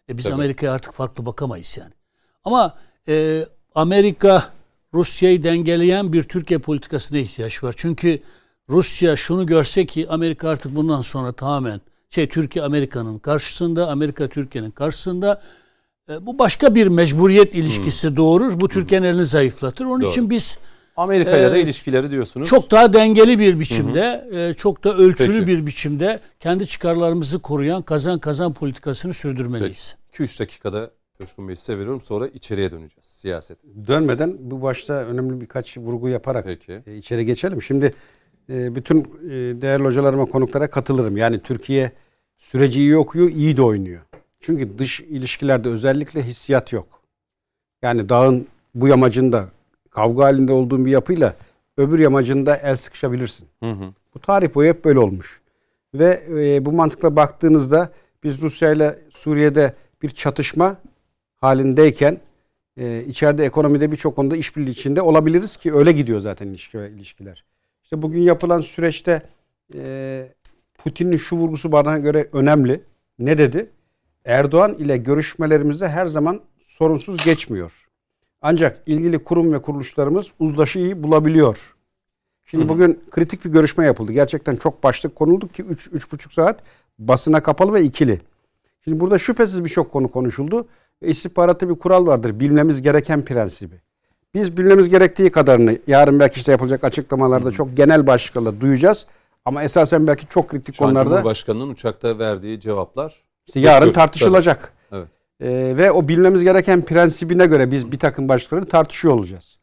e, 0.09 0.18
biz 0.18 0.26
Amerika'ya 0.26 0.72
artık 0.72 0.92
farklı 0.92 1.26
bakamayız 1.26 1.76
yani. 1.80 1.92
Ama 2.44 2.74
e, 3.09 3.44
Amerika 3.74 4.44
Rusya'yı 4.94 5.42
dengeleyen 5.42 6.12
bir 6.12 6.22
Türkiye 6.22 6.59
politikasına 6.59 7.18
ihtiyaç 7.18 7.64
var. 7.64 7.74
Çünkü 7.76 8.18
Rusya 8.68 9.16
şunu 9.16 9.46
görse 9.46 9.86
ki 9.86 10.07
Amerika 10.09 10.48
artık 10.48 10.76
bundan 10.76 11.00
sonra 11.00 11.32
tamamen 11.32 11.80
şey 12.11 12.28
Türkiye 12.28 12.64
Amerika'nın 12.64 13.18
karşısında, 13.18 13.88
Amerika 13.88 14.28
Türkiye'nin 14.28 14.70
karşısında 14.70 15.42
bu 16.09 16.38
başka 16.38 16.74
bir 16.74 16.86
mecburiyet 16.86 17.55
ilişkisi 17.55 18.09
hmm. 18.09 18.16
doğurur. 18.16 18.61
Bu 18.61 18.68
Türkiye'nin 18.68 19.07
elini 19.07 19.24
zayıflatır. 19.24 19.84
Onun 19.84 20.00
Doğru. 20.00 20.11
için 20.11 20.30
biz 20.30 20.58
Amerika 20.96 21.37
ile 21.37 21.58
e, 21.58 21.62
ilişkileri 21.62 22.11
diyorsunuz. 22.11 22.49
Çok 22.49 22.70
daha 22.70 22.92
dengeli 22.92 23.38
bir 23.38 23.61
biçimde, 23.61 24.29
e, 24.33 24.54
çok 24.54 24.84
da 24.84 24.95
ölçülü 24.95 25.33
Peki. 25.33 25.46
bir 25.46 25.66
biçimde 25.66 26.20
kendi 26.41 26.66
çıkarlarımızı 26.66 27.38
koruyan 27.38 27.83
kazan 27.83 28.18
kazan 28.18 28.53
politikasını 28.53 29.14
sürdürmeliyiz. 29.14 29.96
2-3 30.12 30.41
dakikada 30.41 30.91
Coşkun 31.20 31.49
Bey 31.49 31.57
size 31.57 31.79
veriyorum 31.79 32.00
sonra 32.00 32.26
içeriye 32.26 32.70
döneceğiz 32.70 33.07
siyaset. 33.07 33.58
Dönmeden 33.87 34.37
bu 34.41 34.62
başta 34.62 34.95
önemli 34.95 35.41
birkaç 35.41 35.79
vurgu 35.79 36.08
yaparak 36.08 36.45
Peki. 36.45 36.83
E, 36.87 36.96
içeri 36.96 37.26
geçelim. 37.26 37.62
Şimdi 37.62 37.95
e, 38.50 38.74
bütün 38.74 39.00
e, 39.00 39.30
değerli 39.62 39.84
hocalarıma 39.84 40.24
konuklara 40.24 40.70
katılırım. 40.70 41.16
Yani 41.16 41.41
Türkiye 41.41 41.92
süreci 42.38 42.80
iyi 42.80 42.96
okuyor, 42.96 43.29
iyi 43.29 43.57
de 43.57 43.62
oynuyor. 43.62 44.00
Çünkü 44.45 44.79
dış 44.79 45.00
ilişkilerde 45.00 45.68
özellikle 45.68 46.22
hissiyat 46.22 46.72
yok. 46.72 46.87
Yani 47.83 48.08
dağın 48.08 48.46
bu 48.75 48.88
yamacında 48.88 49.49
kavga 49.91 50.25
halinde 50.25 50.53
olduğun 50.53 50.87
bir 50.87 50.91
yapıyla 50.91 51.34
öbür 51.76 51.99
yamacında 51.99 52.57
el 52.57 52.76
sıkışabilirsin. 52.76 53.46
Hı 53.62 53.71
hı. 53.71 53.84
Bu 54.14 54.18
tarih 54.18 54.54
boyu 54.54 54.68
hep 54.68 54.84
böyle 54.84 54.99
olmuş. 54.99 55.41
Ve 55.95 56.22
e, 56.29 56.64
bu 56.64 56.72
mantıkla 56.72 57.16
baktığınızda 57.16 57.92
biz 58.25 58.42
Rusya 58.42 58.72
ile 58.72 58.99
Suriye'de 59.11 59.75
bir 60.03 60.11
çatışma 60.11 60.76
halindeyken 61.37 62.21
e, 62.76 63.04
içeride 63.08 63.45
ekonomide 63.45 63.91
birçok 63.91 64.16
konuda 64.16 64.37
işbirliği 64.37 64.71
içinde 64.71 65.03
olabiliriz 65.03 65.57
ki 65.57 65.75
öyle 65.75 65.92
gidiyor 65.92 66.21
zaten 66.21 66.46
ilişkiler. 66.49 67.45
İşte 67.83 68.03
bugün 68.03 68.22
yapılan 68.22 68.61
süreçte 68.61 69.22
e, 69.75 70.29
Putin'in 70.79 71.16
şu 71.16 71.37
vurgusu 71.37 71.72
bana 71.72 71.99
göre 71.99 72.29
önemli. 72.33 72.80
Ne 73.18 73.38
dedi? 73.38 73.71
Erdoğan 74.25 74.75
ile 74.75 74.96
görüşmelerimizde 74.96 75.88
her 75.88 76.07
zaman 76.07 76.41
sorunsuz 76.68 77.25
geçmiyor. 77.25 77.88
Ancak 78.42 78.83
ilgili 78.87 79.25
kurum 79.25 79.53
ve 79.53 79.63
kuruluşlarımız 79.63 80.26
uzlaşıyı 80.38 81.03
bulabiliyor. 81.03 81.75
Şimdi 82.45 82.68
bugün 82.68 83.03
kritik 83.11 83.45
bir 83.45 83.51
görüşme 83.51 83.87
yapıldı. 83.87 84.13
Gerçekten 84.13 84.57
çok 84.57 84.83
başlık 84.83 85.17
konuldu 85.17 85.49
ki 85.49 85.63
3 85.63 85.88
3,5 85.88 86.34
saat 86.34 86.63
basına 86.99 87.42
kapalı 87.42 87.72
ve 87.72 87.83
ikili. 87.83 88.21
Şimdi 88.84 89.01
burada 89.01 89.18
şüphesiz 89.18 89.64
birçok 89.64 89.92
konu 89.92 90.11
konuşuldu. 90.11 90.68
Ve 91.03 91.09
istihbaratı 91.09 91.68
bir 91.68 91.75
kural 91.75 92.07
vardır. 92.07 92.41
Bilmemiz 92.41 92.83
gereken 92.83 93.25
prensibi. 93.25 93.80
Biz 94.34 94.57
bilmemiz 94.57 94.88
gerektiği 94.88 95.30
kadarını 95.30 95.79
yarın 95.87 96.21
belki 96.21 96.38
işte 96.38 96.53
yapılacak 96.53 96.84
açıklamalarda 96.84 97.51
çok 97.51 97.76
genel 97.76 98.07
başlıklarla 98.07 98.61
duyacağız. 98.61 99.07
Ama 99.45 99.63
esasen 99.63 100.07
belki 100.07 100.29
çok 100.29 100.49
kritik 100.49 100.75
Şu 100.75 100.84
konularda... 100.84 101.11
Cumhurbaşkanı'nın 101.11 101.68
uçakta 101.68 102.18
verdiği 102.18 102.61
cevaplar 102.61 103.25
işte 103.46 103.61
yarın 103.61 103.92
tartışılacak. 103.92 104.72
Evet. 104.92 105.08
Ee, 105.41 105.75
ve 105.76 105.92
o 105.92 106.08
bilmemiz 106.08 106.45
gereken 106.45 106.83
prensibine 106.83 107.46
göre 107.46 107.71
biz 107.71 107.92
bir 107.92 107.99
takım 107.99 108.29
başlıkları 108.29 108.64
tartışıyor 108.66 109.14
olacağız. 109.14 109.58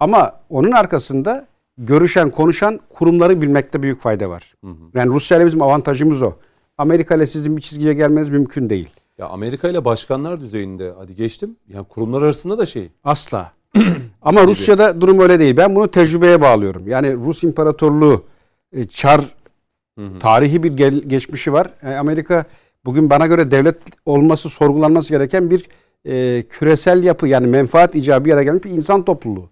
Ama 0.00 0.40
onun 0.50 0.70
arkasında 0.70 1.46
görüşen, 1.78 2.30
konuşan 2.30 2.80
kurumları 2.88 3.42
bilmekte 3.42 3.82
büyük 3.82 4.00
fayda 4.00 4.30
var. 4.30 4.54
Hı 4.64 4.70
hı. 4.70 4.74
Yani 4.94 5.12
Rusya 5.12 5.38
ile 5.38 5.46
bizim 5.46 5.62
avantajımız 5.62 6.22
o. 6.22 6.32
Amerika 6.78 7.14
ile 7.14 7.26
sizin 7.26 7.56
bir 7.56 7.62
çizgiye 7.62 7.94
gelmeniz 7.94 8.28
mümkün 8.28 8.70
değil. 8.70 8.90
Ya 9.18 9.26
Amerika 9.26 9.68
ile 9.68 9.84
başkanlar 9.84 10.40
düzeyinde 10.40 10.92
hadi 10.98 11.14
geçtim. 11.14 11.56
Yani 11.68 11.84
kurumlar 11.84 12.22
arasında 12.22 12.58
da 12.58 12.66
şey. 12.66 12.88
Asla. 13.04 13.52
Ama 14.22 14.46
Rusya'da 14.46 15.00
durum 15.00 15.18
öyle 15.18 15.38
değil. 15.38 15.56
Ben 15.56 15.74
bunu 15.74 15.88
tecrübeye 15.88 16.40
bağlıyorum. 16.40 16.88
Yani 16.88 17.14
Rus 17.14 17.42
İmparatorluğu 17.44 18.24
e, 18.72 18.84
çar 18.84 19.20
Hı 19.98 20.06
hı. 20.06 20.18
tarihi 20.18 20.62
bir 20.62 20.76
gel- 20.76 21.02
geçmişi 21.06 21.52
var. 21.52 21.70
E, 21.82 21.94
Amerika 21.94 22.44
bugün 22.84 23.10
bana 23.10 23.26
göre 23.26 23.50
devlet 23.50 23.76
olması 24.06 24.48
sorgulanması 24.48 25.10
gereken 25.10 25.50
bir 25.50 25.68
e, 26.04 26.42
küresel 26.42 27.02
yapı 27.02 27.28
yani 27.28 27.46
menfaat 27.46 27.94
icabı 27.94 28.28
yere 28.28 28.44
gelmiş 28.44 28.64
bir 28.64 28.70
insan 28.70 29.04
topluluğu. 29.04 29.50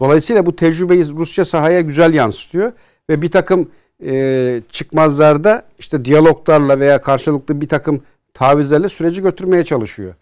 Dolayısıyla 0.00 0.46
bu 0.46 0.56
tecrübeyi 0.56 1.08
Rusya 1.08 1.44
sahaya 1.44 1.80
güzel 1.80 2.14
yansıtıyor 2.14 2.72
ve 3.10 3.22
bir 3.22 3.30
takım 3.30 3.68
e, 4.04 4.62
çıkmazlarda 4.70 5.64
işte 5.78 6.04
diyaloglarla 6.04 6.80
veya 6.80 7.00
karşılıklı 7.00 7.60
bir 7.60 7.68
takım 7.68 8.02
tavizlerle 8.34 8.88
süreci 8.88 9.22
götürmeye 9.22 9.64
çalışıyor. 9.64 10.14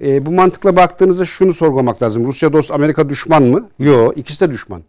E, 0.00 0.26
bu 0.26 0.32
mantıkla 0.32 0.76
baktığınızda 0.76 1.24
şunu 1.24 1.54
sorgulamak 1.54 2.02
lazım. 2.02 2.26
Rusya 2.26 2.52
dost 2.52 2.70
Amerika 2.70 3.08
düşman 3.08 3.42
mı? 3.42 3.68
Yok 3.78 4.18
ikisi 4.18 4.48
de 4.48 4.52
düşman. 4.52 4.82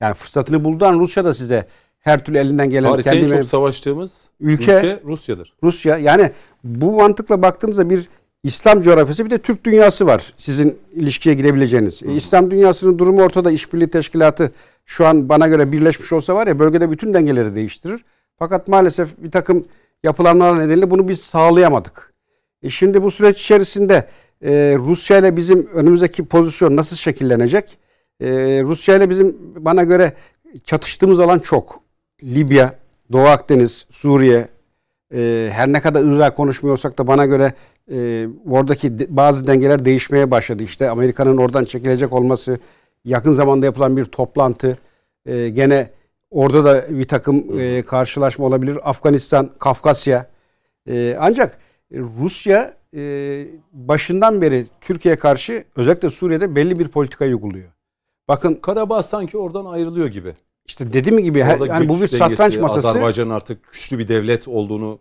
Yani 0.00 0.14
fırsatını 0.14 0.64
bulduğu 0.64 0.86
an 0.86 1.00
Rusya 1.00 1.24
da 1.24 1.34
size 1.34 1.66
her 2.00 2.24
türlü 2.24 2.38
elinden 2.38 2.70
gelen 2.70 2.90
Tarihte 2.90 3.10
en 3.10 3.14
kendi 3.16 3.28
çok 3.28 3.38
menf- 3.38 3.46
savaştığımız 3.48 4.30
Ülke- 4.40 4.78
ülke, 4.78 5.00
Rusya'dır. 5.04 5.52
Rusya 5.62 5.98
yani 5.98 6.30
bu 6.64 6.92
mantıkla 6.92 7.42
baktığımızda 7.42 7.90
bir 7.90 8.08
İslam 8.44 8.82
coğrafyası 8.82 9.24
bir 9.24 9.30
de 9.30 9.38
Türk 9.38 9.64
dünyası 9.64 10.06
var 10.06 10.32
sizin 10.36 10.78
ilişkiye 10.94 11.34
girebileceğiniz. 11.34 12.02
E, 12.02 12.12
İslam 12.12 12.50
dünyasının 12.50 12.98
durumu 12.98 13.22
ortada 13.22 13.50
işbirliği 13.50 13.88
teşkilatı 13.90 14.52
şu 14.84 15.06
an 15.06 15.28
bana 15.28 15.48
göre 15.48 15.72
birleşmiş 15.72 16.12
olsa 16.12 16.34
var 16.34 16.46
ya 16.46 16.58
bölgede 16.58 16.90
bütün 16.90 17.14
dengeleri 17.14 17.54
değiştirir. 17.54 18.04
Fakat 18.38 18.68
maalesef 18.68 19.08
bir 19.18 19.30
takım 19.30 19.64
yapılanmalar 20.04 20.58
nedeniyle 20.60 20.90
bunu 20.90 21.08
biz 21.08 21.20
sağlayamadık. 21.20 22.12
E 22.62 22.70
şimdi 22.70 23.02
bu 23.02 23.10
süreç 23.10 23.40
içerisinde 23.40 24.08
e, 24.44 24.74
Rusya 24.78 25.18
ile 25.18 25.36
bizim 25.36 25.66
önümüzdeki 25.74 26.24
pozisyon 26.24 26.76
nasıl 26.76 26.96
şekillenecek? 26.96 27.78
E, 28.20 28.28
Rusya 28.64 28.96
ile 28.96 29.10
bizim 29.10 29.36
bana 29.56 29.84
göre 29.84 30.12
çatıştığımız 30.64 31.20
alan 31.20 31.38
çok. 31.38 31.80
Libya, 32.22 32.74
Doğu 33.12 33.26
Akdeniz, 33.26 33.86
Suriye, 33.90 34.48
e, 35.14 35.50
her 35.52 35.72
ne 35.72 35.80
kadar 35.80 36.04
Irak 36.04 36.36
konuşmuyorsak 36.36 36.98
da 36.98 37.06
bana 37.06 37.26
göre 37.26 37.52
e, 37.92 38.26
oradaki 38.50 38.98
de- 38.98 39.16
bazı 39.16 39.46
dengeler 39.46 39.84
değişmeye 39.84 40.30
başladı. 40.30 40.62
İşte 40.62 40.90
Amerika'nın 40.90 41.36
oradan 41.36 41.64
çekilecek 41.64 42.12
olması, 42.12 42.58
yakın 43.04 43.32
zamanda 43.32 43.66
yapılan 43.66 43.96
bir 43.96 44.04
toplantı, 44.04 44.78
e, 45.26 45.48
gene 45.48 45.90
orada 46.30 46.64
da 46.64 46.98
bir 46.98 47.04
takım 47.04 47.60
e, 47.60 47.82
karşılaşma 47.82 48.46
olabilir. 48.46 48.78
Afganistan, 48.90 49.50
Kafkasya. 49.58 50.26
E, 50.88 51.16
ancak 51.20 51.58
Rusya 51.92 52.74
e, 52.96 53.02
başından 53.72 54.40
beri 54.42 54.66
Türkiye'ye 54.80 55.18
karşı 55.18 55.64
özellikle 55.76 56.10
Suriye'de 56.10 56.56
belli 56.56 56.78
bir 56.78 56.88
politikayı 56.88 57.30
uyguluyor. 57.34 57.68
Bakın 58.28 58.54
Karabağ 58.54 59.02
sanki 59.02 59.38
oradan 59.38 59.64
ayrılıyor 59.64 60.06
gibi. 60.06 60.34
İşte 60.66 60.92
dediğim 60.92 61.18
gibi 61.18 61.42
her, 61.42 61.58
yani 61.58 61.88
bu 61.88 62.00
bir 62.00 62.08
satranç 62.08 62.56
masası. 62.56 62.88
Azerbaycan'ın 62.88 63.30
artık 63.30 63.72
güçlü 63.72 63.98
bir 63.98 64.08
devlet 64.08 64.48
olduğunu 64.48 65.00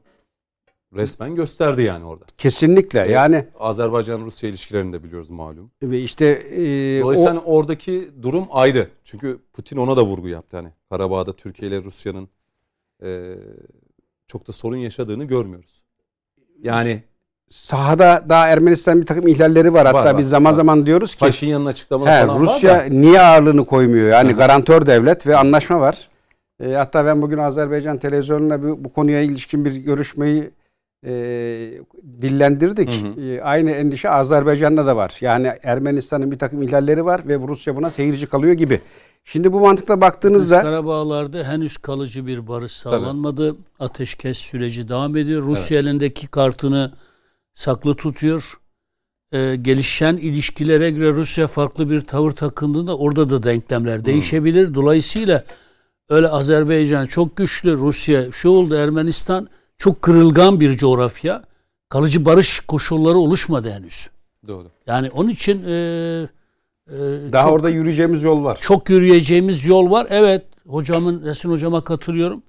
resmen 0.95 1.35
gösterdi 1.35 1.83
yani 1.83 2.05
orada. 2.05 2.25
Kesinlikle. 2.37 2.99
Yani 2.99 3.45
Azerbaycan-Rusya 3.59 4.49
ilişkilerini 4.49 4.93
de 4.93 5.03
biliyoruz 5.03 5.29
malum. 5.29 5.71
ve 5.83 6.01
işte 6.01 6.25
e, 6.51 7.01
Dolayısıyla 7.01 7.33
o, 7.33 7.35
hani 7.35 7.45
oradaki 7.45 8.09
durum 8.21 8.47
ayrı. 8.51 8.89
Çünkü 9.03 9.39
Putin 9.53 9.77
ona 9.77 9.97
da 9.97 10.05
vurgu 10.05 10.27
yaptı. 10.27 10.57
Hani 10.57 10.69
Karabağ'da 10.89 11.35
Türkiye 11.35 11.71
ile 11.71 11.83
Rusya'nın 11.83 12.29
e, 13.03 13.35
çok 14.27 14.47
da 14.47 14.51
sorun 14.51 14.77
yaşadığını 14.77 15.23
görmüyoruz. 15.23 15.83
Yani 16.61 17.03
sahada 17.49 18.25
daha 18.29 18.47
Ermenistan 18.47 19.01
bir 19.01 19.05
takım 19.05 19.27
ihlalleri 19.27 19.73
var. 19.73 19.85
Hatta 19.85 20.05
Var, 20.05 20.17
biz 20.17 20.29
zaman 20.29 20.51
var. 20.51 20.57
zaman 20.57 20.85
diyoruz 20.85 21.15
ki 21.15 21.19
Paşinyan'ın 21.19 21.65
açıklamaları 21.65 22.23
he, 22.23 22.27
falan 22.27 22.39
Rusya 22.39 22.73
var 22.73 22.91
da. 22.91 22.95
niye 22.95 23.21
ağırlığını 23.21 23.65
koymuyor? 23.65 24.07
Yani 24.07 24.31
Hı 24.33 24.37
garantör 24.37 24.85
devlet 24.85 25.27
ve 25.27 25.37
anlaşma 25.37 25.79
var. 25.79 26.09
E, 26.63 26.71
hatta 26.73 27.05
ben 27.05 27.21
bugün 27.21 27.37
Azerbaycan 27.37 27.97
televizyonuna 27.97 28.63
bu, 28.63 28.83
bu 28.83 28.93
konuya 28.93 29.21
ilişkin 29.21 29.65
bir 29.65 29.75
görüşmeyi 29.75 30.51
e, 31.05 31.11
dillendirdik. 32.21 33.03
Hı 33.03 33.07
hı. 33.07 33.21
E, 33.21 33.41
aynı 33.41 33.71
endişe 33.71 34.09
Azerbaycan'da 34.09 34.85
da 34.85 34.95
var. 34.95 35.17
Yani 35.21 35.51
Ermenistan'ın 35.63 36.31
bir 36.31 36.39
takım 36.39 36.61
ihlalleri 36.61 37.05
var 37.05 37.21
ve 37.27 37.35
Rusya 37.35 37.75
buna 37.75 37.89
seyirci 37.89 38.27
kalıyor 38.27 38.53
gibi. 38.53 38.81
Şimdi 39.25 39.53
bu 39.53 39.59
mantıkla 39.59 40.01
baktığınızda 40.01 40.61
Karabağlar'da 40.61 41.43
henüz 41.43 41.77
kalıcı 41.77 42.27
bir 42.27 42.47
barış 42.47 42.71
sağlanmadı. 42.71 43.55
Ateşkes 43.79 44.37
süreci 44.37 44.89
devam 44.89 45.17
ediyor. 45.17 45.43
Rusya 45.43 45.79
elindeki 45.79 46.27
kartını 46.27 46.91
saklı 47.59 47.93
tutuyor. 47.95 48.53
Ee, 49.31 49.55
gelişen 49.61 50.17
ilişkilere 50.17 50.91
göre 50.91 51.11
Rusya 51.13 51.47
farklı 51.47 51.89
bir 51.89 52.01
tavır 52.01 52.31
takındığında 52.31 52.97
orada 52.97 53.29
da 53.29 53.43
denklemler 53.43 54.05
değişebilir. 54.05 54.73
Dolayısıyla 54.73 55.43
öyle 56.09 56.27
Azerbaycan 56.27 57.05
çok 57.05 57.37
güçlü, 57.37 57.77
Rusya 57.77 58.31
şu 58.31 58.49
oldu, 58.49 58.75
Ermenistan 58.75 59.47
çok 59.77 60.01
kırılgan 60.01 60.59
bir 60.59 60.77
coğrafya. 60.77 61.43
Kalıcı 61.89 62.25
barış 62.25 62.59
koşulları 62.59 63.17
oluşmadı 63.17 63.71
henüz. 63.71 64.09
Doğru. 64.47 64.67
Yani 64.87 65.09
onun 65.09 65.29
için 65.29 65.63
e, 65.65 65.71
e, 65.71 66.97
daha 67.31 67.43
çok- 67.43 67.53
orada 67.53 67.69
yürüyeceğimiz 67.69 68.23
yol 68.23 68.43
var. 68.43 68.57
çok 68.61 68.89
yürüyeceğimiz 68.89 69.65
yol 69.65 69.91
var. 69.91 70.07
Evet 70.09 70.45
hocamın 70.67 71.23
Resul 71.25 71.51
hocama 71.51 71.83
katılıyorum. 71.83 72.43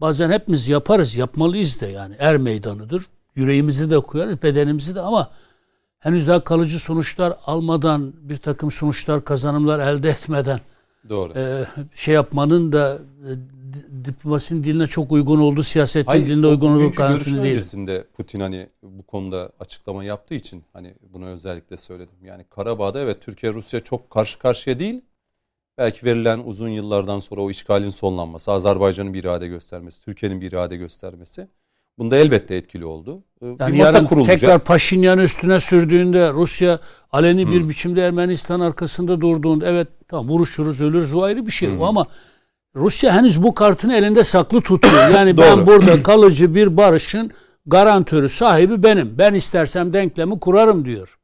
Bazen 0.00 0.30
hepimiz 0.30 0.68
yaparız, 0.68 1.16
yapmalıyız 1.16 1.80
da 1.80 1.86
yani. 1.86 2.14
Er 2.18 2.36
meydanıdır. 2.36 3.06
Yüreğimizi 3.36 3.90
de 3.90 4.00
koyarız, 4.00 4.42
bedenimizi 4.42 4.94
de 4.94 5.00
ama 5.00 5.30
henüz 5.98 6.28
daha 6.28 6.40
kalıcı 6.44 6.78
sonuçlar 6.80 7.34
almadan, 7.46 8.12
bir 8.20 8.36
takım 8.36 8.70
sonuçlar, 8.70 9.24
kazanımlar 9.24 9.78
elde 9.78 10.08
etmeden 10.08 10.60
Doğru. 11.08 11.32
e, 11.36 11.64
şey 11.94 12.14
yapmanın 12.14 12.72
da 12.72 12.98
e, 13.28 13.30
di- 13.72 14.04
diplomasinin 14.04 14.64
diline 14.64 14.86
çok 14.86 15.12
uygun 15.12 15.40
olduğu, 15.40 15.62
siyasetin 15.62 16.10
Hayır, 16.10 16.26
diline 16.26 16.46
uygun 16.46 16.76
olduğu 16.76 16.94
kanaatinde 16.94 17.36
değilim. 17.42 17.50
öncesinde 17.56 18.04
Putin 18.16 18.40
hani 18.40 18.68
bu 18.82 19.02
konuda 19.02 19.50
açıklama 19.60 20.04
yaptığı 20.04 20.34
için 20.34 20.64
hani 20.72 20.94
bunu 21.12 21.26
özellikle 21.26 21.76
söyledim. 21.76 22.14
Yani 22.24 22.44
Karabağ'da 22.50 23.00
evet 23.00 23.22
Türkiye 23.22 23.52
Rusya 23.52 23.80
çok 23.80 24.10
karşı 24.10 24.38
karşıya 24.38 24.78
değil. 24.78 25.00
Belki 25.78 26.06
verilen 26.06 26.42
uzun 26.44 26.68
yıllardan 26.68 27.20
sonra 27.20 27.40
o 27.40 27.50
işgalin 27.50 27.90
sonlanması, 27.90 28.52
Azerbaycan'ın 28.52 29.14
bir 29.14 29.20
irade 29.24 29.48
göstermesi, 29.48 30.04
Türkiye'nin 30.04 30.40
bir 30.40 30.52
irade 30.52 30.76
göstermesi 30.76 31.48
bunda 31.98 32.16
elbette 32.16 32.54
etkili 32.54 32.84
oldu. 32.84 33.22
Ee, 33.42 33.46
Yani 33.60 33.72
bir 33.74 33.78
masa 33.78 34.04
kurulacak. 34.04 34.40
tekrar 34.40 34.58
Paşinyan'ı 34.58 35.22
üstüne 35.22 35.60
sürdüğünde 35.60 36.32
Rusya 36.32 36.78
aleni 37.12 37.50
bir 37.50 37.68
biçimde 37.68 38.06
Ermenistan 38.06 38.60
arkasında 38.60 39.20
durduğunda 39.20 39.66
evet 39.66 39.88
tamam 40.08 40.28
vuruşuruz 40.28 40.80
ölürüz 40.80 41.14
o 41.14 41.22
ayrı 41.22 41.46
bir 41.46 41.52
şey 41.52 41.68
ama 41.82 42.06
Rusya 42.76 43.14
henüz 43.14 43.42
bu 43.42 43.54
kartını 43.54 43.94
elinde 43.96 44.24
saklı 44.24 44.60
tutuyor. 44.60 45.10
Yani 45.14 45.38
ben 45.38 45.66
burada 45.66 46.02
kalıcı 46.02 46.54
bir 46.54 46.76
barışın 46.76 47.30
garantörü 47.66 48.28
sahibi 48.28 48.82
benim. 48.82 49.14
Ben 49.18 49.34
istersem 49.34 49.92
denklemi 49.92 50.40
kurarım 50.40 50.84
diyor. 50.84 51.18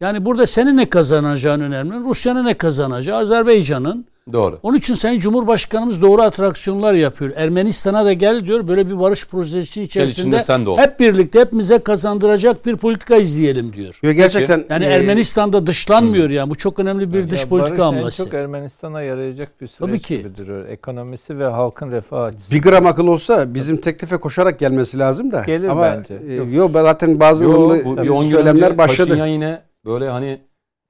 Yani 0.00 0.24
burada 0.24 0.46
senin 0.46 0.76
ne 0.76 0.90
kazanacağın 0.90 1.60
önemli. 1.60 1.94
Rusya'nın 2.04 2.44
ne 2.44 2.54
kazanacağı, 2.54 3.18
Azerbaycan'ın. 3.18 4.06
Doğru. 4.32 4.58
Onun 4.62 4.76
için 4.78 4.94
Sayın 4.94 5.20
Cumhurbaşkanımız 5.20 6.02
doğru 6.02 6.22
atraksiyonlar 6.22 6.94
yapıyor. 6.94 7.32
Ermenistan'a 7.36 8.04
da 8.04 8.12
gel 8.12 8.46
diyor. 8.46 8.68
Böyle 8.68 8.88
bir 8.90 9.00
barış 9.00 9.26
projesi 9.28 9.82
içerisinde 9.82 10.20
içinde 10.20 10.40
sen 10.40 10.66
de 10.66 10.70
ol. 10.70 10.78
hep 10.78 11.00
birlikte 11.00 11.40
hepimize 11.40 11.78
kazandıracak 11.78 12.66
bir 12.66 12.76
politika 12.76 13.16
izleyelim 13.16 13.72
diyor. 13.72 14.00
Ve 14.04 14.12
gerçekten 14.14 14.64
Yani 14.70 14.84
e, 14.84 14.88
Ermenistan'da 14.88 15.66
dışlanmıyor 15.66 16.30
yani. 16.30 16.50
Bu 16.50 16.54
çok 16.54 16.78
önemli 16.78 17.12
bir 17.12 17.30
dış 17.30 17.42
Ya 17.42 17.48
politika 17.48 17.86
hamlesi. 17.86 18.16
çok 18.24 18.34
Ermenistan'a 18.34 19.02
yarayacak 19.02 19.60
bir 19.60 19.66
süreç 19.66 19.78
Tabii 19.78 19.98
ki. 19.98 20.18
gibi 20.18 20.36
duruyor. 20.36 20.68
Ekonomisi 20.68 21.38
ve 21.38 21.44
halkın 21.46 21.90
refah 21.90 22.22
açısından. 22.22 22.58
Bir 22.58 22.62
gram 22.70 22.86
akıl 22.86 23.06
olsa 23.06 23.54
bizim 23.54 23.76
teklife 23.76 24.16
koşarak 24.16 24.58
gelmesi 24.58 24.98
lazım 24.98 25.32
da. 25.32 25.42
Gelir 25.46 25.68
Ama, 25.68 25.82
bence. 25.82 26.18
e, 26.28 26.34
Yok. 26.34 26.52
Yok 26.52 26.70
ben 26.74 26.82
zaten 26.82 27.20
bazı 27.20 27.44
Yo, 27.44 27.52
bu 27.84 27.96
bir 28.02 28.08
10 28.08 28.24
gün 28.24 28.30
söylemler 28.30 28.66
önce 28.68 28.78
başladı. 28.78 29.08
Paşinyan 29.08 29.26
yine 29.26 29.60
böyle 29.86 30.08
hani 30.08 30.38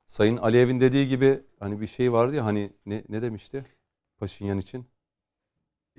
Sayın 0.07 0.37
Aliyev'in 0.37 0.81
dediği 0.81 1.09
gibi 1.09 1.41
hani 1.61 1.81
bir 1.81 1.87
şey 1.87 2.13
vardı 2.13 2.35
ya 2.35 2.45
hani 2.45 2.71
ne, 2.87 3.03
ne 3.09 3.23
demişti 3.23 3.65
Paşinyan 4.19 4.59
için? 4.59 4.87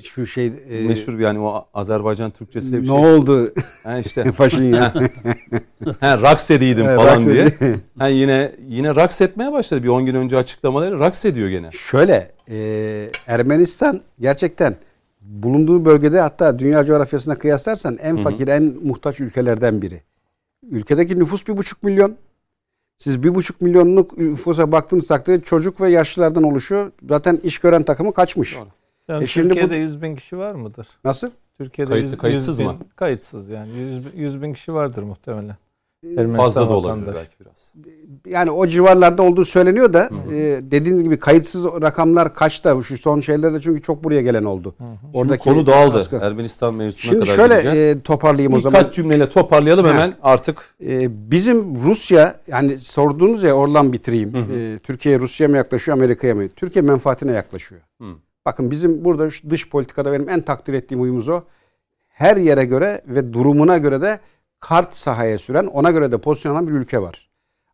Şu 0.04 0.26
şey 0.26 0.46
e, 0.70 0.82
Meşhur 0.88 1.14
bir 1.14 1.24
yani 1.24 1.40
o 1.40 1.68
Azerbaycan 1.74 2.32
Türkçesi 2.32 2.74
bir 2.74 2.82
ne 2.82 2.86
şey. 2.86 2.96
oldu 2.96 3.54
Ha 3.84 3.98
işte 3.98 4.32
Paşinyan? 4.38 4.92
he, 6.00 6.22
raks 6.22 6.52
ediydim 6.52 6.86
Evet, 6.86 6.98
falan 6.98 7.12
raks 7.12 7.26
diye. 7.26 7.54
Ha, 8.00 8.08
yine 8.08 8.52
yine 8.68 8.96
raks 8.96 9.22
etmeye 9.22 9.52
başladı. 9.52 9.84
Bir 9.84 9.88
10 9.88 10.06
gün 10.06 10.16
önce 10.16 10.38
açıklamaları 10.38 11.00
raks 11.00 11.26
ediyor 11.26 11.50
gene. 11.50 11.72
Şöyle 11.72 12.32
e, 12.50 13.10
Ermenistan 13.28 14.02
gerçekten 14.20 14.76
bulunduğu 15.22 15.86
bölgede 15.86 16.20
hatta 16.22 16.60
dünya 16.60 16.84
coğrafyasına 16.84 17.38
kıyaslarsan 17.38 17.98
en 18.02 18.18
fakir 18.24 18.48
en 18.48 18.64
muhtaç 18.64 19.20
ülkelerden 19.20 19.82
biri. 19.82 20.02
Ülkedeki 20.72 21.20
nüfus 21.20 21.48
bir 21.48 21.58
buçuk 21.58 21.84
milyon. 21.84 22.18
Siz 23.00 23.24
bir 23.24 23.36
buçuk 23.36 23.62
milyonluk 23.62 24.18
nüfusa 24.18 24.72
baktığınız 24.72 25.08
takdirde 25.08 25.42
çocuk 25.44 25.82
ve 25.82 25.90
yaşlılardan 25.92 26.44
oluşuyor. 26.44 26.92
Zaten 27.10 27.40
iş 27.44 27.60
gören 27.60 27.84
takımı 27.84 28.14
kaçmış. 28.14 28.56
Doğru. 28.56 28.68
Yani 29.08 29.24
E 29.24 29.28
şimdi 29.28 29.48
Türkiye'de 29.48 29.74
bu- 29.74 29.80
100 29.80 30.02
bin 30.02 30.16
kişi 30.16 30.38
var 30.38 30.56
mıdır? 30.56 30.88
Nasıl? 31.04 31.30
Türkiye'de 31.58 31.90
Kayıtlı, 31.92 32.10
100, 32.12 32.18
kayıtsız 32.18 32.60
100 32.60 32.70
bin, 32.70 32.76
mı? 32.76 32.82
Kayıtsız 32.96 33.50
yani 33.50 33.70
100, 33.78 34.06
100 34.16 34.42
bin 34.42 34.54
kişi 34.54 34.74
vardır 34.74 35.04
muhtemelen. 35.04 35.56
Ermenistan 36.18 36.38
Fazla 36.38 36.70
da 36.70 36.74
olabilir 36.78 37.08
belki 37.16 37.32
biraz. 37.42 37.74
Yani 38.26 38.52
o 38.52 38.68
civarlarda 38.68 39.24
olduğu 39.24 39.46
söyleniyor 39.46 39.94
da 39.94 40.10
e, 40.32 40.36
dediğiniz 40.62 41.04
gibi 41.04 41.20
kayıtsız 41.20 41.66
rakamlar 41.66 42.34
kaçta? 42.34 42.82
Şu 42.82 42.98
son 42.98 43.20
şeylerde 43.22 43.62
çünkü 43.62 43.82
çok 43.82 44.04
buraya 44.04 44.22
gelen 44.22 44.44
oldu. 44.44 44.76
Şimdi 45.16 45.38
konu 45.38 45.68
dağıldı. 45.68 45.98
asker- 45.98 46.26
Ermenistan 46.28 46.74
mevzusuna 46.74 47.12
Şimdi 47.12 47.26
kadar 47.26 47.36
şöyle 47.36 47.62
gideceğiz. 47.62 47.98
e, 47.98 48.02
toparlayayım 48.02 48.54
o 48.54 48.60
zaman. 48.60 48.80
Birkaç 48.82 48.96
cümleyle 48.96 49.30
toparlayalım 49.30 49.86
Ha. 49.86 49.94
hemen 49.94 50.14
artık. 50.24 50.76
E, 50.86 51.32
bizim 51.32 51.76
Rusya 51.84 52.36
yani 52.48 52.78
sorduğunuz 52.78 53.44
ya 53.44 53.54
oradan 53.54 53.94
bitireyim. 53.94 54.36
E, 54.36 54.80
Türkiye 54.80 55.20
Rusya 55.20 55.48
mı 55.48 55.58
yaklaşıyor 55.58 55.98
Amerika'ya 55.98 56.36
mı? 56.36 56.50
Türkiye 56.50 56.82
menfaatine 56.82 57.32
yaklaşıyor. 57.32 57.82
Hı. 58.02 58.06
Bakın 58.46 58.72
bizim 58.72 59.06
burada 59.06 59.30
şu 59.32 59.50
dış 59.50 59.70
politikada 59.70 60.12
benim 60.12 60.30
en 60.30 60.42
takdir 60.42 60.74
ettiğim 60.74 61.02
huyumuz 61.02 61.30
o. 61.30 61.42
Her 62.08 62.38
yere 62.38 62.66
göre 62.66 63.02
ve 63.08 63.34
durumuna 63.34 63.78
göre 63.78 64.02
de 64.02 64.20
kart 64.60 64.96
sahaya 64.96 65.38
süren 65.38 65.66
ona 65.66 65.92
göre 65.92 66.12
de 66.12 66.18
pozisyon 66.18 66.54
alan 66.54 66.68
bir 66.68 66.72
ülke 66.74 67.02
var. 67.02 67.30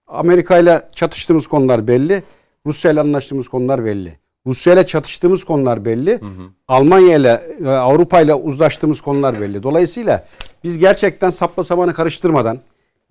Amerika 0.08 0.58
ile 0.58 0.82
çatıştığımız 0.96 1.48
konular 1.48 1.88
belli. 1.88 2.24
Rusya 2.66 2.92
ile 2.92 3.00
anlaştığımız 3.00 3.48
konular 3.48 3.86
belli. 3.86 4.18
Rusya 4.48 4.74
ile 4.74 4.88
çatıştığımız 4.88 5.44
konular 5.44 5.86
belli. 5.86 6.20
Almanya 6.68 7.18
ile 7.18 7.42
e, 7.66 7.68
Avrupa 7.68 8.22
ile 8.22 8.34
uzlaştığımız 8.34 9.02
konular 9.02 9.42
belli. 9.42 9.64
Dolayısıyla 9.64 10.26
biz 10.64 10.78
gerçekten 10.78 11.30
sapla 11.30 11.64
samanı 11.64 11.94
karıştırmadan 11.94 12.60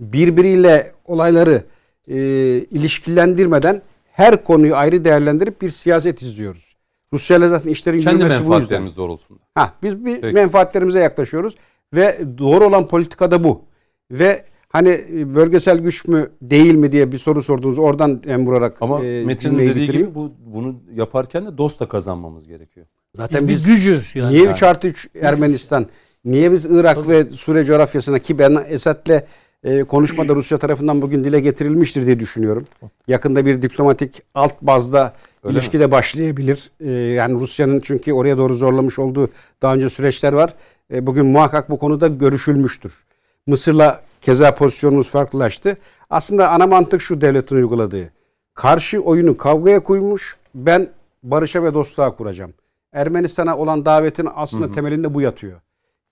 birbiriyle 0.01 0.93
olayları 1.05 1.65
e, 2.09 2.17
ilişkilendirmeden 2.59 3.83
her 4.13 4.45
konuyu 4.45 4.77
ayrı 4.77 5.05
değerlendirip 5.05 5.63
bir 5.63 5.71
siyaset 5.71 6.23
izliyoruz. 6.23 6.77
Rusya 7.13 7.37
ile 7.37 7.49
zaten 7.49 7.71
işlerin 7.71 8.01
Kendi 8.01 8.15
yürümesi 8.17 8.39
bu 8.39 8.43
yüzden. 8.43 8.51
menfaatlerimiz 8.53 8.97
doğrultusunda. 8.97 9.41
Ha, 9.55 9.73
biz 9.83 10.05
bir 10.07 10.21
Peki. 10.21 10.35
menfaatlerimize 10.35 11.01
yaklaşıyoruz 11.01 11.55
ve 11.95 12.21
doğru 12.39 12.65
olan 12.67 12.89
politikada 12.89 13.45
bu. 13.45 13.63
Ve 14.11 14.45
hani 14.69 14.89
e, 14.89 15.35
bölgesel 15.35 15.79
güç 15.79 16.09
mü 16.09 16.31
değil 16.43 16.75
mi 16.75 16.93
diye 16.93 17.13
bir 17.13 17.19
soru 17.19 17.43
sordunuz. 17.43 17.79
Oradan 17.79 18.23
em 18.27 18.47
vurarak 18.47 18.77
Ama 18.81 19.05
e, 19.05 19.39
cümleyi 19.39 19.71
dediği 19.71 19.83
bitireyim. 19.83 20.07
gibi 20.07 20.15
bu, 20.15 20.33
bunu 20.47 20.77
yaparken 20.95 21.47
de 21.47 21.59
dost 21.59 21.81
da 21.81 21.89
kazanmamız 21.89 22.47
gerekiyor. 22.47 22.87
Zaten 23.17 23.49
Biz, 23.49 23.49
biz 23.49 23.67
bir 23.67 23.71
gücüz 23.71 24.17
yani. 24.17 24.35
niye 24.35 24.51
3 24.51 24.63
artı 24.63 24.89
3 24.89 25.09
Ermenistan? 25.21 25.87
Niye 26.25 26.53
biz 26.53 26.65
Irak 26.65 27.09
ve 27.09 27.25
Suriye 27.25 27.65
coğrafyasına 27.65 28.19
ki 28.19 28.39
ben 28.39 28.65
Esad'le 28.69 29.21
e, 29.65 29.83
konuşmada 29.85 30.35
Rusya 30.35 30.59
tarafından 30.59 31.03
bugün 31.03 31.25
dile 31.25 31.41
getirilmiştir 31.41 32.07
diye 32.07 32.21
düşünüyorum. 32.21 32.67
Yakında 33.09 33.47
bir 33.47 33.63
diplomatik 33.63 34.23
alt 34.35 34.63
bazda 34.63 35.15
Öyle 35.45 35.59
ilişki 35.59 35.81
de 35.81 35.91
başlayabilir. 35.91 36.71
E, 36.81 36.91
yani 36.91 37.41
Rusya'nın 37.41 37.81
çünkü 37.81 38.13
oraya 38.13 38.39
doğru 38.39 38.55
zorlamış 38.55 38.99
olduğu 38.99 39.29
daha 39.63 39.75
önce 39.75 39.89
süreçler 39.89 40.33
var. 40.33 40.55
E, 40.93 41.07
bugün 41.07 41.27
muhakkak 41.27 41.71
bu 41.71 41.79
konuda 41.79 42.09
görüşülmüştür. 42.09 43.05
Mısır'la 43.47 44.01
keza 44.21 44.55
pozisyonumuz 44.55 45.11
farklılaştı. 45.11 45.77
Aslında 46.11 46.51
ana 46.51 46.67
mantık 46.67 47.01
şu 47.01 47.21
devletin 47.21 47.57
uyguladığı. 47.57 48.13
Karşı 48.55 49.01
oyunu 49.01 49.37
kavgaya 49.37 49.81
koymuş. 49.81 50.37
Ben 50.55 50.89
barışa 51.23 51.65
ve 51.65 51.75
dostluğa 51.75 52.17
kuracağım. 52.17 52.55
Ermenistan'a 52.93 53.59
olan 53.59 53.85
davetin 53.85 54.29
aslında 54.35 54.73
temelinde 54.73 55.15
bu 55.15 55.21
yatıyor. 55.21 55.61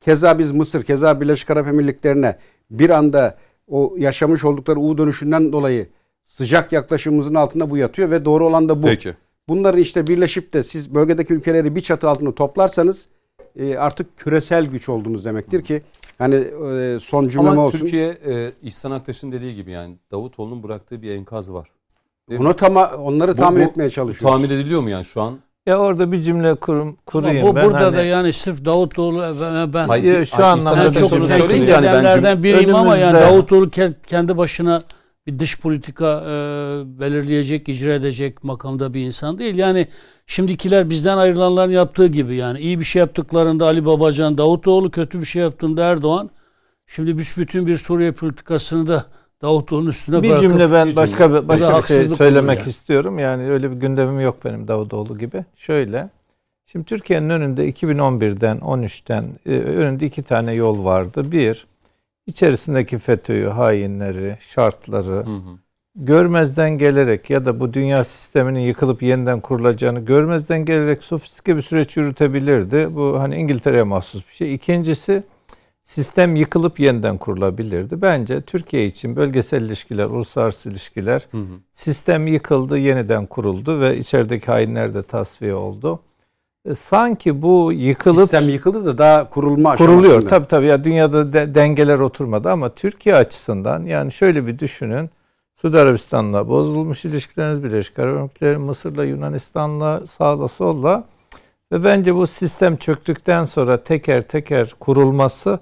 Keza 0.01 0.39
biz 0.39 0.53
Mısır, 0.53 0.83
keza 0.83 1.21
Birleşik 1.21 1.51
Arap 1.51 1.67
Emirlikleri'ne 1.67 2.39
bir 2.71 2.91
anda 2.91 3.39
o 3.69 3.95
yaşamış 3.99 4.45
oldukları 4.45 4.81
U 4.81 4.99
dönüşünden 4.99 5.53
dolayı 5.53 5.89
sıcak 6.25 6.73
yaklaşımımızın 6.73 7.35
altında 7.35 7.71
bu 7.71 7.77
yatıyor 7.77 8.11
ve 8.11 8.25
doğru 8.25 8.47
olan 8.47 8.69
da 8.69 8.83
bu. 8.83 8.87
Peki. 8.87 9.15
Bunların 9.49 9.81
işte 9.81 10.07
birleşip 10.07 10.53
de 10.53 10.63
siz 10.63 10.95
bölgedeki 10.95 11.35
ülkeleri 11.35 11.77
bir 11.77 11.81
çatı 11.81 12.09
altında 12.09 12.35
toplarsanız 12.35 13.09
e, 13.57 13.77
artık 13.77 14.17
küresel 14.19 14.67
güç 14.67 14.89
olduğunuz 14.89 15.25
demektir 15.25 15.63
ki 15.65 15.83
hani 16.19 16.35
e, 16.35 16.99
son 17.01 17.29
cümlem 17.29 17.49
Ama 17.53 17.65
olsun. 17.67 17.79
Türkiye 17.79 18.09
e, 18.09 18.51
İhsan 18.63 18.91
Aktaş'ın 18.91 19.33
dediği 19.33 19.55
gibi 19.55 19.71
yani 19.71 19.95
Davutoğlu'nun 20.13 20.63
bıraktığı 20.63 21.03
bir 21.03 21.11
enkaz 21.11 21.53
var. 21.53 21.69
Değil 22.29 22.41
mi? 22.41 22.45
Bunu 22.45 22.57
tama 22.57 22.87
onları 22.87 23.33
Bu- 23.33 23.37
tahmin 23.37 23.61
bu 23.61 23.65
etmeye 23.65 23.91
çalışıyoruz. 23.91 24.33
Tahmin 24.35 24.51
ediliyor 24.51 24.81
mu 24.81 24.91
yani 24.91 25.05
şu 25.05 25.23
an? 25.23 25.39
Ya 25.67 25.79
orada 25.79 26.13
bir 26.13 26.23
cümle 26.23 26.55
kurum, 26.55 26.89
Ama 26.89 26.97
kurayım 27.07 27.47
bu 27.47 27.55
ben. 27.57 27.65
burada 27.65 27.87
hani, 27.87 27.97
da 27.97 28.05
yani 28.05 28.33
sırf 28.33 28.65
Davutoğlu 28.65 29.23
ve 29.23 29.73
ben 29.73 29.89
Hayır, 29.89 30.25
şu 30.25 30.45
anlamda 30.45 30.93
çok 30.93 31.13
onu 31.13 31.29
söyleyince 31.29 31.75
hani 31.75 31.87
ben 31.87 31.93
nedenlerden 31.93 32.37
cüm- 32.37 32.43
biriyim 32.43 32.75
ama 32.75 32.97
yani 32.97 33.21
Davutoğlu 33.21 33.67
ke- 33.67 33.95
kendi 34.07 34.37
başına 34.37 34.83
bir 35.27 35.39
dış 35.39 35.61
politika 35.61 36.23
e, 36.27 36.31
belirleyecek, 37.01 37.69
icra 37.69 37.95
edecek 37.95 38.45
makamda 38.45 38.95
bir 38.95 39.01
insan 39.01 39.39
değil. 39.39 39.55
Yani 39.55 39.87
şimdikiler 40.27 40.91
bizden 40.91 41.19
ayrılanların 41.19 41.73
yaptığı 41.73 42.07
gibi 42.07 42.35
yani 42.35 42.59
iyi 42.59 42.79
bir 42.79 42.85
şey 42.85 43.01
yaptıklarında 43.01 43.67
Ali 43.67 43.87
Babacan, 43.87 44.39
Davutoğlu 44.39 44.91
kötü 44.91 45.21
bir 45.21 45.25
şey 45.25 45.43
yaptığında 45.43 45.85
Erdoğan. 45.85 46.31
Şimdi 46.87 47.19
büsbütün 47.19 47.67
bir 47.67 47.77
Suriye 47.77 48.13
politikasını 48.13 48.89
da 48.89 49.07
Davutoğlu'nun 49.43 49.89
üstüne 49.89 50.23
bir 50.23 50.29
bırakıp 50.29 50.51
cümle 50.51 50.73
ben 50.73 50.89
bir 50.89 50.97
başka 50.97 51.33
da 51.33 51.49
başka 51.49 51.79
bir 51.79 51.83
şey 51.83 52.09
söylemek 52.09 52.59
yani. 52.59 52.69
istiyorum. 52.69 53.19
Yani 53.19 53.51
öyle 53.51 53.71
bir 53.71 53.77
gündemim 53.77 54.21
yok 54.21 54.45
benim 54.45 54.69
Davutoğlu 54.69 55.19
gibi. 55.19 55.45
Şöyle. 55.57 56.11
Şimdi 56.67 56.85
Türkiye'nin 56.85 57.31
önünde 57.31 57.71
2011'den 57.71 58.59
13'ten 58.59 59.25
e, 59.47 59.51
önünde 59.51 60.07
iki 60.07 60.23
tane 60.23 60.53
yol 60.53 60.85
vardı. 60.85 61.33
Bir, 61.33 61.67
içerisindeki 62.31 62.99
FETÖ'yü, 62.99 63.47
hainleri, 63.47 64.37
şartları 64.41 65.27
Hı 65.27 65.37
hı. 65.37 65.59
görmezden 65.97 66.79
gelerek 66.79 67.31
ya 67.31 67.45
da 67.45 67.61
bu 67.61 67.75
dünya 67.75 68.05
sisteminin 68.05 68.61
yıkılıp 68.61 69.03
yeniden 69.03 69.41
kurulacağını 69.41 70.01
görmezden 70.01 70.65
gelerek 70.65 71.05
sofistike 71.05 71.57
bir 71.57 71.63
süreç 71.63 71.97
yürütebilirdi. 71.97 72.89
Bu 72.97 73.21
hani 73.21 73.37
İngiltere'ye 73.37 73.83
mahsus 73.83 74.29
bir 74.29 74.35
şey. 74.35 74.55
İkincisi 74.55 75.23
sistem 75.83 76.37
yıkılıp 76.37 76.81
yeniden 76.81 77.19
kurulabilirdi. 77.19 78.03
Bence 78.03 78.41
Türkiye 78.41 78.85
için 78.87 79.17
bölgesel 79.17 79.63
ilişkiler, 79.63 80.05
uluslararası 80.05 80.71
ilişkiler 80.71 81.27
Hı 81.31 81.39
hı. 81.39 81.61
sistem 81.73 82.27
yıkıldı, 82.27 82.79
yeniden 82.79 83.27
kuruldu 83.27 83.81
ve 83.81 83.99
içerideki 83.99 84.47
hainler 84.47 84.95
de 84.95 85.03
tasfiye 85.03 85.55
oldu. 85.55 86.01
E, 86.65 86.75
sanki 86.75 87.43
bu 87.43 87.73
yıkılıp 87.73 88.21
Sistem 88.21 88.49
yıkıldı 88.49 88.87
da 88.87 88.99
daha 88.99 89.31
kurulma 89.31 89.77
kuruluyor. 89.77 90.03
aşamasında. 90.05 90.29
Tabii 90.31 90.47
tabii 90.49 90.67
ya 90.67 90.85
dünyada 90.85 91.33
de- 91.33 91.55
dengeler 91.55 91.99
oturmadı 91.99 92.51
ama 92.51 92.69
Türkiye 92.75 93.15
açısından 93.15 93.87
yani 93.87 94.13
şöyle 94.13 94.47
bir 94.47 94.59
düşünün. 94.59 95.11
Suudi 95.57 95.79
Arabistan'la 95.79 96.49
bozulmuş 96.49 97.05
ilişkileriniz, 97.05 97.65
Birleşik 97.65 97.99
Arap 97.99 98.17
Emirlikleri, 98.19 98.59
Mısır'la, 98.59 99.05
Yunanistan'la, 99.05 100.07
sağla 100.07 100.49
solla 100.49 101.05
ve 101.73 101.85
bence 101.85 102.15
bu 102.15 102.27
sistem 102.27 102.77
çöktükten 102.77 103.45
sonra 103.45 103.77
teker 103.77 104.23
teker 104.23 104.75
kurulması 104.81 105.59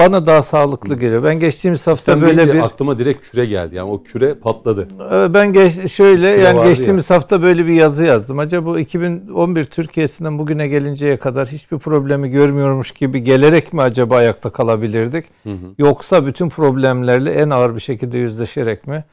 bana 0.00 0.26
daha 0.26 0.42
sağlıklı 0.42 0.98
geliyor. 0.98 1.24
Ben 1.24 1.40
geçtiğimiz 1.40 1.86
hafta 1.86 1.96
Sistem 1.96 2.22
böyle 2.22 2.52
bir 2.52 2.58
aklıma 2.58 2.98
direkt 2.98 3.30
küre 3.30 3.46
geldi. 3.46 3.76
Yani 3.76 3.90
o 3.90 4.02
küre 4.02 4.34
patladı. 4.34 4.88
ee, 5.12 5.34
Ben 5.34 5.52
geç, 5.52 5.92
şöyle 5.92 6.32
Şurada 6.32 6.48
yani 6.48 6.68
geçtiğimiz 6.68 7.10
hafta 7.10 7.42
böyle 7.42 7.66
bir 7.66 7.72
yazı 7.72 8.04
yazdım. 8.04 8.38
Acaba 8.38 8.66
bu 8.66 8.78
2011 8.78 9.64
Türkiye'sinden 9.64 10.38
bugüne 10.38 10.68
gelinceye 10.68 11.16
kadar 11.16 11.48
hiçbir 11.48 11.78
problemi 11.78 12.30
görmüyormuş 12.30 12.92
gibi 12.92 13.22
gelerek 13.22 13.72
mi 13.72 13.82
acaba 13.82 14.16
ayakta 14.16 14.50
kalabilirdik? 14.50 15.24
Hı 15.42 15.50
hı. 15.50 15.74
Yoksa 15.78 16.26
bütün 16.26 16.48
problemlerle 16.48 17.32
en 17.32 17.50
ağır 17.50 17.74
bir 17.74 17.80
şekilde 17.80 18.18
yüzleşerek 18.18 18.86
mi? 18.86 19.04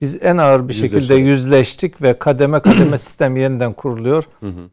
Biz 0.00 0.18
en 0.22 0.36
ağır 0.36 0.68
bir 0.68 0.72
şekilde 0.74 0.96
Yüzleşerek. 0.96 1.26
yüzleştik 1.26 2.02
ve 2.02 2.18
kademe 2.18 2.60
kademe 2.60 2.98
sistem 2.98 3.36
yeniden 3.36 3.72
kuruluyor. 3.72 4.24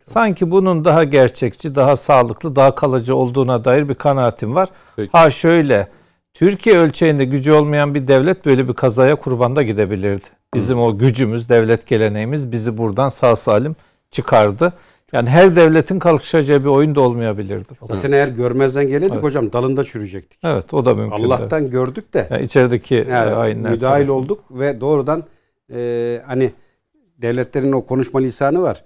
Sanki 0.04 0.52
bunun 0.52 0.86
daha 0.86 1.04
gerçekçi, 1.04 1.76
daha 1.76 1.96
sağlıklı, 1.96 2.56
daha 2.56 2.76
kalıcı 2.76 3.16
olduğuna 3.16 3.66
dair 3.66 3.90
bir 3.90 3.94
kanaatim 3.96 4.56
var. 4.56 4.70
Peki. 4.96 5.10
Ha 5.12 5.30
şöyle, 5.30 5.88
Türkiye 6.34 6.78
ölçeğinde 6.78 7.26
gücü 7.26 7.52
olmayan 7.52 7.96
bir 7.96 8.08
devlet 8.08 8.46
böyle 8.46 8.68
bir 8.68 8.74
kazaya 8.74 9.16
kurban 9.16 9.56
da 9.56 9.64
gidebilirdi. 9.64 10.28
Bizim 10.54 10.80
o 10.80 10.98
gücümüz, 10.98 11.50
devlet 11.50 11.88
geleneğimiz 11.88 12.52
bizi 12.52 12.78
buradan 12.78 13.10
sağ 13.10 13.36
salim 13.36 13.76
çıkardı. 14.12 14.74
Yani 15.14 15.30
her 15.30 15.56
devletin 15.56 16.00
kalkışacağı 16.00 16.60
bir 16.62 16.70
oyun 16.70 16.96
da 16.96 17.02
olmayabilirdi. 17.02 17.74
Zaten 17.88 18.12
eğer 18.12 18.28
görmezden 18.28 18.88
gelirdik 18.88 19.12
Evet. 19.14 19.24
hocam 19.24 19.54
dalında 19.54 19.84
çürüyecektik. 19.84 20.40
Evet, 20.44 20.74
o 20.74 20.86
da 20.86 20.96
mümkün. 20.96 21.24
Allah'tan 21.24 21.70
gördük 21.70 22.14
de 22.14 22.28
Yani 22.32 22.44
içerideki 22.44 22.96
yani 22.96 23.32
e, 23.32 23.34
hainler 23.34 23.72
müdahil 23.72 23.80
tarafından. 23.80 24.16
olduk 24.16 24.44
ve 24.52 24.82
doğrudan 24.82 25.24
e, 25.74 26.22
hani 26.28 26.52
devletlerin 27.18 27.72
o 27.72 27.86
konuşma 27.86 28.20
lisanı 28.20 28.62
var. 28.62 28.84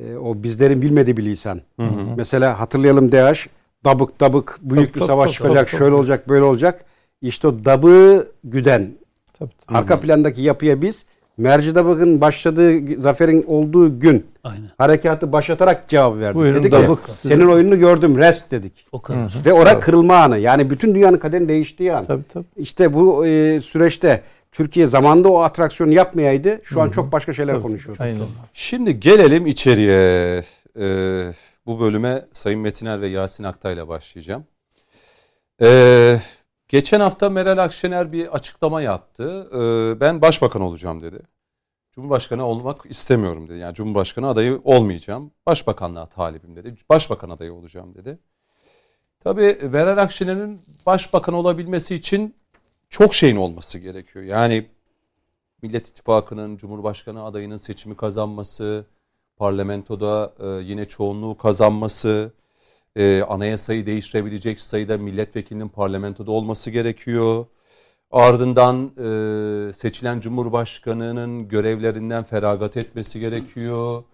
E, 0.00 0.16
o 0.16 0.42
bizlerin 0.42 0.82
bilmediği 0.82 1.16
bir 1.16 1.24
lisan. 1.24 1.60
Mesela 2.16 2.60
hatırlayalım 2.60 3.12
DH 3.12 3.46
dabık 3.84 4.20
dabık 4.20 4.58
büyük 4.62 4.94
Tabii, 4.94 5.00
bir 5.00 5.06
savaş 5.06 5.26
tabii, 5.28 5.34
çıkacak, 5.34 5.68
tabii, 5.68 5.78
şöyle 5.78 5.90
tabii. 5.90 5.98
olacak, 6.00 6.28
böyle 6.28 6.44
olacak. 6.44 6.84
İşte 7.22 7.48
o 7.48 7.64
dabığı 7.64 8.28
güden 8.44 8.90
Tabii, 9.38 9.50
tabii. 9.66 9.78
arka 9.78 10.00
plandaki 10.00 10.42
yapıya 10.42 10.82
biz 10.82 11.06
Merci 11.36 11.74
Dabık'ın 11.74 12.20
başladığı 12.20 13.00
zaferin 13.00 13.44
olduğu 13.46 14.00
gün 14.00 14.26
Aynen. 14.46 14.70
harekatı 14.78 15.32
başlatarak 15.32 15.88
cevap 15.88 16.16
verdik. 16.18 16.36
Buyurun, 16.40 16.62
dedik 16.64 16.98
size- 17.06 17.28
senin 17.28 17.46
oyununu 17.46 17.78
gördüm 17.78 18.18
rest 18.18 18.50
dedik. 18.50 18.86
O 18.92 19.02
kadar. 19.02 19.32
Ve 19.46 19.52
ora 19.52 19.80
kırılma 19.80 20.16
anı. 20.16 20.38
Yani 20.38 20.70
bütün 20.70 20.94
dünyanın 20.94 21.18
kaderini 21.18 21.48
değiştiği 21.48 21.92
an. 21.94 22.04
Tabii 22.04 22.22
tabii. 22.28 22.44
İşte 22.56 22.94
bu 22.94 23.26
e, 23.26 23.60
süreçte 23.60 24.22
Türkiye 24.52 24.86
zamanda 24.86 25.28
o 25.28 25.38
atraksiyonu 25.38 25.92
yapmayaydı 25.92 26.60
şu 26.64 26.82
an 26.82 26.90
çok 26.90 27.12
başka 27.12 27.32
şeyler 27.32 27.60
konuşuyoruz. 27.62 28.00
Aynen. 28.00 28.18
Şimdi 28.52 29.00
gelelim 29.00 29.46
içeriye. 29.46 30.42
Ee, 30.80 31.32
bu 31.66 31.80
bölüme 31.80 32.24
Sayın 32.32 32.60
Metiner 32.60 33.00
ve 33.00 33.06
Yasin 33.06 33.44
Aktay'la 33.44 33.88
başlayacağım. 33.88 34.44
Ee, 35.62 36.20
geçen 36.68 37.00
hafta 37.00 37.30
Meral 37.30 37.58
Akşener 37.58 38.12
bir 38.12 38.34
açıklama 38.34 38.82
yaptı. 38.82 39.46
Ee, 39.54 40.00
ben 40.00 40.22
başbakan 40.22 40.62
olacağım 40.62 41.00
dedi. 41.00 41.18
Cumhurbaşkanı 41.96 42.44
olmak 42.46 42.86
istemiyorum 42.88 43.48
dedi. 43.48 43.58
Yani 43.58 43.74
Cumhurbaşkanı 43.74 44.28
adayı 44.28 44.60
olmayacağım. 44.64 45.30
Başbakanlığa 45.46 46.06
talibim 46.06 46.56
dedi. 46.56 46.74
Başbakan 46.88 47.30
adayı 47.30 47.54
olacağım 47.54 47.94
dedi. 47.94 48.18
Tabii 49.20 49.58
Meral 49.70 49.98
Akşener'in 49.98 50.60
başbakan 50.86 51.34
olabilmesi 51.34 51.94
için 51.94 52.34
çok 52.90 53.14
şeyin 53.14 53.36
olması 53.36 53.78
gerekiyor. 53.78 54.24
Yani 54.24 54.66
Millet 55.62 55.88
İttifakı'nın 55.88 56.56
Cumhurbaşkanı 56.56 57.24
adayının 57.24 57.56
seçimi 57.56 57.96
kazanması, 57.96 58.86
parlamentoda 59.36 60.34
e, 60.40 60.46
yine 60.46 60.84
çoğunluğu 60.84 61.36
kazanması, 61.36 62.32
e, 62.96 63.22
anayasayı 63.22 63.86
değiştirebilecek 63.86 64.60
sayıda 64.60 64.96
milletvekilinin 64.96 65.68
parlamentoda 65.68 66.30
olması 66.30 66.70
gerekiyor. 66.70 67.46
Ardından 68.10 68.84
e, 68.86 69.72
seçilen 69.72 70.20
Cumhurbaşkanı'nın 70.20 71.48
görevlerinden 71.48 72.22
feragat 72.22 72.76
etmesi 72.76 73.20
gerekiyor. 73.20 74.04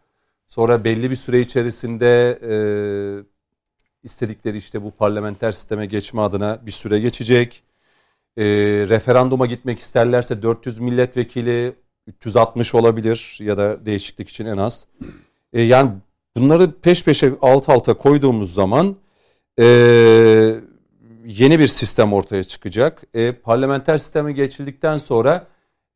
Sonra 0.48 0.85
belli 0.85 1.10
bir 1.10 1.16
süre 1.16 1.40
içerisinde 1.40 2.39
e, 2.43 2.55
istedikleri 4.02 4.56
işte 4.56 4.82
bu 4.82 4.90
parlamenter 4.90 5.52
sisteme 5.52 5.86
geçme 5.86 6.20
adına 6.20 6.60
bir 6.66 6.70
süre 6.73 7.01
geçecek. 7.01 7.62
E, 8.36 8.44
referanduma 8.89 9.47
gitmek 9.47 9.78
isterlerse 9.78 10.43
400 10.43 10.78
milletvekili 10.78 11.74
360 12.06 12.74
olabilir 12.74 13.39
ya 13.40 13.56
da 13.56 13.86
değişiklik 13.86 14.28
için 14.28 14.47
en 14.47 14.56
az. 14.56 14.89
E, 15.52 15.62
yani 15.62 15.90
bunları 16.36 16.73
peş 16.73 17.05
peşe 17.05 17.32
alt 17.43 17.69
alta 17.69 17.94
koyduğumuz 17.94 18.55
zaman 18.55 18.97
e, 19.60 19.64
yeni 21.24 21.59
bir 21.59 21.66
sistem 21.66 22.12
ortaya 22.12 22.44
çıkacak. 22.44 23.03
E, 23.15 23.32
parlamenter 23.32 23.99
sisteme 23.99 24.32
geçildikten 24.32 24.97
sonra 24.97 25.47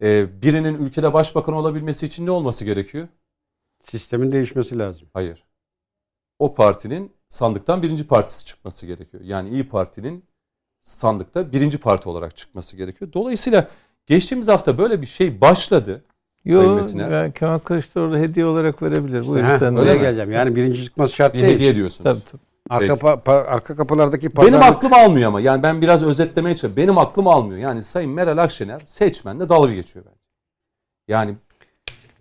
e, 0.02 0.42
birinin 0.42 0.74
ülkede 0.74 1.12
başbakan 1.12 1.54
olabilmesi 1.54 2.06
için 2.06 2.26
ne 2.26 2.30
olması 2.30 2.64
gerekiyor? 2.64 3.08
Sistemin 3.82 4.30
değişmesi 4.30 4.78
lazım. 4.78 5.08
Hayır. 5.14 5.44
O 6.38 6.54
partinin 6.54 7.12
sandıktan 7.28 7.82
birinci 7.82 8.06
partisi 8.06 8.44
çıkması 8.44 8.86
gerekiyor. 8.86 9.22
Yani 9.26 9.48
İyi 9.48 9.68
Parti'nin 9.68 10.24
sandıkta 10.80 11.52
birinci 11.52 11.78
parti 11.78 12.08
olarak 12.08 12.36
çıkması 12.36 12.76
gerekiyor. 12.76 13.12
Dolayısıyla 13.12 13.68
geçtiğimiz 14.06 14.48
hafta 14.48 14.78
böyle 14.78 15.00
bir 15.00 15.06
şey 15.06 15.40
başladı. 15.40 16.04
Sayın 16.44 16.62
Yok 16.62 16.80
Metiner. 16.80 17.10
yani 17.10 17.32
Kemal 17.32 17.58
Kılıçdaroğlu 17.58 18.18
hediye 18.18 18.46
olarak 18.46 18.82
verebilir. 18.82 19.26
Buyur 19.26 19.44
Heh, 19.44 19.58
sen 19.58 19.76
öyle 19.76 19.94
mi? 19.94 20.00
geleceğim. 20.00 20.32
Yani 20.32 20.56
birinci 20.56 20.84
çıkması 20.84 21.14
şart 21.14 21.34
Bir 21.34 21.42
değil. 21.42 21.54
hediye 21.54 21.76
diyorsunuz. 21.76 22.04
Tabii, 22.04 22.30
tabii. 22.32 22.42
Arka, 22.70 22.94
Peki. 22.94 23.06
pa- 23.06 23.22
pa- 23.22 23.44
arka 23.46 23.76
kapılardaki 23.76 24.36
Benim 24.36 24.52
pazarlık 24.52 24.76
aklım 24.76 24.92
almıyor 24.92 25.28
ama. 25.28 25.40
Yani 25.40 25.62
ben 25.62 25.82
biraz 25.82 26.02
özetlemeye 26.02 26.54
çalışıyorum. 26.56 26.76
Benim 26.76 26.98
aklım 26.98 27.26
almıyor. 27.26 27.60
Yani 27.60 27.82
Sayın 27.82 28.10
Meral 28.10 28.38
Akşener 28.38 28.80
seçmenle 28.84 29.48
dalga 29.48 29.72
geçiyor 29.74 30.04
bence. 30.04 30.16
Yani 31.08 31.34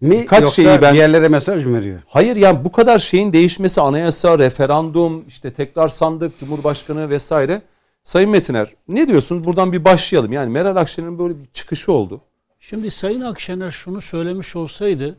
mi 0.01 0.25
Kaç 0.25 0.41
yoksa 0.41 0.55
şeyi 0.61 0.81
ben- 0.81 0.93
diğerlere 0.93 1.27
mesaj 1.27 1.65
mı 1.65 1.77
veriyor? 1.79 1.99
hayır 2.07 2.35
yani 2.35 2.63
bu 2.65 2.71
kadar 2.71 2.99
şeyin 2.99 3.33
değişmesi 3.33 3.81
anayasa, 3.81 4.39
referandum, 4.39 5.25
işte 5.27 5.53
tekrar 5.53 5.89
sandık, 5.89 6.39
cumhurbaşkanı 6.39 7.09
vesaire. 7.09 7.61
Sayın 8.03 8.29
Metiner 8.29 8.73
ne 8.87 9.07
diyorsunuz? 9.07 9.43
Buradan 9.43 9.71
bir 9.71 9.85
başlayalım. 9.85 10.33
Yani 10.33 10.49
Meral 10.51 10.75
Akşener'in 10.75 11.19
böyle 11.19 11.39
bir 11.39 11.45
çıkışı 11.53 11.91
oldu. 11.91 12.21
Şimdi 12.59 12.91
Sayın 12.91 13.21
Akşener 13.21 13.71
şunu 13.71 14.01
söylemiş 14.01 14.55
olsaydı 14.55 15.17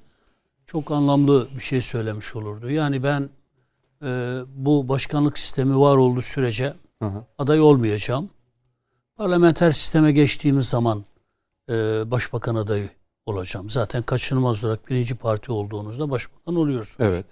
çok 0.67 0.91
anlamlı 0.91 1.49
bir 1.57 1.63
şey 1.63 1.81
söylemiş 1.83 2.37
olurdu. 2.37 2.71
Yani 2.71 3.03
ben 3.03 3.29
e, 4.03 4.41
bu 4.57 4.89
başkanlık 4.89 5.39
sistemi 5.39 5.81
var 5.81 5.97
olduğu 5.97 6.23
sürece 6.23 6.75
Hı 7.03 7.09
hı. 7.09 7.25
aday 7.39 7.61
olmayacağım. 7.61 8.31
Parlamenter 9.17 9.73
sisteme 9.73 10.13
geçtiğimiz 10.13 10.69
zaman 10.69 11.05
e, 11.71 11.75
başbakan 12.11 12.55
adayı 12.55 12.91
olacağım. 13.27 13.71
Zaten 13.71 14.03
kaçınılmaz 14.03 14.65
olarak 14.65 14.89
birinci 14.89 15.15
parti 15.15 15.53
olduğunuzda 15.53 16.11
başbakan 16.11 16.57
oluyorsunuz. 16.57 17.15
Evet. 17.15 17.25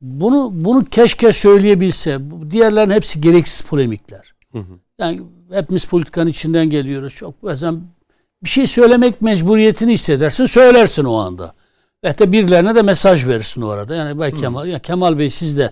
Bunu 0.00 0.50
bunu 0.52 0.84
keşke 0.84 1.32
söyleyebilse. 1.32 2.20
Diğerlerin 2.50 2.90
hepsi 2.90 3.20
gereksiz 3.20 3.60
polemikler. 3.60 4.34
Hı 4.52 4.58
hı. 4.58 4.78
Yani 4.98 5.22
hepimiz 5.50 5.84
politikanın 5.84 6.30
içinden 6.30 6.70
geliyoruz. 6.70 7.14
Çok 7.14 7.42
bazen 7.42 7.80
bir 8.44 8.48
şey 8.48 8.66
söylemek 8.66 9.22
mecburiyetini 9.22 9.92
hissedersin, 9.92 10.46
söylersin 10.46 11.04
o 11.04 11.14
anda. 11.14 11.54
De 12.04 12.32
birilerine 12.32 12.74
de 12.74 12.82
mesaj 12.82 13.26
verirsin 13.26 13.62
o 13.62 13.68
arada. 13.68 13.94
Yani 13.94 14.18
Bay 14.18 14.32
Kemal, 14.32 14.66
ya 14.66 14.78
Kemal 14.78 15.18
Bey 15.18 15.30
siz 15.30 15.58
de 15.58 15.70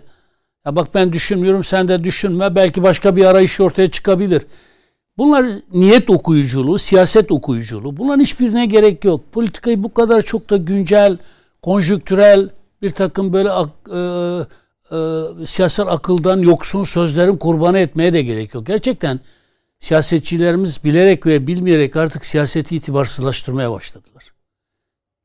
ya 0.67 0.77
bak 0.77 0.95
ben 0.95 1.13
düşünmüyorum 1.13 1.65
sen 1.65 1.89
de 1.89 2.05
düşünme. 2.05 2.55
Belki 2.55 2.83
başka 2.83 3.17
bir 3.17 3.25
arayış 3.25 3.61
ortaya 3.61 3.91
çıkabilir. 3.91 4.43
Bunlar 5.19 5.47
niyet 5.73 6.11
okuyuculuğu, 6.11 6.79
siyaset 6.79 7.33
okuyuculuğu. 7.33 7.97
Bunların 7.97 8.21
hiçbirine 8.21 8.67
gerek 8.67 9.05
yok. 9.05 9.33
Politikayı 9.33 9.83
bu 9.83 9.95
kadar 9.95 10.23
çok 10.23 10.51
da 10.51 10.57
güncel, 10.57 11.19
konjüktürel 11.63 12.49
bir 12.83 12.91
takım 12.91 13.33
böyle 13.33 13.51
ak- 13.51 13.89
e, 13.95 13.99
e, 14.97 15.47
siyasal 15.47 15.89
akıldan 15.89 16.39
yoksun 16.39 16.85
sözlerin 16.85 17.37
kurbanı 17.37 17.79
etmeye 17.79 18.13
de 18.13 18.23
gerek 18.23 18.55
yok. 18.55 18.67
Gerçekten 18.67 19.21
siyasetçilerimiz 19.79 20.85
bilerek 20.85 21.27
ve 21.27 21.47
bilmeyerek 21.47 21.97
artık 21.97 22.27
siyaseti 22.27 22.77
itibarsızlaştırmaya 22.77 23.73
başladılar. 23.73 24.32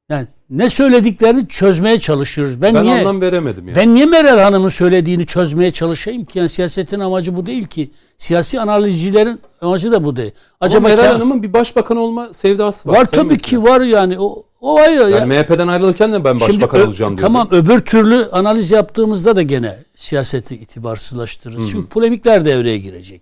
Yani 0.10 0.28
ne 0.50 0.70
söylediklerini 0.70 1.48
çözmeye 1.48 2.00
çalışıyoruz. 2.00 2.62
Ben, 2.62 2.76
Ben 2.76 2.84
niye 2.84 3.00
anlam 3.00 3.22
veremedim 3.22 3.68
yani. 3.68 3.76
ben 3.76 3.96
niye 3.96 4.06
Meral 4.06 4.40
Hanım'ın 4.40 4.70
söylediğini 4.70 5.26
çözmeye 5.26 5.72
çalışayım 5.72 6.26
ki? 6.26 6.40
Yani 6.40 6.50
siyasetin 6.50 7.00
amacı 7.00 7.36
bu 7.36 7.46
değil 7.46 7.68
ki. 7.68 7.90
Siyasi 8.18 8.62
analizcilerin 8.62 9.40
amacı 9.62 9.92
da 9.92 10.04
bu 10.04 10.16
değil. 10.16 10.32
Acaba 10.62 10.88
Acaba 10.88 11.02
Meral 11.02 11.14
Hanım'ın 11.14 11.44
bir 11.44 11.54
başbakan 11.54 11.98
olma 11.98 12.34
sevdası 12.34 12.90
var. 12.90 12.96
var 12.96 13.06
tabii 13.06 13.28
Metiner. 13.30 13.40
ki 13.50 13.64
var 13.64 13.82
yani. 13.82 14.20
O, 14.20 14.44
o 14.62 14.78
ayrı. 14.80 15.02
ya. 15.02 15.10
Yani 15.10 15.34
MHP'den 15.34 15.68
ayrılırken 15.68 16.14
de 16.14 16.24
ben 16.24 16.40
başbakan 16.40 16.80
ö- 16.80 16.86
olacağım 16.86 17.18
diyordu. 17.18 17.22
Tamam 17.34 17.48
öbür 17.52 17.80
türlü 17.80 18.30
analiz 18.32 18.72
yaptığımızda 18.72 19.36
da 19.36 19.42
gene 19.42 19.78
siyaseti 19.96 20.56
itibarsızlaştırırız. 20.56 21.72
Çünkü 21.72 21.88
polemikler 21.90 22.46
devreye 22.46 22.78
girecek. 22.78 23.22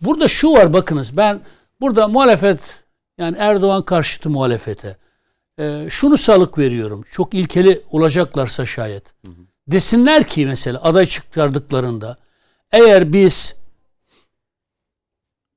Burada 0.00 0.28
şu 0.28 0.52
var 0.52 0.72
bakınız 0.72 1.16
ben 1.16 1.40
burada 1.80 2.08
muhalefet 2.08 2.60
yani 3.18 3.36
Erdoğan 3.38 3.82
karşıtı 3.82 4.30
muhalefete 4.30 4.96
e, 5.58 5.86
şunu 5.90 6.16
salık 6.16 6.58
veriyorum. 6.58 7.04
Çok 7.10 7.34
ilkeli 7.34 7.82
olacaklarsa 7.90 8.66
şayet. 8.66 9.14
Desinler 9.68 10.26
ki 10.26 10.46
mesela 10.46 10.80
aday 10.82 11.06
çıkardıklarında 11.06 12.16
eğer 12.72 13.12
biz 13.12 13.60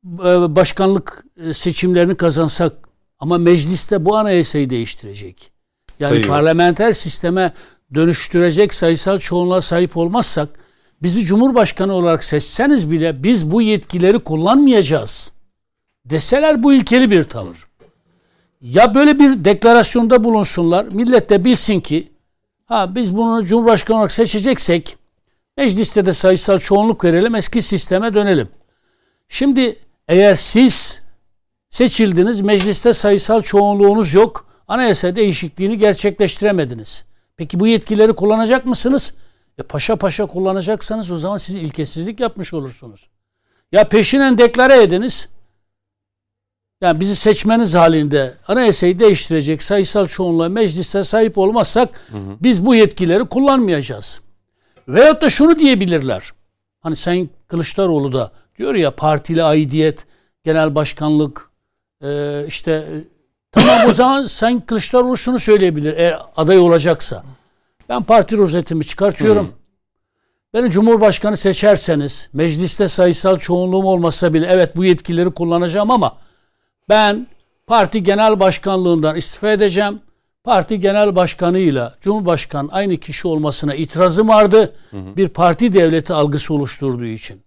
e, 0.05 0.55
başkanlık 0.55 1.25
e, 1.37 1.53
seçimlerini 1.53 2.15
kazansak 2.15 2.73
ama 3.19 3.37
mecliste 3.37 4.05
bu 4.05 4.17
anayasayı 4.17 4.69
değiştirecek. 4.69 5.51
Yani 5.99 6.09
Sayıyor. 6.09 6.27
parlamenter 6.27 6.93
sisteme 6.93 7.53
dönüştürecek 7.93 8.73
sayısal 8.73 9.19
çoğunluğa 9.19 9.61
sahip 9.61 9.97
olmazsak 9.97 10.49
bizi 11.01 11.25
cumhurbaşkanı 11.25 11.93
olarak 11.93 12.23
seçseniz 12.23 12.91
bile 12.91 13.23
biz 13.23 13.51
bu 13.51 13.61
yetkileri 13.61 14.19
kullanmayacağız. 14.19 15.31
Deseler 16.05 16.63
bu 16.63 16.73
ilkeli 16.73 17.11
bir 17.11 17.23
tavır. 17.23 17.70
Ya 18.61 18.95
böyle 18.95 19.19
bir 19.19 19.45
deklarasyonda 19.45 20.23
bulunsunlar. 20.23 20.85
Millet 20.85 21.29
de 21.29 21.45
bilsin 21.45 21.79
ki 21.79 22.11
ha 22.65 22.95
biz 22.95 23.17
bunu 23.17 23.45
cumhurbaşkanı 23.45 23.97
olarak 23.97 24.11
seçeceksek 24.11 24.97
mecliste 25.57 26.05
de 26.05 26.13
sayısal 26.13 26.59
çoğunluk 26.59 27.03
verelim 27.03 27.35
eski 27.35 27.61
sisteme 27.61 28.13
dönelim. 28.13 28.49
Şimdi 29.29 29.75
eğer 30.07 30.35
siz 30.35 31.01
seçildiniz 31.69 32.41
mecliste 32.41 32.93
sayısal 32.93 33.41
çoğunluğunuz 33.41 34.13
yok 34.13 34.45
anayasa 34.67 35.15
değişikliğini 35.15 35.77
gerçekleştiremediniz. 35.77 37.05
Peki 37.37 37.59
bu 37.59 37.67
yetkileri 37.67 38.13
kullanacak 38.13 38.65
mısınız? 38.65 39.13
E 39.57 39.63
paşa 39.63 39.95
paşa 39.95 40.25
kullanacaksanız 40.25 41.11
o 41.11 41.17
zaman 41.17 41.37
siz 41.37 41.55
ilkesizlik 41.55 42.19
yapmış 42.19 42.53
olursunuz. 42.53 43.09
Ya 43.71 43.89
peşinen 43.89 44.37
deklare 44.37 44.83
ediniz. 44.83 45.29
Yani 46.81 46.99
bizi 46.99 47.15
seçmeniz 47.15 47.75
halinde 47.75 48.33
anayasayı 48.47 48.99
değiştirecek 48.99 49.63
sayısal 49.63 50.07
çoğunluğa 50.07 50.49
mecliste 50.49 51.03
sahip 51.03 51.37
olmazsak 51.37 51.89
biz 52.41 52.65
bu 52.65 52.75
yetkileri 52.75 53.25
kullanmayacağız. 53.25 54.21
Veyahut 54.87 55.21
da 55.21 55.29
şunu 55.29 55.59
diyebilirler. 55.59 56.31
Hani 56.79 56.95
Sayın 56.95 57.29
Kılıçdaroğlu 57.47 58.11
da 58.13 58.31
diyor 58.57 58.75
ya 58.75 58.95
partili 58.95 59.43
aidiyet, 59.43 60.05
genel 60.43 60.75
başkanlık 60.75 61.49
e, 62.03 62.43
işte 62.47 62.71
e, 62.71 62.93
tamam 63.51 63.79
o 63.89 63.93
zaman 63.93 64.25
Sayın 64.25 64.59
Kılıçdaroğlu 64.59 65.17
şunu 65.17 65.39
söyleyebilir 65.39 65.93
eğer 65.97 66.19
aday 66.35 66.59
olacaksa. 66.59 67.23
Ben 67.89 68.03
parti 68.03 68.37
rozetimi 68.37 68.85
çıkartıyorum. 68.85 69.53
Beni 70.53 70.69
Cumhurbaşkanı 70.69 71.37
seçerseniz 71.37 72.29
mecliste 72.33 72.87
sayısal 72.87 73.37
çoğunluğum 73.37 73.85
olmasa 73.85 74.33
bile 74.33 74.47
evet 74.49 74.75
bu 74.75 74.85
yetkileri 74.85 75.31
kullanacağım 75.31 75.91
ama 75.91 76.17
ben 76.89 77.27
parti 77.67 78.03
genel 78.03 78.39
başkanlığından 78.39 79.15
istifa 79.15 79.51
edeceğim. 79.51 79.99
Parti 80.43 80.79
genel 80.79 81.15
başkanıyla 81.15 81.95
Cumhurbaşkanı 82.01 82.69
aynı 82.71 82.97
kişi 82.97 83.27
olmasına 83.27 83.75
itirazım 83.75 84.27
vardı. 84.29 84.73
Bir 84.93 85.27
parti 85.27 85.73
devleti 85.73 86.13
algısı 86.13 86.53
oluşturduğu 86.53 87.05
için. 87.05 87.41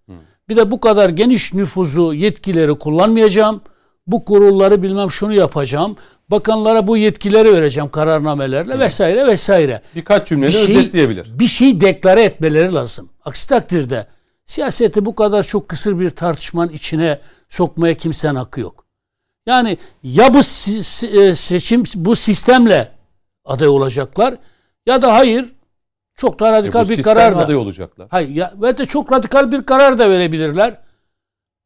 Bir 0.49 0.57
de 0.57 0.71
bu 0.71 0.81
kadar 0.81 1.09
geniş 1.09 1.55
nüfuzu, 1.55 2.13
yetkileri 2.15 2.75
kullanmayacağım. 2.79 3.61
Bu 4.07 4.25
kurulları 4.25 4.83
bilmem 4.83 5.11
şunu 5.11 5.33
yapacağım. 5.33 5.97
Bakanlara 6.31 6.87
bu 6.87 6.97
yetkileri 6.97 7.53
vereceğim 7.53 7.91
kararnamelerle 7.91 8.79
vesaire 8.79 9.27
vesaire. 9.27 9.81
Birkaç 9.97 10.29
cümleyle 10.29 10.53
Bir 10.53 10.59
şey- 10.67 10.77
özetleyebilir. 10.79 11.39
Bir 11.39 11.47
şey 11.47 11.81
deklare 11.81 12.23
etmeleri 12.23 12.75
lazım. 12.75 13.09
Aksi 13.25 13.49
takdirde 13.49 14.07
siyaseti 14.47 15.05
bu 15.05 15.15
kadar 15.15 15.43
çok 15.43 15.69
kısır 15.69 16.01
bir 16.01 16.11
tartışmanın 16.11 16.73
içine 16.73 17.19
sokmaya 17.49 17.95
kimsenin 17.95 18.35
hakkı 18.35 18.61
yok. 18.61 18.84
Yani 19.47 19.79
ya 20.03 20.35
bu 20.35 20.39
e, 20.39 21.35
seçim 21.35 21.83
bu 21.95 22.17
sistemle 22.17 22.93
aday 23.45 23.69
olacaklar 23.69 24.35
ya 24.87 25.03
da 25.03 25.15
hayır 25.15 25.53
çok 26.17 26.41
daha 26.41 26.49
E, 26.49 26.53
radikal 26.53 26.85
bu 26.85 26.89
bir 26.89 27.03
karar 27.03 27.37
da. 27.37 27.39
aday 27.45 27.57
olacaklar. 27.57 28.09
Hayır 28.11 28.29
ya 28.29 28.55
ve 28.63 28.79
de 28.79 28.87
çok 28.87 29.13
radikal 29.13 29.53
bir 29.53 29.63
karar 29.63 29.99
da 29.99 30.11
verebilirler. 30.11 30.81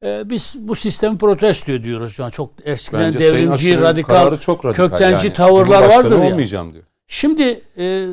Ee, 0.05 0.23
biz 0.31 0.55
bu 0.59 0.75
sistemi 0.75 1.19
protesto 1.19 1.73
ediyoruz 1.73 2.13
şu 2.13 2.25
an. 2.25 2.31
Çok 2.31 2.51
eskiden 2.65 3.01
Bence 3.01 3.19
devrimci, 3.19 3.81
radikal, 3.81 4.37
çok 4.37 4.65
radikal 4.65 4.89
köktenci 4.89 5.27
yani. 5.27 5.37
tavırlar 5.37 5.83
vardır 5.89 6.23
ya. 6.23 6.27
olmayacağım 6.33 6.73
diyor. 6.73 6.85
Şimdi 7.07 7.61
e, 7.79 8.07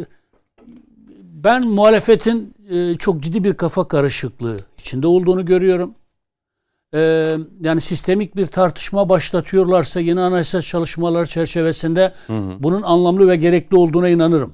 ben 1.21 1.67
muhalefetin 1.67 2.53
e, 2.69 2.95
çok 2.95 3.19
ciddi 3.19 3.43
bir 3.43 3.53
kafa 3.53 3.87
karışıklığı 3.87 4.57
içinde 4.79 5.07
olduğunu 5.07 5.45
görüyorum. 5.45 5.95
E, 6.93 6.99
yani 7.61 7.81
sistemik 7.81 8.35
bir 8.35 8.47
tartışma 8.47 9.09
başlatıyorlarsa 9.09 9.99
yeni 9.99 10.21
anayasa 10.21 10.61
çalışmaları 10.61 11.25
çerçevesinde 11.25 12.13
bunun 12.59 12.81
anlamlı 12.81 13.27
ve 13.27 13.35
gerekli 13.35 13.77
olduğuna 13.77 14.09
inanırım. 14.09 14.53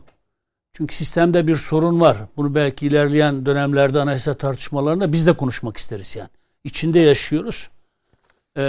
Çünkü 0.74 0.96
sistemde 0.96 1.48
bir 1.48 1.56
sorun 1.56 2.00
var. 2.00 2.18
Bunu 2.38 2.56
belki 2.56 2.88
ilerleyen 2.88 3.46
dönemlerde 3.46 4.00
anayasa 4.00 4.34
tartışmalarında 4.34 5.12
biz 5.14 5.28
de 5.28 5.34
konuşmak 5.34 5.78
isteriz 5.78 6.16
yani. 6.16 6.30
İçinde 6.64 7.00
yaşıyoruz. 7.00 7.70
E, 8.58 8.62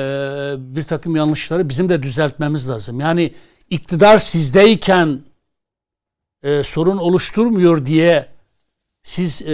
bir 0.59 0.83
takım 0.83 1.17
yanlışları 1.17 1.69
bizim 1.69 1.89
de 1.89 2.03
düzeltmemiz 2.03 2.69
lazım. 2.69 3.01
Yani 3.01 3.35
iktidar 3.71 4.19
sizdeyken 4.19 5.21
e, 6.43 6.63
sorun 6.63 6.99
oluşturmuyor 6.99 7.87
diye 7.87 8.29
siz 9.03 9.43
e, 9.43 9.47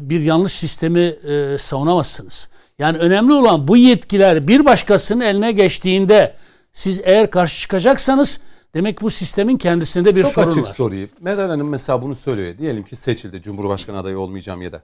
bir 0.00 0.20
yanlış 0.20 0.52
sistemi 0.52 1.00
e, 1.00 1.58
savunamazsınız. 1.58 2.48
Yani 2.80 2.98
önemli 2.98 3.32
olan 3.32 3.68
bu 3.68 3.76
yetkiler 3.76 4.48
bir 4.48 4.64
başkasının 4.64 5.20
eline 5.20 5.52
geçtiğinde 5.52 6.34
siz 6.72 7.00
eğer 7.04 7.30
karşı 7.30 7.60
çıkacaksanız 7.60 8.40
demek 8.74 9.02
bu 9.02 9.10
sistemin 9.10 9.56
kendisinde 9.56 10.16
bir 10.16 10.22
Çok 10.22 10.32
sorun 10.32 10.50
açık 10.50 10.62
var. 10.62 10.74
sorayım. 10.74 11.10
Meral 11.20 11.48
Hanım 11.48 11.68
mesela 11.68 12.02
bunu 12.02 12.14
söylüyor. 12.14 12.58
Diyelim 12.58 12.84
ki 12.84 12.96
seçildi. 12.96 13.42
Cumhurbaşkanı 13.42 13.98
adayı 13.98 14.18
olmayacağım 14.18 14.62
ya 14.62 14.72
da. 14.72 14.82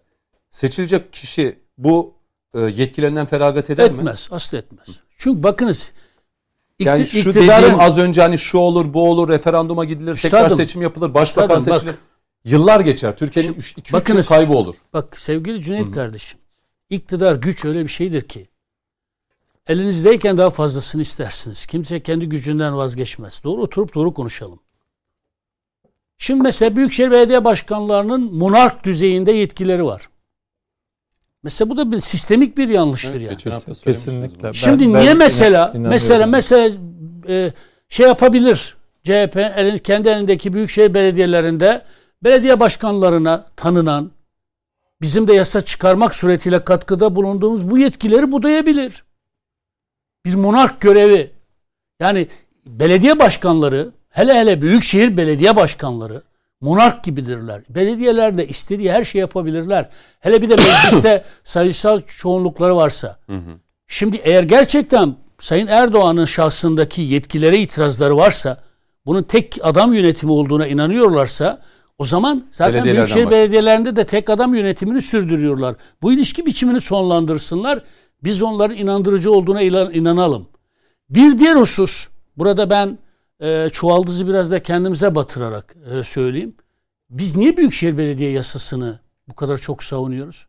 Seçilecek 0.51 1.13
kişi 1.13 1.59
bu 1.79 2.15
e, 2.55 2.61
yetkilerinden 2.61 3.27
feragat 3.27 3.71
eder 3.71 3.91
mi? 3.91 3.97
Etmez, 3.97 4.29
asla 4.31 4.59
etmez. 4.59 4.89
Çünkü 5.19 5.43
bakınız 5.43 5.93
Yani 6.81 7.07
şu 7.07 7.35
dediğim 7.35 7.81
az 7.81 7.99
önce 7.99 8.23
hani 8.23 8.39
şu 8.39 8.59
olur 8.59 8.95
bu 8.95 9.11
olur 9.11 9.29
referanduma 9.29 9.85
gidilir 9.85 10.15
tekrar 10.17 10.39
Üstadım, 10.39 10.57
seçim 10.57 10.83
yapılır 10.83 11.15
başbakan 11.15 11.59
üstadım, 11.59 11.75
bak. 11.75 11.83
seçilir. 11.83 12.01
Yıllar 12.45 12.81
geçer. 12.81 13.17
Türkiye'nin 13.17 13.55
2-3 13.55 14.17
yıl 14.17 14.23
kaybı 14.23 14.53
olur. 14.53 14.75
Bak 14.93 15.19
sevgili 15.19 15.63
Cüneyt 15.63 15.91
kardeşim. 15.91 16.39
İktidar 16.91 17.35
güç 17.37 17.65
öyle 17.65 17.83
bir 17.85 17.89
şeydir 17.89 18.23
ki 18.23 18.49
elinizdeyken 19.69 20.39
daha 20.39 20.51
fazlasını 20.51 21.03
istersiniz. 21.03 21.67
Kimse 21.67 22.01
kendi 22.03 22.29
gücünden 22.29 22.77
vazgeçmez. 22.77 23.41
Doğru 23.45 23.63
oturup 23.63 23.95
doğru 23.95 24.15
konuşalım. 24.15 24.61
Şimdi 26.19 26.43
mesela 26.43 26.77
Büyükşehir 26.77 27.11
Belediye 27.11 27.45
Başkanlarının 27.45 28.35
monark 28.35 28.85
düzeyinde 28.85 29.33
yetkileri 29.33 29.85
var. 29.85 30.09
Mesela 31.43 31.71
bu 31.71 31.77
da 31.77 31.93
bir 31.93 32.01
sistemik 32.01 32.57
bir 32.57 32.69
yanlıştır 32.69 33.21
yani. 33.21 33.29
Hafta 33.29 33.75
söylemiştiniz 33.75 34.05
Kesinlikle. 34.05 34.43
bunu. 34.43 34.55
Şimdi 34.55 34.85
Ben- 34.87 34.95
ben 34.95 35.01
niye 35.01 35.11
inan- 35.11 35.19
mesela 35.19 35.73
mesela 35.77 36.27
mesela 36.27 36.77
e, 37.29 37.53
şey 37.89 38.07
yapabilir 38.07 38.77
CHP 39.03 39.37
elin, 39.57 39.79
kendi 39.79 40.09
elindeki 40.09 40.53
büyükşehir 40.53 40.95
belediyelerinde 40.95 41.83
belediye 42.25 42.61
başkanlarına 42.61 43.47
tanınan 43.57 44.11
bizim 45.03 45.29
de 45.29 45.33
yasa 45.33 45.61
çıkarmak 45.61 46.15
suretiyle 46.15 46.65
katkıda 46.65 47.17
bulunduğumuz 47.17 47.71
bu 47.71 47.79
yetkileri 47.79 48.33
budayabilir. 48.33 49.05
Bir 50.25 50.35
monark 50.35 50.81
görevi. 50.81 51.31
Yani 52.01 52.29
belediye 52.67 53.19
başkanları 53.19 53.91
hele 54.11 54.35
hele 54.35 54.61
büyükşehir 54.61 55.17
belediye 55.17 55.57
başkanları 55.57 56.23
monark 56.61 57.05
gibidirler. 57.05 57.63
Belediyelerde 57.69 58.49
istediği 58.49 58.93
her 58.93 59.05
şey 59.05 59.21
yapabilirler. 59.21 59.91
Hele 60.21 60.43
bir 60.43 60.49
de 60.49 60.57
mecliste 60.57 61.25
sayısal 61.45 62.01
çoğunlukları 62.07 62.77
varsa. 62.77 63.19
Şimdi 63.87 64.17
eğer 64.17 64.43
gerçekten 64.43 65.17
Sayın 65.39 65.67
Erdoğan'ın 65.67 66.25
şahsındaki 66.25 67.03
yetkilere 67.03 67.59
itirazları 67.59 68.17
varsa, 68.17 68.63
bunun 69.07 69.23
tek 69.23 69.59
adam 69.63 69.95
yönetimi 69.95 70.33
olduğuna 70.33 70.67
inanıyorlarsa, 70.67 71.63
o 71.99 72.05
zaman 72.05 72.47
zaten 72.51 72.85
büyükşehir 72.85 73.31
belediyelerinde 73.31 73.97
de 73.97 74.07
tek 74.07 74.31
adam 74.31 74.55
yönetimini 74.55 75.03
sürdürüyorlar. 75.03 75.77
Bu 76.03 76.13
ilişki 76.13 76.47
biçimini 76.47 76.81
sonlandırsınlar. 76.81 77.83
Biz 78.25 78.43
onların 78.43 78.77
inandırıcı 78.77 79.33
olduğuna 79.33 79.63
inanalım. 79.63 80.49
Bir 81.11 81.39
diğer 81.39 81.57
husus, 81.57 82.09
burada 82.37 82.71
ben 82.71 82.99
e, 83.41 83.69
çuvaldızı 83.73 84.29
biraz 84.29 84.51
da 84.51 84.63
kendimize 84.63 85.15
batırarak 85.15 85.77
e, 85.91 86.05
söyleyeyim. 86.05 86.55
Biz 87.11 87.37
niye 87.37 87.57
Büyükşehir 87.57 87.99
Belediye 87.99 88.31
yasasını 88.31 89.01
bu 89.29 89.35
kadar 89.35 89.59
çok 89.59 89.83
savunuyoruz? 89.83 90.47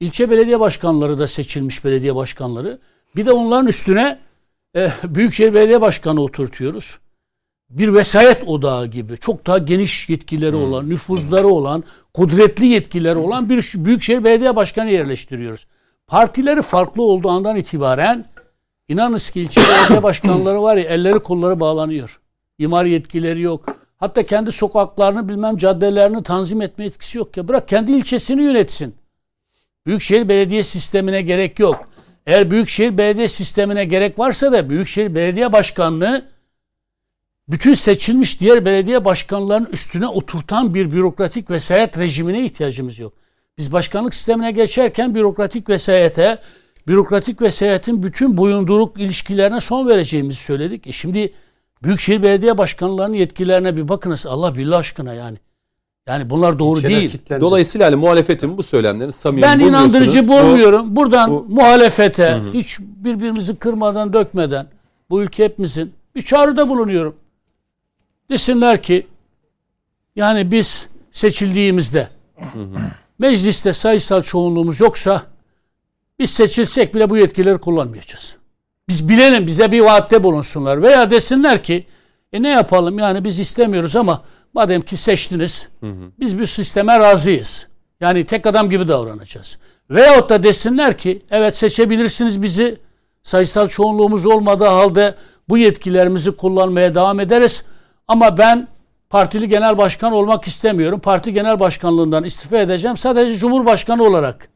İlçe 0.00 0.30
belediye 0.30 0.60
başkanları 0.60 1.18
da 1.18 1.26
seçilmiş 1.26 1.84
belediye 1.84 2.14
başkanları. 2.14 2.78
Bir 3.16 3.26
de 3.26 3.32
onların 3.32 3.66
üstüne 3.66 4.18
e, 4.76 4.92
Büyükşehir 5.04 5.54
Belediye 5.54 5.80
Başkanı 5.80 6.20
oturtuyoruz. 6.20 6.98
Bir 7.72 7.94
vesayet 7.94 8.48
odağı 8.48 8.86
gibi 8.86 9.18
çok 9.18 9.46
daha 9.46 9.58
geniş 9.58 10.08
yetkileri 10.08 10.56
olan, 10.56 10.88
nüfuzları 10.88 11.48
olan, 11.48 11.84
kudretli 12.14 12.66
yetkileri 12.66 13.18
olan 13.18 13.48
bir 13.48 13.72
Büyükşehir 13.74 14.24
Belediye 14.24 14.56
Başkanı 14.56 14.90
yerleştiriyoruz. 14.90 15.66
Partileri 16.06 16.62
farklı 16.62 17.02
olduğu 17.02 17.30
andan 17.30 17.56
itibaren 17.56 18.24
inanınız 18.88 19.30
ki 19.30 19.40
ilçe 19.40 19.60
belediye 19.60 20.02
başkanları 20.02 20.62
var 20.62 20.76
ya 20.76 20.84
elleri 20.84 21.18
kolları 21.18 21.60
bağlanıyor. 21.60 22.20
İmar 22.58 22.84
yetkileri 22.84 23.42
yok. 23.42 23.64
Hatta 23.96 24.22
kendi 24.22 24.52
sokaklarını 24.52 25.28
bilmem 25.28 25.56
caddelerini 25.56 26.22
tanzim 26.22 26.62
etme 26.62 26.84
etkisi 26.84 27.18
yok 27.18 27.36
ya. 27.36 27.48
Bırak 27.48 27.68
kendi 27.68 27.92
ilçesini 27.92 28.42
yönetsin. 28.42 28.94
Büyükşehir 29.86 30.28
belediye 30.28 30.62
sistemine 30.62 31.22
gerek 31.22 31.58
yok. 31.58 31.88
Eğer 32.26 32.50
Büyükşehir 32.50 32.98
belediye 32.98 33.28
sistemine 33.28 33.84
gerek 33.84 34.18
varsa 34.18 34.52
da 34.52 34.70
Büyükşehir 34.70 35.14
Belediye 35.14 35.52
Başkanlığı 35.52 36.32
bütün 37.48 37.74
seçilmiş 37.74 38.40
diğer 38.40 38.64
belediye 38.64 39.04
başkanlarının 39.04 39.68
üstüne 39.72 40.06
oturtan 40.08 40.74
bir 40.74 40.90
bürokratik 40.90 41.50
vesayet 41.50 41.98
rejimine 41.98 42.44
ihtiyacımız 42.44 42.98
yok. 42.98 43.12
Biz 43.58 43.72
başkanlık 43.72 44.14
sistemine 44.14 44.50
geçerken 44.50 45.14
bürokratik 45.14 45.68
vesayete, 45.68 46.38
bürokratik 46.88 47.42
vesayetin 47.42 48.02
bütün 48.02 48.36
boyunduruk 48.36 48.98
ilişkilerine 49.00 49.60
son 49.60 49.88
vereceğimizi 49.88 50.38
söyledik. 50.42 50.86
E 50.86 50.92
şimdi 50.92 51.32
Büyükşehir 51.82 52.22
Belediye 52.22 52.58
Başkanlarının 52.58 53.16
yetkilerine 53.16 53.76
bir 53.76 53.88
bakınız 53.88 54.26
Allah 54.26 54.56
billah 54.56 54.78
aşkına 54.78 55.14
yani. 55.14 55.38
Yani 56.08 56.30
bunlar 56.30 56.58
doğru 56.58 56.78
İlçeler 56.78 56.96
değil. 56.96 57.10
kilitlendi. 57.10 57.40
Dolayısıyla 57.40 57.86
hani 57.86 57.96
muhalefetin 57.96 58.58
bu 58.58 58.62
söylemlerini 58.62 59.12
samimi 59.12 59.42
Ben 59.42 59.58
inandırıcı 59.58 60.28
Bu- 60.28 60.32
bulmuyorum. 60.32 60.96
Buradan 60.96 61.30
bu- 61.30 61.46
muhalefete 61.48 62.38
hiç 62.52 62.78
birbirimizi 62.80 63.56
kırmadan 63.56 64.12
dökmeden 64.12 64.66
bu 65.10 65.22
ülke 65.22 65.44
hepimizin 65.44 65.92
bir 66.14 66.22
çağrıda 66.22 66.68
bulunuyorum. 66.68 67.14
Desinler 68.32 68.82
ki 68.82 69.06
yani 70.16 70.50
biz 70.50 70.88
seçildiğimizde 71.10 72.08
mecliste 73.18 73.72
sayısal 73.72 74.22
çoğunluğumuz 74.22 74.80
yoksa 74.80 75.22
biz 76.18 76.30
seçilsek 76.30 76.94
bile 76.94 77.10
bu 77.10 77.16
yetkileri 77.16 77.58
kullanmayacağız. 77.58 78.36
Biz 78.88 79.08
bilelim 79.08 79.46
bize 79.46 79.72
bir 79.72 79.80
vaatte 79.80 80.22
bulunsunlar 80.22 80.82
veya 80.82 81.10
desinler 81.10 81.62
ki 81.62 81.86
e 82.32 82.42
ne 82.42 82.48
yapalım 82.48 82.98
yani 82.98 83.24
biz 83.24 83.40
istemiyoruz 83.40 83.96
ama 83.96 84.24
madem 84.54 84.82
ki 84.82 84.96
seçtiniz 84.96 85.68
biz 86.20 86.38
bu 86.38 86.46
sisteme 86.46 86.98
razıyız. 86.98 87.66
Yani 88.00 88.26
tek 88.26 88.46
adam 88.46 88.70
gibi 88.70 88.88
davranacağız. 88.88 89.58
Veyahut 89.90 90.30
da 90.30 90.42
desinler 90.42 90.98
ki 90.98 91.22
evet 91.30 91.56
seçebilirsiniz 91.56 92.42
bizi 92.42 92.78
sayısal 93.22 93.68
çoğunluğumuz 93.68 94.26
olmadığı 94.26 94.64
halde 94.64 95.14
bu 95.48 95.58
yetkilerimizi 95.58 96.36
kullanmaya 96.36 96.94
devam 96.94 97.20
ederiz. 97.20 97.64
Ama 98.12 98.38
ben 98.38 98.68
partili 99.10 99.48
genel 99.48 99.78
başkan 99.78 100.12
olmak 100.12 100.44
istemiyorum. 100.44 101.00
Parti 101.00 101.32
genel 101.32 101.60
başkanlığından 101.60 102.24
istifa 102.24 102.56
edeceğim. 102.58 102.96
Sadece 102.96 103.38
cumhurbaşkanı 103.38 104.02
olarak 104.04 104.48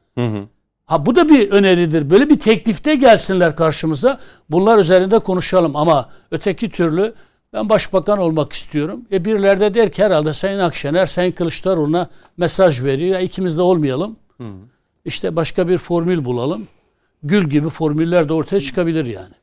Ha 0.87 1.07
bu 1.07 1.17
da 1.17 1.29
bir 1.29 1.51
öneridir. 1.51 2.11
Böyle 2.11 2.31
bir 2.31 2.41
teklifte 2.41 2.95
gelsinler 2.95 3.57
karşımıza. 3.57 4.21
Bunlar 4.51 4.79
üzerinde 4.79 5.19
konuşalım 5.19 5.77
ama 5.77 6.09
öteki 6.31 6.71
türlü 6.71 7.15
ben 7.53 7.69
başbakan 7.69 8.19
olmak 8.19 8.53
istiyorum. 8.53 9.01
E 9.13 9.25
birileri 9.25 9.61
de 9.61 9.75
der 9.75 9.93
ki 9.93 10.05
herhalde 10.05 10.33
Sayın 10.33 10.59
Akşener, 10.59 11.07
Sayın 11.07 11.33
Kılıçdaroğlu'na 11.33 12.09
mesaj 12.37 12.83
veriyor. 12.83 13.15
Ya 13.15 13.21
ikimiz 13.21 13.59
de 13.59 13.63
olmayalım. 13.63 14.17
Hı. 14.39 14.45
İşte 15.05 15.37
başka 15.37 15.69
bir 15.69 15.79
formül 15.79 16.25
bulalım. 16.25 16.69
Gül 17.23 17.51
gibi 17.51 17.69
formüller 17.69 18.29
de 18.29 18.33
ortaya 18.33 18.61
çıkabilir 18.61 19.07
yani. 19.07 19.35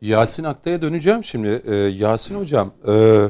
Yasin 0.00 0.44
Aktay'a 0.44 0.82
döneceğim 0.82 1.24
şimdi. 1.24 1.62
Ee, 1.66 1.74
Yasin 1.74 2.38
Hocam, 2.38 2.72
e, 2.88 3.26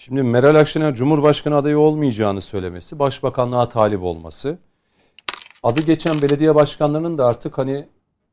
şimdi 0.00 0.22
Meral 0.22 0.54
Akşener 0.54 0.94
Cumhurbaşkanı 0.94 1.56
adayı 1.56 1.78
olmayacağını 1.78 2.40
söylemesi, 2.40 2.98
başbakanlığa 2.98 3.68
talip 3.68 4.02
olması, 4.02 4.58
adı 5.62 5.80
geçen 5.80 6.22
belediye 6.22 6.54
başkanlarının 6.54 7.18
da 7.18 7.26
artık 7.26 7.58
hani 7.58 7.88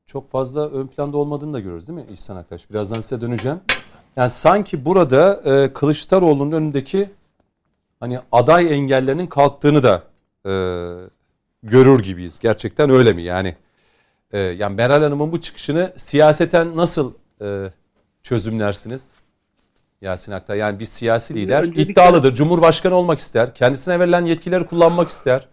çok 0.05 0.29
fazla 0.29 0.69
ön 0.69 0.87
planda 0.87 1.17
olmadığını 1.17 1.53
da 1.53 1.59
görüyoruz 1.59 1.87
değil 1.87 1.99
mi 1.99 2.05
İhsan 2.13 2.35
Aktaş? 2.35 2.69
Birazdan 2.69 3.01
size 3.01 3.21
döneceğim. 3.21 3.59
Yani 4.15 4.29
sanki 4.29 4.85
burada 4.85 5.41
e, 5.45 5.73
Kılıçdaroğlu'nun 5.73 6.51
önündeki 6.51 7.09
hani 7.99 8.19
aday 8.31 8.73
engellerinin 8.73 9.27
kalktığını 9.27 9.83
da 9.83 10.03
e, 10.45 10.51
görür 11.63 12.03
gibiyiz. 12.03 12.39
Gerçekten 12.39 12.89
öyle 12.89 13.13
mi? 13.13 13.23
Yani 13.23 13.55
e, 14.31 14.39
yani 14.39 14.75
Meral 14.75 15.03
Hanım'ın 15.03 15.31
bu 15.31 15.41
çıkışını 15.41 15.93
siyaseten 15.95 16.77
nasıl 16.77 17.13
e, 17.41 17.71
çözümlersiniz? 18.23 19.16
Yasin 20.01 20.31
Aktay 20.31 20.57
yani 20.57 20.79
bir 20.79 20.85
siyasi 20.85 21.35
lider 21.35 21.63
Öncelikle... 21.63 21.91
iddialıdır. 21.91 22.33
Cumhurbaşkanı 22.33 22.95
olmak 22.95 23.19
ister. 23.19 23.55
Kendisine 23.55 23.99
verilen 23.99 24.25
yetkileri 24.25 24.65
kullanmak 24.65 25.09
ister. 25.09 25.47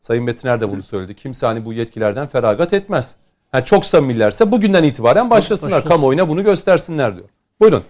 Sayın 0.00 0.24
Metiner 0.24 0.60
de 0.60 0.70
bunu 0.70 0.82
söyledi. 0.82 1.14
Kimse 1.14 1.46
hani 1.46 1.64
bu 1.64 1.72
yetkilerden 1.72 2.26
feragat 2.26 2.72
etmez. 2.72 3.16
Yani 3.54 3.64
çok 3.64 3.86
samimilerse 3.86 4.52
bugünden 4.52 4.84
itibaren 4.84 5.30
başlasınlar. 5.30 5.72
Başlasın. 5.72 5.88
Kamuoyuna 5.88 6.28
bunu 6.28 6.44
göstersinler 6.44 7.16
diyor. 7.16 7.28
Buyurun. 7.60 7.82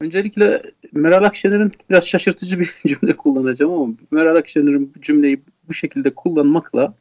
Öncelikle 0.00 0.62
Meral 0.92 1.24
Akşener'in 1.24 1.72
biraz 1.90 2.06
şaşırtıcı 2.06 2.60
bir 2.60 2.74
cümle 2.86 3.16
kullanacağım 3.16 3.72
ama 3.72 3.92
Meral 4.10 4.36
Akşener'in 4.36 4.92
bu 4.96 5.00
cümleyi 5.00 5.42
bu 5.68 5.74
şekilde 5.74 6.14
kullanmakla 6.14 6.94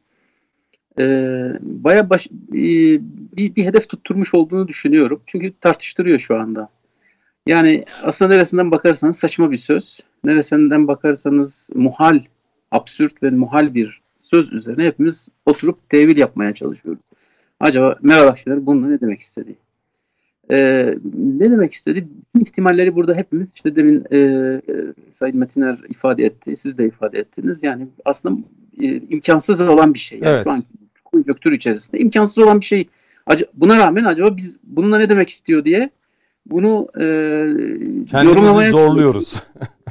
e, 1.00 1.04
baya 1.62 2.10
baş, 2.10 2.28
e, 2.28 2.32
bir, 3.38 3.56
bir 3.56 3.66
hedef 3.66 3.90
tutturmuş 3.90 4.34
olduğunu 4.34 4.68
düşünüyorum. 4.68 5.22
Çünkü 5.26 5.54
tartıştırıyor 5.62 6.20
şu 6.20 6.40
anda. 6.40 6.70
Yani 7.48 7.86
aslında 8.04 8.34
neresinden 8.34 8.72
bakarsanız 8.72 9.18
saçma 9.18 9.52
bir 9.52 9.58
söz. 9.58 10.00
Neresinden 10.24 10.88
bakarsanız 10.88 11.70
muhal, 11.76 12.20
absürt 12.72 13.24
ve 13.24 13.30
muhal 13.30 13.74
bir 13.74 14.02
söz 14.18 14.54
üzerine 14.54 14.86
hepimiz 14.86 15.30
oturup 15.46 15.90
tevil 15.90 16.18
yapmaya 16.18 16.54
çalışıyoruz. 16.54 17.02
Acaba 17.60 17.98
Meral 18.02 18.28
Akşener 18.28 18.66
bununla 18.66 18.88
ne 18.88 19.02
demek 19.02 19.20
istedi? 19.20 19.56
Ee, 20.52 20.96
ne 21.14 21.52
demek 21.52 21.74
istedi? 21.74 22.08
Bütün 22.36 22.46
ihtimalleri 22.46 22.96
burada 22.96 23.16
hepimiz 23.16 23.54
işte 23.56 23.76
demin 23.76 24.06
e, 24.12 24.18
e, 24.18 24.62
Sayın 25.12 25.38
Metiner 25.38 25.78
ifade 25.90 26.26
etti, 26.26 26.58
siz 26.58 26.78
de 26.78 26.86
ifade 26.86 27.20
ettiniz. 27.20 27.64
Yani 27.64 27.88
aslında 28.06 28.42
e, 28.82 28.86
imkansız 28.86 29.62
olan 29.62 29.94
bir 29.94 30.00
şey. 30.00 30.20
Yani 30.20 30.30
evet. 30.30 30.44
Şu 30.44 30.52
an 30.52 30.64
konjöktür 31.06 31.52
içerisinde 31.52 32.00
imkansız 32.00 32.38
olan 32.38 32.60
bir 32.60 32.66
şey. 32.66 32.88
Buna 33.54 33.78
rağmen 33.78 34.04
acaba 34.04 34.38
biz 34.38 34.60
bununla 34.64 34.98
ne 34.98 35.10
demek 35.10 35.30
istiyor 35.30 35.66
diye 35.66 35.90
bunu 36.52 36.88
e, 36.96 37.06
kendimizi 38.06 38.70
zorluyoruz. 38.70 39.44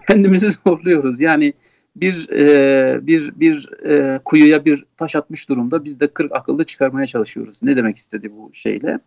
kendimizi 0.09 0.51
zorluyoruz. 0.51 1.21
Yani 1.21 1.53
bir 1.97 2.29
e, 2.31 3.07
bir 3.07 3.41
bir 3.41 3.85
e, 3.87 4.21
kuyuya 4.25 4.65
bir 4.65 4.85
taş 4.97 5.17
atmış 5.17 5.49
durumda 5.49 5.85
biz 5.85 6.01
de 6.01 6.07
40 6.07 6.33
akıllı 6.33 6.65
çıkarmaya 6.65 7.07
çalışıyoruz. 7.07 7.63
Ne 7.63 7.77
demek 7.77 7.97
istedi 7.97 8.33
bu 8.37 8.51
şeyle? 8.55 8.99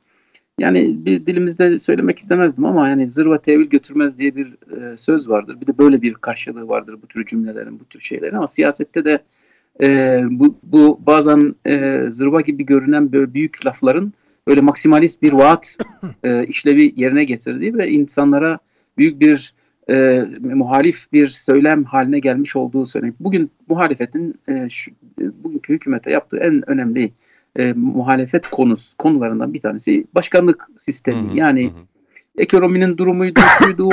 Yani 0.60 1.06
bir 1.06 1.26
dilimizde 1.26 1.80
söylemek 1.80 2.19
istemezdim 2.19 2.65
ama 2.65 2.90
yani 2.90 3.07
zırva 3.07 3.38
tevil 3.38 3.65
götürmez 3.65 4.18
diye 4.18 4.36
bir 4.36 4.48
e, 4.48 4.98
söz 4.98 5.30
vardır. 5.30 5.61
Bir 5.61 5.68
de 5.68 5.78
böyle 5.78 6.02
bir 6.02 6.14
karşılığı 6.14 6.68
vardır 6.68 6.98
bu 7.03 7.07
tür 7.07 7.26
cümlelerin, 7.26 7.80
bu 7.80 7.86
tür 7.86 7.99
şeylerin 7.99 8.36
ama 8.36 8.48
siyasette 8.48 9.06
de 9.06 9.19
e, 9.82 10.22
bu, 10.30 10.56
bu 10.64 10.99
bazen 11.06 11.56
e, 11.65 12.06
zırva 12.10 12.41
gibi 12.41 12.65
görünen 12.65 13.11
böyle 13.11 13.34
büyük 13.34 13.65
lafların 13.65 14.14
böyle 14.47 14.61
maksimalist 14.61 15.22
bir 15.22 15.34
vaat 15.34 15.77
e, 16.23 16.45
işlevi 16.45 16.93
yerine 16.95 17.23
getirdiği 17.23 17.77
ve 17.77 17.89
insanlara 17.89 18.59
büyük 18.97 19.19
bir 19.19 19.53
e, 19.89 20.26
muhalif 20.39 21.11
bir 21.13 21.27
söylem 21.27 21.84
haline 21.84 22.19
gelmiş 22.19 22.55
olduğu 22.55 22.85
söyleniyor. 22.85 23.15
Bugün 23.19 23.51
muhalefetin 23.69 24.35
e, 24.47 24.69
şu, 24.69 24.91
e, 24.91 25.23
bugünkü 25.43 25.73
hükümete 25.73 26.11
yaptığı 26.11 26.38
en 26.38 26.69
önemli 26.69 27.11
e, 27.55 27.73
muhalefet 27.73 28.47
konusu 28.47 28.97
konularından 28.97 29.53
bir 29.53 29.61
tanesi 29.61 30.05
başkanlık 30.15 30.68
sistemi. 30.77 31.30
Hı 31.30 31.34
hı, 31.34 31.38
yani 31.38 31.68
hı. 31.68 31.73
ekonominin 32.38 32.97
durumuydu, 32.97 33.39
şuydu, 33.57 33.89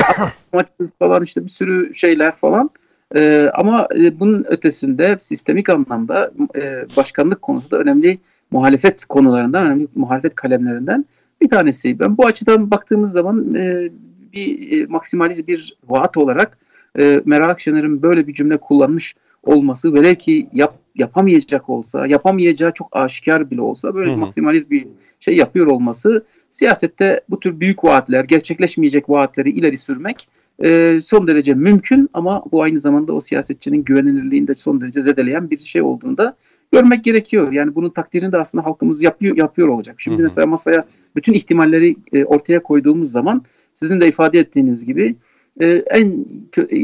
falan 0.99 1.23
işte 1.23 1.45
bir 1.45 1.49
sürü 1.49 1.95
şeyler 1.95 2.37
falan. 2.37 2.71
E, 3.17 3.51
ama 3.55 3.89
e, 3.97 4.21
bunun 4.21 4.45
ötesinde 4.49 5.17
sistemik 5.21 5.69
anlamda 5.69 6.31
e, 6.57 6.87
başkanlık 6.97 7.43
konusu 7.43 7.71
da 7.71 7.79
önemli 7.79 8.19
muhalefet 8.51 9.05
konularından, 9.05 9.67
önemli 9.67 9.89
muhalefet 9.95 10.35
kalemlerinden 10.35 11.05
bir 11.41 11.49
tanesi. 11.49 11.99
Ben 11.99 12.19
bu 12.19 12.27
açıdan 12.27 12.71
baktığımız 12.71 13.13
zaman 13.13 13.55
e, 13.55 13.91
bir 14.33 14.73
e, 14.73 14.87
maksimaliz 14.87 15.49
bir 15.49 15.77
vaat 15.89 16.17
olarak 16.17 16.59
e, 16.99 17.23
Meral 17.25 17.51
Akşener'in 17.51 18.03
böyle 18.03 18.27
bir 18.27 18.35
cümle 18.35 18.57
kullanmış 18.57 19.15
olması 19.43 19.95
velev 19.95 20.15
ki 20.15 20.49
yap, 20.53 20.75
yapamayacak 20.95 21.69
olsa, 21.69 22.07
yapamayacağı 22.07 22.73
çok 22.73 22.89
aşikar 22.93 23.51
bile 23.51 23.61
olsa 23.61 23.95
böyle 23.95 24.11
hı 24.11 24.15
hı. 24.15 24.19
maksimaliz 24.19 24.71
bir 24.71 24.87
şey 25.21 25.37
yapıyor 25.37 25.67
olması 25.67 26.25
siyasette 26.51 27.21
bu 27.31 27.41
tür 27.41 27.61
büyük 27.61 27.85
vaatler, 27.85 28.25
gerçekleşmeyecek 28.25 29.11
vaatleri 29.11 29.51
ileri 29.51 29.77
sürmek 29.77 30.29
e, 30.65 31.01
son 31.01 31.27
derece 31.27 31.55
mümkün 31.55 32.11
ama 32.15 32.45
bu 32.53 32.63
aynı 32.63 32.81
zamanda 32.81 33.13
o 33.13 33.21
siyasetçinin 33.21 33.85
güvenilirliğini 33.85 34.49
de 34.49 34.55
son 34.55 34.81
derece 34.81 35.03
zedeleyen 35.03 35.51
bir 35.51 35.59
şey 35.59 35.83
olduğunda 35.83 36.37
görmek 36.73 37.05
gerekiyor. 37.05 37.53
Yani 37.53 37.75
bunun 37.75 37.91
takdirini 37.91 38.33
de 38.33 38.39
aslında 38.39 38.65
halkımız 38.65 39.03
yapıyor 39.03 39.37
yapıyor 39.37 39.69
olacak. 39.69 39.97
Şimdi 39.99 40.23
mesela 40.23 40.47
masaya 40.47 40.87
bütün 41.17 41.33
ihtimalleri 41.33 41.97
e, 42.13 42.25
ortaya 42.25 42.63
koyduğumuz 42.63 43.13
zaman 43.13 43.45
sizin 43.75 44.01
de 44.01 44.09
ifade 44.09 44.39
ettiğiniz 44.39 44.85
gibi 44.85 45.17
e, 45.61 45.67
en 45.91 46.25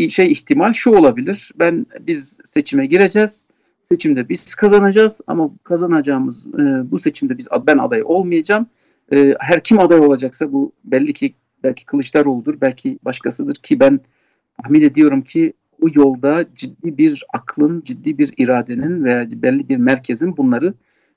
şey 0.09 0.33
ihtimal 0.33 0.73
şu 0.73 0.91
olabilir. 0.91 1.53
Ben 1.59 1.87
biz 2.01 2.41
seçime 2.45 2.87
gireceğiz. 2.87 3.49
Seçimde 3.83 4.29
biz 4.29 4.55
kazanacağız 4.55 5.21
ama 5.27 5.51
kazanacağımız 5.65 6.47
e, 6.47 6.91
bu 6.91 6.99
seçimde 6.99 7.39
biz 7.39 7.49
ben 7.67 7.79
aday 7.79 8.03
olmayacağım. 8.05 8.67
E, 9.13 9.35
her 9.39 9.63
kim 9.63 9.79
aday 9.79 9.99
olacaksa 9.99 10.53
bu 10.53 10.73
belli 10.85 11.13
ki 11.13 11.35
belki 11.65 11.87
Kılıçdaroğlu'dur, 11.87 12.61
belki 12.61 12.99
başkasıdır 13.05 13.55
ki 13.55 13.81
ben 13.81 14.01
tahmin 14.63 14.83
ediyorum 14.83 15.23
ki 15.23 15.53
bu 15.85 15.89
yolda 15.95 16.45
ciddi 16.55 16.99
bir 16.99 17.25
aklın, 17.33 17.83
ciddi 17.85 18.19
bir 18.19 18.35
iradenin 18.39 19.05
veya 19.05 19.29
belli 19.31 19.69
bir 19.69 19.77
merkezin 19.77 20.37
bunları 20.37 20.75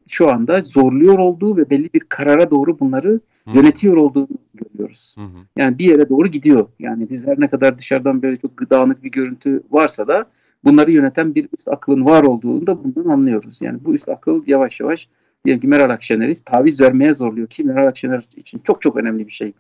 şu 0.08 0.30
anda 0.30 0.62
zorluyor 0.62 1.20
olduğu 1.20 1.58
ve 1.58 1.70
belli 1.70 1.90
bir 1.94 2.00
karara 2.00 2.52
doğru 2.52 2.80
bunları 2.80 3.20
Hı. 3.46 3.52
yönetiyor 3.58 3.98
olduğunu 3.98 4.28
görüyoruz. 4.54 5.16
Hı 5.18 5.24
hı. 5.24 5.38
Yani 5.58 5.78
bir 5.78 5.86
yere 5.86 6.10
doğru 6.10 6.28
gidiyor. 6.28 6.68
Yani 6.80 7.10
biz 7.10 7.28
her 7.28 7.40
ne 7.40 7.48
kadar 7.48 7.78
dışarıdan 7.78 8.22
böyle 8.22 8.38
çok 8.38 8.70
dağınık 8.70 9.04
bir 9.04 9.12
görüntü 9.12 9.64
varsa 9.72 10.08
da 10.08 10.26
bunları 10.64 10.92
yöneten 10.92 11.36
bir 11.36 11.48
üst 11.58 11.68
aklın 11.68 12.06
var 12.06 12.24
olduğunu 12.24 12.68
da 12.68 12.84
bundan 12.84 13.10
anlıyoruz. 13.10 13.62
Yani 13.62 13.80
bu 13.86 13.94
üst 13.94 14.10
akıl 14.10 14.44
yavaş 14.48 14.80
yavaş 14.80 15.10
diyelim 15.46 15.62
ki 15.62 15.68
Meral 15.68 15.90
Akşener'i 15.90 16.34
taviz 16.46 16.82
vermeye 16.82 17.14
zorluyor 17.14 17.48
ki 17.48 17.64
Meral 17.64 17.88
Akşener 17.88 18.24
için 18.36 18.62
çok 18.64 18.82
çok 18.82 18.98
önemli 18.98 19.28
bir 19.28 19.32
şey. 19.32 19.54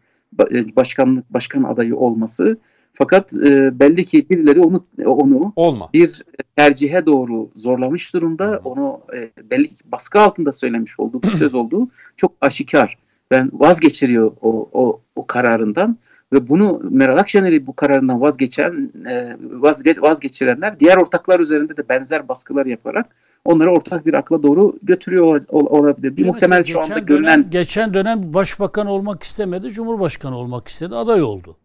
E, 0.51 0.75
başkanlık 0.75 1.33
başkan 1.33 1.63
adayı 1.63 1.95
olması. 1.95 2.57
Fakat 2.97 3.33
e, 3.33 3.79
belli 3.79 4.05
ki 4.05 4.29
birileri 4.29 4.59
onu 4.59 4.85
onu 5.05 5.53
Olma. 5.55 5.89
bir 5.93 6.21
tercihe 6.55 7.05
doğru 7.05 7.49
zorlamış 7.55 8.13
durumda. 8.13 8.61
Onu 8.63 8.99
e, 9.15 9.49
belli 9.49 9.69
baskı 9.85 10.19
altında 10.19 10.51
söylemiş 10.51 10.99
olduğu 10.99 11.23
bir 11.23 11.27
söz 11.37 11.55
olduğu 11.55 11.89
çok 12.17 12.31
aşikar 12.41 12.97
ben 13.31 13.49
vazgeçiriyor 13.53 14.31
o, 14.41 14.69
o, 14.73 15.01
o 15.15 15.27
kararından 15.27 15.97
ve 16.33 16.49
bunu 16.49 16.81
Meral 16.89 17.17
Akşener'i 17.17 17.67
bu 17.67 17.75
kararından 17.75 18.21
vazgeçen 18.21 18.91
e, 19.09 19.37
vazge, 19.41 19.95
vazgeçirenler 19.99 20.79
diğer 20.79 20.97
ortaklar 20.97 21.39
üzerinde 21.39 21.77
de 21.77 21.89
benzer 21.89 22.27
baskılar 22.27 22.65
yaparak 22.65 23.05
onları 23.45 23.71
ortak 23.71 24.05
bir 24.05 24.13
akla 24.13 24.43
doğru 24.43 24.75
götürüyor 24.83 25.41
olabilir. 25.49 26.17
Bir 26.17 26.25
muhtemel 26.25 26.63
şu 26.63 26.79
anda 26.83 26.99
görünen 26.99 27.49
geçen 27.49 27.93
dönem 27.93 28.21
başbakan 28.33 28.87
olmak 28.87 29.23
istemedi, 29.23 29.69
cumhurbaşkanı 29.69 30.37
olmak 30.37 30.67
istedi, 30.67 30.95
aday 30.95 31.21
oldu. 31.21 31.57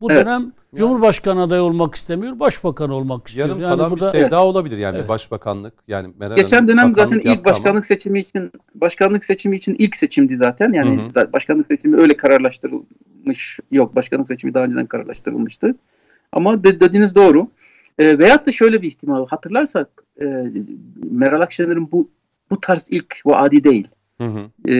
Bu 0.00 0.12
evet. 0.12 0.26
dönem 0.26 0.52
Cumhurbaşkanı 0.74 1.42
adayı 1.42 1.62
olmak 1.62 1.94
istemiyor, 1.94 2.40
başbakan 2.40 2.90
olmak 2.90 3.28
istiyor. 3.28 3.48
Yarım 3.48 3.60
yani 3.60 3.76
kalan 3.76 3.90
burada, 3.90 4.06
bir 4.06 4.10
sevda 4.10 4.24
evet. 4.24 4.32
olabilir 4.32 4.78
yani 4.78 4.96
evet. 4.96 5.08
başbakanlık. 5.08 5.74
Yani 5.88 6.14
Meral 6.18 6.36
Geçen 6.36 6.68
dönem 6.68 6.94
zaten 6.94 7.18
ilk 7.18 7.44
başkanlık 7.44 7.68
ama. 7.68 7.82
seçimi 7.82 8.20
için 8.20 8.52
başkanlık 8.74 9.24
seçimi 9.24 9.56
için 9.56 9.76
ilk 9.78 9.96
seçimdi 9.96 10.36
zaten. 10.36 10.72
Yani 10.72 11.10
hı 11.14 11.20
hı. 11.20 11.32
başkanlık 11.32 11.66
seçimi 11.66 11.96
öyle 11.96 12.16
kararlaştırılmış 12.16 13.60
yok. 13.70 13.96
Başkanlık 13.96 14.28
seçimi 14.28 14.54
daha 14.54 14.64
önceden 14.64 14.86
kararlaştırılmıştı. 14.86 15.74
Ama 16.32 16.64
dediğiniz 16.64 17.14
doğru. 17.14 17.48
E, 17.98 18.18
veyahut 18.18 18.46
da 18.46 18.52
şöyle 18.52 18.82
bir 18.82 18.88
ihtimal 18.88 19.26
hatırlarsak 19.26 19.88
e, 20.20 20.24
Meral 21.10 21.40
Akşener'in 21.40 21.92
bu 21.92 22.08
bu 22.50 22.60
tarz 22.60 22.88
ilk 22.90 23.16
vaadi 23.26 23.64
değil. 23.64 23.88
Hı 24.20 24.24
hı. 24.24 24.70
E, 24.70 24.74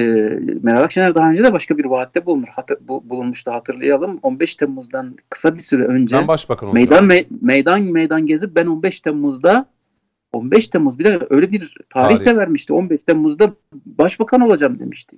Meral 0.62 0.82
Akşener 0.82 1.14
daha 1.14 1.30
önce 1.30 1.44
de 1.44 1.52
başka 1.52 1.78
bir 1.78 1.84
vaatte 1.84 2.26
bulunur, 2.26 2.48
hatır, 2.48 2.78
bu, 2.80 3.10
bulunmuştu 3.10 3.50
hatırlayalım. 3.52 4.18
15 4.22 4.54
Temmuz'dan 4.54 5.16
kısa 5.30 5.54
bir 5.54 5.60
süre 5.60 5.84
önce 5.84 6.16
Ben 6.16 6.28
başbakan 6.28 6.74
meydan 6.74 7.04
me- 7.04 7.26
meydan 7.40 7.82
meydan 7.82 8.26
gezip 8.26 8.54
ben 8.56 8.66
15 8.66 9.00
Temmuz'da 9.00 9.66
15 10.32 10.68
Temmuz 10.68 10.98
bir 10.98 11.04
de 11.04 11.18
öyle 11.30 11.52
bir 11.52 11.74
tarih 11.90 12.24
de 12.24 12.36
vermişti. 12.36 12.72
15 12.72 13.00
Temmuz'da 13.06 13.54
başbakan 13.86 14.40
olacağım 14.40 14.78
demişti. 14.78 15.16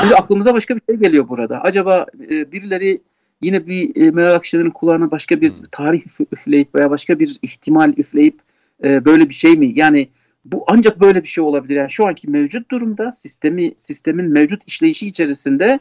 Şimdi 0.00 0.14
aklımıza 0.14 0.54
başka 0.54 0.76
bir 0.76 0.80
şey 0.88 0.96
geliyor 0.96 1.28
burada. 1.28 1.60
Acaba 1.60 2.06
e, 2.30 2.52
birileri 2.52 3.00
yine 3.42 3.66
bir 3.66 4.06
e, 4.06 4.10
Meral 4.10 4.34
Akşener'in 4.34 4.70
kulağına 4.70 5.10
başka 5.10 5.40
bir 5.40 5.52
tarih 5.72 6.02
üf- 6.06 6.26
üfleyip 6.32 6.74
veya 6.74 6.90
başka 6.90 7.18
bir 7.18 7.38
ihtimal 7.42 7.92
üfleyip 7.96 8.38
e, 8.84 9.04
böyle 9.04 9.28
bir 9.28 9.34
şey 9.34 9.56
mi? 9.56 9.72
Yani 9.74 10.08
bu 10.44 10.64
ancak 10.68 11.00
böyle 11.00 11.22
bir 11.22 11.28
şey 11.28 11.44
olabilir. 11.44 11.76
Yani 11.76 11.90
şu 11.90 12.06
anki 12.06 12.30
mevcut 12.30 12.70
durumda 12.70 13.12
sistemi 13.12 13.72
sistemin 13.76 14.24
mevcut 14.32 14.62
işleyişi 14.66 15.08
içerisinde 15.08 15.78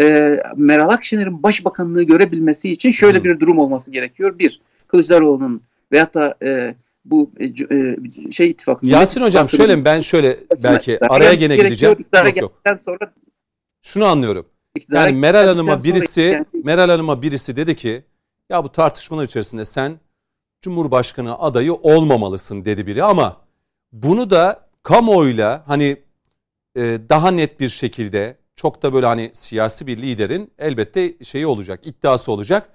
e, 0.00 0.36
Meral 0.56 0.88
Akşener'in 0.90 1.42
başbakanlığı 1.42 2.02
görebilmesi 2.02 2.72
için 2.72 2.90
şöyle 2.92 3.18
Hmm. 3.18 3.24
bir 3.24 3.40
durum 3.40 3.58
olması 3.58 3.90
gerekiyor. 3.90 4.38
Bir, 4.38 4.60
Kılıçdaroğlu'nun 4.86 5.62
veyahut 5.92 6.14
da 6.14 6.34
e, 6.42 6.74
bu 7.04 7.30
e, 7.40 7.44
e, 7.44 7.96
şey 8.32 8.50
ittifakı. 8.50 8.86
Yasin 8.86 9.20
hocam 9.22 9.48
şöyle 9.48 9.76
mi? 9.76 9.84
Ben 9.84 10.00
şöyle 10.00 10.36
belki 10.64 11.04
araya 11.06 11.34
gene 11.34 11.56
gideceğim. 11.56 11.96
Yok 12.26 12.36
yok. 12.36 12.62
sonra 12.78 13.12
Şunu 13.82 14.04
anlıyorum. 14.04 14.46
iktidara 14.76 15.06
Yani 15.06 15.18
Meral 15.18 15.46
Hanım'a 15.46 15.84
birisi 15.84 16.20
yani- 16.20 16.46
Meral 16.64 16.88
Hanım'a 16.88 17.22
birisi 17.22 17.56
dedi 17.56 17.76
ki 17.76 18.04
ya 18.50 18.64
bu 18.64 18.72
tartışmalar 18.72 19.24
içerisinde 19.24 19.64
sen 19.64 20.00
Cumhurbaşkanı 20.62 21.38
adayı 21.38 21.74
olmamalısın 21.74 22.64
dedi 22.64 22.86
biri 22.86 23.02
ama 23.04 23.40
bunu 23.92 24.30
da 24.30 24.68
kamuoyuyla 24.82 25.62
hani 25.66 25.96
e, 26.76 26.80
daha 27.08 27.30
net 27.30 27.60
bir 27.60 27.68
şekilde 27.68 28.36
çok 28.56 28.82
da 28.82 28.92
böyle 28.92 29.06
hani 29.06 29.30
siyasi 29.32 29.86
bir 29.86 29.96
liderin 30.02 30.50
elbette 30.58 31.24
şeyi 31.24 31.46
olacak, 31.46 31.80
iddiası 31.86 32.32
olacak. 32.32 32.68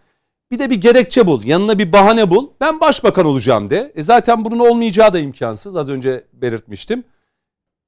Bir 0.52 0.60
de 0.60 0.70
bir 0.70 0.82
gerekçe 0.82 1.28
bul, 1.28 1.44
yanına 1.44 1.80
bir 1.80 1.94
bahane 1.94 2.32
bul. 2.32 2.50
Ben 2.62 2.80
başbakan 2.80 3.26
olacağım 3.26 3.70
de. 3.70 3.92
E 3.96 4.02
zaten 4.02 4.46
bunun 4.46 4.60
olmayacağı 4.60 5.14
da 5.14 5.20
imkansız. 5.20 5.76
Az 5.76 5.90
önce 5.90 6.24
belirtmiştim. 6.34 7.04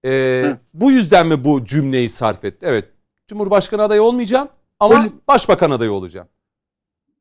E, 0.06 0.10
Hı. 0.46 0.58
bu 0.74 0.92
yüzden 0.92 1.28
mi 1.28 1.44
bu 1.44 1.66
cümleyi 1.66 2.10
sarf 2.10 2.46
etti? 2.46 2.66
Evet. 2.70 2.86
Cumhurbaşkanı 3.28 3.84
adayı 3.84 4.02
olmayacağım 4.04 4.50
ama 4.80 5.00
Öyle- 5.00 5.12
başbakan 5.28 5.72
adayı 5.72 5.92
olacağım. 5.92 6.28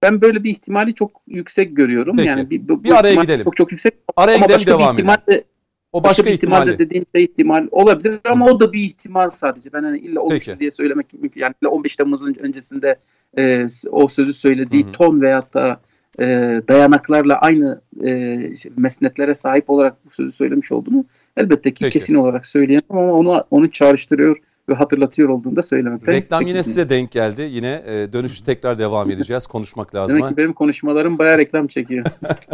Ben 0.03 0.21
böyle 0.21 0.45
bir 0.45 0.51
ihtimali 0.51 0.95
çok 0.95 1.11
yüksek 1.27 1.77
görüyorum. 1.77 2.17
Peki. 2.17 2.29
Yani 2.29 2.51
bir, 2.51 2.69
bu, 2.69 2.85
Bir 2.85 2.91
araya 2.99 3.15
gidelim. 3.15 3.45
Çok 3.45 3.57
çok 3.57 3.73
yüksek. 3.73 3.95
Araya 4.17 4.37
ama 4.37 4.47
gidelim 4.47 4.59
başka 4.59 4.71
devam 4.71 4.97
bir 4.97 5.03
ihtimal 5.03 5.17
edelim. 5.29 5.41
de, 5.41 5.45
O 5.93 6.03
başka, 6.03 6.23
başka 6.23 6.31
ihtimal 6.31 6.69
ihtimali. 6.69 7.05
de 7.15 7.23
ihtimal 7.23 7.69
olabilir 7.71 8.21
ama 8.25 8.47
o 8.47 8.61
da 8.61 8.73
bir 8.73 8.83
ihtimal 8.83 9.31
sadece. 9.31 9.73
Ben 9.73 9.83
hani 9.83 9.99
illa 9.99 10.21
olmuş 10.21 10.47
Peki. 10.47 10.61
diye 10.61 10.71
söylemek 10.71 11.13
mümkün. 11.13 11.41
Yani 11.41 11.55
illa 11.63 11.71
15 11.71 11.97
Temmuz'un 11.97 12.35
öncesinde 12.35 12.97
e, 13.39 13.67
o 13.91 14.09
sözü 14.09 14.33
söylediği 14.33 14.85
Hı 14.85 14.89
hı. 14.89 14.93
ton 14.93 15.21
veyahut 15.21 15.55
da 15.55 15.81
e, 16.19 16.27
dayanaklarla 16.69 17.35
aynı 17.35 17.81
e, 18.05 18.41
mesnetlere 18.77 19.35
sahip 19.35 19.71
olarak 19.71 20.07
bu 20.07 20.11
sözü 20.11 20.33
söylemiş 20.33 20.73
olduğunu 20.73 21.05
elbette 21.37 21.75
ki 21.75 21.85
Peki. 21.85 21.93
kesin 21.93 22.15
olarak 22.15 22.47
söyleyemem 22.47 22.85
ama 22.91 23.13
onu 23.13 23.45
onu 23.51 23.71
çağrıştırıyor 23.71 24.37
ve 24.69 24.75
hatırlatıyor 24.75 25.29
olduğunu 25.29 25.57
da 25.57 25.63
söylemekte. 25.63 26.13
Reklam 26.13 26.47
yine 26.47 26.63
size 26.63 26.91
denk 26.91 27.11
geldi. 27.11 27.43
Yine 27.43 27.83
e, 27.87 28.13
dönüşü 28.13 28.45
tekrar 28.45 28.79
devam 28.79 29.11
edeceğiz. 29.11 29.47
Konuşmak 29.47 29.95
lazım. 29.95 30.19
Demek 30.19 30.31
ki 30.31 30.37
benim 30.37 30.53
konuşmalarım 30.53 31.19
bayağı 31.19 31.39
reklam 31.39 31.67
çekiyor. 31.67 32.07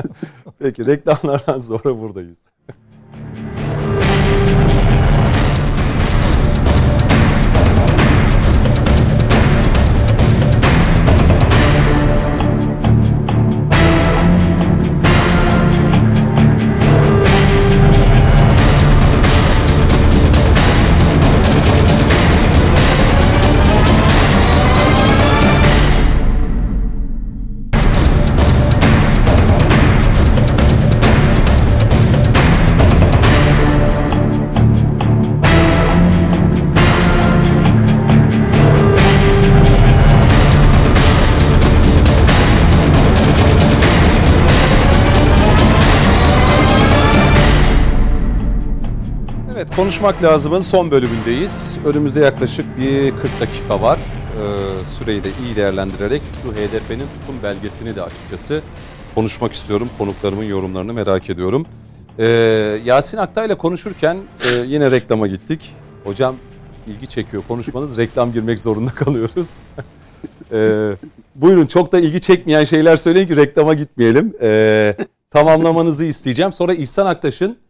Peki 0.59 0.87
reklamlardan 0.87 1.59
sonra 1.59 2.01
buradayız. 2.01 2.39
Konuşmak 49.77 50.23
lazımın 50.23 50.61
son 50.61 50.91
bölümündeyiz. 50.91 51.79
Önümüzde 51.85 52.21
yaklaşık 52.21 52.79
bir 52.79 53.11
40 53.11 53.41
dakika 53.41 53.83
var. 53.83 53.99
Ee, 53.99 54.85
süreyi 54.85 55.25
de 55.25 55.29
iyi 55.45 55.57
değerlendirerek 55.57 56.23
şu 56.43 56.53
HDP'nin 56.53 56.99
tutum 56.99 57.37
belgesini 57.43 57.97
de 57.97 58.03
açıkçası 58.03 58.63
konuşmak 59.15 59.53
istiyorum. 59.53 59.89
Konuklarımın 59.99 60.45
yorumlarını 60.45 60.93
merak 60.93 61.31
ediyorum. 61.31 61.67
Ee, 62.19 62.25
Yasin 62.85 63.19
Aktay'la 63.19 63.59
konuşurken 63.59 64.17
e, 64.17 64.55
yine 64.67 64.91
reklama 64.91 65.27
gittik. 65.27 65.75
Hocam 66.05 66.37
ilgi 66.87 67.07
çekiyor 67.07 67.43
konuşmanız. 67.49 67.99
Reklam 67.99 68.33
girmek 68.33 68.59
zorunda 68.59 68.91
kalıyoruz. 68.95 69.57
Ee, 70.53 70.91
buyurun 71.35 71.67
çok 71.67 71.93
da 71.93 72.01
ilgi 72.01 72.21
çekmeyen 72.21 72.65
şeyler 72.65 72.97
söyleyin 72.97 73.27
ki 73.27 73.37
reklama 73.37 73.75
gitmeyelim. 73.75 74.33
Ee, 74.43 74.97
tamamlamanızı 75.31 76.05
isteyeceğim. 76.05 76.53
Sonra 76.53 76.75
İhsan 76.75 77.07
Aktaş'ın 77.07 77.64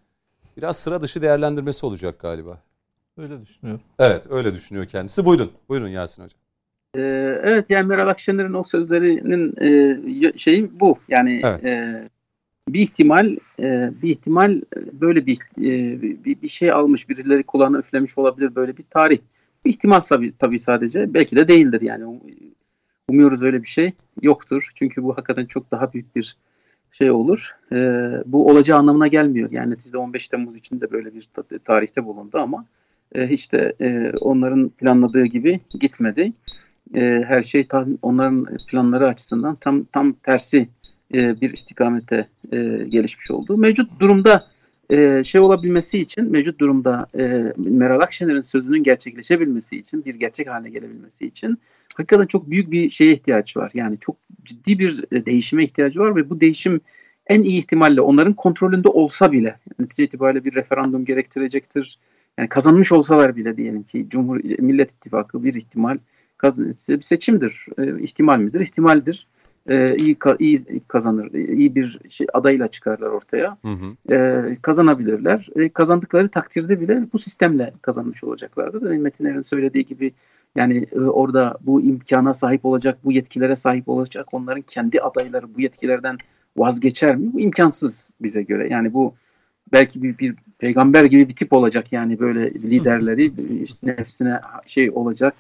biraz 0.57 0.77
sıra 0.77 1.01
dışı 1.01 1.23
değerlendirmesi 1.23 1.87
olacak 1.87 2.19
galiba. 2.19 2.63
Öyle 3.19 3.43
düşünüyorum. 3.43 3.83
Evet 3.99 4.27
öyle 4.31 4.55
düşünüyor 4.55 4.87
kendisi. 4.87 5.25
Buyurun. 5.25 5.53
Buyurun 5.69 5.89
Yasin 5.89 6.25
Hocam. 6.25 6.41
Ee, 6.97 7.01
evet 7.43 7.71
yani 7.71 7.87
Meral 7.87 8.09
Akşener'in 8.09 8.55
o 8.55 8.63
sözlerinin 8.63 9.55
e, 9.61 10.39
şeyi 10.39 10.81
bu. 10.81 10.99
Yani 11.09 11.41
Evet. 11.45 11.65
e, 11.65 12.09
bir 12.69 12.81
ihtimal 12.81 13.37
e, 13.61 13.91
bir 14.03 14.11
ihtimal 14.11 14.61
böyle 14.93 15.27
bir, 15.27 15.39
e, 15.59 16.03
bir 16.03 16.43
bir 16.43 16.49
şey 16.49 16.73
almış 16.73 17.09
birileri 17.09 17.43
kulağına 17.43 17.79
üflemiş 17.79 18.19
olabilir 18.19 18.55
böyle 18.55 18.77
bir 18.77 18.85
tarih. 18.91 19.19
Bir 19.65 19.71
ihtimal 19.71 20.01
tabii, 20.01 20.33
tabii 20.39 20.59
sadece. 20.59 21.15
Belki 21.15 21.37
de 21.37 21.49
değildir 21.49 21.81
yani. 21.81 22.21
Umuyoruz 23.09 23.43
öyle 23.43 23.63
bir 23.63 23.69
şey 23.69 23.93
yoktur. 24.23 24.71
Çünkü 24.75 25.03
bu 25.03 25.13
hakikaten 25.13 25.45
çok 25.45 25.71
daha 25.71 25.93
büyük 25.93 26.17
bir 26.17 26.37
şey 26.99 27.11
olur. 27.11 27.57
E, 27.73 27.77
bu 28.27 28.47
olacağı 28.47 28.79
anlamına 28.79 29.07
gelmiyor. 29.07 29.51
Yani 29.53 29.71
neticede 29.71 29.99
15 29.99 30.29
Temmuz 30.29 30.57
için 30.57 30.81
de 30.81 30.91
böyle 30.91 31.15
bir 31.15 31.29
ta- 31.35 31.59
tarihte 31.65 32.05
bulundu 32.05 32.39
ama 32.39 32.65
e, 33.15 33.27
hiç 33.27 33.53
de 33.53 33.75
e, 33.81 34.13
onların 34.21 34.69
planladığı 34.69 35.25
gibi 35.25 35.61
gitmedi. 35.81 36.33
E, 36.95 37.25
her 37.29 37.43
şey 37.43 37.67
tam 37.67 37.89
onların 38.03 38.47
planları 38.71 39.09
açısından 39.09 39.55
tam 39.55 39.85
tam 39.85 40.13
tersi 40.13 40.69
e, 41.15 41.41
bir 41.41 41.53
istikamete 41.53 42.27
e, 42.53 42.59
gelişmiş 42.89 43.31
oldu. 43.31 43.57
Mevcut 43.57 44.01
durumda 44.01 44.43
e, 44.91 45.25
şey 45.25 45.41
olabilmesi 45.41 45.99
için, 45.99 46.33
mevcut 46.33 46.59
durumda 46.61 47.07
e, 47.19 47.53
Meral 47.57 48.01
Akşener'in 48.01 48.41
sözünün 48.41 48.83
gerçekleşebilmesi 48.83 49.77
için, 49.77 50.05
bir 50.05 50.15
gerçek 50.15 50.49
haline 50.49 50.71
gelebilmesi 50.71 51.27
için 51.27 51.59
hakikaten 51.97 52.27
çok 52.27 52.51
büyük 52.51 52.71
bir 52.71 52.91
şeye 52.91 53.13
ihtiyaç 53.13 53.57
var. 53.57 53.71
Yani 53.75 53.99
çok 54.01 54.17
ciddi 54.45 54.79
bir 54.79 55.05
e, 55.13 55.27
değişime 55.27 55.65
ihtiyacı 55.65 56.01
var 56.01 56.17
ve 56.17 56.31
bu 56.31 56.41
değişim 56.41 56.81
en 57.27 57.43
iyi 57.43 57.59
ihtimalle 57.59 58.01
onların 58.01 58.33
kontrolünde 58.33 58.89
olsa 58.89 59.33
bile 59.33 59.59
netice 59.79 60.05
itibariyle 60.05 60.45
bir 60.45 60.55
referandum 60.55 61.05
gerektirecektir. 61.05 61.99
Yani 62.39 62.49
kazanmış 62.49 62.93
olsalar 62.93 63.37
bile 63.37 63.57
diyelim 63.57 63.83
ki 63.83 64.07
Cumhur 64.09 64.41
Millet 64.59 64.91
İttifakı 64.91 65.45
bir 65.45 65.55
ihtimal 65.55 65.99
kazan 66.37 66.75
bir 66.89 67.01
seçimdir. 67.01 67.67
E, 67.79 68.03
ihtimal 68.03 68.39
midir? 68.39 68.61
İhtimaldir. 68.61 69.27
E, 69.69 69.97
iyi, 69.97 70.17
iyi 70.39 70.81
kazanır. 70.89 71.33
iyi 71.33 71.75
bir 71.75 71.99
şey 72.09 72.27
adayla 72.33 72.69
çıkarlar 72.69 73.07
ortaya. 73.07 73.59
Hı 73.63 73.69
hı. 73.69 74.15
E, 74.15 74.57
kazanabilirler. 74.63 75.49
E, 75.57 75.69
kazandıkları 75.69 76.29
takdirde 76.29 76.81
bile 76.81 77.03
bu 77.13 77.19
sistemle 77.19 77.73
kazanmış 77.83 78.25
olacaklardır. 78.25 78.91
Ve 78.91 78.99
Metin 78.99 79.25
Er'in 79.25 79.41
söylediği 79.41 79.85
gibi 79.85 80.13
yani 80.57 80.87
e, 80.93 81.01
orada 81.01 81.59
bu 81.61 81.83
imkana 81.83 82.35
sahip 82.35 82.65
olacak, 82.65 82.99
bu 83.05 83.13
yetkilere 83.13 83.57
sahip 83.57 83.89
olacak 83.89 84.27
onların 84.33 84.63
kendi 84.63 85.01
adayları 85.01 85.55
bu 85.55 85.61
yetkilerden 85.61 86.19
vazgeçer 86.57 87.17
mi? 87.17 87.33
Bu 87.33 87.41
imkansız 87.41 88.11
bize 88.21 88.43
göre. 88.43 88.69
Yani 88.69 88.95
bu 88.95 89.15
belki 89.73 90.03
bir, 90.03 90.19
bir 90.19 90.35
peygamber 90.59 91.05
gibi 91.05 91.29
bir 91.29 91.37
tip 91.37 91.53
olacak 91.53 91.93
yani 91.93 92.19
böyle 92.19 92.55
liderleri 92.55 93.33
işte 93.63 93.87
nefsine 93.87 94.41
şey 94.67 94.91
olacak 94.91 95.35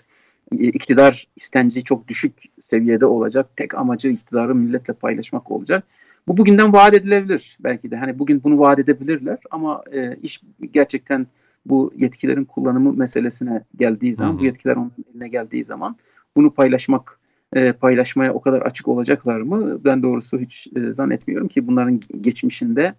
iktidar 0.58 1.26
istenci 1.36 1.84
çok 1.84 2.08
düşük 2.08 2.32
seviyede 2.60 3.06
olacak 3.06 3.56
tek 3.56 3.74
amacı 3.74 4.08
iktidarı 4.08 4.54
milletle 4.54 4.92
paylaşmak 4.92 5.50
olacak 5.50 5.84
bu 6.28 6.36
bugünden 6.36 6.72
vaat 6.72 6.94
edilebilir 6.94 7.56
belki 7.60 7.90
de 7.90 7.96
hani 7.96 8.18
bugün 8.18 8.42
bunu 8.44 8.58
vaat 8.58 8.78
edebilirler 8.78 9.38
ama 9.50 9.82
e, 9.92 10.16
iş 10.22 10.40
gerçekten 10.72 11.26
bu 11.66 11.92
yetkilerin 11.96 12.44
kullanımı 12.44 12.92
meselesine 12.92 13.64
geldiği 13.76 14.14
zaman, 14.14 14.32
Hı 14.32 14.34
hı. 14.34 14.38
bu 14.40 14.44
yetkiler 14.44 14.76
onun 14.76 14.92
eline 15.12 15.28
geldiği 15.28 15.64
zaman 15.64 15.96
bunu 16.36 16.50
paylaşmak 16.50 17.18
e, 17.52 17.72
paylaşmaya 17.72 18.34
o 18.34 18.40
kadar 18.40 18.62
açık 18.62 18.88
olacaklar 18.88 19.40
mı? 19.40 19.84
Ben 19.84 20.02
doğrusu 20.02 20.38
hiç 20.38 20.68
e, 20.76 20.92
zannetmiyorum 20.92 21.48
ki 21.48 21.66
bunların 21.66 22.00
geçmişinde 22.20 22.94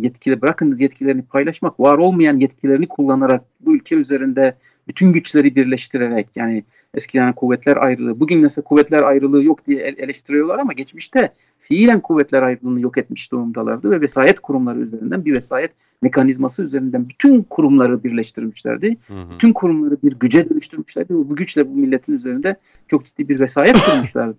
yetkili 0.00 0.42
bırakın 0.42 0.76
yetkilerini 0.78 1.22
paylaşmak, 1.22 1.80
var 1.80 1.98
olmayan 1.98 2.40
yetkilerini 2.40 2.88
kullanarak 2.88 3.44
bu 3.60 3.76
ülke 3.76 3.94
üzerinde 3.94 4.54
bütün 4.88 5.12
güçleri 5.12 5.56
birleştirerek 5.56 6.28
yani 6.36 6.64
eskiden 6.94 7.32
kuvvetler 7.32 7.76
ayrılığı, 7.76 8.20
bugün 8.20 8.40
mesela 8.40 8.64
kuvvetler 8.64 9.02
ayrılığı 9.02 9.44
yok 9.44 9.66
diye 9.66 9.82
el- 9.82 9.98
eleştiriyorlar 9.98 10.58
ama 10.58 10.72
geçmişte 10.72 11.32
fiilen 11.58 12.00
kuvvetler 12.00 12.42
ayrılığını 12.42 12.80
yok 12.80 12.98
etmiş 12.98 13.32
durumdalardı 13.32 13.90
ve 13.90 14.00
vesayet 14.00 14.40
kurumları 14.40 14.80
üzerinden 14.80 15.24
bir 15.24 15.36
vesayet 15.36 15.70
mekanizması 16.02 16.62
üzerinden 16.62 17.08
bütün 17.08 17.42
kurumları 17.42 18.04
birleştirmişlerdi. 18.04 18.96
Hı 19.06 19.14
hı. 19.14 19.30
Bütün 19.34 19.52
kurumları 19.52 19.96
bir 20.02 20.12
güce 20.20 20.50
dönüştürmüşlerdi 20.50 21.14
ve 21.14 21.18
bu 21.18 21.36
güçle 21.36 21.68
bu 21.68 21.74
milletin 21.74 22.12
üzerinde 22.12 22.56
çok 22.88 23.04
ciddi 23.04 23.28
bir 23.28 23.40
vesayet 23.40 23.76
kurmuşlardı. 23.76 24.38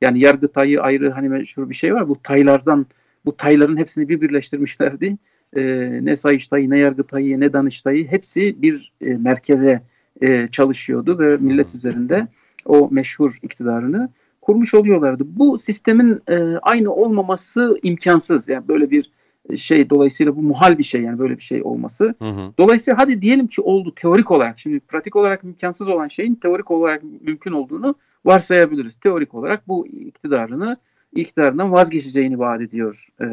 Yani 0.00 0.20
yargı 0.20 0.48
tayı 0.48 0.82
ayrı 0.82 1.10
hani 1.10 1.28
meşhur 1.28 1.70
bir 1.70 1.74
şey 1.74 1.94
var. 1.94 2.08
Bu 2.08 2.22
taylardan 2.22 2.86
bu 3.28 3.36
tayların 3.36 3.76
hepsini 3.76 4.08
bir 4.08 4.20
birleştirmişlerdi. 4.20 5.16
Ee, 5.56 5.60
ne 6.02 6.16
sayıştayı, 6.16 6.70
ne 6.70 6.78
yargıtayı, 6.78 7.40
ne 7.40 7.52
danıştayı 7.52 8.06
hepsi 8.06 8.62
bir 8.62 8.92
e, 9.00 9.16
merkeze 9.16 9.82
e, 10.22 10.46
çalışıyordu 10.46 11.18
ve 11.18 11.36
millet 11.36 11.74
üzerinde 11.74 12.28
o 12.64 12.88
meşhur 12.90 13.38
iktidarını 13.42 14.08
kurmuş 14.40 14.74
oluyorlardı. 14.74 15.24
Bu 15.26 15.58
sistemin 15.58 16.20
e, 16.28 16.36
aynı 16.62 16.92
olmaması 16.92 17.78
imkansız. 17.82 18.48
Yani 18.48 18.68
böyle 18.68 18.90
bir 18.90 19.10
şey 19.56 19.90
dolayısıyla 19.90 20.36
bu 20.36 20.42
muhal 20.42 20.78
bir 20.78 20.82
şey 20.82 21.02
yani 21.02 21.18
böyle 21.18 21.36
bir 21.36 21.42
şey 21.42 21.62
olması. 21.62 22.14
Hı 22.18 22.28
hı. 22.28 22.52
Dolayısıyla 22.58 22.98
hadi 22.98 23.22
diyelim 23.22 23.46
ki 23.46 23.60
oldu 23.60 23.92
teorik 23.96 24.30
olarak. 24.30 24.58
Şimdi 24.58 24.80
pratik 24.80 25.16
olarak 25.16 25.44
imkansız 25.44 25.88
olan 25.88 26.08
şeyin 26.08 26.34
teorik 26.34 26.70
olarak 26.70 27.02
mümkün 27.20 27.52
olduğunu 27.52 27.94
varsayabiliriz. 28.24 28.96
Teorik 28.96 29.34
olarak 29.34 29.68
bu 29.68 29.86
iktidarını 29.86 30.76
iktidarından 31.14 31.72
vazgeçeceğini 31.72 32.38
vaat 32.38 32.60
ediyor 32.60 33.06
e, 33.20 33.26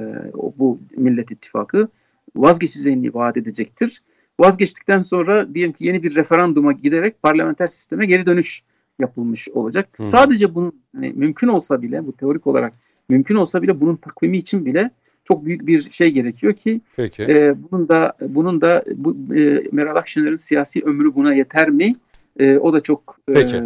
bu 0.58 0.80
Millet 0.98 1.32
İttifakı. 1.32 1.88
Vazgeçeceğini 2.36 3.14
vaat 3.14 3.38
edecektir. 3.38 4.02
Vazgeçtikten 4.40 5.02
sonra 5.02 5.54
diyelim 5.54 5.74
ki 5.74 5.86
yeni 5.86 6.04
bir 6.04 6.16
referanduma 6.16 6.72
giderek 6.72 7.22
parlamenter 7.22 7.68
sisteme 7.68 8.06
geri 8.06 8.26
dönüş 8.26 8.64
yapılmış 9.00 9.50
olacak. 9.50 9.90
Hı. 9.98 10.04
Sadece 10.04 10.56
bunun 10.56 10.82
hani 10.96 11.14
mümkün 11.16 11.48
olsa 11.48 11.82
bile 11.82 12.08
bu 12.08 12.14
teorik 12.14 12.48
olarak 12.48 12.74
mümkün 13.10 13.36
olsa 13.36 13.62
bile 13.62 13.82
bunun 13.82 13.96
takvimi 13.96 14.38
için 14.38 14.66
bile 14.66 14.92
çok 15.24 15.46
büyük 15.46 15.68
bir 15.68 15.82
şey 15.92 16.12
gerekiyor 16.12 16.54
ki 16.54 16.82
Peki. 16.96 17.24
e, 17.24 17.56
bunun 17.72 17.88
da 17.88 18.14
bunun 18.22 18.62
da 18.62 18.84
bu 18.96 19.36
e, 19.36 19.64
Meral 19.72 19.96
Akşener'in 19.96 20.36
siyasi 20.36 20.82
ömrü 20.82 21.16
buna 21.16 21.34
yeter 21.34 21.70
mi? 21.70 21.96
E, 22.40 22.58
o 22.58 22.74
da 22.74 22.80
çok 22.80 23.18
e, 23.30 23.34
Peki. 23.34 23.64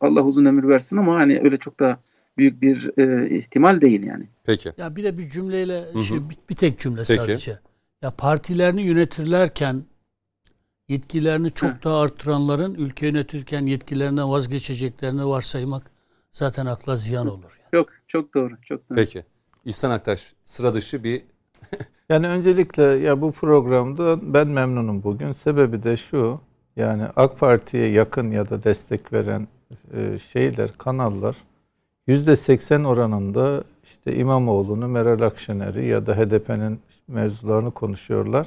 Allah 0.00 0.24
uzun 0.24 0.44
ömür 0.44 0.68
versin 0.68 0.96
ama 0.96 1.14
hani 1.14 1.40
öyle 1.44 1.56
çok 1.56 1.80
da 1.80 1.98
büyük 2.38 2.62
bir 2.62 2.98
e, 2.98 3.36
ihtimal 3.38 3.80
değil 3.80 4.04
yani. 4.04 4.28
Peki. 4.44 4.72
Ya 4.76 4.96
bir 4.96 5.04
de 5.04 5.18
bir 5.18 5.28
cümleyle 5.28 5.82
hı. 5.92 6.02
şey 6.02 6.30
bir, 6.30 6.36
bir 6.50 6.54
tek 6.54 6.78
cümle 6.78 7.02
Peki. 7.08 7.14
sadece. 7.14 7.58
Ya 8.02 8.10
partilerini 8.10 8.82
yönetirlerken 8.82 9.84
yetkilerini 10.88 11.50
çok 11.50 11.84
daha 11.84 12.00
arttıranların 12.00 12.74
ülke 12.74 13.06
yönetirken 13.06 13.66
yetkilerinden 13.66 14.30
vazgeçeceklerini 14.30 15.26
varsaymak 15.26 15.90
zaten 16.32 16.66
akla 16.66 16.96
ziyan 16.96 17.26
olur. 17.26 17.60
Yani. 17.60 17.70
Çok 17.70 17.88
çok 18.08 18.34
doğru. 18.34 18.54
Çok 18.62 18.90
doğru. 18.90 18.96
Peki. 18.96 19.24
İhsan 19.64 19.90
Aktaş 19.90 20.34
sıra 20.44 20.74
dışı 20.74 21.04
bir 21.04 21.22
Yani 22.08 22.28
öncelikle 22.28 22.82
ya 22.82 23.20
bu 23.20 23.32
programda 23.32 24.34
ben 24.34 24.48
memnunum 24.48 25.02
bugün. 25.02 25.32
Sebebi 25.32 25.82
de 25.82 25.96
şu. 25.96 26.40
Yani 26.76 27.02
AK 27.16 27.38
Parti'ye 27.38 27.88
yakın 27.88 28.30
ya 28.30 28.50
da 28.50 28.62
destek 28.62 29.12
veren 29.12 29.48
e, 29.94 30.18
şeyler, 30.18 30.70
kanallar 30.78 31.36
%80 32.08 32.86
oranında 32.86 33.64
işte 33.84 34.16
İmamoğlu'nu, 34.16 34.88
Meral 34.88 35.20
Akşener'i 35.20 35.86
ya 35.86 36.06
da 36.06 36.16
HDP'nin 36.16 36.80
mevzularını 37.08 37.70
konuşuyorlar. 37.70 38.46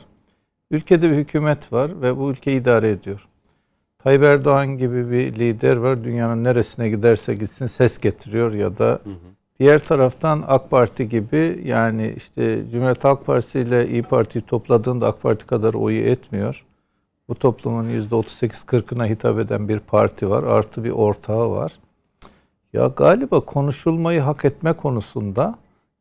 Ülkede 0.71 1.11
bir 1.11 1.15
hükümet 1.15 1.73
var 1.73 2.01
ve 2.01 2.17
bu 2.17 2.31
ülkeyi 2.31 2.61
idare 2.61 2.89
ediyor. 2.89 3.27
Tayyip 3.99 4.23
Erdoğan 4.23 4.77
gibi 4.77 5.11
bir 5.11 5.35
lider 5.35 5.77
var. 5.77 6.03
Dünyanın 6.03 6.43
neresine 6.43 6.89
giderse 6.89 7.35
gitsin 7.35 7.67
ses 7.67 7.97
getiriyor 7.97 8.53
ya 8.53 8.77
da 8.77 9.01
Diğer 9.59 9.79
taraftan 9.79 10.43
AK 10.47 10.71
Parti 10.71 11.09
gibi 11.09 11.61
yani 11.65 12.13
işte 12.17 12.63
Cumhuriyet 12.71 13.03
Halk 13.03 13.25
Partisi 13.25 13.59
ile 13.59 13.89
İyi 13.89 14.03
Parti'yi 14.03 14.45
topladığında 14.45 15.07
AK 15.07 15.21
Parti 15.21 15.47
kadar 15.47 15.73
oyu 15.73 16.01
etmiyor. 16.01 16.65
Bu 17.29 17.35
toplumun 17.35 17.85
%38-40'ına 17.89 19.09
hitap 19.09 19.39
eden 19.39 19.69
bir 19.69 19.79
parti 19.79 20.29
var. 20.29 20.43
Artı 20.43 20.83
bir 20.83 20.91
ortağı 20.91 21.51
var. 21.51 21.79
Ya 22.73 22.87
galiba 22.87 23.39
konuşulmayı 23.39 24.21
hak 24.21 24.45
etme 24.45 24.73
konusunda 24.73 25.55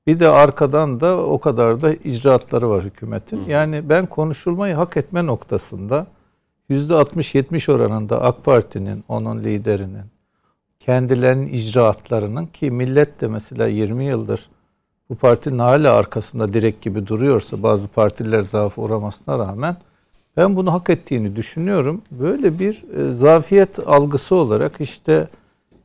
bir 0.06 0.20
de 0.20 0.28
arkadan 0.28 1.00
da 1.00 1.16
o 1.26 1.38
kadar 1.40 1.80
da 1.80 1.94
icraatları 1.94 2.70
var 2.70 2.82
hükümetin. 2.82 3.44
Yani 3.44 3.88
ben 3.88 4.06
konuşulmayı 4.06 4.74
hak 4.74 4.96
etme 4.96 5.26
noktasında 5.26 6.06
%60-70 6.70 7.72
oranında 7.72 8.22
AK 8.22 8.44
Parti'nin, 8.44 9.04
onun 9.08 9.38
liderinin, 9.38 10.04
kendilerinin 10.80 11.52
icraatlarının 11.52 12.46
ki 12.46 12.70
millet 12.70 13.20
de 13.20 13.28
mesela 13.28 13.66
20 13.66 14.04
yıldır 14.04 14.48
bu 15.10 15.14
partinin 15.14 15.58
hala 15.58 15.92
arkasında 15.92 16.52
direk 16.52 16.80
gibi 16.80 17.06
duruyorsa 17.06 17.62
bazı 17.62 17.88
partiler 17.88 18.40
zaaf 18.42 18.78
uğramasına 18.78 19.38
rağmen 19.38 19.76
ben 20.36 20.56
bunu 20.56 20.72
hak 20.72 20.90
ettiğini 20.90 21.36
düşünüyorum. 21.36 22.02
Böyle 22.10 22.58
bir 22.58 22.84
e, 22.98 23.12
zafiyet 23.12 23.88
algısı 23.88 24.34
olarak 24.34 24.80
işte 24.80 25.28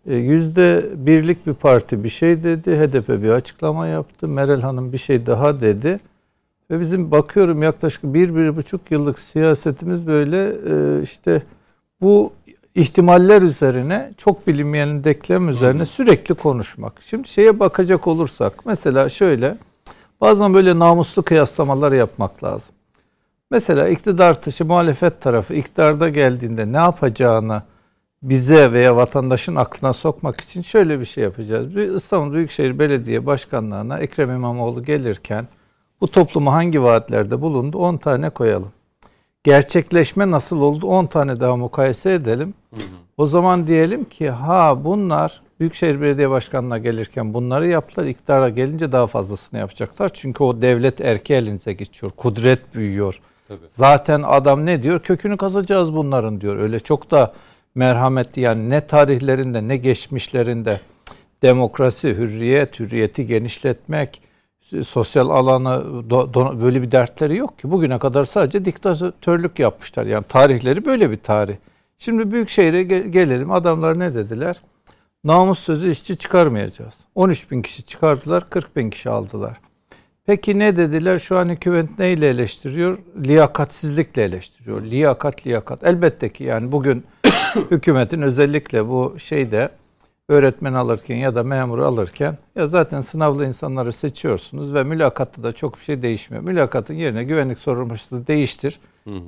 yüzde 0.06 0.90
birlik 0.96 1.48
bir 1.48 1.54
parti 1.54 2.04
bir 2.04 2.10
şey 2.10 2.44
dedi. 2.44 2.80
HDP 2.80 3.10
bir 3.10 3.30
açıklama 3.30 3.88
yaptı. 3.88 4.28
Meral 4.28 4.62
Hanım 4.62 4.94
bir 4.94 4.98
şey 4.98 5.26
daha 5.26 5.62
dedi. 5.62 6.00
Ve 6.72 6.80
bizim 6.80 7.12
bakıyorum 7.12 7.64
yaklaşık 7.64 8.04
bir, 8.04 8.36
bir 8.36 8.56
buçuk 8.56 8.92
yıllık 8.92 9.20
siyasetimiz 9.20 10.08
böyle 10.08 10.56
e, 10.70 11.02
işte 11.04 11.44
bu 12.02 12.34
ihtimaller 12.76 13.42
üzerine 13.42 14.14
çok 14.18 14.48
bilinmeyenin 14.48 15.04
denklem 15.04 15.50
üzerine 15.50 15.86
sürekli 15.86 16.36
konuşmak. 16.36 16.94
Şimdi 17.02 17.28
şeye 17.28 17.60
bakacak 17.60 18.08
olursak 18.08 18.54
mesela 18.66 19.10
şöyle 19.10 19.58
bazen 20.22 20.54
böyle 20.54 20.80
namuslu 20.80 21.22
kıyaslamalar 21.22 21.92
yapmak 21.92 22.44
lazım. 22.44 22.76
Mesela 23.52 23.88
iktidar 23.88 24.44
dışı 24.44 24.66
muhalefet 24.66 25.22
tarafı 25.22 25.54
iktidarda 25.54 26.10
geldiğinde 26.10 26.74
ne 26.74 26.78
yapacağını 26.78 27.64
bize 28.24 28.72
veya 28.72 28.96
vatandaşın 28.96 29.56
aklına 29.56 29.94
sokmak 29.94 30.42
için 30.42 30.62
şöyle 30.62 31.00
bir 31.00 31.06
şey 31.06 31.24
yapacağız. 31.24 31.76
Bir 31.76 31.96
İstanbul 31.96 32.34
Büyükşehir 32.34 32.80
Belediye 32.80 33.26
Başkanlığı'na 33.26 34.00
Ekrem 34.00 34.30
İmamoğlu 34.30 34.84
gelirken 34.84 35.48
bu 36.02 36.08
topluma 36.08 36.54
hangi 36.54 36.84
vaatlerde 36.84 37.42
bulundu 37.42 37.78
10 37.78 37.98
tane 37.98 38.30
koyalım. 38.30 38.72
Gerçekleşme 39.44 40.32
nasıl 40.32 40.62
oldu 40.62 40.88
10 40.88 41.06
tane 41.06 41.40
daha 41.40 41.56
mukayese 41.56 42.14
edelim. 42.14 42.54
O 43.18 43.26
zaman 43.26 43.68
diyelim 43.68 44.04
ki 44.06 44.30
ha 44.30 44.84
bunlar 44.84 45.42
Büyükşehir 45.60 46.02
Belediye 46.02 46.30
Başkanı'na 46.30 46.78
gelirken 46.78 47.34
bunları 47.34 47.68
yaptılar. 47.68 48.08
İktidara 48.08 48.50
gelince 48.50 48.92
daha 48.92 49.08
fazlasını 49.08 49.60
yapacaklar. 49.60 50.12
Çünkü 50.14 50.44
o 50.44 50.62
devlet 50.62 51.02
erke 51.02 51.36
elinize 51.36 51.74
geçiyor. 51.74 52.12
Kudret 52.18 52.76
büyüyor. 52.76 53.22
Tabii. 53.48 53.60
Zaten 53.68 54.24
adam 54.26 54.66
ne 54.66 54.84
diyor? 54.84 55.00
Kökünü 55.00 55.38
kazacağız 55.38 55.96
bunların 55.96 56.42
diyor. 56.42 56.56
Öyle 56.56 56.80
çok 56.80 57.12
da 57.12 57.34
merhametli 57.76 58.42
yani 58.42 58.70
ne 58.70 58.88
tarihlerinde 58.88 59.68
ne 59.68 59.78
geçmişlerinde 59.78 60.80
demokrasi, 61.42 62.10
hürriyet, 62.10 62.80
hürriyeti 62.80 63.28
genişletmek, 63.28 64.22
sosyal 64.84 65.30
alanı 65.30 65.70
do- 66.10 66.34
do- 66.34 66.62
böyle 66.62 66.82
bir 66.82 66.92
dertleri 66.92 67.38
yok 67.38 67.60
ki. 67.60 67.72
Bugüne 67.72 68.00
kadar 68.00 68.24
sadece 68.26 68.66
diktatörlük 68.66 69.60
yapmışlar. 69.60 70.06
Yani 70.06 70.24
tarihleri 70.24 70.86
böyle 70.86 71.12
bir 71.12 71.18
tarih. 71.18 71.56
Şimdi 71.98 72.32
Büyükşehir'e 72.32 72.82
ge- 72.82 73.08
gelelim. 73.08 73.52
Adamlar 73.52 74.00
ne 74.00 74.16
dediler? 74.16 74.62
Namus 75.24 75.60
sözü 75.60 75.92
işçi 75.92 76.18
çıkarmayacağız. 76.18 77.00
13 77.16 77.52
bin 77.52 77.62
kişi 77.62 77.84
çıkardılar, 77.84 78.50
40 78.50 78.76
bin 78.76 78.90
kişi 78.90 79.10
aldılar. 79.10 79.58
Peki 80.26 80.60
ne 80.60 80.78
dediler? 80.78 81.20
Şu 81.20 81.38
an 81.38 81.50
hükümet 81.50 82.00
neyle 82.00 82.30
eleştiriyor? 82.30 82.98
Liyakatsizlikle 83.24 84.24
eleştiriyor. 84.24 84.82
Liyakat, 84.82 85.48
liyakat. 85.48 85.84
Elbette 85.84 86.30
ki 86.30 86.44
yani 86.44 86.72
bugün 86.72 87.04
hükümetin 87.72 88.22
özellikle 88.22 88.88
bu 88.88 89.16
şeyde 89.18 89.70
öğretmen 90.28 90.74
alırken 90.74 91.16
ya 91.16 91.36
da 91.36 91.44
memur 91.44 91.80
alırken 91.80 92.38
ya 92.56 92.68
zaten 92.68 93.02
sınavlı 93.02 93.46
insanları 93.46 93.94
seçiyorsunuz 93.94 94.74
ve 94.74 94.84
mülakatta 94.84 95.44
da 95.44 95.52
çok 95.52 95.78
bir 95.78 95.84
şey 95.84 96.02
değişmiyor. 96.02 96.44
Mülakatın 96.44 96.94
yerine 96.94 97.24
güvenlik 97.24 97.60
sorumlusu 97.60 98.28
değiştir. 98.28 98.80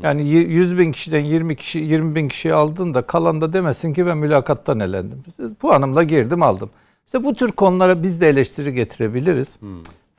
Yani 0.02 0.30
100 0.30 0.78
bin 0.78 0.92
kişiden 0.92 1.20
20 1.20 1.56
kişi 1.56 1.80
20 1.80 2.16
bin 2.16 2.28
kişi 2.28 2.54
aldın 2.54 2.94
da 2.94 3.02
kalan 3.02 3.42
da 3.42 3.54
demesin 3.54 3.94
ki 3.94 4.06
ben 4.06 4.18
mülakattan 4.18 4.80
elendim. 4.80 5.24
Puanımla 5.60 6.04
girdim 6.04 6.42
aldım. 6.44 6.70
İşte 7.06 7.24
bu 7.24 7.34
tür 7.34 7.52
konulara 7.52 8.04
biz 8.04 8.22
de 8.22 8.30
eleştiri 8.30 8.74
getirebiliriz. 8.74 9.60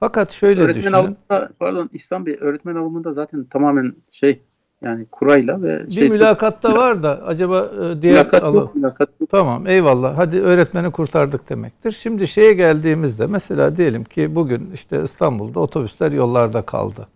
Fakat 0.00 0.32
şöyle 0.32 0.60
öğretmen 0.60 0.82
düşünün. 0.82 0.92
alımında 0.92 1.50
pardon 1.58 1.90
İhsan 1.92 2.26
Bey 2.26 2.36
öğretmen 2.40 2.74
alımında 2.74 3.12
zaten 3.12 3.44
tamamen 3.44 3.94
şey 4.10 4.40
Yani 4.84 5.06
kurayla 5.06 5.62
ve 5.62 5.86
Bir 5.86 5.92
şeysiz. 5.92 6.20
mülakatta 6.20 6.76
var 6.76 7.02
da 7.02 7.22
acaba 7.26 7.58
e, 7.58 8.02
diğer 8.02 8.14
Mülakat 8.14 8.42
Allah- 8.42 8.56
yok, 8.56 8.74
mülakat 8.74 9.08
yok. 9.20 9.30
Tamam 9.30 9.66
eyvallah. 9.66 10.18
Hadi 10.18 10.40
öğretmeni 10.40 10.90
kurtardık 10.90 11.48
demektir. 11.50 11.92
Şimdi 11.92 12.26
şeye 12.28 12.52
geldiğimizde 12.52 13.26
mesela 13.26 13.76
diyelim 13.76 14.04
ki 14.04 14.34
bugün 14.34 14.70
işte 14.74 15.02
İstanbul'da 15.02 15.60
otobüsler 15.60 16.12
yollarda 16.12 16.62
kaldı. 16.62 17.08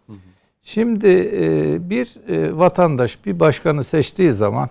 Şimdi 0.63 1.07
e, 1.09 1.91
bir 1.91 2.15
e, 2.29 2.59
vatandaş 2.59 3.27
bir 3.27 3.41
başkanı 3.41 3.85
seçtiği 3.85 4.33
zaman 4.33 4.69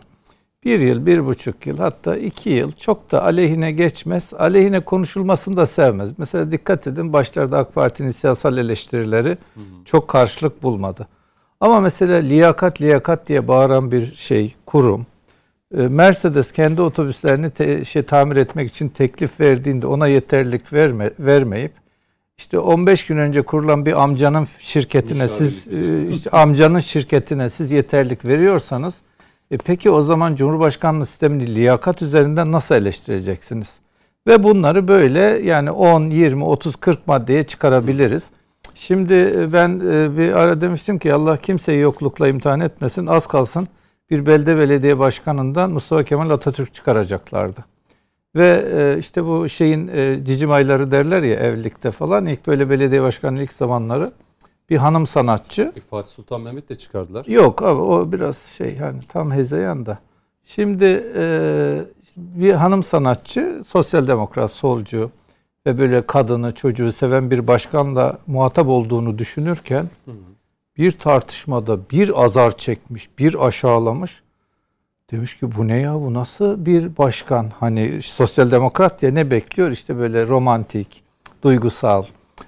bir 0.64 0.80
yıl, 0.80 1.06
bir 1.06 1.26
buçuk 1.26 1.68
yıl 1.68 1.78
hatta 1.78 2.16
iki 2.18 2.50
yıl 2.50 2.72
çok 2.72 3.12
da 3.12 3.24
aleyhine 3.24 3.72
geçmez. 3.72 4.34
Aleyhine 4.40 4.80
konuşulmasını 4.80 5.58
da 5.58 5.66
sevmez. 5.66 6.10
Mesela 6.18 6.52
dikkat 6.52 6.88
edin 6.88 7.14
başlarda 7.14 7.58
AK 7.58 7.76
Parti'nin 7.76 8.12
siyasal 8.12 8.58
eleştirileri 8.58 9.38
çok 9.86 10.08
karşılık 10.08 10.64
bulmadı. 10.64 11.08
Ama 11.62 11.80
mesela 11.80 12.18
liyakat 12.18 12.82
liyakat 12.82 13.28
diye 13.28 13.48
bağıran 13.48 13.92
bir 13.92 14.16
şey, 14.16 14.56
kurum, 14.66 15.06
e, 15.78 15.82
Mercedes 15.82 16.52
kendi 16.52 16.82
otobüslerini 16.82 17.50
te- 17.50 17.86
şey 17.86 18.04
tamir 18.04 18.36
etmek 18.36 18.70
için 18.70 18.90
teklif 18.90 19.40
verdiğinde 19.40 19.88
ona 19.88 20.08
yeterlik 20.08 20.74
verme, 20.74 21.12
vermeyip 21.20 21.72
işte 22.38 22.60
15 22.60 23.06
gün 23.06 23.18
önce 23.18 23.42
kurulan 23.42 23.86
bir 23.86 24.04
amcanın 24.04 24.48
şirketine 24.60 25.24
Müşavirlik 25.24 25.54
siz 25.54 25.68
e, 25.84 26.10
işte 26.10 26.30
amcanın 26.30 26.80
şirketine 26.80 27.50
siz 27.50 27.72
yeterlik 27.72 28.26
veriyorsanız 28.26 29.02
e 29.52 29.58
peki 29.58 29.90
o 29.90 30.02
zaman 30.02 30.36
Cumhurbaşkanlığı 30.36 31.06
sistemini 31.06 31.56
liyakat 31.56 32.02
üzerinden 32.02 32.52
nasıl 32.52 32.76
eleştireceksiniz? 32.76 33.80
Ve 34.28 34.44
bunları 34.44 34.88
böyle 34.88 35.20
yani 35.22 35.72
10, 35.72 36.04
20, 36.04 36.44
30, 36.44 36.76
40 36.76 37.08
maddeye 37.08 37.44
çıkarabiliriz. 37.44 38.30
Şimdi 38.76 39.14
e, 39.14 39.54
ben 39.54 39.80
e, 39.80 40.18
bir 40.18 40.32
ara 40.32 40.62
demiştim 40.62 41.00
ki 41.00 41.14
Allah 41.14 41.38
kimseyi 41.38 41.80
yoklukla 41.82 42.28
imtihan 42.28 42.60
etmesin. 42.60 43.08
Az 43.08 43.28
kalsın 43.28 43.68
bir 44.10 44.26
belde 44.26 44.58
belediye 44.58 45.00
başkanından 45.00 45.72
Mustafa 45.72 46.04
Kemal 46.04 46.30
Atatürk 46.30 46.74
çıkaracaklardı. 46.74 47.66
Ve 48.36 48.66
e, 48.74 49.00
işte 49.00 49.26
bu 49.26 49.50
şeyin 49.50 49.92
cicim 50.24 50.52
ayları 50.52 50.92
derler 50.92 51.24
ya 51.24 51.36
evlilikte 51.36 51.92
falan 51.92 52.26
ilk 52.26 52.48
böyle 52.48 52.70
belediye 52.70 53.02
başkanı 53.02 53.42
ilk 53.42 53.54
zamanları 53.54 54.12
bir 54.70 54.78
hanım 54.78 55.08
sanatçı 55.08 55.72
E, 55.76 55.80
Fatih 55.80 56.12
Sultan 56.12 56.42
Mehmet 56.42 56.70
de 56.70 56.76
çıkardılar. 56.76 57.26
Yok 57.26 57.62
abi 57.62 57.82
o 57.82 58.12
biraz 58.12 58.38
şey 58.38 58.78
hani 58.78 59.00
tam 59.00 59.32
hezeyan 59.32 59.86
da. 59.86 60.00
Şimdi 60.44 61.04
bir 62.18 62.54
hanım 62.54 62.84
sanatçı, 62.84 63.62
sosyal 63.68 64.08
demokrat, 64.08 64.52
solcu 64.52 65.12
ve 65.68 65.78
böyle 65.78 66.08
kadını, 66.08 66.54
çocuğu 66.54 66.92
seven 66.92 67.32
bir 67.32 67.48
başkanla 67.48 68.18
muhatap 68.28 68.68
olduğunu 68.68 69.18
düşünürken 69.18 69.86
bir 70.78 70.92
tartışmada 70.92 71.90
bir 71.92 72.24
azar 72.24 72.58
çekmiş, 72.58 73.10
bir 73.20 73.46
aşağılamış. 73.48 74.22
Demiş 75.12 75.40
ki 75.40 75.56
bu 75.56 75.68
ne 75.68 75.78
ya 75.78 75.94
bu 75.94 76.14
nasıl 76.14 76.66
bir 76.66 76.98
başkan? 76.98 77.52
Hani 77.60 78.02
sosyal 78.02 78.52
demokrat 78.52 79.04
ya 79.04 79.12
ne 79.12 79.32
bekliyor? 79.32 79.72
İşte 79.72 79.98
böyle 79.98 80.28
romantik, 80.28 81.04
duygusal, 81.44 82.04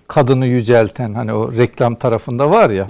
kadını 0.07 0.45
yücelten 0.45 1.13
hani 1.13 1.33
o 1.33 1.51
reklam 1.51 1.95
tarafında 1.95 2.51
var 2.51 2.69
ya. 2.69 2.87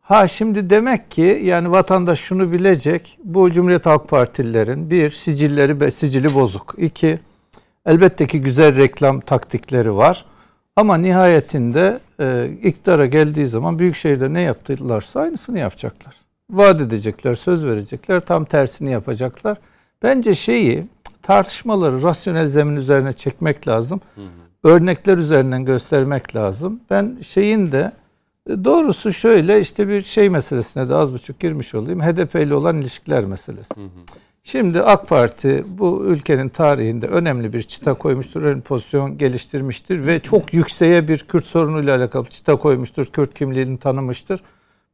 Ha 0.00 0.26
şimdi 0.26 0.70
demek 0.70 1.10
ki 1.10 1.40
yani 1.44 1.70
vatandaş 1.70 2.20
şunu 2.20 2.52
bilecek. 2.52 3.18
Bu 3.24 3.52
Cumhuriyet 3.52 3.86
Halk 3.86 4.08
Partililerin 4.08 4.90
bir 4.90 5.10
sicilleri 5.10 5.80
be- 5.80 5.90
sicili 5.90 6.34
bozuk. 6.34 6.74
İki 6.78 7.18
elbette 7.90 8.26
ki 8.26 8.40
güzel 8.40 8.76
reklam 8.76 9.20
taktikleri 9.20 9.96
var. 9.96 10.24
Ama 10.76 10.96
nihayetinde 10.96 11.98
e, 12.20 12.50
iktidara 12.62 13.06
geldiği 13.06 13.46
zaman 13.46 13.78
Büyükşehir'de 13.78 14.32
ne 14.32 14.40
yaptılarsa 14.40 15.20
aynısını 15.20 15.58
yapacaklar. 15.58 16.14
Vaat 16.50 16.80
edecekler, 16.80 17.32
söz 17.32 17.64
verecekler, 17.64 18.20
tam 18.20 18.44
tersini 18.44 18.90
yapacaklar. 18.90 19.58
Bence 20.02 20.34
şeyi 20.34 20.84
tartışmaları 21.22 22.02
rasyonel 22.02 22.48
zemin 22.48 22.76
üzerine 22.76 23.12
çekmek 23.12 23.68
lazım. 23.68 24.00
Örnekler 24.64 25.18
üzerinden 25.18 25.64
göstermek 25.64 26.36
lazım. 26.36 26.80
Ben 26.90 27.18
şeyin 27.22 27.72
de 27.72 27.92
e, 28.46 28.64
Doğrusu 28.64 29.12
şöyle 29.12 29.60
işte 29.60 29.88
bir 29.88 30.00
şey 30.00 30.28
meselesine 30.30 30.88
de 30.88 30.94
az 30.94 31.12
buçuk 31.12 31.40
girmiş 31.40 31.74
olayım. 31.74 32.00
HDP 32.00 32.34
ile 32.34 32.54
olan 32.54 32.80
ilişkiler 32.80 33.24
meselesi. 33.24 33.74
Şimdi 34.42 34.82
AK 34.82 35.08
Parti 35.08 35.64
bu 35.68 36.04
ülkenin 36.04 36.48
tarihinde 36.48 37.06
önemli 37.06 37.52
bir 37.52 37.62
çıta 37.62 37.94
koymuştur, 37.94 38.42
önemli 38.42 38.60
pozisyon 38.60 39.18
geliştirmiştir 39.18 40.06
ve 40.06 40.20
çok 40.20 40.54
yükseğe 40.54 41.08
bir 41.08 41.18
Kürt 41.18 41.46
sorunuyla 41.46 41.96
alakalı 41.96 42.26
çıta 42.26 42.56
koymuştur, 42.56 43.06
Kürt 43.06 43.34
kimliğini 43.34 43.78
tanımıştır. 43.78 44.40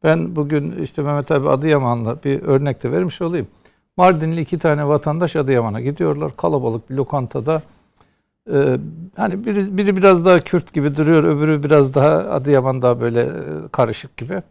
Ben 0.04 0.36
bugün 0.36 0.82
işte 0.82 1.02
Mehmet 1.02 1.30
abi 1.30 1.48
Adıyaman'la 1.48 2.18
bir 2.24 2.42
örnek 2.42 2.82
de 2.82 2.92
vermiş 2.92 3.22
olayım. 3.22 3.48
Mardinli 3.96 4.40
iki 4.40 4.58
tane 4.58 4.88
vatandaş 4.88 5.36
Adıyaman'a 5.36 5.80
gidiyorlar. 5.80 6.36
Kalabalık 6.36 6.90
bir 6.90 6.94
lokantada 6.94 7.62
ee, 8.52 8.76
hani 9.16 9.46
biri, 9.46 9.78
biri 9.78 9.96
biraz 9.96 10.24
daha 10.24 10.38
Kürt 10.38 10.72
gibi 10.72 10.96
duruyor, 10.96 11.24
öbürü 11.24 11.62
biraz 11.62 11.94
daha 11.94 12.10
Adıyaman 12.10 12.82
daha 12.82 13.00
böyle 13.00 13.20
e, 13.20 13.32
karışık 13.72 14.16
gibi. 14.16 14.42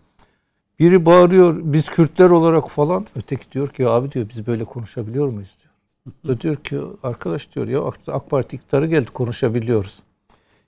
Biri 0.80 1.06
bağırıyor 1.06 1.56
biz 1.64 1.90
Kürtler 1.90 2.30
olarak 2.30 2.70
falan. 2.70 3.06
Öteki 3.18 3.52
diyor 3.52 3.68
ki 3.68 3.88
abi 3.88 4.12
diyor 4.12 4.30
biz 4.30 4.48
böyle 4.48 4.64
konuşabiliyor 4.64 5.28
muyuz 5.32 5.56
diyor. 5.60 6.36
O 6.36 6.42
diyor 6.42 6.56
ki 6.56 6.80
arkadaş 7.04 7.56
diyor 7.56 7.68
ya 7.68 7.82
AK- 7.84 8.30
Parti 8.30 8.56
iktidarı 8.56 8.86
geldi 8.88 9.12
konuşabiliyoruz. 9.12 10.00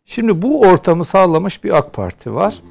Şimdi 0.05 0.41
bu 0.41 0.61
ortamı 0.61 1.05
sağlamış 1.05 1.63
bir 1.63 1.77
AK 1.77 1.93
Parti 1.93 2.33
var. 2.33 2.61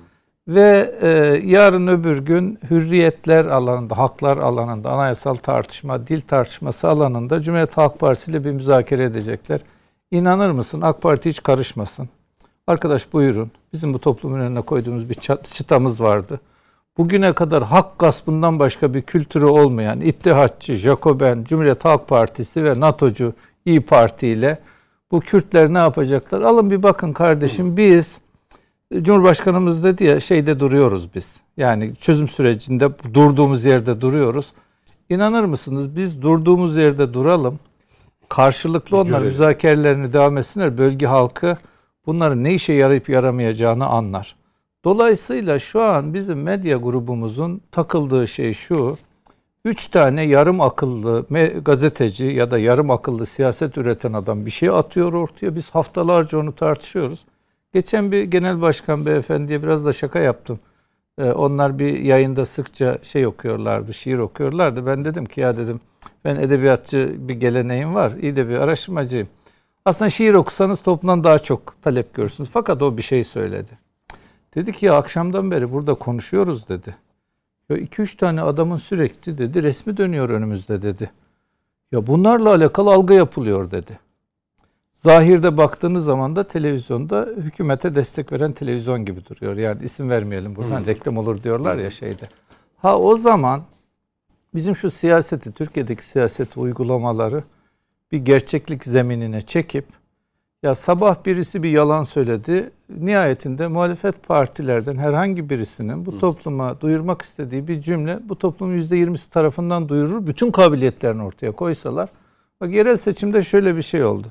Ve 0.48 0.94
e, 1.00 1.08
yarın 1.44 1.86
öbür 1.86 2.18
gün 2.18 2.58
hürriyetler 2.70 3.44
alanında, 3.44 3.98
haklar 3.98 4.36
alanında, 4.36 4.90
anayasal 4.90 5.34
tartışma, 5.34 6.06
dil 6.06 6.20
tartışması 6.20 6.88
alanında 6.88 7.40
Cumhuriyet 7.40 7.76
Halk 7.76 7.98
Partisi 7.98 8.30
ile 8.30 8.44
bir 8.44 8.52
müzakere 8.52 9.04
edecekler. 9.04 9.60
İnanır 10.10 10.50
mısın 10.50 10.80
AK 10.80 11.02
Parti 11.02 11.30
hiç 11.30 11.42
karışmasın. 11.42 12.08
Arkadaş 12.66 13.12
buyurun. 13.12 13.50
Bizim 13.72 13.94
bu 13.94 13.98
toplumun 13.98 14.40
önüne 14.40 14.60
koyduğumuz 14.60 15.10
bir 15.10 15.14
çıtamız 15.44 16.00
vardı. 16.00 16.40
Bugüne 16.98 17.32
kadar 17.32 17.62
hak 17.62 17.98
gaspından 17.98 18.58
başka 18.58 18.94
bir 18.94 19.02
kültürü 19.02 19.44
olmayan 19.44 20.00
İttihatçı, 20.00 20.74
Jacoben, 20.74 21.44
Cumhuriyet 21.44 21.84
Halk 21.84 22.08
Partisi 22.08 22.64
ve 22.64 22.80
NATO'cu 22.80 23.32
İyi 23.64 23.80
Parti 23.80 24.28
ile 24.28 24.58
bu 25.10 25.20
Kürtler 25.20 25.74
ne 25.74 25.78
yapacaklar? 25.78 26.40
Alın 26.40 26.70
bir 26.70 26.82
bakın 26.82 27.12
kardeşim 27.12 27.76
biz 27.76 28.20
Cumhurbaşkanımız 29.02 29.84
dedi 29.84 30.04
ya 30.04 30.20
şeyde 30.20 30.60
duruyoruz 30.60 31.14
biz. 31.14 31.40
Yani 31.56 31.94
çözüm 31.96 32.28
sürecinde 32.28 32.90
durduğumuz 33.14 33.64
yerde 33.64 34.00
duruyoruz. 34.00 34.52
İnanır 35.08 35.44
mısınız 35.44 35.96
biz 35.96 36.22
durduğumuz 36.22 36.76
yerde 36.76 37.14
duralım. 37.14 37.58
Karşılıklı 38.28 38.96
onlar 38.96 39.20
müzakerelerini 39.20 40.12
devam 40.12 40.38
etsinler. 40.38 40.78
Bölge 40.78 41.06
halkı 41.06 41.56
bunların 42.06 42.44
ne 42.44 42.54
işe 42.54 42.72
yarayıp 42.72 43.08
yaramayacağını 43.08 43.86
anlar. 43.86 44.36
Dolayısıyla 44.86 45.58
şu 45.58 45.82
an 45.82 46.14
bizim 46.14 46.42
medya 46.42 46.76
grubumuzun 46.76 47.60
takıldığı 47.70 48.28
şey 48.28 48.52
şu. 48.52 48.96
Üç 49.64 49.86
tane 49.86 50.22
yarım 50.22 50.60
akıllı 50.60 51.26
gazeteci 51.64 52.24
ya 52.26 52.50
da 52.50 52.58
yarım 52.58 52.90
akıllı 52.90 53.26
siyaset 53.26 53.78
üreten 53.78 54.12
adam 54.12 54.46
bir 54.46 54.50
şey 54.50 54.68
atıyor 54.68 55.12
ortaya. 55.12 55.54
Biz 55.54 55.70
haftalarca 55.70 56.38
onu 56.38 56.54
tartışıyoruz. 56.54 57.24
Geçen 57.74 58.12
bir 58.12 58.22
genel 58.22 58.60
başkan 58.60 59.06
beyefendiye 59.06 59.62
biraz 59.62 59.86
da 59.86 59.92
şaka 59.92 60.18
yaptım. 60.18 60.58
Ee, 61.18 61.30
onlar 61.30 61.78
bir 61.78 61.98
yayında 61.98 62.46
sıkça 62.46 62.98
şey 63.02 63.26
okuyorlardı, 63.26 63.94
şiir 63.94 64.18
okuyorlardı. 64.18 64.86
Ben 64.86 65.04
dedim 65.04 65.26
ki 65.26 65.40
ya 65.40 65.56
dedim 65.56 65.80
ben 66.24 66.36
edebiyatçı 66.36 67.14
bir 67.18 67.34
geleneğim 67.34 67.94
var. 67.94 68.12
iyi 68.22 68.36
de 68.36 68.48
bir 68.48 68.54
araştırmacıyım. 68.54 69.28
Aslında 69.84 70.10
şiir 70.10 70.34
okusanız 70.34 70.82
toplumdan 70.82 71.24
daha 71.24 71.38
çok 71.38 71.82
talep 71.82 72.14
görürsünüz. 72.14 72.50
Fakat 72.52 72.82
o 72.82 72.96
bir 72.96 73.02
şey 73.02 73.24
söyledi. 73.24 73.85
Dedi 74.56 74.72
ki 74.72 74.86
ya 74.86 74.94
akşamdan 74.94 75.50
beri 75.50 75.72
burada 75.72 75.94
konuşuyoruz 75.94 76.68
dedi. 76.68 76.96
Ya 77.68 77.76
iki 77.76 78.02
üç 78.02 78.16
tane 78.16 78.42
adamın 78.42 78.76
sürekli 78.76 79.38
dedi 79.38 79.62
resmi 79.62 79.96
dönüyor 79.96 80.28
önümüzde 80.28 80.82
dedi. 80.82 81.10
Ya 81.92 82.06
bunlarla 82.06 82.50
alakalı 82.50 82.94
algı 82.94 83.14
yapılıyor 83.14 83.70
dedi. 83.70 83.98
Zahirde 84.92 85.56
baktığınız 85.56 86.04
zaman 86.04 86.36
da 86.36 86.44
televizyonda 86.44 87.28
hükümete 87.36 87.94
destek 87.94 88.32
veren 88.32 88.52
televizyon 88.52 89.04
gibi 89.04 89.26
duruyor. 89.26 89.56
Yani 89.56 89.84
isim 89.84 90.10
vermeyelim 90.10 90.56
buradan 90.56 90.86
reklam 90.86 91.16
olur 91.16 91.42
diyorlar 91.42 91.76
ya 91.76 91.90
şeyde. 91.90 92.28
Ha 92.76 92.98
o 92.98 93.16
zaman 93.16 93.62
bizim 94.54 94.76
şu 94.76 94.90
siyaseti, 94.90 95.52
Türkiye'deki 95.52 96.04
siyaset 96.04 96.56
uygulamaları 96.56 97.44
bir 98.12 98.18
gerçeklik 98.18 98.84
zeminine 98.84 99.40
çekip 99.42 99.86
ya 100.62 100.74
sabah 100.74 101.26
birisi 101.26 101.62
bir 101.62 101.70
yalan 101.70 102.02
söyledi. 102.02 102.70
Nihayetinde 102.98 103.68
muhalefet 103.68 104.28
partilerden 104.28 104.96
herhangi 104.96 105.50
birisinin 105.50 106.06
bu 106.06 106.18
topluma 106.18 106.80
duyurmak 106.80 107.22
istediği 107.22 107.68
bir 107.68 107.80
cümle 107.80 108.18
bu 108.28 108.38
toplumun 108.38 108.78
%20'si 108.78 109.30
tarafından 109.30 109.88
duyurur. 109.88 110.26
Bütün 110.26 110.50
kabiliyetlerini 110.50 111.22
ortaya 111.22 111.52
koysalar. 111.52 112.08
Bak 112.60 112.70
yerel 112.70 112.96
seçimde 112.96 113.42
şöyle 113.42 113.76
bir 113.76 113.82
şey 113.82 114.04
oldu. 114.04 114.26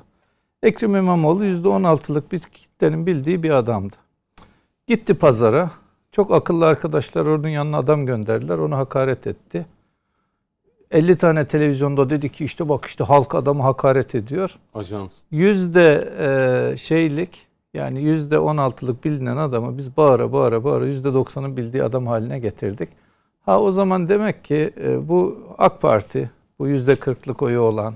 Ekrem 0.62 0.96
İmamoğlu 0.96 1.44
%16'lık 1.44 2.32
bir 2.32 2.38
kitlenin 2.38 3.06
bildiği 3.06 3.42
bir 3.42 3.50
adamdı. 3.50 3.96
Gitti 4.86 5.14
pazara. 5.14 5.70
Çok 6.12 6.32
akıllı 6.32 6.66
arkadaşlar 6.66 7.26
onun 7.26 7.48
yanına 7.48 7.76
adam 7.78 8.06
gönderdiler. 8.06 8.58
Onu 8.58 8.76
hakaret 8.76 9.26
etti. 9.26 9.66
50 10.90 11.16
tane 11.16 11.44
televizyonda 11.44 12.10
dedi 12.10 12.28
ki 12.28 12.44
işte 12.44 12.68
bak 12.68 12.84
işte 12.84 13.04
halk 13.04 13.34
adamı 13.34 13.62
hakaret 13.62 14.14
ediyor. 14.14 14.56
Ajans. 14.74 15.22
Yüzde 15.30 16.10
e, 16.20 16.76
şeylik 16.76 17.46
yani 17.74 18.02
yüzde 18.02 18.34
16'lık 18.34 19.04
bilinen 19.04 19.36
adamı 19.36 19.78
biz 19.78 19.96
bağıra 19.96 20.32
bağıra 20.32 20.64
bağıra 20.64 20.86
yüzde 20.86 21.08
90'ın 21.08 21.56
bildiği 21.56 21.82
adam 21.82 22.06
haline 22.06 22.38
getirdik. 22.38 22.88
Ha 23.40 23.60
o 23.60 23.70
zaman 23.70 24.08
demek 24.08 24.44
ki 24.44 24.70
e, 24.80 25.08
bu 25.08 25.38
AK 25.58 25.82
Parti 25.82 26.30
bu 26.58 26.68
yüzde 26.68 26.94
40'lık 26.94 27.42
oyu 27.42 27.60
olan 27.60 27.94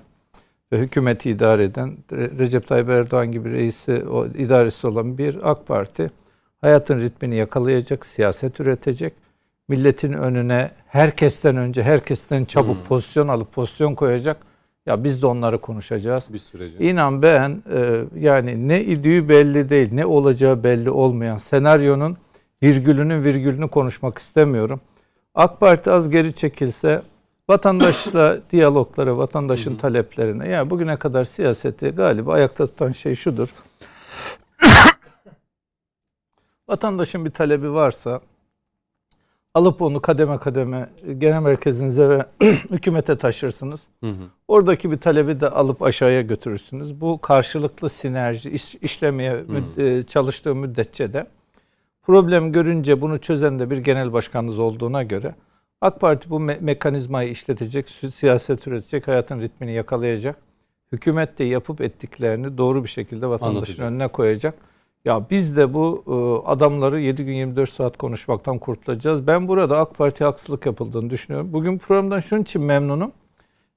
ve 0.72 0.78
hükümeti 0.78 1.30
idare 1.30 1.64
eden 1.64 1.96
Recep 2.12 2.66
Tayyip 2.66 2.88
Erdoğan 2.88 3.32
gibi 3.32 3.50
reisi 3.50 4.04
o 4.10 4.26
idaresi 4.26 4.86
olan 4.86 5.18
bir 5.18 5.50
AK 5.50 5.66
Parti 5.66 6.10
hayatın 6.60 7.00
ritmini 7.00 7.34
yakalayacak, 7.34 8.06
siyaset 8.06 8.60
üretecek. 8.60 9.12
Milletin 9.70 10.12
önüne 10.12 10.70
herkesten 10.86 11.56
önce, 11.56 11.82
herkesten 11.82 12.44
çabuk 12.44 12.76
hmm. 12.76 12.84
pozisyon 12.84 13.28
alıp 13.28 13.52
pozisyon 13.52 13.94
koyacak. 13.94 14.36
Ya 14.86 15.04
biz 15.04 15.22
de 15.22 15.26
onları 15.26 15.58
konuşacağız. 15.58 16.32
Bir 16.32 16.38
sürece. 16.38 16.78
İnan 16.78 17.22
ben 17.22 17.62
e, 17.72 18.04
yani 18.16 18.68
ne 18.68 18.84
idüğü 18.84 19.28
belli 19.28 19.70
değil, 19.70 19.88
ne 19.92 20.06
olacağı 20.06 20.64
belli 20.64 20.90
olmayan 20.90 21.36
senaryonun 21.36 22.16
virgülünün 22.62 23.24
virgülünü 23.24 23.68
konuşmak 23.68 24.18
istemiyorum. 24.18 24.80
AK 25.34 25.60
Parti 25.60 25.90
az 25.90 26.10
geri 26.10 26.34
çekilse 26.34 27.02
vatandaşla 27.48 28.38
diyaloglara, 28.50 29.18
vatandaşın 29.18 29.76
taleplerine. 29.76 30.48
Yani 30.48 30.70
bugüne 30.70 30.96
kadar 30.96 31.24
siyaseti 31.24 31.88
galiba 31.88 32.32
ayakta 32.32 32.66
tutan 32.66 32.92
şey 32.92 33.14
şudur. 33.14 33.48
Vatandaşın 36.68 37.24
bir 37.24 37.30
talebi 37.30 37.72
varsa 37.72 38.20
alıp 39.54 39.82
onu 39.82 40.00
kademe 40.00 40.38
kademe 40.38 40.90
genel 41.18 41.42
merkezinize 41.42 42.08
ve 42.08 42.26
hükümete 42.70 43.16
taşırsınız. 43.16 43.88
Hı 44.00 44.10
hı. 44.10 44.24
Oradaki 44.48 44.90
bir 44.90 44.96
talebi 44.96 45.40
de 45.40 45.50
alıp 45.50 45.82
aşağıya 45.82 46.22
götürürsünüz. 46.22 47.00
Bu 47.00 47.20
karşılıklı 47.20 47.88
sinerji 47.88 48.50
iş, 48.50 48.74
işlemeye 48.74 49.32
hı. 49.32 49.36
müd- 49.36 50.06
çalıştığı 50.06 50.54
müddetçe 50.54 51.12
de 51.12 51.26
problem 52.02 52.52
görünce 52.52 53.00
bunu 53.00 53.18
çözen 53.18 53.58
de 53.58 53.70
bir 53.70 53.78
genel 53.78 54.12
başkanınız 54.12 54.58
olduğuna 54.58 55.02
göre 55.02 55.34
AK 55.80 56.00
Parti 56.00 56.30
bu 56.30 56.36
me- 56.36 56.60
mekanizmayı 56.60 57.30
işletecek, 57.30 57.88
siyaset 57.88 58.66
üretecek, 58.66 59.08
hayatın 59.08 59.40
ritmini 59.40 59.72
yakalayacak. 59.72 60.36
Hükümet 60.92 61.38
de 61.38 61.44
yapıp 61.44 61.80
ettiklerini 61.80 62.58
doğru 62.58 62.84
bir 62.84 62.88
şekilde 62.88 63.26
vatandaşın 63.26 63.82
önüne 63.82 64.08
koyacak. 64.08 64.54
Ya 65.04 65.30
biz 65.30 65.56
de 65.56 65.74
bu 65.74 66.04
e, 66.06 66.48
adamları 66.50 67.00
7 67.00 67.24
gün 67.24 67.32
24 67.32 67.70
saat 67.70 67.96
konuşmaktan 67.96 68.58
kurtulacağız. 68.58 69.26
Ben 69.26 69.48
burada 69.48 69.78
AK 69.78 69.94
Parti 69.94 70.24
haksızlık 70.24 70.66
yapıldığını 70.66 71.10
düşünüyorum. 71.10 71.52
Bugün 71.52 71.78
programdan 71.78 72.18
şunun 72.18 72.42
için 72.42 72.62
memnunum. 72.62 73.12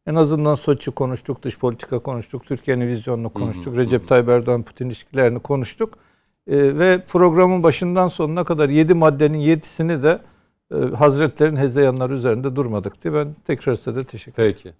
En 0.07 0.15
azından 0.15 0.55
Soçi 0.55 0.91
konuştuk, 0.91 1.43
dış 1.43 1.59
politika 1.59 1.99
konuştuk, 1.99 2.45
Türkiye'nin 2.45 2.87
vizyonunu 2.87 3.29
konuştuk, 3.29 3.77
Recep 3.77 4.07
Tayyip 4.07 4.29
Erdoğan 4.29 4.61
Putin 4.61 4.87
ilişkilerini 4.87 5.39
konuştuk. 5.39 5.93
E, 6.47 6.79
ve 6.79 7.03
programın 7.07 7.63
başından 7.63 8.07
sonuna 8.07 8.43
kadar 8.43 8.69
7 8.69 8.93
maddenin 8.93 9.39
7'sini 9.39 10.01
de 10.01 10.19
e, 10.73 10.95
Hazretlerin 10.95 11.55
hezeyanları 11.55 12.13
üzerinde 12.13 12.55
durmadık 12.55 13.03
diye 13.03 13.13
ben 13.13 13.33
tekrar 13.45 13.75
size 13.75 13.95
de 13.95 14.03
teşekkür 14.03 14.43
ederim. 14.43 14.57
Peki. 14.63 14.73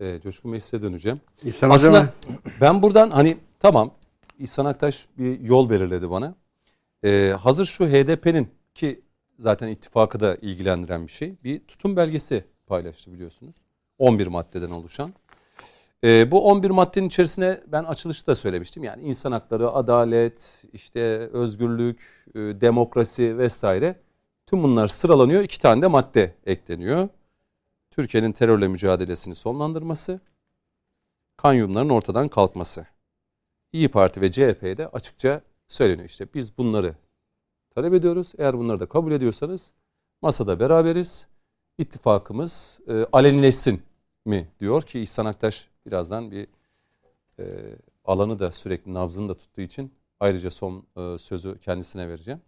E, 0.00 0.20
Coşkun 0.20 0.52
Bey 0.52 0.60
size 0.60 0.82
döneceğim. 0.82 1.20
İhsan 1.44 1.70
Aslında 1.70 1.98
hocam. 1.98 2.12
ben 2.60 2.82
buradan 2.82 3.10
hani 3.10 3.36
tamam 3.60 3.90
İhsan 4.38 4.64
Aktaş 4.64 5.06
bir 5.18 5.40
yol 5.40 5.70
belirledi 5.70 6.10
bana. 6.10 6.34
Ee, 7.04 7.34
hazır 7.40 7.64
şu 7.64 7.86
HDP'nin 7.86 8.48
ki 8.74 9.00
zaten 9.38 9.68
ittifakı 9.68 10.20
da 10.20 10.36
ilgilendiren 10.36 11.06
bir 11.06 11.12
şey. 11.12 11.34
Bir 11.44 11.60
tutum 11.60 11.96
belgesi 11.96 12.44
paylaştı 12.66 13.12
biliyorsunuz. 13.12 13.54
11 13.98 14.26
maddeden 14.26 14.70
oluşan. 14.70 15.12
Ee, 16.04 16.30
bu 16.30 16.48
11 16.48 16.70
maddenin 16.70 17.06
içerisine 17.06 17.60
ben 17.66 17.84
açılışta 17.84 18.34
söylemiştim. 18.34 18.84
Yani 18.84 19.02
insan 19.02 19.32
hakları, 19.32 19.70
adalet, 19.70 20.64
işte 20.72 21.00
özgürlük, 21.18 22.24
e, 22.34 22.38
demokrasi 22.38 23.38
vesaire. 23.38 24.00
Tüm 24.46 24.62
bunlar 24.62 24.88
sıralanıyor. 24.88 25.42
İki 25.42 25.60
tane 25.60 25.82
de 25.82 25.86
madde 25.86 26.34
ekleniyor. 26.46 27.08
Türkiye'nin 27.90 28.32
terörle 28.32 28.68
mücadelesini 28.68 29.34
sonlandırması, 29.34 30.20
kanyumların 31.36 31.88
ortadan 31.88 32.28
kalkması. 32.28 32.86
İyi 33.76 33.88
Parti 33.88 34.20
ve 34.20 34.32
CHP'de 34.32 34.88
açıkça 34.88 35.40
söyleniyor. 35.68 36.08
İşte 36.08 36.26
biz 36.34 36.58
bunları 36.58 36.94
talep 37.74 37.94
ediyoruz. 37.94 38.32
Eğer 38.38 38.58
bunları 38.58 38.80
da 38.80 38.86
kabul 38.86 39.12
ediyorsanız 39.12 39.72
masada 40.22 40.60
beraberiz. 40.60 41.26
İttifakımız 41.78 42.80
e, 42.88 43.06
alenileşsin 43.12 43.82
mi 44.24 44.48
diyor 44.60 44.82
ki 44.82 45.00
İhsan 45.00 45.26
Aktaş 45.26 45.68
birazdan 45.86 46.30
bir 46.30 46.46
e, 47.38 47.44
alanı 48.04 48.38
da 48.38 48.52
sürekli 48.52 48.94
nabzını 48.94 49.28
da 49.28 49.34
tuttuğu 49.34 49.60
için 49.60 49.92
ayrıca 50.20 50.50
son 50.50 50.86
e, 50.96 51.18
sözü 51.18 51.58
kendisine 51.58 52.08
vereceğim. 52.08 52.40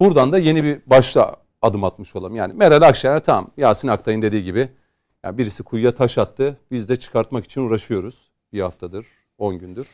Buradan 0.00 0.32
da 0.32 0.38
yeni 0.38 0.64
bir 0.64 0.80
başla 0.86 1.36
adım 1.62 1.84
atmış 1.84 2.16
olalım. 2.16 2.36
Yani 2.36 2.52
Meral 2.52 2.82
Akşener 2.82 3.24
tamam 3.24 3.50
Yasin 3.56 3.88
Aktay'ın 3.88 4.22
dediği 4.22 4.44
gibi 4.44 4.68
yani 5.24 5.38
birisi 5.38 5.62
kuyuya 5.62 5.94
taş 5.94 6.18
attı. 6.18 6.58
Biz 6.70 6.88
de 6.88 6.96
çıkartmak 6.96 7.44
için 7.44 7.60
uğraşıyoruz. 7.60 8.30
Bir 8.52 8.60
haftadır, 8.60 9.06
on 9.38 9.58
gündür. 9.58 9.86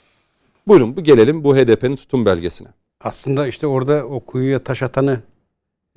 Buyurun 0.69 0.97
bu 0.97 1.03
gelelim 1.03 1.45
bu 1.45 1.57
HDP'nin 1.57 1.97
tutum 1.97 2.25
belgesine. 2.25 2.69
Aslında 3.01 3.47
işte 3.47 3.67
orada 3.67 4.07
o 4.07 4.21
kuyuya 4.21 4.59
taş 4.59 4.83
atanı 4.83 5.21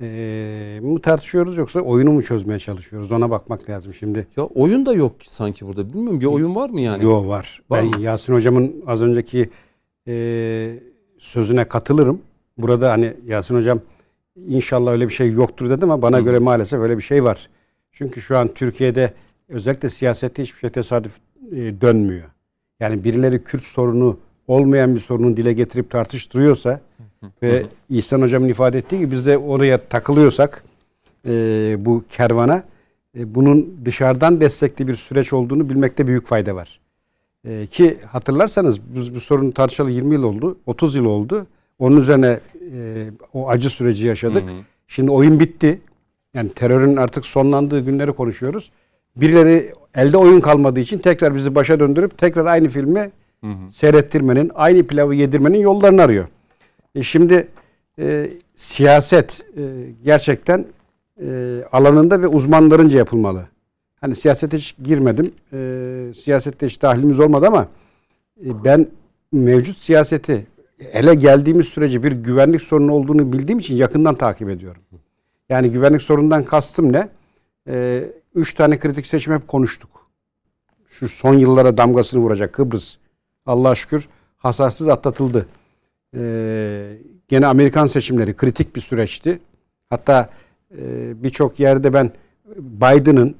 e, 0.00 0.80
mı 0.82 1.00
tartışıyoruz 1.00 1.56
yoksa 1.56 1.80
oyunu 1.80 2.12
mu 2.12 2.22
çözmeye 2.22 2.58
çalışıyoruz? 2.58 3.12
Ona 3.12 3.30
bakmak 3.30 3.70
lazım 3.70 3.94
şimdi. 3.94 4.26
Ya 4.36 4.44
oyun 4.44 4.86
da 4.86 4.92
yok 4.92 5.12
sanki 5.22 5.66
burada. 5.66 5.92
Bilmiyorum 5.92 6.20
bir 6.20 6.26
oyun 6.26 6.54
var 6.54 6.70
mı 6.70 6.80
yani? 6.80 7.04
Yok 7.04 7.28
var. 7.28 7.62
var 7.70 7.82
ben 7.82 7.86
mı? 7.86 8.00
Yasin 8.04 8.34
hocamın 8.34 8.84
az 8.86 9.02
önceki 9.02 9.50
e, 10.08 10.78
sözüne 11.18 11.64
katılırım. 11.64 12.20
Burada 12.58 12.90
hani 12.90 13.14
Yasin 13.26 13.54
hocam 13.54 13.80
inşallah 14.46 14.92
öyle 14.92 15.08
bir 15.08 15.12
şey 15.12 15.30
yoktur 15.30 15.70
dedim 15.70 15.90
ama 15.90 16.02
bana 16.02 16.18
Hı. 16.18 16.20
göre 16.20 16.38
maalesef 16.38 16.80
öyle 16.80 16.96
bir 16.96 17.02
şey 17.02 17.24
var. 17.24 17.48
Çünkü 17.92 18.20
şu 18.20 18.38
an 18.38 18.48
Türkiye'de 18.48 19.14
özellikle 19.48 19.90
siyasette 19.90 20.42
hiçbir 20.42 20.58
şey 20.58 20.70
tesadüf 20.70 21.12
e, 21.52 21.56
dönmüyor. 21.56 22.24
Yani 22.80 23.04
birileri 23.04 23.44
Kürt 23.44 23.62
sorunu 23.62 24.18
olmayan 24.48 24.94
bir 24.94 25.00
sorunu 25.00 25.36
dile 25.36 25.52
getirip 25.52 25.90
tartıştırıyorsa 25.90 26.80
ve 27.42 27.66
İhsan 27.90 28.22
Hocam'ın 28.22 28.48
ifade 28.48 28.78
ettiği 28.78 28.98
gibi 28.98 29.10
biz 29.10 29.26
de 29.26 29.38
oraya 29.38 29.78
takılıyorsak 29.78 30.64
e, 31.28 31.76
bu 31.78 32.04
kervana 32.08 32.64
e, 33.18 33.34
bunun 33.34 33.76
dışarıdan 33.84 34.40
destekli 34.40 34.88
bir 34.88 34.94
süreç 34.94 35.32
olduğunu 35.32 35.70
bilmekte 35.70 36.06
büyük 36.06 36.26
fayda 36.26 36.54
var. 36.54 36.80
E, 37.44 37.66
ki 37.66 37.96
hatırlarsanız 38.06 38.80
biz 38.94 39.14
bu 39.14 39.20
sorunu 39.20 39.52
tartışalı 39.52 39.90
20 39.90 40.14
yıl 40.14 40.22
oldu, 40.22 40.58
30 40.66 40.96
yıl 40.96 41.04
oldu. 41.04 41.46
Onun 41.78 41.96
üzerine 41.96 42.40
e, 42.72 43.06
o 43.32 43.48
acı 43.48 43.70
süreci 43.70 44.06
yaşadık. 44.06 44.44
Hı 44.48 44.52
hı. 44.52 44.58
Şimdi 44.88 45.10
oyun 45.10 45.40
bitti. 45.40 45.80
Yani 46.34 46.48
terörün 46.48 46.96
artık 46.96 47.26
sonlandığı 47.26 47.80
günleri 47.80 48.12
konuşuyoruz. 48.12 48.70
Birileri 49.16 49.70
elde 49.94 50.16
oyun 50.16 50.40
kalmadığı 50.40 50.80
için 50.80 50.98
tekrar 50.98 51.34
bizi 51.34 51.54
başa 51.54 51.80
döndürüp 51.80 52.18
tekrar 52.18 52.46
aynı 52.46 52.68
filmi 52.68 53.10
hı 53.44 53.70
seyrettirmenin, 53.70 54.50
aynı 54.54 54.86
pilavı 54.86 55.14
yedirmenin 55.14 55.58
yollarını 55.58 56.02
arıyor. 56.02 56.28
E 56.94 57.02
şimdi 57.02 57.48
e, 57.98 58.30
siyaset 58.56 59.44
e, 59.56 59.62
gerçekten 60.04 60.66
e, 61.22 61.60
alanında 61.72 62.22
ve 62.22 62.26
uzmanlarınca 62.26 62.98
yapılmalı. 62.98 63.48
Hani 64.00 64.14
siyasete 64.14 64.56
hiç 64.56 64.74
girmedim. 64.84 65.32
E, 65.52 65.58
siyasette 66.16 66.66
hiç 66.66 66.82
dahlimiz 66.82 67.20
olmadı 67.20 67.46
ama 67.46 67.68
e, 68.46 68.64
ben 68.64 68.86
mevcut 69.32 69.78
siyaseti 69.78 70.46
ele 70.92 71.14
geldiğimiz 71.14 71.66
sürece 71.66 72.02
bir 72.02 72.12
güvenlik 72.12 72.62
sorunu 72.62 72.92
olduğunu 72.92 73.32
bildiğim 73.32 73.58
için 73.58 73.76
yakından 73.76 74.14
takip 74.14 74.50
ediyorum. 74.50 74.82
Yani 75.48 75.70
güvenlik 75.70 76.02
sorunundan 76.02 76.44
kastım 76.44 76.92
ne? 76.92 77.08
E, 77.68 78.04
üç 78.34 78.54
tane 78.54 78.78
kritik 78.78 79.06
seçim 79.06 79.34
hep 79.34 79.48
konuştuk. 79.48 79.90
Şu 80.88 81.08
son 81.08 81.34
yıllara 81.34 81.76
damgasını 81.76 82.20
vuracak 82.20 82.52
Kıbrıs, 82.52 82.96
Allah'a 83.46 83.74
şükür 83.74 84.08
hasarsız 84.36 84.88
atlatıldı. 84.88 85.46
Ee, 86.16 86.98
gene 87.28 87.46
Amerikan 87.46 87.86
seçimleri 87.86 88.36
kritik 88.36 88.76
bir 88.76 88.80
süreçti. 88.80 89.38
Hatta 89.90 90.28
e, 90.78 91.22
birçok 91.22 91.60
yerde 91.60 91.92
ben 91.92 92.10
Biden'ın 92.56 93.36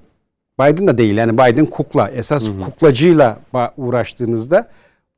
Biden 0.61 0.87
da 0.87 0.99
değil 0.99 1.17
yani 1.17 1.33
Biden 1.33 1.67
kukla 1.67 2.11
esas 2.11 2.49
hı 2.49 2.53
hı. 2.53 2.61
kuklacıyla 2.61 3.39
uğraştığınızda 3.77 4.69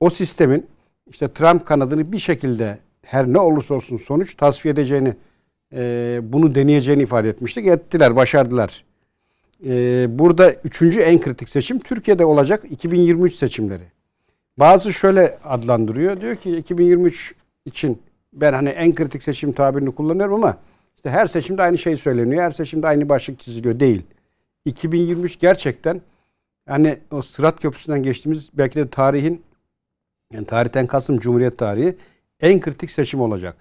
o 0.00 0.10
sistemin 0.10 0.66
işte 1.06 1.28
Trump 1.32 1.66
kanadını 1.66 2.12
bir 2.12 2.18
şekilde 2.18 2.78
her 3.02 3.26
ne 3.26 3.38
olursa 3.38 3.74
olsun 3.74 3.96
sonuç 3.96 4.34
tasfiye 4.34 4.72
edeceğini 4.72 5.14
e, 5.74 6.20
bunu 6.22 6.54
deneyeceğini 6.54 7.02
ifade 7.02 7.28
etmiştik. 7.28 7.66
Ettiler, 7.66 8.16
başardılar. 8.16 8.84
E, 9.66 10.06
burada 10.18 10.52
üçüncü 10.52 11.00
en 11.00 11.20
kritik 11.20 11.48
seçim 11.48 11.78
Türkiye'de 11.78 12.24
olacak 12.24 12.64
2023 12.70 13.34
seçimleri. 13.34 13.95
Bazı 14.58 14.92
şöyle 14.92 15.38
adlandırıyor. 15.44 16.20
Diyor 16.20 16.36
ki 16.36 16.56
2023 16.56 17.34
için 17.64 18.02
ben 18.32 18.52
hani 18.52 18.68
en 18.68 18.94
kritik 18.94 19.22
seçim 19.22 19.52
tabirini 19.52 19.94
kullanıyorum 19.94 20.34
ama 20.34 20.58
İşte 20.96 21.10
her 21.10 21.26
seçimde 21.26 21.62
aynı 21.62 21.78
şey 21.78 21.96
söyleniyor. 21.96 22.42
Her 22.42 22.50
seçimde 22.50 22.86
aynı 22.86 23.08
başlık 23.08 23.40
çiziliyor. 23.40 23.80
Değil. 23.80 24.02
2023 24.64 25.40
gerçekten 25.40 26.00
yani 26.68 26.98
o 27.10 27.22
Sırat 27.22 27.60
Köprüsü'nden 27.60 28.02
geçtiğimiz 28.02 28.50
belki 28.54 28.78
de 28.78 28.88
tarihin 28.88 29.42
yani 30.32 30.46
tarihten 30.46 30.86
kastım 30.86 31.18
Cumhuriyet 31.18 31.58
tarihi 31.58 31.96
en 32.40 32.60
kritik 32.60 32.90
seçim 32.90 33.20
olacak. 33.20 33.56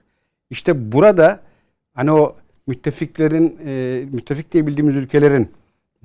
İşte 0.50 0.92
burada 0.92 1.40
hani 1.94 2.12
o 2.12 2.36
müttefiklerin 2.68 3.60
e, 3.66 4.06
müttefik 4.12 4.52
diye 4.52 4.68
bildiğimiz 4.68 4.96
ülkelerin 4.96 5.52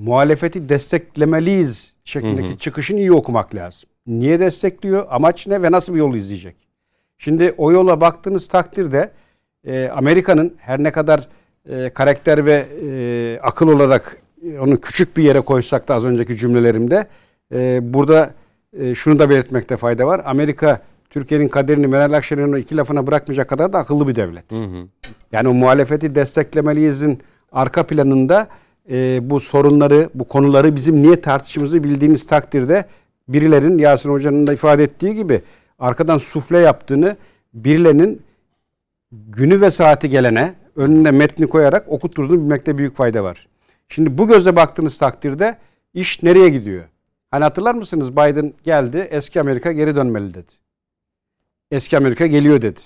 muhalefeti 0.01 0.68
desteklemeliyiz 0.68 1.93
şeklindeki 2.05 2.48
Hı 2.48 2.52
hı. 2.52 2.59
çıkışını 2.59 2.98
iyi 2.98 3.12
okumak 3.12 3.55
lazım. 3.55 3.89
Niye 4.06 4.40
destekliyor? 4.40 5.06
Amaç 5.10 5.47
ne 5.47 5.62
ve 5.62 5.72
nasıl 5.72 5.94
bir 5.94 5.98
yol 5.98 6.14
izleyecek? 6.14 6.56
Şimdi 7.18 7.55
o 7.59 7.72
yola 7.72 8.01
baktığınız 8.01 8.48
takdirde 8.48 9.10
e, 9.64 9.89
Amerika'nın 9.89 10.56
her 10.59 10.82
ne 10.82 10.93
kadar 10.93 11.28
e, 11.68 11.90
karakter 11.90 12.47
ve 12.47 12.66
e, 12.86 13.39
akıl 13.43 13.68
olarak 13.68 14.16
e, 14.43 14.59
onu 14.59 14.81
küçük 14.81 15.16
bir 15.16 15.22
yere 15.22 15.40
koysak 15.40 15.89
da 15.89 15.94
az 15.94 16.05
önceki 16.05 16.36
cümlelerimde 16.36 17.06
e, 17.55 17.81
burada 17.94 18.35
e, 18.78 18.94
şunu 18.94 19.18
da 19.18 19.31
belirtmekte 19.31 19.77
fayda 19.77 20.06
var. 20.06 20.22
Amerika 20.24 20.81
Türkiye'nin 21.10 21.48
kaderini 21.48 21.86
Meral 21.86 22.12
Akşener'in 22.12 22.52
o 22.52 22.56
iki 22.56 22.77
lafına 22.77 23.06
bırakmayacak 23.06 23.48
kadar 23.48 23.72
da 23.72 23.78
akıllı 23.78 24.09
bir 24.09 24.14
devlet. 24.14 24.52
Hı 24.52 24.64
hı. 24.64 24.86
Yani 25.32 25.48
o 25.48 25.55
muhalefeti 25.55 26.14
desteklemeliyizin 26.14 27.18
arka 27.52 27.86
planında 27.86 28.48
e, 28.90 29.30
bu 29.30 29.40
sorunları, 29.40 30.10
bu 30.14 30.24
konuları 30.24 30.76
bizim 30.76 31.02
niye 31.02 31.20
tartışımızı 31.20 31.84
bildiğiniz 31.84 32.26
takdirde 32.26 32.84
birilerin 33.28 33.78
Yasin 33.78 34.10
Hoca'nın 34.10 34.46
da 34.46 34.52
ifade 34.52 34.82
ettiği 34.82 35.14
gibi 35.14 35.42
arkadan 35.78 36.18
sufle 36.18 36.58
yaptığını 36.58 37.16
birilerinin 37.54 38.22
günü 39.12 39.60
ve 39.60 39.70
saati 39.70 40.10
gelene 40.10 40.54
önüne 40.76 41.10
metni 41.10 41.46
koyarak 41.46 41.88
okutturduğunu 41.88 42.40
bilmekte 42.40 42.78
büyük 42.78 42.96
fayda 42.96 43.24
var. 43.24 43.46
Şimdi 43.88 44.18
bu 44.18 44.28
göze 44.28 44.56
baktığınız 44.56 44.98
takdirde 44.98 45.58
iş 45.94 46.22
nereye 46.22 46.48
gidiyor? 46.48 46.84
Hani 47.30 47.44
hatırlar 47.44 47.74
mısınız 47.74 48.12
Biden 48.12 48.52
geldi 48.64 49.08
eski 49.10 49.40
Amerika 49.40 49.72
geri 49.72 49.96
dönmeli 49.96 50.34
dedi. 50.34 50.52
Eski 51.70 51.96
Amerika 51.96 52.26
geliyor 52.26 52.62
dedi. 52.62 52.80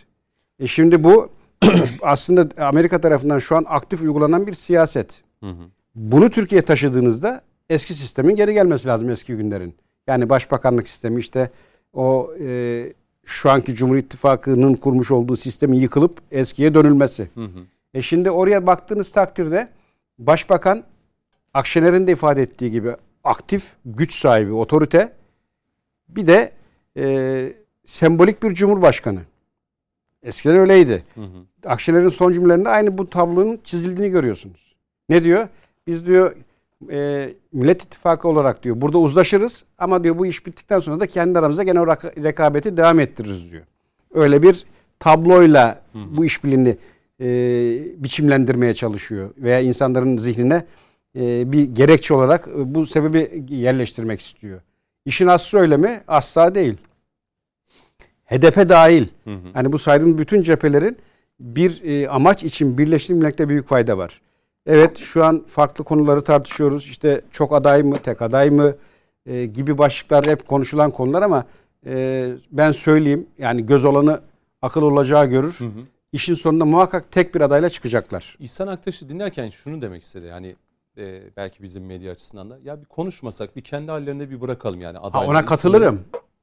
E 0.58 0.66
şimdi 0.66 1.04
bu 1.04 1.30
aslında 2.02 2.64
Amerika 2.64 3.00
tarafından 3.00 3.38
şu 3.38 3.56
an 3.56 3.64
aktif 3.68 4.00
uygulanan 4.00 4.46
bir 4.46 4.52
siyaset. 4.52 5.22
Hı 5.40 5.50
hı. 5.50 5.73
Bunu 5.94 6.30
Türkiye'ye 6.30 6.64
taşıdığınızda 6.64 7.42
eski 7.68 7.94
sistemin 7.94 8.36
geri 8.36 8.54
gelmesi 8.54 8.88
lazım 8.88 9.10
eski 9.10 9.36
günlerin. 9.36 9.74
Yani 10.06 10.30
başbakanlık 10.30 10.88
sistemi 10.88 11.20
işte 11.20 11.50
o 11.92 12.34
e, 12.40 12.92
şu 13.24 13.50
anki 13.50 13.74
Cumhur 13.74 13.96
İttifakı'nın 13.96 14.74
kurmuş 14.74 15.10
olduğu 15.10 15.36
sistemin 15.36 15.76
yıkılıp 15.76 16.18
eskiye 16.30 16.74
dönülmesi. 16.74 17.28
Hı 17.34 17.44
hı. 17.44 17.60
E 17.94 18.02
şimdi 18.02 18.30
oraya 18.30 18.66
baktığınız 18.66 19.12
takdirde 19.12 19.68
başbakan 20.18 20.84
Akşener'in 21.54 22.06
de 22.06 22.12
ifade 22.12 22.42
ettiği 22.42 22.70
gibi 22.70 22.96
aktif 23.24 23.72
güç 23.84 24.14
sahibi 24.14 24.52
otorite 24.52 25.12
bir 26.08 26.26
de 26.26 26.52
e, 26.96 27.52
sembolik 27.84 28.42
bir 28.42 28.54
cumhurbaşkanı. 28.54 29.20
Eskiden 30.22 30.56
öyleydi. 30.56 31.04
Hı 31.14 31.20
hı. 31.20 31.46
Akşener'in 31.66 32.08
son 32.08 32.32
cümlelerinde 32.32 32.68
aynı 32.68 32.98
bu 32.98 33.10
tablonun 33.10 33.60
çizildiğini 33.64 34.10
görüyorsunuz. 34.10 34.74
Ne 35.08 35.24
diyor? 35.24 35.48
Biz 35.86 36.06
diyor 36.06 36.36
e, 36.90 37.30
Millet 37.52 37.82
İttifakı 37.82 38.28
olarak 38.28 38.62
diyor 38.62 38.80
burada 38.80 38.98
uzlaşırız 38.98 39.64
ama 39.78 40.04
diyor 40.04 40.18
bu 40.18 40.26
iş 40.26 40.46
bittikten 40.46 40.80
sonra 40.80 41.00
da 41.00 41.06
kendi 41.06 41.38
aramızda 41.38 41.62
gene 41.62 41.80
o 41.80 41.86
rekabeti 42.22 42.76
devam 42.76 43.00
ettiririz 43.00 43.52
diyor. 43.52 43.64
Öyle 44.14 44.42
bir 44.42 44.64
tabloyla 44.98 45.82
bu 45.94 46.24
işbirliğini 46.24 46.76
e, 47.20 47.26
biçimlendirmeye 48.02 48.74
çalışıyor 48.74 49.30
veya 49.38 49.60
insanların 49.60 50.16
zihnine 50.16 50.64
e, 51.18 51.52
bir 51.52 51.64
gerekçe 51.64 52.14
olarak 52.14 52.48
e, 52.48 52.74
bu 52.74 52.86
sebebi 52.86 53.44
yerleştirmek 53.48 54.20
istiyor. 54.20 54.60
İşin 55.04 55.26
aslı 55.26 55.58
öyle 55.58 55.76
mi? 55.76 56.00
Asla 56.08 56.54
değil. 56.54 56.76
HDP 58.24 58.68
dahil. 58.68 59.06
Hı 59.24 59.30
hı. 59.30 59.48
Hani 59.54 59.72
bu 59.72 59.78
saydığım 59.78 60.18
bütün 60.18 60.42
cephelerin 60.42 60.98
bir 61.40 61.84
e, 61.84 62.08
amaç 62.08 62.44
için 62.44 62.78
birleştirilmekte 62.78 63.48
büyük 63.48 63.68
fayda 63.68 63.98
var. 63.98 64.20
Evet 64.66 64.98
şu 64.98 65.24
an 65.24 65.44
farklı 65.46 65.84
konuları 65.84 66.24
tartışıyoruz. 66.24 66.88
İşte 66.88 67.22
çok 67.30 67.52
aday 67.52 67.82
mı, 67.82 67.98
tek 67.98 68.22
aday 68.22 68.50
mı 68.50 68.74
e, 69.26 69.46
gibi 69.46 69.78
başlıklar 69.78 70.26
hep 70.26 70.46
konuşulan 70.46 70.90
konular 70.90 71.22
ama 71.22 71.44
e, 71.86 72.32
ben 72.52 72.72
söyleyeyim 72.72 73.26
yani 73.38 73.66
göz 73.66 73.84
olanı 73.84 74.20
akıl 74.62 74.82
olacağı 74.82 75.26
görür. 75.26 75.56
Hı 75.58 75.64
hı. 75.64 75.80
İşin 76.12 76.34
sonunda 76.34 76.64
muhakkak 76.64 77.12
tek 77.12 77.34
bir 77.34 77.40
adayla 77.40 77.70
çıkacaklar. 77.70 78.36
İhsan 78.40 78.68
Aktaş'ı 78.68 79.08
dinlerken 79.08 79.48
şunu 79.48 79.82
demek 79.82 80.02
istedi. 80.02 80.30
Hani 80.30 80.56
e, 80.98 81.22
belki 81.36 81.62
bizim 81.62 81.86
medya 81.86 82.12
açısından 82.12 82.50
da 82.50 82.58
ya 82.64 82.80
bir 82.80 82.86
konuşmasak 82.86 83.56
bir 83.56 83.62
kendi 83.62 83.90
hallerinde 83.90 84.30
bir 84.30 84.40
bırakalım 84.40 84.80
yani. 84.80 84.98
Ha, 84.98 85.04
adayların 85.04 85.30
ona 85.30 85.44
katılırım. 85.44 86.00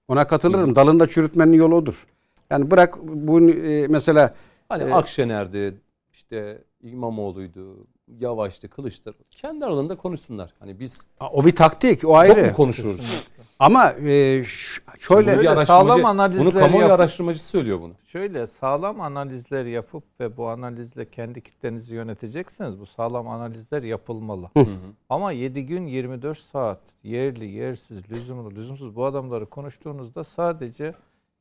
Ona 0.08 0.28
katılırım. 0.28 0.76
Dalında 0.76 1.08
çürütmenin 1.08 1.54
yolu 1.54 1.76
odur. 1.76 2.08
Yani 2.50 2.72
bırak 2.72 2.98
bu 3.04 3.42
e, 3.50 3.88
mesela 3.88 4.36
Hani 4.72 4.84
Ee, 4.84 4.94
Akşener'di, 4.94 5.74
işte 6.12 6.64
İmamoğlu'ydu, 6.82 7.88
Yavaş'tı, 8.20 8.70
Kılıçdaroğlu. 8.70 9.20
Kendi 9.32 9.66
aralarında 9.66 9.96
konuşsunlar. 9.96 10.54
Hani 10.60 10.80
biz 10.80 11.06
o 11.34 11.46
bir 11.46 11.56
taktik, 11.56 11.98
o 12.00 12.08
çok 12.08 12.16
ayrı. 12.18 12.46
mu 12.48 12.54
konuşuyoruz? 12.54 13.26
Ama 13.60 13.92
e, 13.92 14.44
ş- 14.44 14.82
şöyle 15.00 15.28
Bunu 15.28 15.34
bir 15.34 15.38
Böyle 15.38 15.50
araştırmacı- 15.50 15.66
sağlam 15.68 16.06
analizler 16.06 16.46
Bunu 16.46 16.54
kamuoyu 16.54 16.82
yapıp- 16.88 16.92
araştırmacısı 17.00 17.48
söylüyor 17.48 17.82
bunu. 17.82 17.94
Şöyle 18.06 18.48
sağlam 18.48 19.02
analizler 19.02 19.66
yapıp 19.66 20.04
ve 20.20 20.38
bu 20.38 20.48
analizle 20.50 21.10
kendi 21.10 21.42
kitlenizi 21.42 21.94
yönetecekseniz 21.96 22.80
bu 22.80 22.86
sağlam 22.86 23.28
analizler 23.28 23.84
yapılmalı. 23.84 24.50
Hı 24.58 24.60
hı. 24.60 24.70
Ama 25.10 25.32
7 25.32 25.66
gün 25.66 25.88
24 25.88 26.38
saat 26.38 26.80
yerli, 27.04 27.46
yersiz, 27.52 28.12
lüzumlu, 28.12 28.52
lüzumsuz 28.52 28.96
bu 28.96 29.06
adamları 29.06 29.46
konuştuğunuzda 29.46 30.24
sadece 30.24 30.94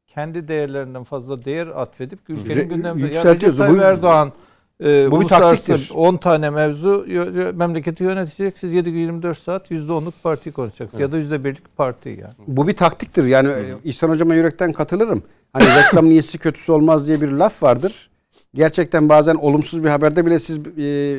kendi 0.06 0.48
değerlerinden 0.48 1.05
fazla 1.05 1.44
değer 1.44 1.66
atfedip 1.66 2.30
ülkenin 2.30 2.60
Re- 2.60 2.62
gündeminde 2.68 2.88
ya 2.88 2.94
Recep 3.09 3.14
yükseltiyoruz. 3.14 3.59
Tayyip 3.59 3.78
Bu- 3.78 3.82
Erdoğan 3.82 4.32
e, 4.85 5.11
bu 5.11 5.20
bir 5.20 5.27
taktiktir. 5.27 5.90
10 5.94 6.16
tane 6.16 6.51
mevzu 6.51 7.07
memleketi 7.55 8.05
yönetecek. 8.05 8.59
Siz 8.59 8.74
7 8.74 8.93
gün 8.93 8.98
24 8.98 9.39
saat 9.39 9.70
%10'luk 9.70 10.12
parti 10.23 10.52
konuşacaksınız. 10.52 11.01
Ya 11.01 11.12
da 11.12 11.19
%1'lik 11.19 11.77
parti 11.77 12.09
yani. 12.09 12.35
Bu 12.47 12.69
bir 12.69 12.73
taktiktir. 12.73 13.24
Yani 13.24 13.48
e, 13.48 13.74
İhsan 13.85 14.09
Hocam'a 14.09 14.35
yürekten 14.35 14.73
katılırım. 14.73 15.23
Hani 15.52 15.65
reklamın 15.85 16.11
iyisi 16.11 16.39
kötüsü 16.39 16.73
olmaz 16.73 17.07
diye 17.07 17.20
bir 17.20 17.28
laf 17.28 17.62
vardır. 17.62 18.11
Gerçekten 18.55 19.09
bazen 19.09 19.35
olumsuz 19.35 19.85
bir 19.85 19.89
haberde 19.89 20.27
bile 20.27 20.39
siz 20.39 20.59
e, 20.59 21.19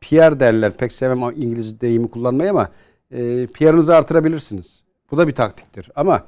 PR 0.00 0.40
derler. 0.40 0.72
Pek 0.76 0.92
sevmem 0.92 1.30
İngiliz 1.36 1.80
deyimi 1.80 2.10
kullanmayı 2.10 2.50
ama 2.50 2.68
e, 3.10 3.46
PR'ınızı 3.46 3.96
artırabilirsiniz. 3.96 4.82
Bu 5.10 5.18
da 5.18 5.28
bir 5.28 5.34
taktiktir. 5.34 5.90
Ama 5.96 6.24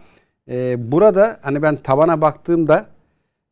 e, 0.49 0.77
burada 0.93 1.39
hani 1.43 1.63
ben 1.63 1.77
tabana 1.77 2.21
baktığımda 2.21 2.87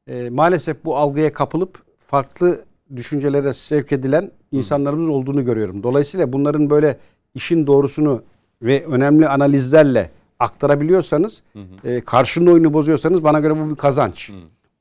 e, 0.06 0.30
maalesef 0.30 0.84
bu 0.84 0.96
algıya 0.96 1.32
kapılıp 1.32 1.87
farklı 2.08 2.64
düşüncelere 2.96 3.52
sevk 3.52 3.92
edilen 3.92 4.30
insanlarımız 4.52 5.08
olduğunu 5.08 5.44
görüyorum. 5.44 5.82
Dolayısıyla 5.82 6.32
bunların 6.32 6.70
böyle 6.70 6.98
işin 7.34 7.66
doğrusunu 7.66 8.22
ve 8.62 8.84
önemli 8.86 9.28
analizlerle 9.28 10.10
aktarabiliyorsanız, 10.38 11.42
e, 11.84 12.00
karşının 12.00 12.52
oyunu 12.52 12.72
bozuyorsanız 12.72 13.24
bana 13.24 13.40
göre 13.40 13.60
bu 13.60 13.70
bir 13.70 13.76
kazanç. 13.76 14.30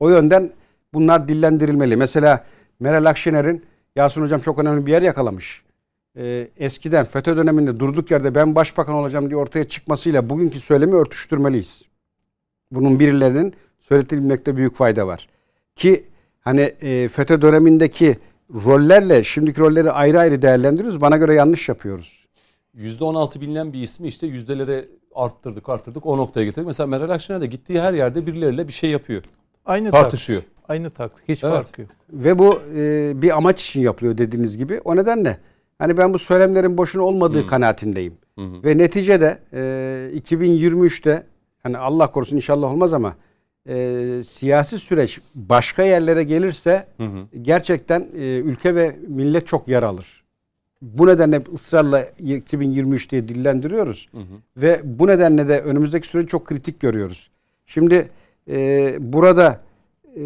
O 0.00 0.08
yönden 0.08 0.50
bunlar 0.94 1.28
dillendirilmeli. 1.28 1.96
Mesela 1.96 2.44
Meral 2.80 3.04
Akşener'in 3.04 3.64
Yasin 3.96 4.22
Hocam 4.22 4.40
çok 4.40 4.58
önemli 4.58 4.86
bir 4.86 4.92
yer 4.92 5.02
yakalamış. 5.02 5.62
E, 6.16 6.48
eskiden 6.56 7.04
FETÖ 7.04 7.36
döneminde 7.36 7.80
durduk 7.80 8.10
yerde 8.10 8.34
ben 8.34 8.54
başbakan 8.54 8.94
olacağım 8.94 9.28
diye 9.28 9.36
ortaya 9.36 9.64
çıkmasıyla 9.64 10.30
bugünkü 10.30 10.60
söylemi 10.60 10.94
örtüştürmeliyiz. 10.94 11.82
Bunun 12.70 13.00
birilerinin 13.00 13.54
söyletilmekte 13.80 14.56
büyük 14.56 14.74
fayda 14.74 15.06
var. 15.06 15.28
Ki 15.76 16.04
hani 16.40 16.60
e, 16.60 17.08
FETÖ 17.08 17.42
dönemindeki 17.42 18.18
rollerle 18.54 19.24
şimdiki 19.24 19.60
rolleri 19.60 19.90
ayrı 19.90 20.18
ayrı 20.18 20.42
değerlendiriyoruz. 20.42 21.00
Bana 21.00 21.16
göre 21.16 21.34
yanlış 21.34 21.68
yapıyoruz. 21.68 22.26
%16 22.76 23.40
bilinen 23.40 23.72
bir 23.72 23.82
ismi 23.82 24.08
işte 24.08 24.26
yüzdelere 24.26 24.88
arttırdık 25.14 25.68
arttırdık 25.68 26.06
o 26.06 26.18
noktaya 26.18 26.44
getirdik. 26.44 26.66
Mesela 26.66 26.86
Meral 26.86 27.10
Akşener 27.10 27.40
de 27.40 27.46
gittiği 27.46 27.80
her 27.80 27.92
yerde 27.92 28.26
birileriyle 28.26 28.68
bir 28.68 28.72
şey 28.72 28.90
yapıyor. 28.90 29.22
Aynı 29.66 29.90
taktik. 29.90 30.02
Tartışıyor. 30.02 30.42
Aynı 30.68 30.90
taktik. 30.90 31.28
Hiç 31.28 31.44
Evet. 31.44 31.54
farkı 31.54 31.80
yok. 31.80 31.90
Ve 32.12 32.38
bu 32.38 32.60
e, 32.76 33.12
bir 33.22 33.36
amaç 33.36 33.64
için 33.64 33.80
yapılıyor 33.80 34.18
dediğiniz 34.18 34.58
gibi. 34.58 34.80
O 34.84 34.96
nedenle 34.96 35.38
hani 35.78 35.96
ben 35.96 36.14
bu 36.14 36.18
söylemlerin 36.18 36.78
boşuna 36.78 37.02
olmadığı 37.02 37.46
kanaatindeyim. 37.46 38.14
Hı 38.38 38.44
hı. 38.44 38.62
Ve 38.64 38.78
neticede 38.78 39.38
e, 39.52 40.18
2023'te 40.18 41.26
hani 41.62 41.78
Allah 41.78 42.12
korusun 42.12 42.36
inşallah 42.36 42.72
olmaz 42.72 42.92
ama 42.92 43.14
e, 43.68 44.22
siyasi 44.26 44.78
süreç 44.78 45.20
başka 45.34 45.82
yerlere 45.82 46.24
gelirse 46.24 46.86
Hı 46.96 47.04
hı. 47.04 47.38
gerçekten 47.42 48.08
e, 48.16 48.38
ülke 48.38 48.74
ve 48.74 48.96
millet 49.08 49.46
çok 49.46 49.68
yer 49.68 49.82
alır. 49.82 50.24
Bu 50.82 51.06
nedenle 51.06 51.42
ısrarla 51.54 52.02
2023 52.18 53.10
diye 53.10 53.28
dillendiriyoruz. 53.28 54.08
Hı 54.12 54.18
hı. 54.18 54.22
Ve 54.56 54.80
bu 54.84 55.06
nedenle 55.06 55.48
de 55.48 55.60
önümüzdeki 55.60 56.08
süreci 56.08 56.28
çok 56.28 56.46
kritik 56.46 56.80
görüyoruz. 56.80 57.30
Şimdi 57.66 58.08
e, 58.50 58.96
burada 59.00 59.60
e, 60.16 60.22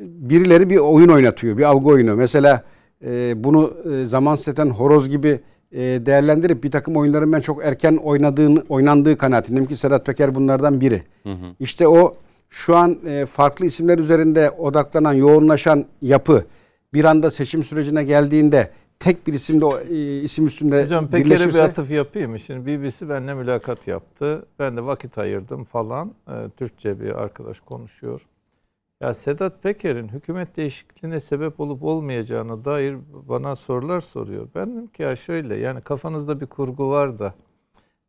birileri 0.00 0.70
bir 0.70 0.76
oyun 0.76 1.08
oynatıyor, 1.08 1.58
bir 1.58 1.62
algı 1.62 1.88
oyunu. 1.88 2.16
Mesela 2.16 2.64
e, 3.04 3.44
bunu 3.44 3.74
e, 3.92 4.04
zaman 4.04 4.34
seten 4.34 4.70
horoz 4.70 5.08
gibi 5.08 5.40
değerlendirip 5.74 6.64
bir 6.64 6.70
takım 6.70 6.96
oyunların 6.96 7.32
ben 7.32 7.40
çok 7.40 7.64
erken 7.64 7.96
oynadığını 7.96 8.62
oynandığı 8.68 9.18
kanaatindeyim 9.18 9.68
ki 9.68 9.76
Sedat 9.76 10.06
Peker 10.06 10.34
bunlardan 10.34 10.80
biri. 10.80 11.02
Hı 11.22 11.32
hı. 11.32 11.54
İşte 11.60 11.88
o 11.88 12.14
şu 12.50 12.76
an 12.76 12.98
e, 13.06 13.26
farklı 13.26 13.66
isimler 13.66 13.98
üzerinde 13.98 14.50
odaklanan, 14.50 15.12
yoğunlaşan 15.12 15.84
yapı 16.02 16.44
bir 16.94 17.04
anda 17.04 17.30
seçim 17.30 17.62
sürecine 17.62 18.04
geldiğinde 18.04 18.70
tek 18.98 19.26
bir 19.26 19.32
isimde 19.32 19.66
e, 19.90 20.20
isim 20.20 20.46
üstünde 20.46 20.84
Hocam 20.84 21.08
Peker'e 21.08 21.48
bir 21.48 21.58
atıf 21.58 21.90
yapayım. 21.90 22.38
Şimdi 22.38 22.66
BBC 22.66 23.08
benimle 23.08 23.34
mülakat 23.34 23.88
yaptı. 23.88 24.46
Ben 24.58 24.76
de 24.76 24.84
vakit 24.84 25.18
ayırdım 25.18 25.64
falan. 25.64 26.14
E, 26.28 26.32
Türkçe 26.56 27.00
bir 27.00 27.22
arkadaş 27.22 27.60
konuşuyor. 27.60 28.26
Ya 29.04 29.14
Sedat 29.14 29.62
Peker'in 29.62 30.08
hükümet 30.08 30.56
değişikliğine 30.56 31.20
sebep 31.20 31.60
olup 31.60 31.82
olmayacağına 31.82 32.64
dair 32.64 32.96
bana 33.28 33.56
sorular 33.56 34.00
soruyor. 34.00 34.48
Ben 34.54 34.72
dedim 34.72 34.86
ki 34.86 35.02
ya 35.02 35.16
şöyle 35.16 35.60
yani 35.60 35.80
kafanızda 35.80 36.40
bir 36.40 36.46
kurgu 36.46 36.90
var 36.90 37.18
da 37.18 37.34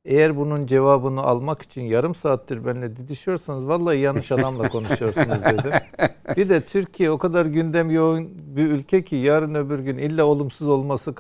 eğer 0.06 0.38
bunun 0.38 0.66
cevabını 0.66 1.22
almak 1.22 1.62
için 1.62 1.84
yarım 1.84 2.16
saattir 2.16 2.66
benimle 2.66 2.96
didişiyorsanız 2.96 3.68
vallahi 3.68 4.00
yanlış 4.00 4.32
adamla 4.32 4.70
konuşuyorsunuz 4.70 5.44
dedim. 5.44 5.72
Bir 6.38 6.50
de 6.50 6.62
Türkiye 6.62 7.12
o 7.12 7.18
kadar 7.18 7.46
gündem 7.46 7.92
yoğun 7.92 8.30
bir 8.56 8.66
ülke 8.66 9.04
ki 9.04 9.16
yarın 9.16 9.56
öbür 9.56 9.80
gün 9.80 9.98
illa 9.98 10.26
olumsuz 10.26 10.68
olması 10.68 11.14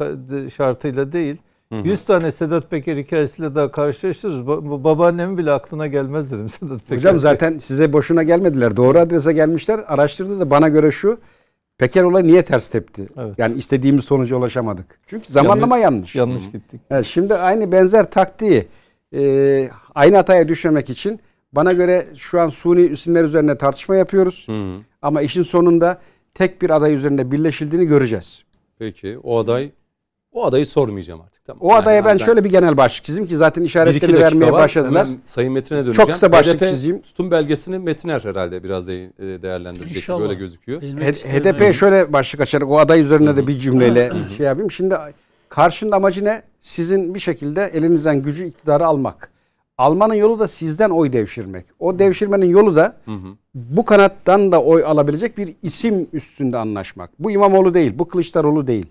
şartıyla 0.56 1.11
değil. 1.11 1.38
Hı 1.70 1.76
hı. 1.80 1.88
100 1.88 2.06
tane 2.06 2.32
Sedat 2.32 2.72
Peker 2.72 2.98
hikayesiyle 2.98 3.56
daha 3.56 3.72
karşılaşırız. 3.72 4.40
Ba- 4.40 4.84
babaannemin 4.84 5.38
bile 5.38 5.52
aklına 5.52 5.88
gelmez 5.88 6.32
dedim 6.32 6.50
Sedat 6.60 6.80
Peker. 6.80 6.96
Hocam 6.96 7.20
zaten 7.20 7.58
size 7.58 7.94
boşuna 7.94 8.24
gelmediler. 8.24 8.78
Doğru 8.78 9.00
adrese 9.00 9.34
gelmişler. 9.34 9.80
Araştırdı 9.88 10.40
da 10.40 10.50
bana 10.50 10.70
göre 10.70 10.92
şu. 10.92 11.20
Peker 11.78 12.04
olay 12.04 12.24
niye 12.24 12.42
ters 12.42 12.70
tepti? 12.70 13.08
Evet. 13.18 13.34
Yani 13.38 13.56
istediğimiz 13.56 14.06
sonuca 14.06 14.36
ulaşamadık. 14.36 15.00
Çünkü 15.08 15.32
zamanlama 15.32 15.78
yanlış. 15.78 16.16
Yanlış, 16.16 16.42
yanlış 16.42 16.52
gittik. 16.52 16.82
Evet, 16.90 17.06
şimdi 17.06 17.36
aynı 17.36 17.72
benzer 17.72 18.12
taktiği 18.12 18.68
e, 19.16 19.70
aynı 19.96 20.16
hataya 20.16 20.48
düşmemek 20.48 20.90
için 20.90 21.20
bana 21.52 21.74
göre 21.74 22.06
şu 22.16 22.42
an 22.42 22.50
suni 22.50 22.82
isimler 22.82 23.24
üzerine 23.24 23.58
tartışma 23.58 23.96
yapıyoruz. 23.96 24.48
Hı. 24.50 24.76
Ama 25.02 25.22
işin 25.22 25.44
sonunda 25.44 26.00
tek 26.34 26.62
bir 26.62 26.70
aday 26.70 26.94
üzerinde 26.94 27.32
birleşildiğini 27.32 27.86
göreceğiz. 27.86 28.44
Peki 28.80 29.18
o 29.24 29.40
aday 29.40 29.72
o 30.36 30.45
adayı 30.45 30.66
sormayacağım 30.66 31.22
artık. 31.22 31.45
Tamam. 31.45 31.62
O 31.62 31.70
yani 31.70 31.82
adaya 31.82 32.06
ben, 32.06 32.18
şöyle 32.18 32.44
bir 32.44 32.49
genel 32.49 32.78
başlık 32.78 33.06
çizeyim 33.06 33.30
ki 33.30 33.38
zaten 33.38 33.64
işaretleri 33.64 34.20
vermeye 34.20 34.52
var. 34.52 34.62
başladılar. 34.62 35.06
Hemen 35.06 35.20
Sayın 35.26 35.53
Metin'e 35.53 35.78
döneceğim. 35.78 35.95
Çok 35.95 36.10
kısa 36.10 36.32
başlık 36.32 36.62
HDP 36.62 36.70
çizeyim. 36.70 37.02
Tutum 37.02 37.32
belgesini 37.32 37.80
Metiner 37.80 38.20
herhalde 38.24 38.64
biraz 38.64 38.88
de, 38.88 39.12
değerlendirecek 39.41 39.98
İnşallah. 39.98 40.22
böyle 40.22 40.34
gözüküyor. 40.34 40.82
HDP 40.82 41.62
yani. 41.62 41.74
şöyle 41.74 42.14
başlık 42.14 42.41
açarak 42.41 42.70
o 42.70 42.80
aday 42.80 43.02
üzerine 43.02 43.30
Hı-hı. 43.30 43.38
de 43.38 43.48
bir 43.48 43.57
cümleyle 43.57 44.12
şey 44.38 44.45
yapayım. 44.45 44.72
Şimdi 44.72 44.95
karşının 45.49 45.91
amacı 45.91 46.24
ne? 46.24 46.41
Sizin 46.62 47.16
bir 47.16 47.20
şekilde 47.20 47.72
elinizden 47.74 48.22
gücü 48.22 48.45
iktidarı 48.45 48.86
almak. 48.86 49.32
Almanın 49.78 50.14
yolu 50.14 50.40
da 50.40 50.48
sizden 50.48 50.90
oy 50.90 51.14
devşirmek. 51.14 51.66
O 51.80 51.99
devşirmenin 51.99 52.49
yolu 52.49 52.76
da 52.76 52.95
hı 53.06 53.12
hı. 53.12 53.28
bu 53.53 53.86
kanattan 53.86 54.52
da 54.52 54.64
oy 54.64 54.84
alabilecek 54.84 55.38
bir 55.38 55.56
isim 55.64 56.07
üstünde 56.14 56.57
anlaşmak. 56.57 57.10
Bu 57.20 57.32
İmamoğlu 57.32 57.74
değil, 57.74 57.94
bu 57.99 58.07
Kılıçdaroğlu 58.07 58.68
değil. 58.68 58.86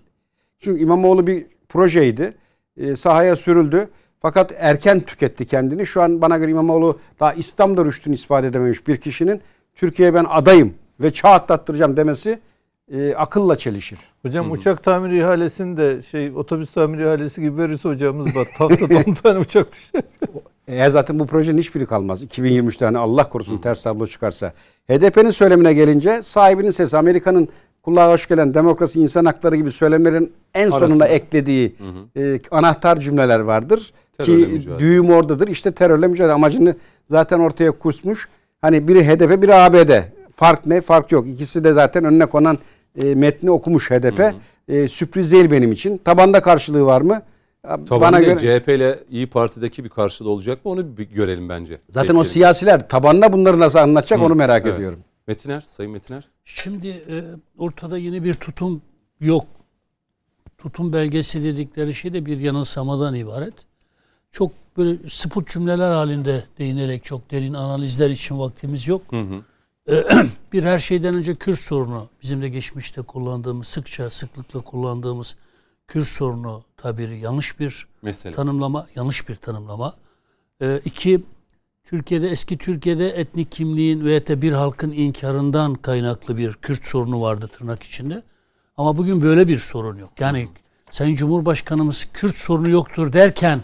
Çünkü 0.59 0.81
İmamoğlu 0.81 1.27
bir 1.27 1.45
projeydi. 1.69 2.33
E, 2.77 2.95
sahaya 2.95 3.35
sürüldü. 3.35 3.89
Fakat 4.19 4.53
erken 4.57 4.99
tüketti 4.99 5.45
kendini. 5.45 5.85
Şu 5.85 6.01
an 6.01 6.21
bana 6.21 6.37
göre 6.37 6.51
İmamoğlu 6.51 6.99
daha 7.19 7.33
İslam'da 7.33 7.85
rüştünü 7.85 8.13
ispat 8.13 8.45
edememiş 8.45 8.87
bir 8.87 8.97
kişinin 8.97 9.41
Türkiye'ye 9.75 10.13
ben 10.13 10.25
adayım 10.29 10.73
ve 10.99 11.13
çağ 11.13 11.29
atlattıracağım 11.29 11.97
demesi 11.97 12.39
e, 12.91 13.15
akılla 13.15 13.55
çelişir. 13.55 13.99
Hocam 14.21 14.45
Hı-hı. 14.45 14.53
uçak 14.53 14.83
tamiri 14.83 15.19
ihalesinde 15.19 16.01
şey 16.01 16.31
otobüs 16.35 16.71
tamiri 16.71 17.03
ihalesi 17.03 17.41
gibi 17.41 17.57
verirse 17.57 17.89
hocamız 17.89 18.35
bak 18.35 18.47
tahtada 18.57 19.03
10 19.07 19.13
tane 19.13 19.39
uçak 19.39 19.71
düşer. 19.71 20.01
Eğer 20.67 20.89
zaten 20.89 21.19
bu 21.19 21.27
projenin 21.27 21.57
hiçbiri 21.57 21.85
kalmaz. 21.85 22.23
2023 22.23 22.77
tane 22.77 22.97
Allah 22.97 23.29
korusun 23.29 23.57
Hı. 23.57 23.61
ters 23.61 23.83
tablo 23.83 24.07
çıkarsa. 24.07 24.53
HDP'nin 24.89 25.29
söylemine 25.29 25.73
gelince 25.73 26.23
sahibinin 26.23 26.71
sesi 26.71 26.97
Amerika'nın 26.97 27.49
kulağa 27.85 28.11
hoş 28.11 28.27
gelen 28.27 28.53
demokrasi, 28.53 29.01
insan 29.01 29.25
hakları 29.25 29.55
gibi 29.55 29.71
söylemlerin 29.71 30.33
en 30.55 30.71
Arası. 30.71 30.89
sonuna 30.89 31.07
eklediği 31.07 31.75
hı 31.77 32.19
hı. 32.19 32.35
E, 32.35 32.39
anahtar 32.51 32.99
cümleler 32.99 33.39
vardır. 33.39 33.93
Terörle 34.17 34.45
Ki 34.45 34.51
mücadele. 34.51 34.79
düğüm 34.79 35.09
oradadır. 35.09 35.47
İşte 35.47 35.71
terörle 35.71 36.07
mücadele 36.07 36.33
amacını 36.33 36.75
zaten 37.09 37.39
ortaya 37.39 37.71
kusmuş. 37.71 38.29
Hani 38.61 38.87
biri 38.87 39.07
HDP, 39.07 39.41
biri 39.41 39.55
ABD. 39.55 39.91
Fark 40.35 40.65
ne? 40.65 40.81
Fark 40.81 41.11
yok. 41.11 41.27
İkisi 41.27 41.63
de 41.63 41.73
zaten 41.73 42.03
önüne 42.03 42.25
konan 42.25 42.57
e, 42.95 43.15
metni 43.15 43.51
okumuş 43.51 43.91
HDP. 43.91 44.19
Hı 44.19 44.27
hı. 44.27 44.73
E, 44.73 44.87
sürpriz 44.87 45.31
değil 45.31 45.51
benim 45.51 45.71
için. 45.71 45.97
Tabanda 45.97 46.41
karşılığı 46.41 46.85
var 46.85 47.01
mı? 47.01 47.21
Tabii 47.63 48.01
Bana 48.01 48.21
göre 48.21 48.37
CHP 48.37 48.69
ile 48.69 48.99
İyi 49.09 49.27
Parti'deki 49.27 49.83
bir 49.83 49.89
karşılığı 49.89 50.29
olacak 50.29 50.65
mı 50.65 50.71
onu 50.71 50.97
bir 50.97 51.03
görelim 51.03 51.49
bence. 51.49 51.73
Zaten 51.89 52.03
Bekleyelim. 52.03 52.21
o 52.21 52.23
siyasiler 52.23 52.89
tabanda 52.89 53.33
bunları 53.33 53.59
nasıl 53.59 53.79
anlatacak 53.79 54.19
Hı. 54.19 54.23
onu 54.23 54.35
merak 54.35 54.65
evet. 54.65 54.75
ediyorum. 54.75 54.99
Metiner, 55.27 55.63
Sayın 55.67 55.91
Metiner. 55.91 56.29
Şimdi 56.43 56.87
e, 56.87 57.23
ortada 57.57 57.97
yeni 57.97 58.23
bir 58.23 58.33
tutum 58.33 58.81
yok. 59.19 59.45
Tutum 60.57 60.93
belgesi 60.93 61.43
dedikleri 61.43 61.93
şey 61.93 62.13
de 62.13 62.25
bir 62.25 62.39
yanılsamadan 62.39 63.15
ibaret. 63.15 63.53
Çok 64.31 64.51
böyle 64.77 65.09
sput 65.09 65.47
cümleler 65.47 65.91
halinde 65.91 66.43
değinerek 66.59 67.03
çok 67.03 67.31
derin 67.31 67.53
analizler 67.53 68.09
için 68.09 68.39
vaktimiz 68.39 68.87
yok. 68.87 69.01
Hı 69.09 69.21
hı. 69.21 69.43
E, 69.91 70.05
bir 70.53 70.63
her 70.63 70.79
şeyden 70.79 71.15
önce 71.15 71.35
Kürt 71.35 71.59
sorunu 71.59 72.09
bizim 72.23 72.41
de 72.41 72.49
geçmişte 72.49 73.01
kullandığımız 73.01 73.67
sıkça 73.67 74.09
sıklıkla 74.09 74.61
kullandığımız 74.61 75.35
Kürt 75.87 76.07
sorunu 76.07 76.63
tabiri 76.77 77.19
yanlış 77.19 77.59
bir 77.59 77.87
Mesele. 78.01 78.33
tanımlama, 78.33 78.87
yanlış 78.95 79.29
bir 79.29 79.35
tanımlama. 79.35 79.93
E, 80.61 80.81
iki 80.85 81.23
Türkiye'de 81.85 82.29
eski 82.29 82.57
Türkiye'de 82.57 83.09
etnik 83.09 83.51
kimliğin 83.51 84.05
ve 84.05 84.27
de 84.27 84.41
bir 84.41 84.51
halkın 84.51 84.91
inkarından 84.91 85.73
kaynaklı 85.73 86.37
bir 86.37 86.53
Kürt 86.53 86.85
sorunu 86.85 87.21
vardı 87.21 87.49
tırnak 87.57 87.83
içinde. 87.83 88.23
Ama 88.77 88.97
bugün 88.97 89.21
böyle 89.21 89.47
bir 89.47 89.57
sorun 89.57 89.97
yok. 89.97 90.11
Yani 90.19 90.47
Sayın 90.91 91.15
Cumhurbaşkanımız 91.15 92.07
Kürt 92.13 92.37
sorunu 92.37 92.69
yoktur 92.69 93.13
derken 93.13 93.59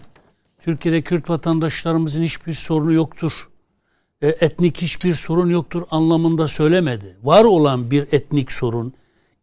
Türkiye'de 0.60 1.02
Kürt 1.02 1.30
vatandaşlarımızın 1.30 2.24
hiçbir 2.24 2.54
sorunu 2.54 2.94
yoktur. 2.94 3.50
E, 4.22 4.28
etnik 4.28 4.82
hiçbir 4.82 5.16
sorun 5.16 5.50
yoktur 5.50 5.84
anlamında 5.92 6.48
söylemedi. 6.48 7.18
Var 7.24 7.44
olan 7.44 7.92
bir 7.92 8.08
etnik 8.12 8.52
sorun, 8.52 8.94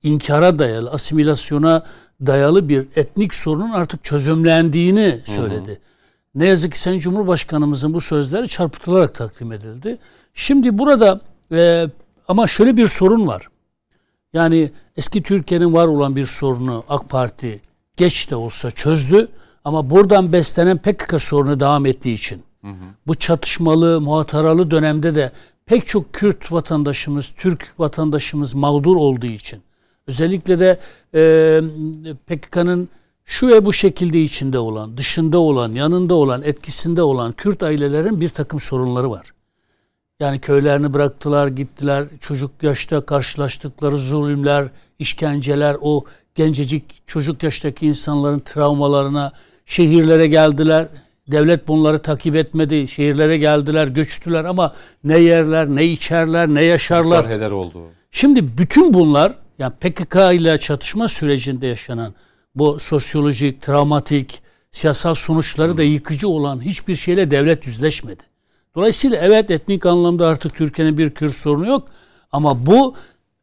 inkara 0.02 0.58
dayalı, 0.58 0.90
asimilasyona 0.90 1.86
dayalı 2.26 2.68
bir 2.68 2.86
etnik 2.96 3.34
sorunun 3.34 3.70
artık 3.70 4.04
çözümlendiğini 4.04 5.20
söyledi. 5.26 5.70
Hı 5.70 5.74
hı. 5.74 5.78
Ne 6.38 6.46
yazık 6.46 6.72
ki 6.72 6.80
Sayın 6.80 6.98
Cumhurbaşkanımızın 6.98 7.94
bu 7.94 8.00
sözleri 8.00 8.48
çarpıtılarak 8.48 9.14
takdim 9.14 9.52
edildi. 9.52 9.98
Şimdi 10.34 10.78
burada 10.78 11.20
e, 11.52 11.86
ama 12.28 12.46
şöyle 12.46 12.76
bir 12.76 12.86
sorun 12.86 13.26
var. 13.26 13.48
Yani 14.32 14.70
eski 14.96 15.22
Türkiye'nin 15.22 15.72
var 15.72 15.86
olan 15.86 16.16
bir 16.16 16.26
sorunu 16.26 16.84
AK 16.88 17.08
Parti 17.08 17.60
geç 17.96 18.30
de 18.30 18.36
olsa 18.36 18.70
çözdü. 18.70 19.28
Ama 19.64 19.90
buradan 19.90 20.32
beslenen 20.32 20.78
PKK 20.78 21.22
sorunu 21.22 21.60
devam 21.60 21.86
ettiği 21.86 22.14
için 22.14 22.42
hı 22.60 22.68
hı. 22.68 22.74
bu 23.06 23.14
çatışmalı, 23.14 24.00
muhataralı 24.00 24.70
dönemde 24.70 25.14
de 25.14 25.32
pek 25.66 25.86
çok 25.86 26.12
Kürt 26.12 26.52
vatandaşımız, 26.52 27.34
Türk 27.36 27.72
vatandaşımız 27.78 28.54
mağdur 28.54 28.96
olduğu 28.96 29.26
için 29.26 29.62
özellikle 30.06 30.60
de 30.60 30.78
e, 31.14 31.60
PKK'nın 32.26 32.88
şu 33.28 33.48
ve 33.48 33.64
bu 33.64 33.72
şekilde 33.72 34.22
içinde 34.22 34.58
olan, 34.58 34.96
dışında 34.96 35.38
olan, 35.38 35.72
yanında 35.72 36.14
olan, 36.14 36.42
etkisinde 36.42 37.02
olan 37.02 37.32
Kürt 37.32 37.62
ailelerin 37.62 38.20
bir 38.20 38.28
takım 38.28 38.60
sorunları 38.60 39.10
var. 39.10 39.26
Yani 40.20 40.40
köylerini 40.40 40.92
bıraktılar, 40.92 41.48
gittiler. 41.48 42.08
Çocuk 42.20 42.50
yaşta 42.62 43.00
karşılaştıkları 43.00 43.98
zulümler, 43.98 44.68
işkenceler, 44.98 45.76
o 45.80 46.04
gencecik 46.34 47.02
çocuk 47.06 47.42
yaştaki 47.42 47.86
insanların 47.86 48.38
travmalarına 48.38 49.32
şehirlere 49.66 50.26
geldiler. 50.26 50.88
Devlet 51.28 51.68
bunları 51.68 51.98
takip 51.98 52.36
etmedi. 52.36 52.88
Şehirlere 52.88 53.38
geldiler, 53.38 53.86
göçtüler 53.86 54.44
ama 54.44 54.74
ne 55.04 55.18
yerler, 55.18 55.66
ne 55.66 55.84
içerler, 55.84 56.48
ne 56.48 56.64
yaşarlar. 56.64 57.30
Heder 57.30 57.50
oldu. 57.50 57.82
Şimdi 58.10 58.58
bütün 58.58 58.94
bunlar 58.94 59.34
yani 59.58 59.72
PKK 59.80 60.16
ile 60.32 60.58
çatışma 60.58 61.08
sürecinde 61.08 61.66
yaşanan 61.66 62.14
bu 62.58 62.80
sosyolojik, 62.80 63.62
travmatik, 63.62 64.42
siyasal 64.70 65.14
sonuçları 65.14 65.76
da 65.76 65.82
yıkıcı 65.82 66.28
olan 66.28 66.64
hiçbir 66.64 66.96
şeyle 66.96 67.30
devlet 67.30 67.66
yüzleşmedi. 67.66 68.22
Dolayısıyla 68.74 69.18
evet 69.22 69.50
etnik 69.50 69.86
anlamda 69.86 70.26
artık 70.26 70.54
Türkiye'nin 70.54 70.98
bir 70.98 71.10
Kürt 71.10 71.34
sorunu 71.34 71.66
yok 71.66 71.88
ama 72.32 72.66
bu 72.66 72.94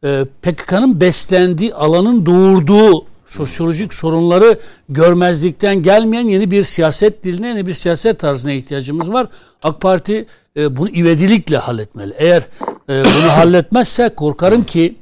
e, 0.03 0.25
PKK'nın 0.41 1.01
beslendiği 1.01 1.73
alanın 1.73 2.25
doğurduğu 2.25 3.05
sosyolojik 3.25 3.93
sorunları 3.93 4.59
görmezlikten 4.89 5.83
gelmeyen 5.83 6.27
yeni 6.27 6.51
bir 6.51 6.63
siyaset 6.63 7.23
diline, 7.23 7.47
yeni 7.47 7.65
bir 7.65 7.73
siyaset 7.73 8.19
tarzına 8.19 8.51
ihtiyacımız 8.51 9.13
var. 9.13 9.27
AK 9.63 9.81
Parti 9.81 10.25
e, 10.57 10.77
bunu 10.77 10.89
ivedilikle 10.89 11.57
halletmeli. 11.57 12.13
Eğer 12.17 12.41
e, 12.89 13.03
bunu 13.03 13.31
halletmezse 13.37 14.09
korkarım 14.09 14.65
ki 14.65 14.95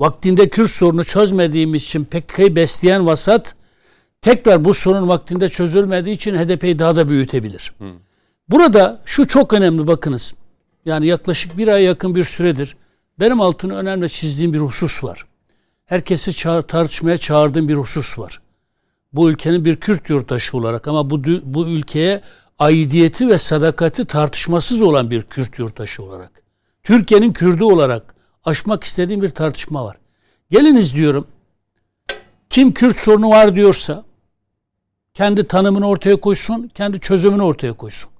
vaktinde 0.00 0.48
Kürt 0.48 0.70
sorunu 0.70 1.04
çözmediğimiz 1.04 1.82
için 1.82 2.04
PKK'yı 2.04 2.56
besleyen 2.56 3.06
vasat 3.06 3.54
tekrar 4.22 4.64
bu 4.64 4.74
sorun 4.74 5.08
vaktinde 5.08 5.48
çözülmediği 5.48 6.14
için 6.16 6.34
HDP'yi 6.34 6.78
daha 6.78 6.96
da 6.96 7.08
büyütebilir. 7.08 7.72
Burada 8.48 9.00
şu 9.04 9.26
çok 9.26 9.52
önemli 9.52 9.86
bakınız. 9.86 10.34
Yani 10.84 11.06
yaklaşık 11.06 11.58
bir 11.58 11.68
ay 11.68 11.82
yakın 11.84 12.14
bir 12.14 12.24
süredir 12.24 12.76
benim 13.20 13.40
altını 13.40 13.76
önemli 13.76 14.10
çizdiğim 14.10 14.52
bir 14.52 14.58
husus 14.58 15.04
var. 15.04 15.26
Herkesi 15.86 16.34
çağır, 16.34 16.62
tartışmaya 16.62 17.18
çağırdığım 17.18 17.68
bir 17.68 17.74
husus 17.74 18.18
var. 18.18 18.40
Bu 19.12 19.30
ülkenin 19.30 19.64
bir 19.64 19.76
Kürt 19.76 20.10
yurttaşı 20.10 20.56
olarak 20.56 20.88
ama 20.88 21.10
bu, 21.10 21.24
bu 21.42 21.68
ülkeye 21.68 22.20
aidiyeti 22.58 23.28
ve 23.28 23.38
sadakati 23.38 24.04
tartışmasız 24.04 24.82
olan 24.82 25.10
bir 25.10 25.22
Kürt 25.22 25.58
yurttaşı 25.58 26.02
olarak. 26.02 26.42
Türkiye'nin 26.82 27.32
Kürdü 27.32 27.64
olarak 27.64 28.14
aşmak 28.44 28.84
istediğim 28.84 29.22
bir 29.22 29.30
tartışma 29.30 29.84
var. 29.84 29.96
Geliniz 30.50 30.94
diyorum. 30.94 31.26
Kim 32.50 32.74
Kürt 32.74 32.98
sorunu 32.98 33.30
var 33.30 33.56
diyorsa 33.56 34.04
kendi 35.14 35.46
tanımını 35.46 35.88
ortaya 35.88 36.16
koysun, 36.16 36.70
kendi 36.74 37.00
çözümünü 37.00 37.42
ortaya 37.42 37.72
koysun. 37.72 38.10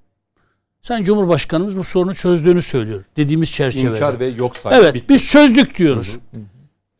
Sen 0.82 1.02
Cumhurbaşkanımız 1.02 1.78
bu 1.78 1.84
sorunu 1.84 2.14
çözdüğünü 2.14 2.62
söylüyor 2.62 3.04
dediğimiz 3.16 3.52
çerçevede. 3.52 3.96
İnkar 3.96 4.20
ve 4.20 4.26
yok 4.26 4.56
sayı. 4.56 4.80
Evet 4.80 4.94
bitti. 4.94 5.08
biz 5.08 5.30
çözdük 5.30 5.78
diyoruz. 5.78 6.18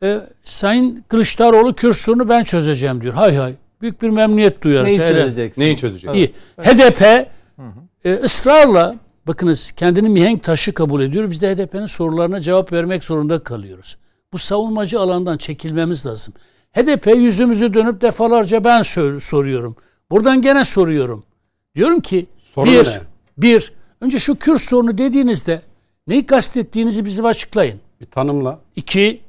Ee, 0.03 0.19
Sayın 0.43 1.03
Kılıçdaroğlu 1.07 1.75
Kürt 1.75 1.97
sorunu 1.97 2.29
ben 2.29 2.43
çözeceğim 2.43 3.01
diyor. 3.01 3.13
Hay 3.13 3.35
hay. 3.35 3.53
Büyük 3.81 4.01
bir 4.01 4.09
memnuniyet 4.09 4.61
duyarız. 4.61 4.87
Neyi 4.87 4.97
çözeceksin? 4.97 5.61
Neyi 5.61 5.77
çözeceğiz? 5.77 6.17
İyi. 6.17 6.33
HDP 6.57 7.01
e, 8.05 8.13
ısrarla 8.13 8.95
bakınız 9.27 9.71
kendini 9.71 10.09
mihenk 10.09 10.43
taşı 10.43 10.73
kabul 10.73 11.01
ediyor. 11.01 11.29
Biz 11.31 11.41
de 11.41 11.55
HDP'nin 11.55 11.85
sorularına 11.85 12.41
cevap 12.41 12.71
vermek 12.73 13.03
zorunda 13.03 13.43
kalıyoruz. 13.43 13.97
Bu 14.33 14.37
savunmacı 14.37 14.99
alandan 14.99 15.37
çekilmemiz 15.37 16.05
lazım. 16.05 16.33
HDP 16.73 17.07
yüzümüzü 17.17 17.73
dönüp 17.73 18.01
defalarca 18.01 18.63
ben 18.63 18.81
sor- 18.81 19.19
soruyorum. 19.19 19.75
Buradan 20.11 20.41
gene 20.41 20.65
soruyorum. 20.65 21.23
Diyorum 21.75 21.99
ki 21.99 22.25
Sorun 22.53 22.73
bir, 22.73 22.85
ne? 22.85 23.01
bir, 23.37 23.73
önce 24.01 24.19
şu 24.19 24.35
Kürt 24.35 24.61
sorunu 24.61 24.97
dediğinizde 24.97 25.61
neyi 26.07 26.25
kastettiğinizi 26.25 27.05
bize 27.05 27.23
açıklayın. 27.23 27.79
Bir 28.01 28.05
tanımla. 28.05 28.59
İki, 28.75 29.21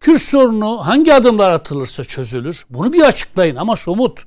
Kürt 0.00 0.20
sorunu 0.20 0.86
hangi 0.86 1.14
adımlar 1.14 1.52
atılırsa 1.52 2.04
çözülür? 2.04 2.66
Bunu 2.70 2.92
bir 2.92 3.00
açıklayın 3.00 3.56
ama 3.56 3.76
somut. 3.76 4.24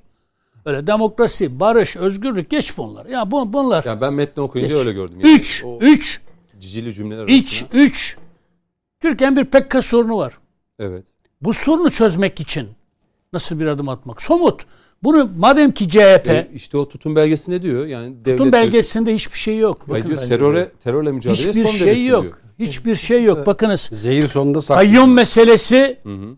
Öyle 0.66 0.88
demokrasi, 0.88 1.60
barış, 1.60 1.96
özgürlük 1.96 2.50
geç 2.50 2.78
bunlar. 2.78 3.06
Ya 3.06 3.32
bu, 3.32 3.54
bunlar. 3.54 3.84
Yani 3.84 4.02
ben 4.02 4.14
metni 4.14 4.44
okuyunca 4.44 4.70
Geç. 4.76 4.80
öyle 4.80 4.94
gördüm. 4.94 5.20
Yani 5.20 5.34
üç, 5.34 5.64
o 5.66 5.78
üç, 5.82 6.22
cicili 6.60 6.94
cümleler 6.94 7.24
üç, 7.28 7.62
arasında. 7.62 7.82
üç. 7.82 8.18
Türkiye'nin 9.00 9.38
bir 9.38 9.46
PKK 9.46 9.84
sorunu 9.84 10.18
var. 10.18 10.34
Evet. 10.80 11.06
Bu 11.42 11.54
sorunu 11.54 11.90
çözmek 11.92 12.40
için 12.40 12.70
nasıl 13.34 13.60
bir 13.60 13.66
adım 13.66 13.90
atmak? 13.90 14.22
Somut. 14.22 14.66
Bunu 15.04 15.30
madem 15.38 15.72
ki 15.72 15.90
CHP 15.90 16.28
E, 16.28 16.48
işte 16.54 16.78
o 16.78 16.90
tutum 16.90 17.16
belgesi 17.16 17.52
ne 17.52 17.62
diyor? 17.62 17.86
Yani 17.86 18.26
devlet 18.26 18.38
tutum 18.38 18.52
belgesinde 18.52 19.16
hiçbir 19.16 19.38
şey 19.38 19.58
yok. 19.58 19.90
Bakın, 19.90 20.08
diyor, 20.10 20.18
teröre, 20.18 20.72
terörle 20.84 21.12
mücadele 21.12 21.38
hiçbir 21.38 21.66
son 21.66 21.72
şey 21.72 22.06
yok. 22.06 22.24
diyor. 22.24 22.34
Hiçbir 22.60 22.96
şey 22.96 23.24
yok. 23.24 23.46
Bakınız 23.48 23.82
Zehir 23.82 24.28
sonunda 24.28 24.62
saklı. 24.62 24.82
kayyum 24.82 25.14
meselesi 25.14 25.98
Hı 26.04 26.10
hı. 26.14 26.36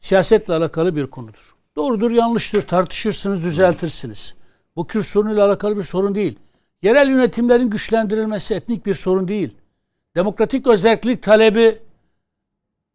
siyasetle 0.00 0.54
alakalı 0.54 0.96
bir 0.96 1.06
konudur. 1.06 1.53
Doğrudur, 1.76 2.10
yanlıştır, 2.10 2.62
tartışırsınız, 2.62 3.44
düzeltirsiniz. 3.44 4.34
Bu 4.76 4.86
Kürt 4.86 5.06
sorunuyla 5.06 5.46
alakalı 5.46 5.76
bir 5.76 5.82
sorun 5.82 6.14
değil. 6.14 6.38
Yerel 6.82 7.08
yönetimlerin 7.08 7.70
güçlendirilmesi 7.70 8.54
etnik 8.54 8.86
bir 8.86 8.94
sorun 8.94 9.28
değil. 9.28 9.54
Demokratik 10.14 10.66
özellik 10.66 11.22
talebi 11.22 11.78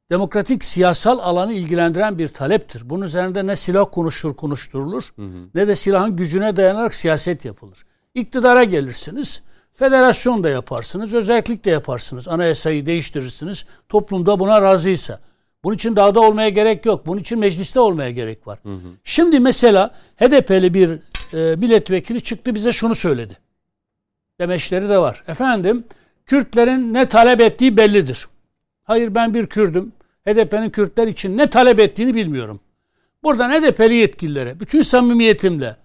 demokratik 0.09 0.65
siyasal 0.65 1.19
alanı 1.19 1.53
ilgilendiren 1.53 2.17
bir 2.17 2.27
taleptir. 2.27 2.89
Bunun 2.89 3.05
üzerinde 3.05 3.47
ne 3.47 3.55
silah 3.55 3.85
konuşur 3.91 4.35
konuşturulur 4.35 5.13
ne 5.55 5.67
de 5.67 5.75
silahın 5.75 6.15
gücüne 6.15 6.55
dayanarak 6.55 6.95
siyaset 6.95 7.45
yapılır. 7.45 7.85
İktidara 8.13 8.63
gelirsiniz, 8.63 9.43
federasyon 9.73 10.43
da 10.43 10.49
yaparsınız, 10.49 11.13
özellik 11.13 11.65
de 11.65 11.69
yaparsınız. 11.69 12.27
Anayasayı 12.27 12.85
değiştirirsiniz, 12.85 13.65
toplumda 13.89 14.39
buna 14.39 14.61
razıysa. 14.61 15.19
Bunun 15.63 15.75
için 15.75 15.95
dağda 15.95 16.19
olmaya 16.21 16.49
gerek 16.49 16.85
yok. 16.85 17.05
Bunun 17.07 17.19
için 17.19 17.39
mecliste 17.39 17.79
olmaya 17.79 18.11
gerek 18.11 18.47
var. 18.47 18.59
Şimdi 19.03 19.39
mesela 19.39 19.95
HDP'li 20.17 20.73
bir 20.73 20.89
e, 21.33 21.55
milletvekili 21.55 22.21
çıktı 22.21 22.55
bize 22.55 22.71
şunu 22.71 22.95
söyledi. 22.95 23.37
Demeçleri 24.39 24.89
de 24.89 24.97
var. 24.97 25.23
Efendim 25.27 25.83
Kürtlerin 26.25 26.93
ne 26.93 27.09
talep 27.09 27.41
ettiği 27.41 27.77
bellidir. 27.77 28.27
Hayır 28.83 29.15
ben 29.15 29.33
bir 29.33 29.47
Kürdüm. 29.47 29.91
HDP'nin 30.27 30.69
Kürtler 30.69 31.07
için 31.07 31.37
ne 31.37 31.49
talep 31.49 31.79
ettiğini 31.79 32.13
bilmiyorum. 32.13 32.59
Buradan 33.23 33.51
HDP'li 33.51 33.93
yetkililere 33.93 34.59
bütün 34.59 34.81
samimiyetimle 34.81 35.75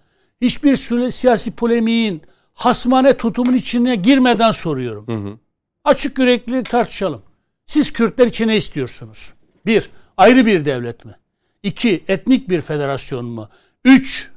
hiçbir 0.41 0.77
siyasi 1.11 1.57
polemiğin 1.57 2.23
hasmane 2.55 3.17
tutumun 3.17 3.55
içine 3.55 3.97
girmeden 3.97 4.51
soruyorum. 4.51 5.41
Açık 5.85 6.19
yürekli 6.19 6.63
tartışalım. 6.63 7.23
Siz 7.67 7.93
Kürtler 7.93 8.27
için 8.27 8.49
ne 8.49 8.57
istiyorsunuz? 8.57 9.33
Bir, 9.67 9.91
ayrı 10.17 10.47
bir 10.47 10.65
devlet 10.65 11.05
mi? 11.05 11.15
İki, 11.63 12.05
etnik 12.09 12.49
bir 12.49 12.61
federasyon 12.61 13.25
mu? 13.25 13.49
Üç, 13.85 14.31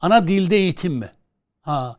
ana 0.00 0.28
dilde 0.28 0.56
eğitim 0.56 0.92
mi? 0.92 1.12
Ha. 1.62 1.96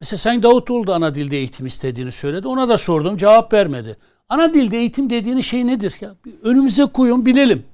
Mesela 0.00 0.18
Sayın 0.18 0.42
Davutoğlu 0.42 0.86
da 0.86 0.94
ana 0.94 1.14
dilde 1.14 1.36
eğitim 1.36 1.66
istediğini 1.66 2.12
söyledi. 2.12 2.48
Ona 2.48 2.68
da 2.68 2.78
sordum 2.78 3.16
cevap 3.16 3.52
vermedi. 3.52 3.96
Ana 4.28 4.54
dilde 4.54 4.78
eğitim 4.78 5.10
dediğiniz 5.10 5.46
şey 5.46 5.66
nedir? 5.66 5.94
Ya 6.00 6.14
önümüze 6.42 6.84
koyun 6.84 7.26
bilelim. 7.26 7.66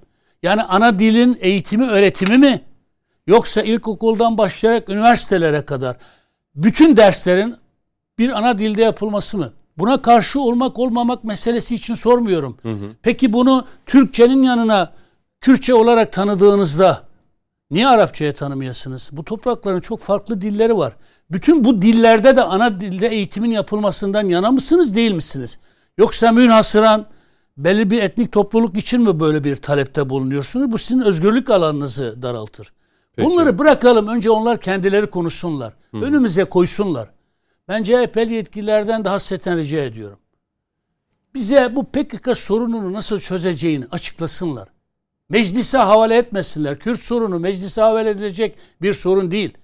Yani 0.42 0.62
ana 0.62 0.98
dilin 0.98 1.38
eğitimi 1.40 1.86
öğretimi 1.86 2.38
mi? 2.38 2.60
Yoksa 3.26 3.62
ilkokuldan 3.62 4.38
başlayarak 4.38 4.88
üniversitelere 4.88 5.64
kadar 5.64 5.96
bütün 6.54 6.96
derslerin 6.96 7.56
bir 8.18 8.38
ana 8.38 8.58
dilde 8.58 8.82
yapılması 8.82 9.38
mı? 9.38 9.52
Buna 9.78 10.02
karşı 10.02 10.40
olmak 10.40 10.78
olmamak 10.78 11.24
meselesi 11.24 11.74
için 11.74 11.94
sormuyorum. 11.94 12.56
Peki 13.02 13.32
bunu 13.32 13.64
Türkçenin 13.86 14.42
yanına 14.42 14.92
Kürtçe 15.40 15.74
olarak 15.74 16.12
tanıdığınızda 16.12 17.02
niye 17.70 17.88
Arapçaya 17.88 18.34
tanımıyorsunuz? 18.34 19.10
Bu 19.12 19.24
toprakların 19.24 19.80
çok 19.80 20.00
farklı 20.00 20.40
dilleri 20.40 20.76
var. 20.76 20.96
Bütün 21.30 21.64
bu 21.64 21.82
dillerde 21.82 22.36
de 22.36 22.42
ana 22.42 22.80
dilde 22.80 23.08
eğitimin 23.08 23.50
yapılmasından 23.50 24.28
yana 24.28 24.50
mısınız 24.50 24.96
değil 24.96 25.12
misiniz? 25.12 25.58
Yoksa 25.98 26.32
münhasıran 26.32 27.06
belli 27.56 27.90
bir 27.90 28.02
etnik 28.02 28.32
topluluk 28.32 28.76
için 28.76 29.00
mi 29.00 29.20
böyle 29.20 29.44
bir 29.44 29.56
talepte 29.56 30.10
bulunuyorsunuz? 30.10 30.72
Bu 30.72 30.78
sizin 30.78 31.00
özgürlük 31.00 31.50
alanınızı 31.50 32.22
daraltır. 32.22 32.72
Peki. 33.16 33.28
Bunları 33.28 33.58
bırakalım. 33.58 34.08
Önce 34.08 34.30
onlar 34.30 34.60
kendileri 34.60 35.10
konuşsunlar. 35.10 35.72
Önümüze 35.92 36.44
koysunlar. 36.44 37.08
Ben 37.68 37.82
CHP'li 37.82 38.34
yetkililerden 38.34 39.04
daha 39.04 39.20
seten 39.20 39.58
rica 39.58 39.78
ediyorum. 39.78 40.18
Bize 41.34 41.76
bu 41.76 41.84
PKK 41.84 42.38
sorununu 42.38 42.92
nasıl 42.92 43.20
çözeceğini 43.20 43.86
açıklasınlar. 43.90 44.68
Meclise 45.28 45.78
havale 45.78 46.16
etmesinler. 46.16 46.78
Kürt 46.78 47.00
sorunu 47.00 47.38
meclise 47.38 47.80
havale 47.80 48.10
edilecek 48.10 48.58
bir 48.82 48.94
sorun 48.94 49.30
değil. 49.30 49.54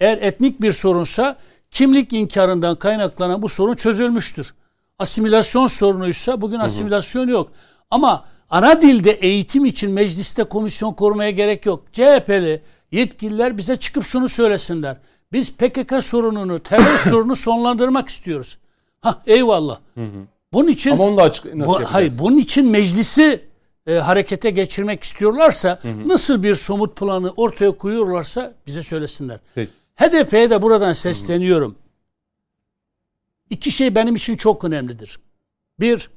Eğer 0.00 0.18
etnik 0.18 0.60
bir 0.60 0.72
sorunsa 0.72 1.36
kimlik 1.70 2.12
inkarından 2.12 2.78
kaynaklanan 2.78 3.42
bu 3.42 3.48
sorun 3.48 3.74
çözülmüştür. 3.74 4.54
Asimilasyon 4.98 5.66
sorunuysa 5.66 6.40
bugün 6.40 6.58
asimilasyon 6.58 7.28
yok. 7.28 7.52
Ama 7.90 8.24
ana 8.50 8.82
dilde 8.82 9.10
eğitim 9.10 9.64
için 9.64 9.90
mecliste 9.90 10.44
komisyon 10.44 10.92
kurmaya 10.92 11.30
gerek 11.30 11.66
yok. 11.66 11.84
CHP'li 11.92 12.62
yetkililer 12.92 13.58
bize 13.58 13.76
çıkıp 13.76 14.04
şunu 14.04 14.28
söylesinler. 14.28 14.96
Biz 15.36 15.56
PKK 15.56 16.04
sorununu, 16.04 16.62
terör 16.62 16.98
sorunu 17.10 17.36
sonlandırmak 17.36 18.08
istiyoruz. 18.08 18.58
Ha 19.00 19.22
eyvallah. 19.26 19.80
Bunun 20.52 20.68
için 20.68 20.90
Ama 20.90 21.04
onu 21.04 21.16
da 21.16 21.22
açık 21.22 21.44
nasıl 21.44 21.58
bu, 21.58 21.72
yapacağız? 21.72 21.94
hayır 21.94 22.12
bunun 22.18 22.36
için 22.36 22.66
meclisi 22.66 23.44
e, 23.86 23.94
harekete 23.94 24.50
geçirmek 24.50 25.02
istiyorlarsa 25.02 25.80
nasıl 26.06 26.42
bir 26.42 26.54
somut 26.54 26.96
planı 26.96 27.32
ortaya 27.36 27.70
koyuyorlarsa 27.70 28.54
bize 28.66 28.82
söylesinler. 28.82 29.40
Peki. 29.54 29.72
HDP'ye 29.96 30.50
de 30.50 30.62
buradan 30.62 30.92
sesleniyorum. 30.92 31.76
İki 33.50 33.70
şey 33.70 33.94
benim 33.94 34.14
için 34.16 34.36
çok 34.36 34.64
önemlidir. 34.64 35.18
Bir, 35.80 36.10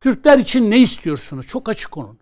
Kürtler 0.00 0.38
için 0.38 0.70
ne 0.70 0.78
istiyorsunuz? 0.78 1.46
Çok 1.46 1.68
açık 1.68 1.98
olun. 1.98 2.18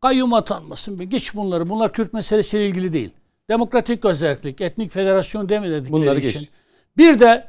Kayyum 0.00 0.34
atanmasın. 0.34 1.10
Geç 1.10 1.34
bunları. 1.34 1.68
Bunlar 1.68 1.92
Kürt 1.92 2.12
meselesiyle 2.12 2.68
ilgili 2.68 2.92
değil. 2.92 3.10
Demokratik 3.50 4.04
özellik, 4.04 4.60
etnik 4.60 4.92
federasyon 4.92 5.48
demedikleri 5.48 5.92
Bunları 5.92 6.20
için. 6.20 6.40
geç. 6.40 6.48
Bir 6.96 7.18
de 7.18 7.46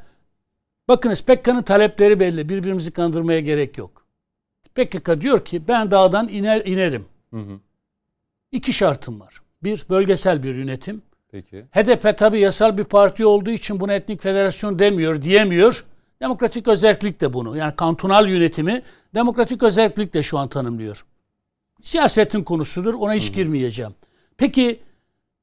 bakınız 0.87 1.21
PKK'nın 1.21 1.63
talepleri 1.63 2.19
belli. 2.19 2.49
Birbirimizi 2.49 2.91
kandırmaya 2.91 3.39
gerek 3.39 3.77
yok. 3.77 4.05
PKK 4.75 5.21
diyor 5.21 5.45
ki 5.45 5.67
ben 5.67 5.91
dağdan 5.91 6.27
iner 6.27 6.65
inerim. 6.65 7.05
İki 8.51 8.73
şartım 8.73 9.19
var. 9.19 9.41
Bir, 9.63 9.83
bölgesel 9.89 10.43
bir 10.43 10.55
yönetim. 10.55 11.01
Peki. 11.31 11.65
HDP 11.71 12.17
tabi 12.17 12.39
yasal 12.39 12.77
bir 12.77 12.83
parti 12.83 13.25
olduğu 13.25 13.49
için 13.49 13.79
buna 13.79 13.93
etnik 13.93 14.21
federasyon 14.21 14.79
demiyor, 14.79 15.21
diyemiyor. 15.21 15.85
Demokratik 16.21 16.67
özellik 16.67 17.21
de 17.21 17.33
bunu. 17.33 17.57
Yani 17.57 17.75
kantonal 17.75 18.29
yönetimi 18.29 18.81
demokratik 19.15 19.63
özellik 19.63 20.13
de 20.13 20.23
şu 20.23 20.37
an 20.37 20.47
tanımlıyor. 20.47 21.05
Siyasetin 21.81 22.43
konusudur. 22.43 22.93
Ona 22.93 23.13
hiç 23.13 23.33
girmeyeceğim. 23.33 23.91
Peki 24.37 24.79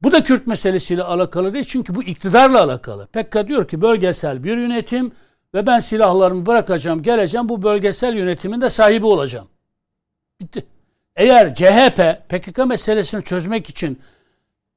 bu 0.05 0.13
da 0.13 0.25
Kürt 0.25 0.47
meselesiyle 0.47 1.03
alakalı 1.03 1.55
değil. 1.55 1.65
Çünkü 1.65 1.95
bu 1.95 2.03
iktidarla 2.03 2.63
alakalı. 2.63 3.07
PKK 3.07 3.49
diyor 3.49 3.69
ki 3.69 3.81
bölgesel 3.81 4.45
bir 4.45 4.57
yönetim 4.57 5.13
ve 5.55 5.67
ben 5.67 5.79
silahlarımı 5.79 6.47
bırakacağım, 6.47 7.03
geleceğim 7.03 7.49
bu 7.49 7.63
bölgesel 7.63 8.17
yönetimin 8.17 8.61
de 8.61 8.71
sahibi 8.71 9.07
olacağım. 9.07 9.49
Bitti. 10.41 10.67
Eğer 11.17 11.55
CHP 11.55 12.29
PKK 12.29 12.67
meselesini 12.67 13.25
çözmek 13.25 13.71
için 13.71 13.99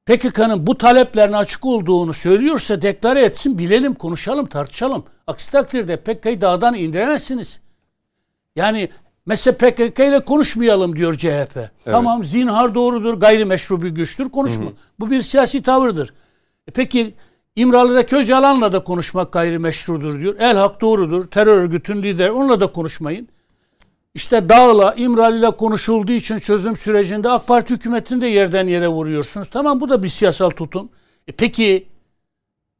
PKK'nın 0.06 0.66
bu 0.66 0.78
taleplerine 0.78 1.36
açık 1.36 1.66
olduğunu 1.66 2.14
söylüyorsa 2.14 2.82
deklare 2.82 3.24
etsin, 3.24 3.58
bilelim, 3.58 3.94
konuşalım, 3.94 4.46
tartışalım. 4.46 5.04
Aksi 5.26 5.52
takdirde 5.52 5.96
PKK'yı 5.96 6.40
dağdan 6.40 6.74
indiremezsiniz. 6.74 7.60
Yani 8.56 8.88
mesela 9.28 9.56
PKK 9.56 9.98
ile 9.98 10.24
konuşmayalım 10.24 10.96
diyor 10.96 11.14
CHP. 11.14 11.56
Evet. 11.56 11.70
Tamam 11.84 12.24
zinhar 12.24 12.74
doğrudur, 12.74 13.14
gayrimeşru 13.14 13.82
bir 13.82 13.88
güçtür, 13.88 14.28
konuşma. 14.28 14.64
Hı 14.64 14.68
hı. 14.68 14.74
Bu 15.00 15.10
bir 15.10 15.22
siyasi 15.22 15.62
tavırdır. 15.62 16.14
E 16.68 16.70
peki 16.70 17.14
İmralı'daki 17.56 18.16
Öcalan'la 18.16 18.72
da 18.72 18.84
konuşmak 18.84 19.32
gayrimeşrudur 19.32 20.20
diyor. 20.20 20.36
El 20.38 20.56
Hak 20.56 20.80
doğrudur, 20.80 21.26
terör 21.26 21.56
örgütün 21.56 22.02
lideri, 22.02 22.30
onunla 22.30 22.60
da 22.60 22.66
konuşmayın. 22.66 23.28
İşte 24.14 24.48
Dağ'la, 24.48 24.94
İmralı'yla 24.94 25.50
konuşulduğu 25.50 26.12
için 26.12 26.38
çözüm 26.38 26.76
sürecinde 26.76 27.30
AK 27.30 27.46
Parti 27.46 27.74
hükümetini 27.74 28.20
de 28.20 28.26
yerden 28.26 28.66
yere 28.66 28.88
vuruyorsunuz. 28.88 29.48
Tamam 29.48 29.80
bu 29.80 29.88
da 29.88 30.02
bir 30.02 30.08
siyasal 30.08 30.50
tutum. 30.50 30.88
E 31.28 31.32
peki 31.32 31.88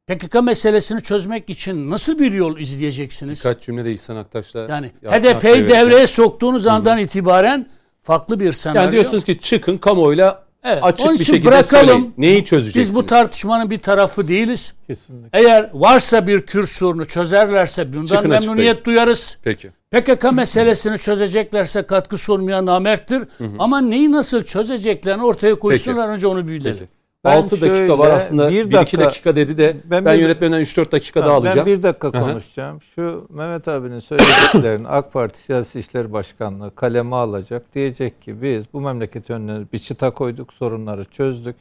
PKK 0.09 0.43
meselesini 0.43 1.01
çözmek 1.01 1.49
için 1.49 1.89
nasıl 1.89 2.19
bir 2.19 2.31
yol 2.33 2.57
izleyeceksiniz? 2.57 3.45
Birkaç 3.45 3.63
cümlede 3.63 3.93
İhsan 3.93 4.15
Aktaş'la 4.15 4.59
Yani 4.59 4.91
HDP'yi 5.03 5.67
devreye 5.67 6.07
soktuğunuz 6.07 6.67
andan 6.67 6.97
Hı. 6.97 7.01
itibaren 7.01 7.69
farklı 8.01 8.39
bir 8.39 8.51
senaryo. 8.51 8.81
Yani 8.81 8.91
diyorsunuz 8.91 9.23
ki 9.23 9.39
çıkın 9.39 9.77
kamuoyuyla 9.77 10.43
evet, 10.63 10.83
açık 10.83 11.11
bir 11.11 11.23
şekilde 11.23 11.45
bırakalım. 11.45 11.87
söyleyin. 11.87 12.13
Neyi 12.17 12.45
çözeceksiniz? 12.45 12.87
Biz 12.89 12.95
bu 12.95 13.05
tartışmanın 13.05 13.69
bir 13.69 13.79
tarafı 13.79 14.27
değiliz. 14.27 14.73
Kesinlikle. 14.87 15.39
Eğer 15.39 15.69
varsa 15.73 16.27
bir 16.27 16.41
Kürt 16.41 16.69
sorunu 16.69 17.05
çözerlerse 17.05 17.93
bundan 17.93 18.05
Çıkın 18.05 18.29
memnuniyet 18.29 18.75
açıklayın. 18.75 18.85
duyarız. 18.85 19.37
Peki. 19.43 19.71
PKK 19.91 20.31
meselesini 20.33 20.97
çözeceklerse 20.97 21.81
katkı 21.81 22.17
sormaya 22.17 22.65
namerttir. 22.65 23.19
Hı 23.37 23.43
hı. 23.43 23.49
Ama 23.59 23.81
neyi 23.81 24.11
nasıl 24.11 24.43
çözeceklerini 24.43 25.23
ortaya 25.23 25.55
koysunlar 25.59 26.07
Peki. 26.07 26.15
önce 26.15 26.27
onu 26.27 26.47
bilelim. 26.47 26.77
Peki. 26.79 26.98
Ben 27.23 27.37
6 27.37 27.61
dakika 27.61 27.99
var 27.99 28.11
aslında. 28.11 28.49
1 28.49 28.71
dakika, 28.71 29.05
dakika 29.05 29.35
dedi 29.35 29.57
de 29.57 29.77
ben, 29.85 30.05
ben 30.05 30.13
yönetmenden 30.13 30.61
3-4 30.61 30.91
dakika 30.91 31.25
daha 31.25 31.33
alacağım. 31.33 31.67
Ben 31.67 31.77
1 31.77 31.83
dakika 31.83 32.11
konuşacağım. 32.11 32.81
Şu 32.81 33.27
Mehmet 33.29 33.67
abinin 33.67 33.99
söylediklerini 33.99 34.87
AK 34.87 35.13
Parti 35.13 35.39
Siyasi 35.39 35.79
İşler 35.79 36.13
Başkanlığı 36.13 36.75
kaleme 36.75 37.15
alacak. 37.15 37.75
Diyecek 37.75 38.21
ki 38.21 38.41
biz 38.41 38.73
bu 38.73 38.81
memleket 38.81 39.29
önüne 39.29 39.65
bir 39.73 39.77
çıta 39.77 40.11
koyduk, 40.11 40.53
sorunları 40.53 41.05
çözdük. 41.05 41.55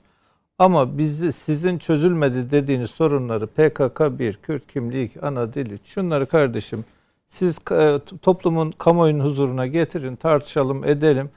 Ama 0.59 0.98
biz 0.98 1.36
sizin 1.36 1.78
çözülmedi 1.78 2.51
dediğiniz 2.51 2.90
sorunları 2.90 3.47
PKK 3.47 4.18
1, 4.18 4.35
Kürt 4.35 4.72
kimliği 4.72 5.10
ana 5.22 5.55
dil 5.55 5.70
3. 5.70 5.86
Şunları 5.86 6.26
kardeşim 6.26 6.85
siz 7.28 7.59
e, 7.72 8.00
toplumun 8.22 8.70
kamuoyunun 8.70 9.24
huzuruna 9.24 9.66
getirin, 9.66 10.16
tartışalım, 10.16 10.84
edelim. 10.84 11.30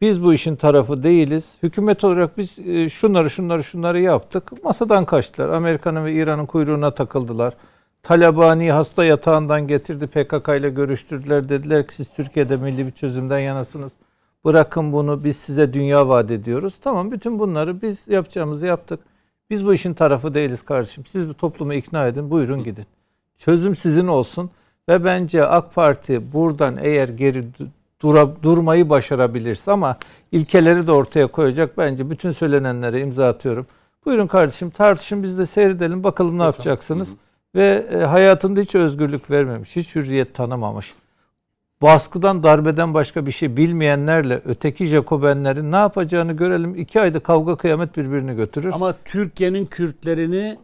Biz 0.00 0.24
bu 0.24 0.34
işin 0.34 0.56
tarafı 0.56 1.02
değiliz. 1.02 1.56
Hükümet 1.62 2.04
olarak 2.04 2.38
biz 2.38 2.58
e, 2.58 2.88
şunları 2.88 3.30
şunları 3.30 3.64
şunları 3.64 4.00
yaptık. 4.00 4.64
Masadan 4.64 5.04
kaçtılar. 5.04 5.48
Amerika'nın 5.48 6.04
ve 6.04 6.12
İran'ın 6.12 6.46
kuyruğuna 6.46 6.90
takıldılar. 6.90 7.54
Talabani 8.02 8.72
hasta 8.72 9.04
yatağından 9.04 9.66
getirdi 9.66 10.06
PKK 10.06 10.48
ile 10.48 10.70
görüştürdüler. 10.70 11.48
Dediler 11.48 11.86
ki 11.86 11.94
siz 11.94 12.08
Türkiye'de 12.08 12.56
milli 12.56 12.86
bir 12.86 12.90
çözümden 12.90 13.38
yanasınız. 13.38 13.92
Bırakın 14.44 14.92
bunu 14.92 15.24
biz 15.24 15.36
size 15.36 15.74
dünya 15.74 16.08
vaat 16.08 16.30
ediyoruz. 16.30 16.74
Tamam 16.82 17.10
bütün 17.10 17.38
bunları 17.38 17.82
biz 17.82 18.08
yapacağımızı 18.08 18.66
yaptık. 18.66 19.00
Biz 19.50 19.66
bu 19.66 19.74
işin 19.74 19.94
tarafı 19.94 20.34
değiliz 20.34 20.62
kardeşim. 20.62 21.06
Siz 21.06 21.28
bu 21.28 21.34
toplumu 21.34 21.74
ikna 21.74 22.06
edin 22.06 22.30
buyurun 22.30 22.64
gidin. 22.64 22.86
Çözüm 23.38 23.76
sizin 23.76 24.06
olsun. 24.06 24.50
Ve 24.88 25.04
bence 25.04 25.46
AK 25.46 25.74
Parti 25.74 26.32
buradan 26.32 26.78
eğer 26.82 27.08
geri 27.08 27.44
dura, 28.02 28.42
durmayı 28.42 28.88
başarabilirse 28.90 29.72
ama 29.72 29.96
ilkeleri 30.32 30.86
de 30.86 30.92
ortaya 30.92 31.26
koyacak 31.26 31.78
bence 31.78 32.10
bütün 32.10 32.30
söylenenlere 32.30 33.00
imza 33.00 33.28
atıyorum. 33.28 33.66
Buyurun 34.06 34.26
kardeşim 34.26 34.70
tartışın 34.70 35.22
biz 35.22 35.38
de 35.38 35.46
seyredelim 35.46 36.04
bakalım 36.04 36.38
ne 36.38 36.42
yapacaksınız. 36.42 37.10
Hı 37.10 37.16
Ve 37.54 37.86
e, 37.92 37.96
hayatında 37.96 38.60
hiç 38.60 38.74
özgürlük 38.74 39.30
vermemiş, 39.30 39.76
hiç 39.76 39.94
hürriyet 39.94 40.34
tanımamış. 40.34 40.94
Baskıdan, 41.82 42.42
darbeden 42.42 42.94
başka 42.94 43.26
bir 43.26 43.30
şey 43.30 43.56
bilmeyenlerle 43.56 44.40
öteki 44.44 44.86
Jacobenlerin 44.86 45.72
ne 45.72 45.76
yapacağını 45.76 46.32
görelim. 46.32 46.74
İki 46.74 47.00
ayda 47.00 47.20
kavga 47.20 47.56
kıyamet 47.56 47.96
birbirini 47.96 48.36
götürür. 48.36 48.70
Ama 48.74 48.94
Türkiye'nin 49.04 49.66
Kürtlerini 49.66 50.58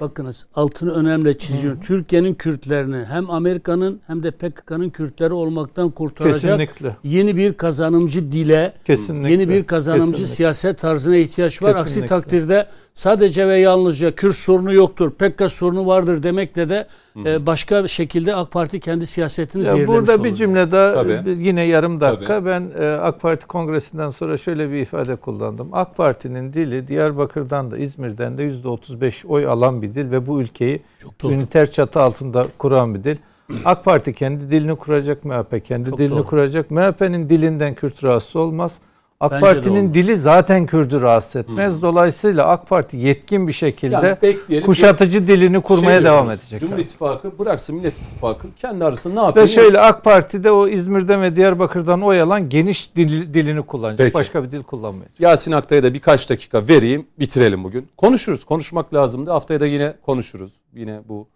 Bakınız 0.00 0.46
altını 0.54 0.92
önemli 0.92 1.38
çiziyorum. 1.38 1.80
Türkiye'nin 1.80 2.34
Kürtlerini 2.34 3.04
hem 3.04 3.30
Amerika'nın 3.30 4.00
hem 4.06 4.22
de 4.22 4.30
PKK'nın 4.30 4.90
Kürtleri 4.90 5.32
olmaktan 5.32 5.90
kurtaracak 5.90 6.40
Kesinlikle. 6.40 6.96
yeni 7.04 7.36
bir 7.36 7.52
kazanımcı 7.52 8.32
dile, 8.32 8.72
Kesinlikle. 8.84 9.30
yeni 9.32 9.48
bir 9.48 9.64
kazanımcı 9.64 10.06
Kesinlikle. 10.10 10.34
siyaset 10.34 10.78
tarzına 10.78 11.16
ihtiyaç 11.16 11.62
var. 11.62 11.72
Kesinlikle. 11.72 11.80
Aksi 12.04 12.06
takdirde 12.08 12.66
sadece 13.04 13.48
ve 13.48 13.58
yalnızca 13.58 14.14
Kürt 14.14 14.36
sorunu 14.36 14.74
yoktur, 14.74 15.10
PKK 15.10 15.50
sorunu 15.52 15.86
vardır 15.86 16.22
demekle 16.22 16.68
de 16.68 16.86
e, 17.26 17.46
başka 17.46 17.88
şekilde 17.88 18.34
AK 18.36 18.50
Parti 18.50 18.80
kendi 18.80 19.06
siyasetini 19.06 19.64
ya 19.64 19.70
zehirlemiş 19.72 19.88
Burada 19.96 20.14
olur. 20.14 20.24
bir 20.24 20.34
cümle 20.34 20.70
daha 20.72 20.94
Tabii. 20.94 21.22
yine 21.38 21.62
yarım 21.62 22.00
dakika. 22.00 22.26
Tabii. 22.26 22.46
Ben 22.48 22.70
e, 22.80 22.86
AK 22.86 23.20
Parti 23.20 23.46
kongresinden 23.46 24.10
sonra 24.10 24.36
şöyle 24.36 24.70
bir 24.70 24.76
ifade 24.80 25.16
kullandım. 25.16 25.68
AK 25.72 25.96
Parti'nin 25.96 26.52
dili 26.52 26.88
Diyarbakır'dan 26.88 27.70
da 27.70 27.78
İzmir'den 27.78 28.38
de 28.38 28.42
%35 28.48 29.26
oy 29.26 29.46
alan 29.46 29.82
bir 29.82 29.94
dil 29.94 30.10
ve 30.10 30.26
bu 30.26 30.40
ülkeyi 30.40 30.82
Çok 30.98 31.24
üniter 31.32 31.70
çatı 31.70 32.00
altında 32.00 32.46
kuran 32.58 32.94
bir 32.94 33.04
dil. 33.04 33.16
AK 33.64 33.84
Parti 33.84 34.12
kendi 34.12 34.50
dilini 34.50 34.76
kuracak, 34.76 35.24
MHP 35.24 35.64
kendi 35.64 35.90
Çok 35.90 35.98
dilini 35.98 36.10
doğru. 36.10 36.24
kuracak. 36.26 36.70
MHP'nin 36.70 37.28
dilinden 37.28 37.74
Kürt 37.74 38.04
rahatsız 38.04 38.36
olmaz. 38.36 38.78
AK 39.24 39.32
Bence 39.32 39.40
Parti'nin 39.40 39.94
dili 39.94 40.16
zaten 40.16 40.66
Kürdü 40.66 41.00
rahatsız 41.00 41.36
etmez. 41.36 41.74
Hmm. 41.74 41.82
Dolayısıyla 41.82 42.46
AK 42.46 42.68
Parti 42.68 42.96
yetkin 42.96 43.48
bir 43.48 43.52
şekilde 43.52 44.18
yani 44.48 44.62
kuşatıcı 44.62 45.28
dilini 45.28 45.62
kurmaya 45.62 45.98
şey 45.98 46.04
devam 46.04 46.30
edecek. 46.30 46.60
Cumhur 46.60 46.78
İttifakı 46.78 47.38
bıraksın 47.38 47.76
Millet 47.76 47.98
İttifakı 47.98 48.46
kendi 48.56 48.84
arasında 48.84 49.20
ne 49.20 49.26
yapıyor? 49.26 49.46
Ve 49.46 49.50
şöyle 49.50 49.80
AK 49.80 50.04
Parti'de 50.04 50.50
o 50.50 50.68
İzmir'den 50.68 51.22
ve 51.22 51.36
Diyarbakır'dan 51.36 52.02
oy 52.02 52.20
alan 52.20 52.48
geniş 52.48 52.96
dil, 52.96 53.34
dilini 53.34 53.62
kullanacak. 53.62 53.98
Peki. 53.98 54.14
Başka 54.14 54.44
bir 54.44 54.50
dil 54.50 54.62
kullanmayacak. 54.62 55.20
Yasin 55.20 55.52
Aktay'a 55.52 55.82
da 55.82 55.94
birkaç 55.94 56.30
dakika 56.30 56.68
vereyim 56.68 57.06
bitirelim 57.18 57.64
bugün. 57.64 57.88
Konuşuruz. 57.96 58.44
Konuşmak 58.44 58.94
lazımdı. 58.94 59.30
Haftaya 59.30 59.60
da 59.60 59.66
yine 59.66 59.94
konuşuruz. 60.02 60.52
Yine 60.74 61.00
bu 61.08 61.26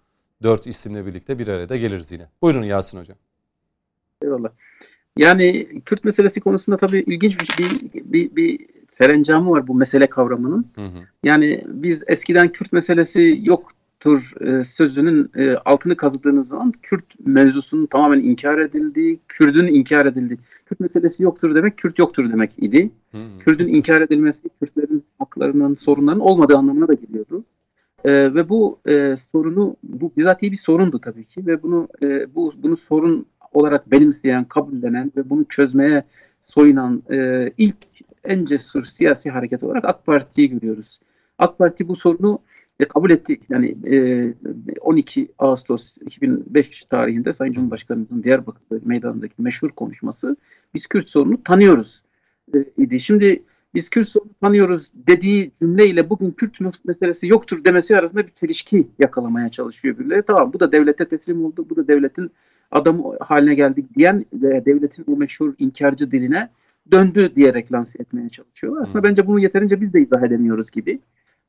dört 0.43 0.67
isimle 0.67 1.07
birlikte 1.07 1.39
bir 1.39 1.49
arada 1.49 1.77
geliriz 1.77 2.13
yine. 2.13 2.27
Buyurun 2.43 2.63
Yasin 2.63 3.01
Hocam. 3.01 3.17
Eyvallah. 4.23 4.51
Yani 5.19 5.69
Kürt 5.85 6.05
meselesi 6.05 6.41
konusunda 6.41 6.77
tabii 6.77 6.99
ilginç 6.99 7.59
bir, 7.59 7.81
bir, 7.95 8.13
bir, 8.13 8.37
bir 8.37 8.67
serencamı 8.89 9.51
var 9.51 9.67
bu 9.67 9.75
mesele 9.75 10.07
kavramının. 10.07 10.67
Hı 10.75 10.85
hı. 10.85 10.99
Yani 11.23 11.65
biz 11.67 12.05
eskiden 12.07 12.53
Kürt 12.53 12.73
meselesi 12.73 13.41
yoktur 13.43 14.33
e, 14.41 14.65
sözünün 14.65 15.31
e, 15.37 15.55
altını 15.55 15.97
kazıdığınız 15.97 16.49
zaman 16.49 16.73
Kürt 16.83 17.05
mevzusunun 17.27 17.87
tamamen 17.87 18.21
inkar 18.21 18.59
edildiği, 18.59 19.21
Kürt'ün 19.29 19.67
inkar 19.67 20.07
edildiği. 20.07 20.39
Kürt 20.67 20.81
meselesi 20.81 21.23
yoktur 21.23 21.55
demek 21.55 21.77
Kürt 21.77 21.99
yoktur 21.99 22.33
demek 22.33 22.51
idi. 22.59 22.91
Kürt'ün 23.39 23.69
inkar 23.69 24.01
edilmesi 24.01 24.49
Kürtlerin 24.61 25.05
haklarının, 25.19 25.75
sorunların 25.75 26.21
olmadığı 26.21 26.57
anlamına 26.57 26.89
da 26.89 26.95
geliyordu. 26.95 27.45
E, 28.05 28.35
ve 28.35 28.49
bu 28.49 28.79
e, 28.87 29.17
sorunu 29.17 29.77
bu 29.83 30.13
bizatihi 30.17 30.53
bir 30.53 30.57
sorundu 30.57 30.99
tabii 30.99 31.25
ki 31.25 31.47
ve 31.47 31.63
bunu 31.63 31.89
e, 32.03 32.35
bu 32.35 32.53
bunu 32.57 32.77
sorun 32.77 33.27
olarak 33.53 33.91
benimseyen, 33.91 34.45
kabullenen 34.45 35.13
ve 35.17 35.31
bunu 35.31 35.45
çözmeye 35.45 36.05
soyunan 36.41 37.03
e, 37.11 37.51
ilk 37.59 37.77
en 38.25 38.45
cesur 38.45 38.85
siyasi 38.85 39.31
hareket 39.31 39.63
olarak 39.63 39.85
AK 39.85 40.07
Parti'yi 40.07 40.51
görüyoruz. 40.51 41.01
AK 41.39 41.59
Parti 41.59 41.89
bu 41.89 41.97
sorunu 41.97 42.39
e, 42.81 42.85
kabul 42.85 43.11
etti. 43.11 43.41
Yani 43.51 43.77
e, 43.91 44.35
12 44.81 45.29
Ağustos 45.39 45.99
2005 45.99 46.85
tarihinde 46.85 47.33
Sayın 47.33 47.53
Cumhurbaşkanımızın 47.53 48.23
Diyarbakır 48.23 48.63
meydanındaki 48.85 49.35
meşhur 49.39 49.71
konuşması 49.71 50.37
biz 50.75 50.87
Kürt 50.87 51.09
sorunu 51.09 51.43
tanıyoruz 51.43 52.03
e, 52.55 52.65
idi. 52.79 53.01
Şimdi 53.01 53.43
biz 53.75 53.91
Kürt 53.91 54.09
sorunu 54.09 54.31
tanıyoruz 54.41 54.91
dediği 54.95 55.53
cümleyle 55.63 56.11
bugün 56.11 56.31
Kürt 56.31 56.85
meselesi 56.85 57.27
yoktur 57.27 57.65
demesi 57.65 57.97
arasında 57.97 58.27
bir 58.27 58.33
çelişki 58.33 58.89
yakalamaya 58.99 59.49
çalışıyor 59.49 59.99
birileri. 59.99 60.23
Tamam 60.23 60.53
bu 60.53 60.61
da 60.61 60.73
devlete 60.73 61.09
teslim 61.09 61.45
oldu. 61.45 61.67
Bu 61.71 61.77
da 61.77 61.89
devletin 61.89 62.31
adam 62.71 63.05
haline 63.21 63.55
geldik 63.55 63.95
diyen 63.97 64.27
ve 64.33 64.65
devletin 64.65 65.05
o 65.09 65.17
meşhur 65.17 65.55
inkarcı 65.59 66.13
diline 66.13 66.51
döndü 66.93 67.33
diyerek 67.37 67.73
lanse 67.73 68.03
etmeye 68.03 68.29
çalışıyorlar. 68.29 68.83
Aslında 68.83 69.03
hmm. 69.03 69.11
bence 69.11 69.27
bunu 69.27 69.41
yeterince 69.41 69.81
biz 69.81 69.95
de 69.95 70.01
izah 70.01 70.23
edemiyoruz 70.23 70.71
gibi. 70.71 71.01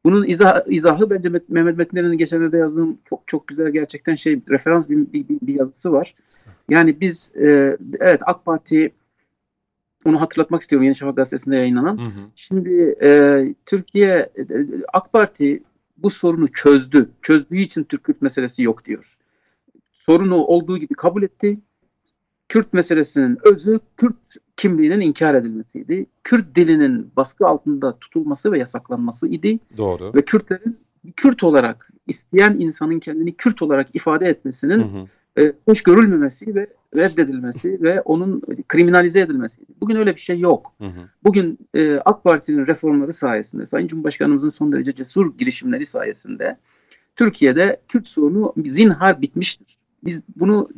Bunun 0.03 0.27
izah, 0.27 0.61
izahı 0.67 1.09
bence 1.09 1.29
Mehmet 1.29 1.77
Metinler'in 1.77 2.17
geçenlerde 2.17 2.57
yazdığım 2.57 2.97
çok 3.05 3.27
çok 3.27 3.47
güzel 3.47 3.69
gerçekten 3.69 4.15
şey 4.15 4.41
referans 4.49 4.89
bir, 4.89 5.13
bir, 5.13 5.25
bir 5.29 5.53
yazısı 5.55 5.91
var. 5.91 6.15
Yani 6.69 7.01
biz 7.01 7.31
e, 7.35 7.77
evet 7.99 8.21
AK 8.25 8.45
Parti 8.45 8.91
onu 10.05 10.21
hatırlatmak 10.21 10.61
istiyorum 10.61 10.83
Yeni 10.83 10.95
Şafak 10.95 11.17
gazetesinde 11.17 11.55
yayınlanan. 11.55 11.97
Hı 11.97 12.05
hı. 12.05 12.29
Şimdi 12.35 12.95
e, 13.03 13.41
Türkiye 13.65 14.29
e, 14.37 14.45
AK 14.93 15.13
Parti 15.13 15.63
bu 15.97 16.09
sorunu 16.09 16.47
çözdü. 16.47 17.09
Çözdüğü 17.21 17.57
için 17.57 17.83
Türk-Kürt 17.83 18.21
meselesi 18.21 18.63
yok 18.63 18.85
diyor. 18.85 19.17
Sorunu 19.99 20.35
olduğu 20.35 20.77
gibi 20.77 20.93
kabul 20.93 21.23
etti. 21.23 21.59
Kürt 22.49 22.73
meselesinin 22.73 23.38
özü 23.43 23.80
Kürt 23.97 24.15
kimliğinin 24.57 25.01
inkar 25.01 25.35
edilmesiydi. 25.35 26.05
Kürt 26.23 26.55
dilinin 26.55 27.11
baskı 27.15 27.47
altında 27.47 27.97
tutulması 27.99 28.51
ve 28.51 28.59
yasaklanması 28.59 29.27
idi. 29.27 29.59
Doğru. 29.77 30.13
Ve 30.15 30.21
Kürtlerin 30.21 30.77
Kürt 31.15 31.43
olarak 31.43 31.89
isteyen 32.07 32.55
insanın 32.59 32.99
kendini 32.99 33.35
Kürt 33.35 33.61
olarak 33.61 33.95
ifade 33.95 34.26
etmesinin 34.27 34.80
hı 34.80 34.99
hı 34.99 35.07
e, 35.39 35.53
hoş 35.65 35.84
görülmemesi 35.84 36.55
ve 36.55 36.67
reddedilmesi 36.97 37.81
ve 37.81 38.01
onun 38.01 38.41
kriminalize 38.67 39.19
edilmesi. 39.19 39.61
Bugün 39.81 39.95
öyle 39.95 40.15
bir 40.15 40.19
şey 40.19 40.39
yok. 40.39 40.73
Hı 40.77 40.88
hı. 40.88 41.09
Bugün 41.23 41.59
e, 41.73 41.95
AK 41.95 42.23
Parti'nin 42.23 42.67
reformları 42.67 43.11
sayesinde, 43.11 43.65
Sayın 43.65 43.88
Cumhurbaşkanımızın 43.88 44.49
son 44.49 44.71
derece 44.71 44.95
cesur 44.95 45.38
girişimleri 45.38 45.85
sayesinde 45.85 46.57
Türkiye'de 47.15 47.81
Kürt 47.88 48.07
sorunu 48.07 48.53
zinhar 48.65 49.21
bitmiştir. 49.21 49.78
Biz 50.03 50.23
bunu 50.35 50.69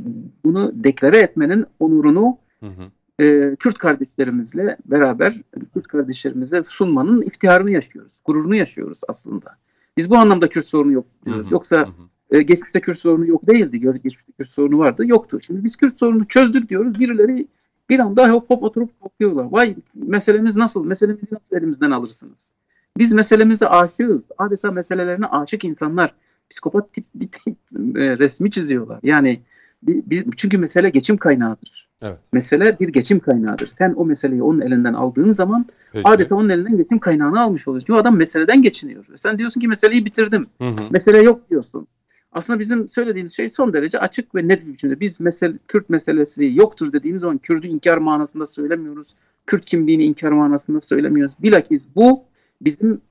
bunu 0.45 0.71
deklare 0.83 1.17
etmenin 1.17 1.65
onurunu 1.79 2.37
hı 2.59 2.65
hı. 2.65 3.23
E, 3.23 3.55
Kürt 3.55 3.77
kardeşlerimizle 3.77 4.77
beraber 4.85 5.41
Kürt 5.73 5.87
kardeşlerimize 5.87 6.63
sunmanın 6.67 7.21
iftiharını 7.21 7.71
yaşıyoruz. 7.71 8.13
Gururunu 8.25 8.55
yaşıyoruz 8.55 9.01
aslında. 9.07 9.57
Biz 9.97 10.09
bu 10.09 10.17
anlamda 10.17 10.49
Kürt 10.49 10.65
sorunu 10.65 10.91
yok 10.91 11.05
diyoruz. 11.25 11.45
Hı 11.45 11.49
hı. 11.49 11.53
Yoksa 11.53 11.77
hı 11.77 11.85
hı 11.85 12.11
e, 12.31 12.41
geçmişte 12.41 12.81
Kürt 12.81 12.97
sorunu 12.97 13.27
yok 13.27 13.47
değildi. 13.47 13.79
Geçmişte 13.79 14.31
Kürt 14.31 14.47
sorunu 14.47 14.79
vardı. 14.79 15.03
Yoktu. 15.05 15.39
Şimdi 15.41 15.63
biz 15.63 15.75
Kürt 15.75 15.97
sorunu 15.97 16.27
çözdük 16.27 16.69
diyoruz. 16.69 16.99
Birileri 16.99 17.47
bir 17.89 17.99
anda 17.99 18.29
hop 18.29 18.49
hop 18.49 18.63
oturup 18.63 19.01
bakıyorlar. 19.01 19.47
Vay 19.51 19.75
meselemiz 19.93 20.57
nasıl? 20.57 20.85
Meselemizi 20.85 21.27
nasıl 21.31 21.55
elimizden 21.55 21.91
alırsınız? 21.91 22.51
Biz 22.97 23.13
meselemize 23.13 23.67
aşığız. 23.67 24.21
Adeta 24.37 24.71
meselelerine 24.71 25.25
aşık 25.25 25.63
insanlar. 25.63 26.15
Psikopat 26.51 26.93
tip 26.93 27.05
bir 27.15 27.27
tip 27.27 27.55
e, 27.77 28.17
resmi 28.17 28.51
çiziyorlar. 28.51 28.99
Yani 29.03 29.41
bir, 29.83 30.03
bir, 30.05 30.25
çünkü 30.37 30.57
mesele 30.57 30.89
geçim 30.89 31.17
kaynağıdır. 31.17 31.89
Evet. 32.01 32.17
Mesele 32.31 32.79
bir 32.79 32.89
geçim 32.89 33.19
kaynağıdır. 33.19 33.69
Sen 33.73 33.93
o 33.97 34.05
meseleyi 34.05 34.43
onun 34.43 34.61
elinden 34.61 34.93
aldığın 34.93 35.31
zaman 35.31 35.65
Peki. 35.91 36.07
adeta 36.07 36.35
onun 36.35 36.49
elinden 36.49 36.77
geçim 36.77 36.99
kaynağını 36.99 37.41
almış 37.41 37.67
oluyorsun. 37.67 37.85
Çünkü 37.85 37.99
adam 37.99 38.17
meseleden 38.17 38.61
geçiniyor. 38.61 39.05
Sen 39.15 39.37
diyorsun 39.37 39.61
ki 39.61 39.67
meseleyi 39.67 40.05
bitirdim. 40.05 40.47
Hı 40.61 40.67
hı. 40.67 40.75
Mesele 40.89 41.21
yok 41.21 41.49
diyorsun. 41.49 41.87
Aslında 42.31 42.59
bizim 42.59 42.89
söylediğimiz 42.89 43.35
şey 43.35 43.49
son 43.49 43.73
derece 43.73 43.99
açık 43.99 44.35
ve 44.35 44.47
net 44.47 44.65
bir 44.67 44.73
biçimde. 44.73 44.99
Biz 44.99 45.19
mesele, 45.19 45.53
Kürt 45.67 45.89
meselesi 45.89 46.51
yoktur 46.55 46.93
dediğimiz 46.93 47.21
zaman 47.21 47.37
Kürt'ü 47.37 47.67
inkar 47.67 47.97
manasında 47.97 48.45
söylemiyoruz. 48.45 49.15
Kürt 49.47 49.65
kimliğini 49.65 50.03
inkar 50.03 50.31
manasında 50.31 50.81
söylemiyoruz. 50.81 51.35
Bilakis 51.39 51.87
bu 51.95 52.23
bizim 52.61 53.01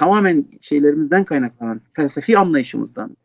tamamen 0.00 0.44
şeylerimizden 0.60 1.24
kaynaklanan, 1.24 1.80
felsefi 1.92 2.38
anlayışımızdan, 2.38 3.16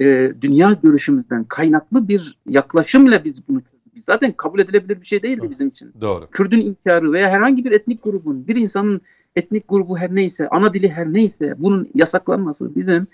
e, 0.00 0.32
dünya 0.40 0.76
görüşümüzden 0.82 1.44
kaynaklı 1.44 2.08
bir 2.08 2.38
yaklaşımla 2.48 3.24
biz 3.24 3.48
bunu 3.48 3.60
biz 3.94 4.04
zaten 4.04 4.32
kabul 4.32 4.58
edilebilir 4.60 5.00
bir 5.00 5.06
şey 5.06 5.22
değildi 5.22 5.40
Doğru. 5.40 5.50
bizim 5.50 5.68
için. 5.68 5.92
Doğru. 6.00 6.26
Kürt'ün 6.30 6.60
inkarı 6.60 7.12
veya 7.12 7.30
herhangi 7.30 7.64
bir 7.64 7.72
etnik 7.72 8.02
grubun, 8.02 8.48
bir 8.48 8.56
insanın 8.56 9.00
etnik 9.36 9.68
grubu 9.68 9.98
her 9.98 10.14
neyse, 10.14 10.48
ana 10.48 10.74
dili 10.74 10.88
her 10.88 11.12
neyse 11.12 11.54
bunun 11.58 11.88
yasaklanması 11.94 12.76
bizim 12.76 13.06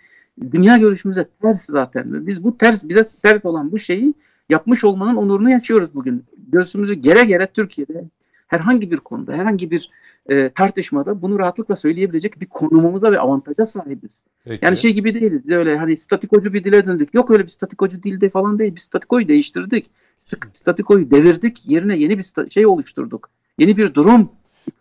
dünya 0.53 0.77
görüşümüze 0.77 1.27
ters 1.43 1.67
zaten. 1.67 2.27
Biz 2.27 2.45
bu 2.45 2.59
ters 2.59 2.89
bize 2.89 3.03
ters 3.23 3.45
olan 3.45 3.73
bu 3.73 3.79
şeyi 3.79 4.15
yapmış 4.49 4.85
olmanın 4.85 5.17
onurunu 5.17 5.51
yaşıyoruz 5.51 5.95
bugün. 5.95 6.25
Gözümüzü 6.53 6.95
gere 6.95 7.25
gere 7.25 7.47
Türkiye'de 7.47 8.05
herhangi 8.47 8.91
bir 8.91 8.97
konuda, 8.97 9.33
herhangi 9.33 9.71
bir 9.71 9.91
e, 10.29 10.51
tartışmada 10.51 11.23
bunu 11.23 11.39
rahatlıkla 11.39 11.77
söyleyebilecek 11.77 12.41
bir 12.41 12.47
konumumuza 12.47 13.13
ve 13.13 13.21
avantaja 13.21 13.65
sahibiz. 13.65 14.25
Peki. 14.45 14.65
Yani 14.65 14.77
şey 14.77 14.93
gibi 14.93 15.15
değiliz. 15.15 15.51
Öyle 15.51 15.77
hani 15.77 15.97
statikocu 15.97 16.53
bir 16.53 16.65
dile 16.65 16.87
döndük. 16.87 17.15
Yok 17.15 17.31
öyle 17.31 17.45
bir 17.45 17.49
statikocu 17.49 18.03
dilde 18.03 18.29
falan 18.29 18.59
değil. 18.59 18.75
Biz 18.77 18.83
statikoyu 18.83 19.29
değiştirdik. 19.29 19.91
Statikoyu 20.53 21.11
devirdik. 21.11 21.67
Yerine 21.67 21.99
yeni 21.99 22.19
bir 22.19 22.51
şey 22.51 22.67
oluşturduk. 22.67 23.31
Yeni 23.59 23.77
bir 23.77 23.95
durum 23.95 24.31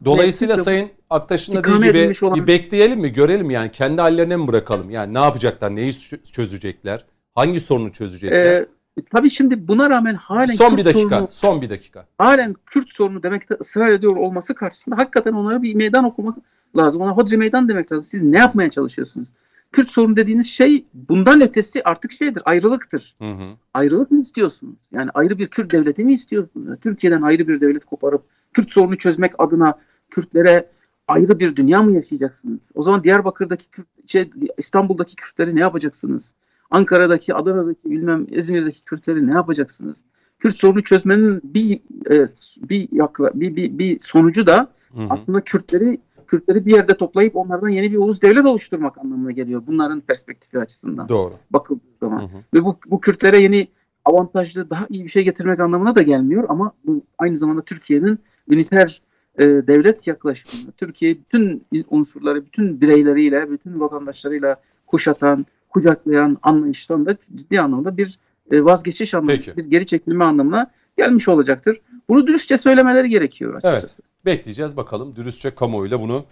Dolayısıyla 0.05 0.57
Sayın 0.57 0.89
Aktaş'ın 1.09 1.55
dediği 1.55 1.77
gibi 1.77 2.25
olan... 2.25 2.39
bir 2.39 2.47
bekleyelim 2.47 2.99
mi, 2.99 3.13
görelim 3.13 3.49
yani 3.49 3.71
kendi 3.71 4.01
hallerine 4.01 4.37
mi 4.37 4.47
bırakalım? 4.47 4.89
Yani 4.89 5.13
ne 5.13 5.19
yapacaklar, 5.19 5.75
neyi 5.75 5.93
çözecekler, 6.31 7.05
hangi 7.35 7.59
sorunu 7.59 7.91
çözecekler? 7.91 8.61
Ee, 8.61 8.65
tabii 9.01 9.29
şimdi 9.29 9.67
buna 9.67 9.89
rağmen 9.89 10.15
halen 10.15 10.45
son 10.45 10.69
Kürt 10.69 10.79
bir 10.79 10.85
dakika, 10.85 11.09
sorunu, 11.09 11.27
son 11.31 11.61
bir 11.61 11.69
dakika. 11.69 12.05
Halen 12.17 12.55
Kürt 12.65 12.89
sorunu 12.89 13.23
demekte 13.23 13.55
ısrar 13.55 13.87
ediyor 13.87 14.15
olması 14.15 14.55
karşısında 14.55 14.97
hakikaten 14.97 15.33
onlara 15.33 15.61
bir 15.61 15.75
meydan 15.75 16.03
okumak 16.03 16.37
lazım. 16.77 17.01
Ona 17.01 17.11
hodri 17.11 17.37
meydan 17.37 17.69
demek 17.69 17.91
lazım. 17.91 18.03
Siz 18.03 18.21
ne 18.21 18.37
yapmaya 18.37 18.69
çalışıyorsunuz? 18.69 19.27
Kürt 19.71 19.87
sorunu 19.87 20.15
dediğiniz 20.15 20.47
şey 20.47 20.85
bundan 20.93 21.41
ötesi 21.41 21.83
artık 21.83 22.11
şeydir, 22.11 22.43
ayrılıktır. 22.45 23.15
Hı 23.19 23.31
hı. 23.31 23.49
Ayrılık 23.73 24.11
mı 24.11 24.19
istiyorsunuz? 24.19 24.75
Yani 24.91 25.09
ayrı 25.13 25.37
bir 25.39 25.47
Kürt 25.47 25.71
devleti 25.71 26.03
mi 26.03 26.13
istiyorsunuz? 26.13 26.79
Türkiye'den 26.81 27.21
ayrı 27.21 27.47
bir 27.47 27.61
devlet 27.61 27.85
koparıp 27.85 28.23
Kürt 28.53 28.69
sorunu 28.69 28.97
çözmek 28.97 29.33
adına 29.37 29.79
Kürtlere 30.09 30.69
ayrı 31.07 31.39
bir 31.39 31.55
dünya 31.55 31.81
mı 31.81 31.91
yaşayacaksınız? 31.91 32.71
O 32.75 32.81
zaman 32.81 33.03
Diyarbakır'daki 33.03 33.65
Kürt, 33.71 33.87
şey, 34.07 34.29
İstanbul'daki 34.57 35.15
Kürtleri 35.15 35.55
ne 35.55 35.59
yapacaksınız? 35.59 36.33
Ankara'daki, 36.71 37.33
Adana'daki, 37.33 37.91
bilmem 37.91 38.27
İzmir'deki 38.29 38.83
Kürtleri 38.83 39.27
ne 39.27 39.33
yapacaksınız? 39.33 40.03
Kürt 40.39 40.55
sorunu 40.55 40.83
çözmenin 40.83 41.41
bir 41.43 41.79
e, 42.11 42.25
bir, 42.69 42.87
yakla, 42.91 43.31
bir, 43.33 43.55
bir 43.55 43.79
bir 43.79 43.99
sonucu 43.99 44.47
da 44.47 44.67
hı 44.93 45.01
hı. 45.01 45.07
aslında 45.09 45.41
Kürtleri 45.41 45.99
Kürtleri 46.27 46.65
bir 46.65 46.75
yerde 46.75 46.97
toplayıp 46.97 47.35
onlardan 47.35 47.69
yeni 47.69 47.91
bir 47.91 47.97
ulus 47.97 48.21
devlet 48.21 48.45
oluşturmak 48.45 48.97
anlamına 48.97 49.31
geliyor. 49.31 49.63
Bunların 49.67 50.01
perspektifi 50.01 50.59
açısından. 50.59 51.09
Doğru. 51.09 51.33
Bakıldığı 51.51 51.97
zaman. 52.01 52.21
Hı 52.21 52.25
hı. 52.25 52.37
Ve 52.53 52.63
bu, 52.65 52.77
bu 52.87 52.99
Kürtlere 52.99 53.37
yeni 53.37 53.67
avantajlı, 54.05 54.69
daha 54.69 54.87
iyi 54.89 55.03
bir 55.03 55.09
şey 55.09 55.23
getirmek 55.23 55.59
anlamına 55.59 55.95
da 55.95 56.01
gelmiyor 56.01 56.45
ama 56.49 56.71
bu 56.85 57.01
aynı 57.17 57.37
zamanda 57.37 57.61
Türkiye'nin 57.61 58.19
üniter 58.49 59.01
e, 59.39 59.43
devlet 59.45 60.07
yaklaşımı, 60.07 60.71
Türkiye 60.71 61.17
bütün 61.19 61.65
unsurları, 61.89 62.45
bütün 62.45 62.81
bireyleriyle, 62.81 63.51
bütün 63.51 63.79
vatandaşlarıyla 63.79 64.55
kuşatan, 64.87 65.45
kucaklayan 65.75 66.37
anlayıştan 66.43 67.05
da 67.05 67.17
ciddi 67.35 67.61
anlamda 67.61 67.97
bir 67.97 68.19
e, 68.51 68.65
vazgeçiş 68.65 69.13
anlamında, 69.13 69.57
bir 69.57 69.65
geri 69.65 69.85
çekilme 69.85 70.25
anlamına 70.25 70.71
gelmiş 70.97 71.27
olacaktır. 71.27 71.81
Bunu 72.09 72.27
dürüstçe 72.27 72.57
söylemeleri 72.57 73.09
gerekiyor 73.09 73.53
açıkçası. 73.53 74.03
Evet, 74.03 74.25
bekleyeceğiz 74.25 74.77
bakalım 74.77 75.15
dürüstçe 75.15 75.55
kamuoyuyla 75.55 76.01
bunu 76.01 76.25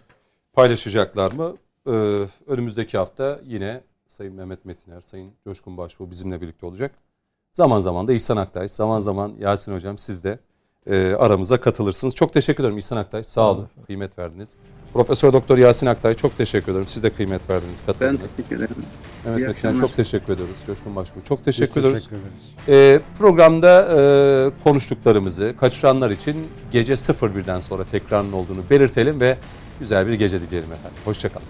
paylaşacaklar 0.53 1.31
mı? 1.31 1.55
Ee, 1.87 2.25
önümüzdeki 2.47 2.97
hafta 2.97 3.39
yine 3.45 3.81
Sayın 4.07 4.35
Mehmet 4.35 4.65
Metiner, 4.65 5.01
Sayın 5.01 5.31
Coşkun 5.43 5.77
Başbuğ 5.77 6.11
bizimle 6.11 6.41
birlikte 6.41 6.65
olacak. 6.65 6.91
Zaman 7.53 7.79
zaman 7.79 8.07
da 8.07 8.13
İhsan 8.13 8.37
Aktay, 8.37 8.67
zaman 8.67 8.99
zaman 8.99 9.33
Yasin 9.39 9.73
Hocam 9.75 9.97
siz 9.97 10.23
de 10.23 10.39
e, 10.87 11.13
aramıza 11.13 11.61
katılırsınız. 11.61 12.15
Çok 12.15 12.33
teşekkür 12.33 12.63
ederim 12.63 12.77
İhsan 12.77 12.97
Aktay. 12.97 13.23
Sağ 13.23 13.51
olun. 13.51 13.67
Kıymet 13.85 14.19
verdiniz. 14.19 14.55
Profesör 14.93 15.33
Doktor 15.33 15.57
Yasin 15.57 15.87
Aktay 15.87 16.13
çok 16.13 16.37
teşekkür 16.37 16.71
ederim. 16.71 16.87
Siz 16.87 17.03
de 17.03 17.09
kıymet 17.09 17.49
verdiniz, 17.49 17.85
katıldınız. 17.85 18.21
Ben 18.21 18.27
teşekkür 18.27 18.55
ederim. 18.55 18.75
Mehmet 19.25 19.47
Metiner 19.47 19.77
çok 19.77 19.95
teşekkür 19.95 20.33
ediyoruz. 20.33 20.57
Coşkun 20.65 20.95
Başbuğ 20.95 21.21
çok 21.27 21.45
teşekkür 21.45 21.75
Biz 21.75 21.77
ediyoruz. 21.77 22.09
Teşekkür 22.09 22.17
ee, 22.67 23.01
programda 23.17 23.87
e, 23.97 24.63
konuştuklarımızı 24.63 25.53
kaçıranlar 25.59 26.11
için 26.11 26.47
gece 26.71 26.93
01'den 26.93 27.59
sonra 27.59 27.83
tekrarın 27.83 28.31
olduğunu 28.31 28.69
belirtelim 28.69 29.21
ve 29.21 29.37
güzel 29.79 30.07
bir 30.07 30.13
gece 30.13 30.41
dileyelim 30.41 30.71
efendim. 30.71 30.97
Hoşçakalın. 31.05 31.47